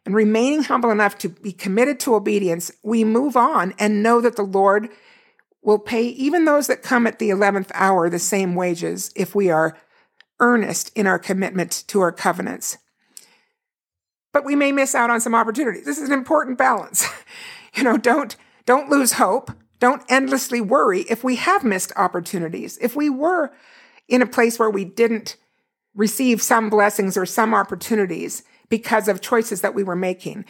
and 0.06 0.16
remaining 0.16 0.64
humble 0.64 0.90
enough 0.90 1.18
to 1.20 1.30
be 1.30 1.52
committed 1.52 2.00
to 2.02 2.16
obedience, 2.16 2.72
we 2.84 3.04
move 3.04 3.38
on 3.38 3.74
and 3.78 4.02
know 4.02 4.22
that 4.22 4.36
the 4.36 4.44
Lord 4.44 4.90
will 5.62 5.80
pay 5.80 6.04
even 6.08 6.46
those 6.46 6.68
that 6.68 6.84
come 6.84 7.08
at 7.08 7.20
the 7.20 7.30
11th 7.30 7.72
hour 7.74 8.10
the 8.10 8.20
same 8.20 8.56
wages 8.56 9.12
if 9.16 9.34
we 9.34 9.50
are 9.50 9.78
earnest 10.40 10.92
in 10.96 11.08
our 11.08 11.18
commitment 11.18 11.84
to 11.88 12.02
our 12.02 12.12
covenants. 12.12 12.78
But 14.32 14.46
we 14.46 14.56
may 14.56 14.72
miss 14.72 14.94
out 14.94 15.10
on 15.10 15.22
some 15.22 15.34
opportunities. 15.34 15.86
This 15.86 15.98
is 15.98 16.10
an 16.10 16.14
important 16.14 16.58
balance. 16.58 17.08
you 17.76 17.84
know, 17.84 17.98
don't 17.98 18.36
don't 18.66 18.90
lose 18.90 19.14
hope. 19.14 19.52
Don't 19.80 20.04
endlessly 20.10 20.62
worry 20.62 21.02
if 21.02 21.24
we 21.24 21.36
have 21.36 21.64
missed 21.64 21.92
opportunities. 21.96 22.78
If 22.80 22.96
we 22.96 23.10
were 23.10 23.52
in 24.08 24.22
a 24.22 24.28
place 24.28 24.58
where 24.58 24.70
we 24.70 24.86
didn't 24.86 25.38
receive 25.94 26.42
some 26.42 26.70
blessings 26.70 27.18
or 27.18 27.26
some 27.26 27.54
opportunities 27.54 28.44
because 28.70 29.08
of 29.08 29.22
choices 29.22 29.62
that 29.62 29.76
we 29.76 29.84
were 29.84 29.96
making. 29.96 30.46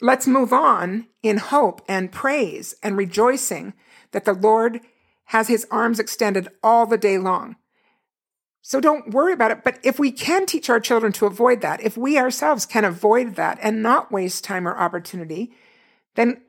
Let's 0.00 0.26
move 0.26 0.52
on 0.52 1.06
in 1.22 1.38
hope 1.38 1.82
and 1.88 2.12
praise 2.12 2.74
and 2.82 2.96
rejoicing 2.96 3.74
that 4.12 4.24
the 4.24 4.32
Lord 4.32 4.80
has 5.26 5.48
his 5.48 5.66
arms 5.70 5.98
extended 5.98 6.48
all 6.62 6.86
the 6.86 6.96
day 6.96 7.18
long. 7.18 7.56
So 8.62 8.80
don't 8.80 9.12
worry 9.12 9.32
about 9.32 9.50
it. 9.50 9.64
But 9.64 9.78
if 9.82 9.98
we 9.98 10.10
can 10.10 10.46
teach 10.46 10.70
our 10.70 10.80
children 10.80 11.12
to 11.14 11.26
avoid 11.26 11.60
that, 11.62 11.82
if 11.82 11.96
we 11.96 12.18
ourselves 12.18 12.66
can 12.66 12.84
avoid 12.84 13.34
that 13.36 13.58
and 13.62 13.82
not 13.82 14.12
waste 14.12 14.44
time 14.44 14.68
or 14.68 14.76
opportunity, 14.76 15.52
then 16.14 16.40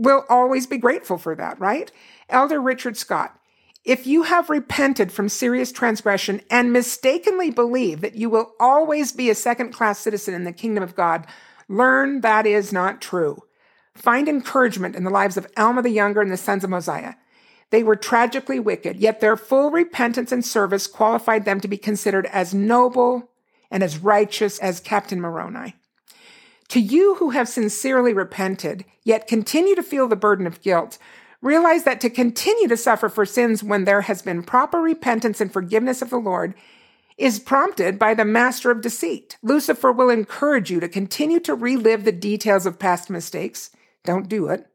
we'll 0.00 0.24
always 0.30 0.66
be 0.66 0.78
grateful 0.78 1.18
for 1.18 1.34
that, 1.34 1.60
right? 1.60 1.92
Elder 2.30 2.60
Richard 2.60 2.96
Scott, 2.96 3.38
if 3.84 4.06
you 4.06 4.24
have 4.24 4.50
repented 4.50 5.12
from 5.12 5.28
serious 5.28 5.70
transgression 5.70 6.40
and 6.50 6.72
mistakenly 6.72 7.50
believe 7.50 8.00
that 8.00 8.14
you 8.14 8.30
will 8.30 8.54
always 8.58 9.12
be 9.12 9.28
a 9.30 9.34
second 9.34 9.72
class 9.72 9.98
citizen 9.98 10.34
in 10.34 10.44
the 10.44 10.52
kingdom 10.52 10.82
of 10.82 10.96
God, 10.96 11.26
learn 11.68 12.22
that 12.22 12.46
is 12.46 12.72
not 12.72 13.00
true. 13.00 13.42
Find 13.94 14.28
encouragement 14.28 14.96
in 14.96 15.04
the 15.04 15.10
lives 15.10 15.36
of 15.36 15.46
Alma 15.56 15.82
the 15.82 15.90
Younger 15.90 16.22
and 16.22 16.32
the 16.32 16.36
sons 16.36 16.64
of 16.64 16.70
Mosiah. 16.70 17.14
They 17.68 17.82
were 17.82 17.96
tragically 17.96 18.58
wicked, 18.58 18.96
yet 18.96 19.20
their 19.20 19.36
full 19.36 19.70
repentance 19.70 20.32
and 20.32 20.44
service 20.44 20.86
qualified 20.86 21.44
them 21.44 21.60
to 21.60 21.68
be 21.68 21.76
considered 21.76 22.26
as 22.26 22.54
noble 22.54 23.30
and 23.70 23.82
as 23.82 23.98
righteous 23.98 24.58
as 24.58 24.80
Captain 24.80 25.20
Moroni. 25.20 25.76
To 26.70 26.80
you 26.80 27.16
who 27.16 27.30
have 27.30 27.48
sincerely 27.48 28.12
repented, 28.12 28.84
yet 29.02 29.26
continue 29.26 29.74
to 29.74 29.82
feel 29.82 30.06
the 30.06 30.14
burden 30.14 30.46
of 30.46 30.62
guilt, 30.62 30.98
realize 31.42 31.82
that 31.82 32.00
to 32.02 32.08
continue 32.08 32.68
to 32.68 32.76
suffer 32.76 33.08
for 33.08 33.26
sins 33.26 33.64
when 33.64 33.84
there 33.84 34.02
has 34.02 34.22
been 34.22 34.44
proper 34.44 34.78
repentance 34.78 35.40
and 35.40 35.52
forgiveness 35.52 36.00
of 36.00 36.10
the 36.10 36.16
Lord 36.16 36.54
is 37.18 37.40
prompted 37.40 37.98
by 37.98 38.14
the 38.14 38.24
master 38.24 38.70
of 38.70 38.82
deceit. 38.82 39.36
Lucifer 39.42 39.90
will 39.90 40.10
encourage 40.10 40.70
you 40.70 40.78
to 40.78 40.88
continue 40.88 41.40
to 41.40 41.56
relive 41.56 42.04
the 42.04 42.12
details 42.12 42.66
of 42.66 42.78
past 42.78 43.10
mistakes 43.10 43.70
don't 44.04 44.28
do 44.28 44.46
it. 44.46 44.68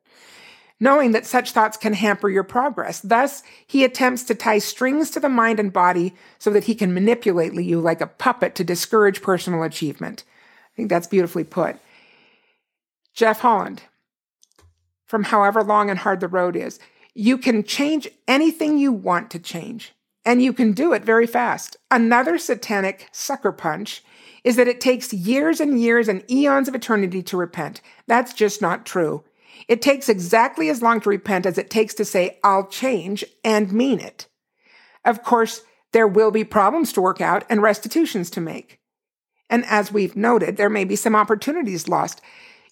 Knowing 0.81 1.13
that 1.13 1.25
such 1.25 1.53
thoughts 1.53 1.77
can 1.77 1.93
hamper 1.93 2.29
your 2.29 2.43
progress. 2.43 2.99
Thus, 2.99 3.41
he 3.65 3.85
attempts 3.85 4.23
to 4.23 4.35
tie 4.35 4.59
strings 4.59 5.09
to 5.11 5.21
the 5.21 5.29
mind 5.29 5.61
and 5.61 5.71
body 5.71 6.13
so 6.37 6.51
that 6.51 6.65
he 6.65 6.75
can 6.75 6.93
manipulate 6.93 7.53
you 7.53 7.79
like 7.79 8.01
a 8.01 8.07
puppet 8.07 8.53
to 8.55 8.65
discourage 8.65 9.21
personal 9.21 9.63
achievement. 9.63 10.25
I 10.73 10.75
think 10.75 10.89
that's 10.89 11.07
beautifully 11.07 11.45
put. 11.45 11.77
Jeff 13.15 13.39
Holland, 13.39 13.83
from 15.05 15.23
however 15.23 15.63
long 15.63 15.89
and 15.89 15.99
hard 15.99 16.19
the 16.19 16.27
road 16.27 16.55
is, 16.55 16.79
you 17.13 17.37
can 17.37 17.63
change 17.63 18.09
anything 18.27 18.77
you 18.77 18.91
want 18.91 19.31
to 19.31 19.39
change, 19.39 19.93
and 20.25 20.41
you 20.41 20.51
can 20.51 20.73
do 20.73 20.91
it 20.91 21.05
very 21.05 21.25
fast. 21.25 21.77
Another 21.89 22.37
satanic 22.37 23.07
sucker 23.13 23.53
punch 23.53 24.03
is 24.43 24.57
that 24.57 24.67
it 24.67 24.81
takes 24.81 25.13
years 25.13 25.61
and 25.61 25.79
years 25.79 26.09
and 26.09 26.29
eons 26.29 26.67
of 26.67 26.75
eternity 26.75 27.23
to 27.23 27.37
repent. 27.37 27.81
That's 28.05 28.33
just 28.33 28.61
not 28.61 28.85
true. 28.85 29.23
It 29.69 29.81
takes 29.81 30.09
exactly 30.09 30.69
as 30.69 30.81
long 30.81 30.99
to 31.01 31.09
repent 31.09 31.45
as 31.45 31.57
it 31.57 31.69
takes 31.69 31.93
to 31.95 32.05
say, 32.05 32.37
I'll 32.43 32.67
change 32.67 33.23
and 33.43 33.71
mean 33.71 33.99
it. 33.99 34.27
Of 35.05 35.23
course, 35.23 35.63
there 35.93 36.07
will 36.07 36.31
be 36.31 36.43
problems 36.43 36.91
to 36.93 37.01
work 37.01 37.21
out 37.21 37.45
and 37.49 37.61
restitutions 37.61 38.29
to 38.31 38.41
make. 38.41 38.79
And 39.49 39.63
as 39.65 39.91
we've 39.91 40.17
noted, 40.17 40.57
there 40.57 40.69
may 40.69 40.83
be 40.83 40.97
some 40.97 41.15
opportunities 41.15 41.87
lost. 41.87 42.21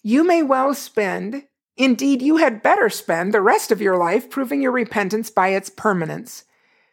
You 0.06 0.22
may 0.22 0.42
well 0.42 0.74
spend, 0.74 1.44
indeed, 1.78 2.20
you 2.20 2.36
had 2.36 2.62
better 2.62 2.90
spend 2.90 3.32
the 3.32 3.40
rest 3.40 3.72
of 3.72 3.80
your 3.80 3.96
life 3.96 4.28
proving 4.28 4.60
your 4.60 4.70
repentance 4.70 5.30
by 5.30 5.48
its 5.48 5.70
permanence. 5.70 6.44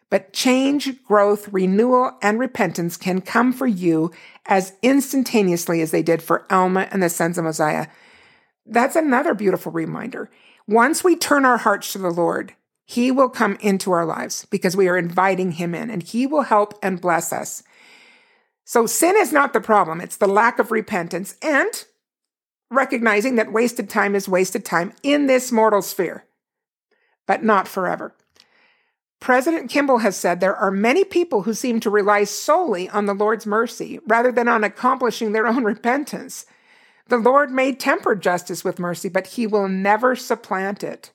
But 0.09 0.32
change, 0.32 1.03
growth, 1.03 1.49
renewal, 1.51 2.18
and 2.22 2.39
repentance 2.39 2.95
can 2.95 3.20
come 3.20 3.51
for 3.51 3.68
you 3.68 4.12
as 4.45 4.78
instantaneously 4.82 5.82
as 5.82 5.91
they 5.91 6.01
did 6.01 6.24
for 6.24 6.45
Alma 6.49 6.88
and 6.89 7.03
the 7.03 7.09
sons 7.09 7.38
of 7.38 7.43
Mosiah. 7.43 7.88
That's 8.66 8.95
another 8.95 9.34
beautiful 9.34 9.74
reminder. 9.74 10.30
Once 10.66 11.03
we 11.03 11.18
turn 11.18 11.43
our 11.43 11.57
hearts 11.57 11.91
to 11.91 11.97
the 11.97 12.12
Lord, 12.12 12.55
He 12.86 13.12
will 13.12 13.30
come 13.30 13.57
into 13.59 13.91
our 13.91 14.05
lives 14.05 14.47
because 14.49 14.78
we 14.78 14.88
are 14.88 14.97
inviting 14.97 15.51
Him 15.51 15.76
in 15.76 15.89
and 15.89 16.01
He 16.01 16.26
will 16.26 16.43
help 16.43 16.80
and 16.82 17.01
bless 17.01 17.34
us. 17.34 17.62
So 18.64 18.86
sin 18.86 19.16
is 19.18 19.34
not 19.34 19.51
the 19.51 19.59
problem. 19.59 19.99
It's 19.99 20.16
the 20.16 20.28
lack 20.28 20.59
of 20.59 20.72
repentance 20.72 21.36
and 21.41 21.84
recognizing 22.72 23.36
that 23.36 23.51
wasted 23.51 23.89
time 23.89 24.15
is 24.15 24.28
wasted 24.28 24.65
time 24.65 24.93
in 25.03 25.28
this 25.28 25.51
mortal 25.51 25.82
sphere, 25.82 26.26
but 27.28 27.43
not 27.43 27.67
forever. 27.67 28.15
President 29.19 29.69
Kimball 29.69 29.99
has 29.99 30.17
said 30.17 30.39
there 30.39 30.55
are 30.55 30.72
many 30.72 31.03
people 31.03 31.43
who 31.43 31.53
seem 31.53 31.80
to 31.82 31.91
rely 31.91 32.24
solely 32.24 32.89
on 32.89 33.05
the 33.05 33.13
Lord's 33.13 33.45
mercy 33.45 33.99
rather 34.07 34.32
than 34.32 34.47
on 34.47 34.63
accomplishing 34.63 35.32
their 35.32 35.45
own 35.45 35.63
repentance. 35.65 36.45
The 37.07 37.17
Lord 37.17 37.52
may 37.52 37.76
temper 37.76 38.15
justice 38.15 38.64
with 38.64 38.80
mercy, 38.80 39.10
but 39.10 39.27
he 39.27 39.45
will 39.45 39.68
never 39.68 40.15
supplant 40.15 40.84
it. 40.84 41.11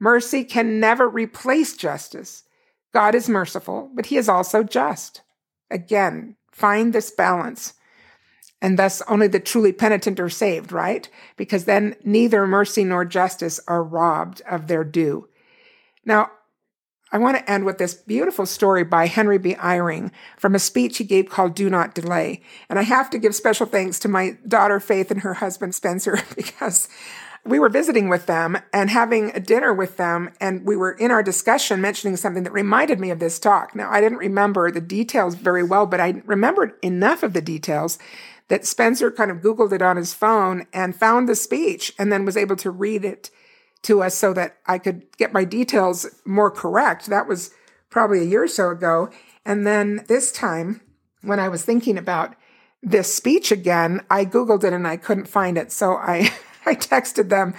Mercy 0.00 0.44
can 0.44 0.80
never 0.80 1.08
replace 1.08 1.76
justice. 1.76 2.44
God 2.94 3.14
is 3.14 3.28
merciful, 3.28 3.90
but 3.94 4.06
he 4.06 4.16
is 4.16 4.28
also 4.28 4.62
just. 4.62 5.22
Again, 5.70 6.36
find 6.52 6.92
this 6.92 7.10
balance. 7.10 7.74
And 8.62 8.78
thus 8.78 9.02
only 9.02 9.28
the 9.28 9.40
truly 9.40 9.72
penitent 9.72 10.18
are 10.18 10.30
saved, 10.30 10.72
right? 10.72 11.08
Because 11.36 11.66
then 11.66 11.96
neither 12.04 12.46
mercy 12.46 12.84
nor 12.84 13.04
justice 13.04 13.60
are 13.68 13.82
robbed 13.82 14.40
of 14.48 14.66
their 14.66 14.82
due. 14.82 15.28
Now, 16.04 16.30
I 17.12 17.18
want 17.18 17.36
to 17.36 17.50
end 17.50 17.64
with 17.64 17.78
this 17.78 17.94
beautiful 17.94 18.46
story 18.46 18.82
by 18.82 19.06
Henry 19.06 19.38
B. 19.38 19.54
Eyring 19.54 20.10
from 20.36 20.54
a 20.54 20.58
speech 20.58 20.98
he 20.98 21.04
gave 21.04 21.30
called 21.30 21.54
Do 21.54 21.70
Not 21.70 21.94
Delay. 21.94 22.42
And 22.68 22.78
I 22.78 22.82
have 22.82 23.10
to 23.10 23.18
give 23.18 23.34
special 23.34 23.66
thanks 23.66 23.98
to 24.00 24.08
my 24.08 24.38
daughter 24.46 24.80
Faith 24.80 25.10
and 25.10 25.20
her 25.20 25.34
husband 25.34 25.74
Spencer 25.74 26.18
because 26.36 26.88
we 27.44 27.60
were 27.60 27.68
visiting 27.68 28.08
with 28.08 28.26
them 28.26 28.58
and 28.72 28.90
having 28.90 29.30
a 29.30 29.40
dinner 29.40 29.72
with 29.72 29.98
them. 29.98 30.30
And 30.40 30.64
we 30.66 30.76
were 30.76 30.92
in 30.92 31.12
our 31.12 31.22
discussion 31.22 31.80
mentioning 31.80 32.16
something 32.16 32.42
that 32.42 32.52
reminded 32.52 32.98
me 32.98 33.10
of 33.10 33.20
this 33.20 33.38
talk. 33.38 33.76
Now, 33.76 33.88
I 33.88 34.00
didn't 34.00 34.18
remember 34.18 34.72
the 34.72 34.80
details 34.80 35.36
very 35.36 35.62
well, 35.62 35.86
but 35.86 36.00
I 36.00 36.22
remembered 36.26 36.74
enough 36.82 37.22
of 37.22 37.34
the 37.34 37.40
details 37.40 37.98
that 38.48 38.66
Spencer 38.66 39.10
kind 39.10 39.30
of 39.30 39.38
Googled 39.38 39.72
it 39.72 39.82
on 39.82 39.96
his 39.96 40.14
phone 40.14 40.66
and 40.72 40.94
found 40.94 41.28
the 41.28 41.34
speech 41.34 41.92
and 41.98 42.12
then 42.12 42.24
was 42.24 42.36
able 42.36 42.56
to 42.56 42.70
read 42.70 43.04
it 43.04 43.30
to 43.82 44.02
us 44.02 44.14
so 44.14 44.32
that 44.32 44.58
I 44.66 44.78
could 44.78 45.04
get 45.16 45.32
my 45.32 45.44
details 45.44 46.06
more 46.24 46.50
correct. 46.50 47.06
That 47.06 47.28
was 47.28 47.50
probably 47.90 48.20
a 48.20 48.24
year 48.24 48.44
or 48.44 48.48
so 48.48 48.70
ago. 48.70 49.10
And 49.44 49.66
then 49.66 50.04
this 50.08 50.32
time, 50.32 50.80
when 51.22 51.40
I 51.40 51.48
was 51.48 51.64
thinking 51.64 51.98
about 51.98 52.34
this 52.82 53.12
speech 53.12 53.50
again, 53.50 54.00
I 54.10 54.24
Googled 54.24 54.64
it 54.64 54.72
and 54.72 54.86
I 54.86 54.96
couldn't 54.96 55.28
find 55.28 55.56
it. 55.58 55.72
So 55.72 55.96
I 55.96 56.32
I 56.66 56.74
texted 56.74 57.28
them 57.28 57.54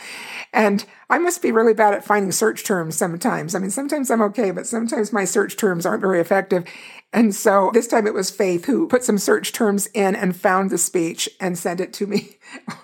and 0.52 0.84
I 1.10 1.18
must 1.18 1.42
be 1.42 1.54
really 1.54 1.74
bad 1.74 1.94
at 1.94 2.04
finding 2.04 2.34
search 2.34 2.66
terms 2.66 2.98
sometimes. 2.98 3.56
I 3.56 3.60
mean, 3.60 3.70
sometimes 3.70 4.12
I'm 4.12 4.22
okay, 4.24 4.52
but 4.52 4.68
sometimes 4.68 5.14
my 5.14 5.24
search 5.24 5.56
terms 5.56 5.86
aren't 5.86 6.02
very 6.02 6.20
effective. 6.20 6.66
And 7.14 7.34
so 7.34 7.72
this 7.74 7.88
time 7.88 8.06
it 8.06 8.14
was 8.14 8.30
Faith 8.30 8.66
who 8.66 8.88
put 8.88 9.04
some 9.04 9.18
search 9.18 9.54
terms 9.54 9.88
in 9.88 10.16
and 10.16 10.36
found 10.36 10.70
the 10.70 10.78
speech 10.78 11.30
and 11.40 11.58
sent 11.58 11.80
it 11.80 11.94
to 11.94 12.08
me, 12.08 12.38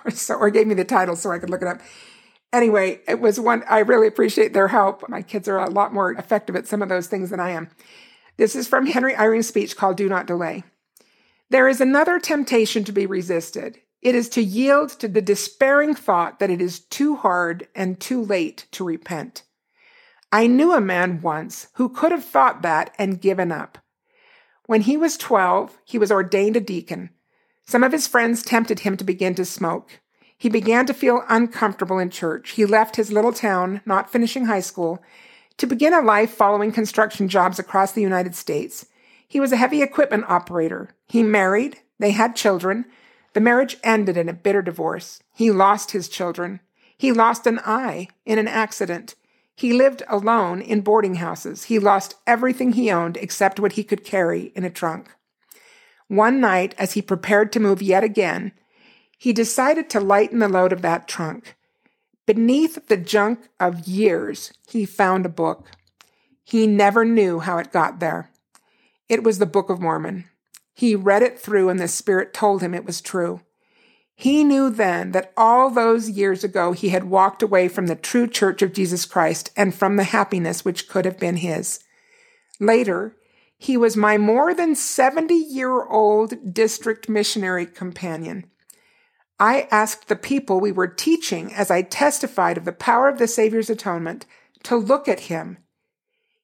or, 0.05 0.11
so, 0.11 0.35
or 0.35 0.49
gave 0.49 0.67
me 0.67 0.73
the 0.73 0.85
title 0.85 1.15
so 1.15 1.31
I 1.31 1.39
could 1.39 1.49
look 1.49 1.61
it 1.61 1.67
up. 1.67 1.81
Anyway, 2.53 3.01
it 3.07 3.19
was 3.19 3.39
one, 3.39 3.63
I 3.69 3.79
really 3.79 4.07
appreciate 4.07 4.53
their 4.53 4.67
help. 4.67 5.07
My 5.09 5.21
kids 5.21 5.47
are 5.47 5.57
a 5.57 5.69
lot 5.69 5.93
more 5.93 6.11
effective 6.13 6.55
at 6.55 6.67
some 6.67 6.81
of 6.81 6.89
those 6.89 7.07
things 7.07 7.31
than 7.31 7.39
I 7.39 7.49
am. 7.49 7.69
This 8.37 8.55
is 8.55 8.67
from 8.67 8.85
Henry 8.85 9.15
Eyring's 9.15 9.47
speech 9.47 9.75
called 9.75 9.97
Do 9.97 10.07
Not 10.07 10.27
Delay. 10.27 10.63
There 11.49 11.67
is 11.67 11.81
another 11.81 12.19
temptation 12.19 12.83
to 12.85 12.91
be 12.91 13.05
resisted. 13.05 13.79
It 14.01 14.15
is 14.15 14.29
to 14.29 14.43
yield 14.43 14.89
to 14.99 15.07
the 15.07 15.21
despairing 15.21 15.95
thought 15.95 16.39
that 16.39 16.49
it 16.49 16.61
is 16.61 16.79
too 16.79 17.15
hard 17.15 17.67
and 17.75 17.99
too 17.99 18.21
late 18.21 18.67
to 18.71 18.83
repent. 18.83 19.43
I 20.31 20.47
knew 20.47 20.73
a 20.73 20.81
man 20.81 21.21
once 21.21 21.67
who 21.75 21.89
could 21.89 22.11
have 22.11 22.25
thought 22.25 22.63
that 22.63 22.93
and 22.97 23.21
given 23.21 23.51
up. 23.51 23.77
When 24.65 24.81
he 24.81 24.97
was 24.97 25.17
12, 25.17 25.77
he 25.83 25.97
was 25.97 26.11
ordained 26.11 26.55
a 26.55 26.61
deacon. 26.61 27.09
Some 27.65 27.83
of 27.83 27.91
his 27.91 28.07
friends 28.07 28.43
tempted 28.43 28.79
him 28.79 28.97
to 28.97 29.03
begin 29.03 29.35
to 29.35 29.45
smoke. 29.45 29.99
He 30.37 30.49
began 30.49 30.85
to 30.85 30.93
feel 30.93 31.23
uncomfortable 31.29 31.99
in 31.99 32.09
church. 32.09 32.51
He 32.51 32.65
left 32.65 32.95
his 32.95 33.11
little 33.11 33.33
town, 33.33 33.81
not 33.85 34.11
finishing 34.11 34.45
high 34.45 34.61
school, 34.61 35.01
to 35.57 35.67
begin 35.67 35.93
a 35.93 36.01
life 36.01 36.31
following 36.31 36.71
construction 36.71 37.27
jobs 37.27 37.59
across 37.59 37.91
the 37.91 38.01
United 38.01 38.35
States. 38.35 38.85
He 39.27 39.39
was 39.39 39.51
a 39.51 39.57
heavy 39.57 39.81
equipment 39.81 40.25
operator. 40.27 40.89
He 41.07 41.23
married, 41.23 41.79
they 41.99 42.11
had 42.11 42.35
children, 42.35 42.85
the 43.33 43.41
marriage 43.41 43.77
ended 43.83 44.15
in 44.15 44.29
a 44.29 44.33
bitter 44.33 44.61
divorce. 44.61 45.21
He 45.33 45.51
lost 45.51 45.91
his 45.91 46.07
children. 46.07 46.59
He 46.97 47.11
lost 47.11 47.47
an 47.47 47.59
eye 47.65 48.07
in 48.25 48.37
an 48.37 48.47
accident. 48.47 49.15
He 49.55 49.73
lived 49.73 50.03
alone 50.07 50.61
in 50.61 50.81
boarding 50.81 51.15
houses. 51.15 51.65
He 51.65 51.79
lost 51.79 52.15
everything 52.25 52.73
he 52.73 52.91
owned 52.91 53.17
except 53.17 53.59
what 53.59 53.73
he 53.73 53.83
could 53.83 54.03
carry 54.03 54.51
in 54.55 54.63
a 54.63 54.69
trunk. 54.69 55.09
One 56.07 56.39
night, 56.39 56.75
as 56.77 56.93
he 56.93 57.01
prepared 57.01 57.51
to 57.53 57.59
move 57.59 57.81
yet 57.81 58.03
again, 58.03 58.51
he 59.17 59.31
decided 59.31 59.89
to 59.89 59.99
lighten 59.99 60.39
the 60.39 60.49
load 60.49 60.73
of 60.73 60.81
that 60.81 61.07
trunk. 61.07 61.55
Beneath 62.25 62.87
the 62.87 62.97
junk 62.97 63.49
of 63.59 63.87
years, 63.87 64.53
he 64.67 64.85
found 64.85 65.25
a 65.25 65.29
book. 65.29 65.71
He 66.43 66.67
never 66.67 67.05
knew 67.05 67.39
how 67.39 67.57
it 67.57 67.71
got 67.71 67.99
there. 67.99 68.29
It 69.09 69.23
was 69.23 69.39
the 69.39 69.45
Book 69.45 69.69
of 69.69 69.79
Mormon. 69.81 70.25
He 70.73 70.95
read 70.95 71.21
it 71.21 71.39
through 71.39 71.69
and 71.69 71.79
the 71.79 71.87
Spirit 71.87 72.33
told 72.33 72.61
him 72.61 72.73
it 72.73 72.85
was 72.85 73.01
true. 73.01 73.41
He 74.15 74.43
knew 74.43 74.69
then 74.69 75.11
that 75.11 75.33
all 75.35 75.69
those 75.69 76.09
years 76.09 76.43
ago 76.43 76.71
he 76.71 76.89
had 76.89 77.05
walked 77.05 77.41
away 77.41 77.67
from 77.67 77.87
the 77.87 77.95
true 77.95 78.27
church 78.27 78.61
of 78.61 78.73
Jesus 78.73 79.05
Christ 79.05 79.51
and 79.55 79.73
from 79.73 79.95
the 79.95 80.03
happiness 80.03 80.63
which 80.63 80.87
could 80.87 81.05
have 81.05 81.19
been 81.19 81.37
his. 81.37 81.83
Later, 82.59 83.15
he 83.57 83.75
was 83.77 83.97
my 83.97 84.17
more 84.17 84.53
than 84.53 84.75
70 84.75 85.33
year 85.33 85.83
old 85.85 86.53
district 86.53 87.09
missionary 87.09 87.65
companion. 87.65 88.45
I 89.39 89.67
asked 89.71 90.07
the 90.07 90.15
people 90.15 90.59
we 90.59 90.71
were 90.71 90.87
teaching 90.87 91.53
as 91.53 91.71
I 91.71 91.81
testified 91.81 92.57
of 92.57 92.65
the 92.65 92.71
power 92.71 93.09
of 93.09 93.17
the 93.17 93.27
Savior's 93.27 93.69
atonement 93.69 94.25
to 94.63 94.75
look 94.75 95.07
at 95.07 95.21
him. 95.21 95.57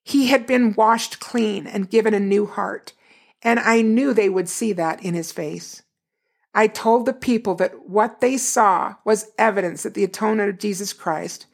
He 0.04 0.28
had 0.28 0.48
been 0.48 0.74
washed 0.74 1.20
clean 1.20 1.68
and 1.68 1.90
given 1.90 2.14
a 2.14 2.20
new 2.20 2.46
heart 2.46 2.94
and 3.42 3.60
I 3.60 3.82
knew 3.82 4.14
they 4.14 4.30
would 4.30 4.50
see 4.50 4.74
that 4.74 5.04
in 5.04 5.14
his 5.14 5.32
face. 5.32 5.84
I 6.60 6.68
told 6.68 7.06
the 7.06 7.14
people 7.14 7.56
that 7.56 7.88
what 7.88 8.20
they 8.20 8.36
saw 8.36 8.96
was 9.06 9.32
evidence 9.38 9.84
that 9.84 9.94
the 9.94 10.04
atonement 10.04 10.50
of 10.50 10.60
Jesus 10.60 10.92
Christ 10.92 11.46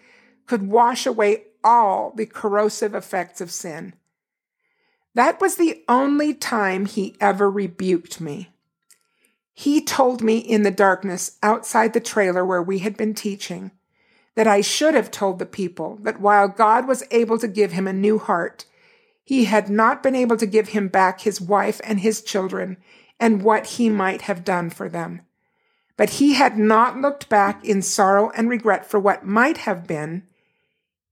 could 0.47 0.67
wash 0.67 1.05
away 1.05 1.43
all 1.63 2.11
the 2.15 2.25
corrosive 2.25 2.95
effects 2.95 3.39
of 3.39 3.51
sin. 3.51 3.93
That 5.13 5.39
was 5.39 5.57
the 5.57 5.83
only 5.87 6.33
time 6.33 6.87
he 6.87 7.15
ever 7.21 7.51
rebuked 7.51 8.19
me. 8.19 8.49
He 9.53 9.79
told 9.79 10.23
me 10.23 10.39
in 10.39 10.63
the 10.63 10.71
darkness 10.71 11.37
outside 11.43 11.93
the 11.93 11.99
trailer 11.99 12.43
where 12.43 12.63
we 12.63 12.79
had 12.79 12.97
been 12.97 13.13
teaching 13.13 13.69
that 14.33 14.47
I 14.47 14.61
should 14.61 14.95
have 14.95 15.11
told 15.11 15.37
the 15.37 15.45
people 15.45 15.99
that 16.01 16.19
while 16.19 16.47
God 16.47 16.87
was 16.87 17.03
able 17.11 17.37
to 17.37 17.47
give 17.47 17.73
him 17.73 17.87
a 17.87 17.93
new 17.93 18.17
heart, 18.17 18.65
he 19.23 19.45
had 19.45 19.69
not 19.69 20.01
been 20.01 20.15
able 20.15 20.37
to 20.37 20.47
give 20.47 20.69
him 20.69 20.87
back 20.87 21.21
his 21.21 21.39
wife 21.39 21.79
and 21.83 21.99
his 21.99 22.23
children 22.23 22.77
and 23.19 23.41
what 23.41 23.67
he 23.67 23.89
might 23.89 24.23
have 24.23 24.43
done 24.43 24.69
for 24.69 24.89
them. 24.89 25.21
But 25.97 26.11
he 26.11 26.33
had 26.33 26.57
not 26.57 26.99
looked 26.99 27.29
back 27.29 27.63
in 27.63 27.81
sorrow 27.81 28.31
and 28.31 28.49
regret 28.49 28.85
for 28.85 28.99
what 28.99 29.25
might 29.25 29.59
have 29.59 29.87
been. 29.87 30.23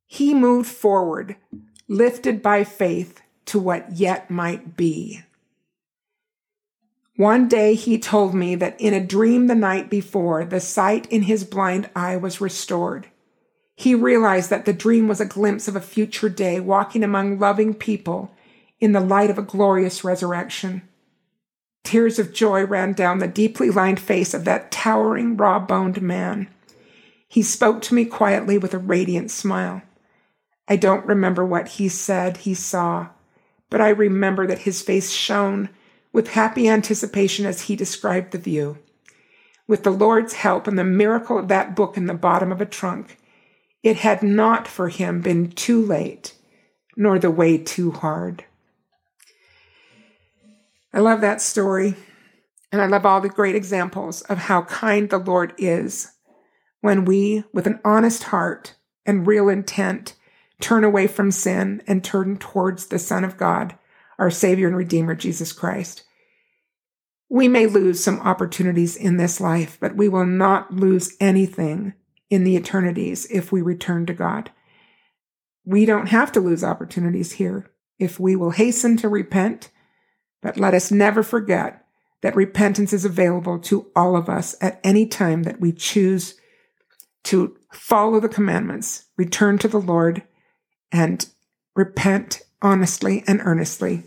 He 0.05 0.33
moved 0.33 0.69
forward, 0.69 1.37
lifted 1.87 2.41
by 2.41 2.63
faith 2.63 3.21
to 3.45 3.59
what 3.59 3.93
yet 3.93 4.29
might 4.29 4.75
be. 4.75 5.21
One 7.15 7.47
day 7.47 7.75
he 7.75 7.99
told 7.99 8.33
me 8.33 8.55
that 8.55 8.79
in 8.81 8.93
a 8.93 9.05
dream 9.05 9.47
the 9.47 9.55
night 9.55 9.89
before, 9.89 10.45
the 10.45 10.59
sight 10.59 11.05
in 11.11 11.23
his 11.23 11.43
blind 11.43 11.89
eye 11.95 12.17
was 12.17 12.41
restored. 12.41 13.07
He 13.75 13.95
realized 13.95 14.49
that 14.49 14.65
the 14.65 14.73
dream 14.73 15.07
was 15.07 15.21
a 15.21 15.25
glimpse 15.25 15.67
of 15.67 15.75
a 15.75 15.81
future 15.81 16.29
day 16.29 16.59
walking 16.59 17.03
among 17.03 17.39
loving 17.39 17.73
people 17.73 18.31
in 18.79 18.91
the 18.91 18.99
light 18.99 19.29
of 19.29 19.37
a 19.37 19.43
glorious 19.43 20.03
resurrection. 20.03 20.87
Tears 21.83 22.17
of 22.17 22.33
joy 22.33 22.65
ran 22.65 22.93
down 22.93 23.19
the 23.19 23.27
deeply 23.27 23.69
lined 23.69 23.99
face 23.99 24.33
of 24.33 24.45
that 24.45 24.71
towering, 24.71 25.37
raw 25.37 25.59
boned 25.59 26.01
man. 26.01 26.47
He 27.27 27.41
spoke 27.41 27.81
to 27.83 27.93
me 27.93 28.05
quietly 28.05 28.57
with 28.57 28.73
a 28.73 28.79
radiant 28.79 29.31
smile. 29.31 29.81
I 30.67 30.75
don't 30.77 31.05
remember 31.05 31.45
what 31.45 31.67
he 31.67 31.89
said 31.89 32.37
he 32.37 32.53
saw, 32.53 33.09
but 33.69 33.81
I 33.81 33.89
remember 33.89 34.47
that 34.47 34.59
his 34.59 34.81
face 34.81 35.11
shone 35.11 35.69
with 36.13 36.29
happy 36.29 36.69
anticipation 36.69 37.45
as 37.45 37.61
he 37.61 37.75
described 37.75 38.31
the 38.31 38.37
view. 38.37 38.77
With 39.67 39.83
the 39.83 39.91
Lord's 39.91 40.33
help 40.33 40.67
and 40.67 40.77
the 40.77 40.83
miracle 40.83 41.37
of 41.37 41.47
that 41.47 41.75
book 41.75 41.97
in 41.97 42.05
the 42.05 42.13
bottom 42.13 42.51
of 42.51 42.61
a 42.61 42.65
trunk, 42.65 43.17
it 43.81 43.97
had 43.97 44.23
not 44.23 44.67
for 44.67 44.89
him 44.89 45.21
been 45.21 45.51
too 45.51 45.83
late, 45.83 46.33
nor 46.95 47.19
the 47.19 47.31
way 47.31 47.57
too 47.57 47.91
hard. 47.91 48.45
I 50.93 50.99
love 50.99 51.21
that 51.21 51.41
story, 51.41 51.95
and 52.71 52.79
I 52.79 52.85
love 52.85 53.05
all 53.05 53.19
the 53.19 53.29
great 53.29 53.55
examples 53.55 54.21
of 54.21 54.37
how 54.37 54.61
kind 54.63 55.09
the 55.09 55.17
Lord 55.17 55.53
is 55.57 56.11
when 56.81 57.03
we, 57.03 57.43
with 57.51 57.65
an 57.65 57.79
honest 57.83 58.23
heart 58.23 58.75
and 59.05 59.25
real 59.25 59.49
intent, 59.49 60.15
turn 60.59 60.83
away 60.83 61.07
from 61.07 61.31
sin 61.31 61.81
and 61.87 62.03
turn 62.03 62.37
towards 62.37 62.87
the 62.87 62.99
Son 62.99 63.23
of 63.23 63.37
God, 63.37 63.75
our 64.19 64.29
Savior 64.29 64.67
and 64.67 64.77
Redeemer, 64.77 65.15
Jesus 65.15 65.51
Christ. 65.51 66.03
We 67.27 67.47
may 67.47 67.65
lose 67.65 68.03
some 68.03 68.19
opportunities 68.19 68.95
in 68.95 69.17
this 69.17 69.41
life, 69.41 69.77
but 69.81 69.95
we 69.95 70.07
will 70.07 70.27
not 70.27 70.73
lose 70.73 71.15
anything 71.19 71.93
in 72.29 72.43
the 72.43 72.55
eternities 72.55 73.25
if 73.31 73.51
we 73.51 73.61
return 73.61 74.05
to 74.05 74.13
God. 74.13 74.51
We 75.65 75.85
don't 75.85 76.09
have 76.09 76.31
to 76.33 76.39
lose 76.39 76.63
opportunities 76.63 77.33
here 77.33 77.71
if 77.97 78.19
we 78.19 78.35
will 78.35 78.51
hasten 78.51 78.97
to 78.97 79.09
repent, 79.09 79.71
but 80.43 80.57
let 80.57 80.75
us 80.75 80.91
never 80.91 81.23
forget 81.23 81.83
that 82.21 82.35
repentance 82.35 82.93
is 82.93 83.05
available 83.05 83.57
to 83.59 83.87
all 83.95 84.15
of 84.15 84.29
us 84.29 84.55
at 84.61 84.79
any 84.83 85.05
time 85.05 85.43
that 85.43 85.59
we 85.59 85.71
choose 85.71 86.35
to 87.23 87.57
follow 87.71 88.19
the 88.19 88.29
commandments, 88.29 89.05
return 89.17 89.57
to 89.57 89.67
the 89.67 89.79
Lord, 89.79 90.23
and 90.91 91.27
repent 91.75 92.41
honestly 92.61 93.23
and 93.25 93.41
earnestly. 93.43 94.03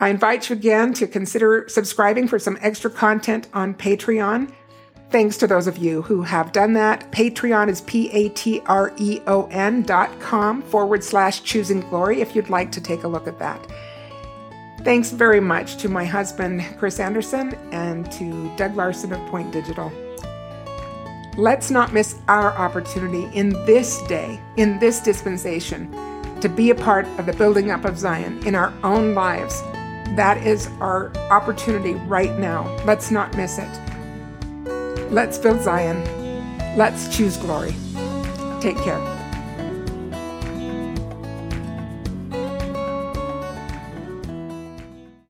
I 0.00 0.10
invite 0.10 0.48
you 0.48 0.56
again 0.56 0.94
to 0.94 1.06
consider 1.06 1.66
subscribing 1.68 2.28
for 2.28 2.38
some 2.38 2.56
extra 2.60 2.90
content 2.90 3.48
on 3.52 3.74
Patreon. 3.74 4.52
Thanks 5.10 5.36
to 5.38 5.46
those 5.46 5.66
of 5.66 5.78
you 5.78 6.02
who 6.02 6.22
have 6.22 6.52
done 6.52 6.74
that. 6.74 7.10
Patreon 7.10 7.68
is 7.68 7.80
P 7.80 8.10
A 8.10 8.28
T 8.28 8.60
R 8.66 8.92
E 8.98 9.20
O 9.26 9.46
N 9.50 9.82
dot 9.82 10.20
com 10.20 10.62
forward 10.62 11.02
slash 11.02 11.42
choosing 11.42 11.80
glory 11.80 12.20
if 12.20 12.36
you'd 12.36 12.50
like 12.50 12.70
to 12.72 12.80
take 12.80 13.04
a 13.04 13.08
look 13.08 13.26
at 13.26 13.38
that. 13.38 13.66
Thanks 14.88 15.10
very 15.10 15.40
much 15.40 15.76
to 15.82 15.90
my 15.90 16.06
husband, 16.06 16.64
Chris 16.78 16.98
Anderson, 16.98 17.52
and 17.72 18.10
to 18.12 18.50
Doug 18.56 18.74
Larson 18.74 19.12
of 19.12 19.20
Point 19.28 19.52
Digital. 19.52 19.92
Let's 21.36 21.70
not 21.70 21.92
miss 21.92 22.14
our 22.26 22.56
opportunity 22.56 23.28
in 23.36 23.50
this 23.66 24.00
day, 24.04 24.40
in 24.56 24.78
this 24.78 25.00
dispensation, 25.00 25.92
to 26.40 26.48
be 26.48 26.70
a 26.70 26.74
part 26.74 27.06
of 27.18 27.26
the 27.26 27.34
building 27.34 27.70
up 27.70 27.84
of 27.84 27.98
Zion 27.98 28.42
in 28.46 28.54
our 28.54 28.72
own 28.82 29.14
lives. 29.14 29.60
That 30.16 30.38
is 30.46 30.68
our 30.80 31.14
opportunity 31.30 31.92
right 32.06 32.38
now. 32.38 32.74
Let's 32.86 33.10
not 33.10 33.36
miss 33.36 33.58
it. 33.58 33.80
Let's 35.10 35.36
build 35.36 35.60
Zion. 35.60 36.02
Let's 36.78 37.14
choose 37.14 37.36
glory. 37.36 37.74
Take 38.62 38.78
care. 38.78 39.17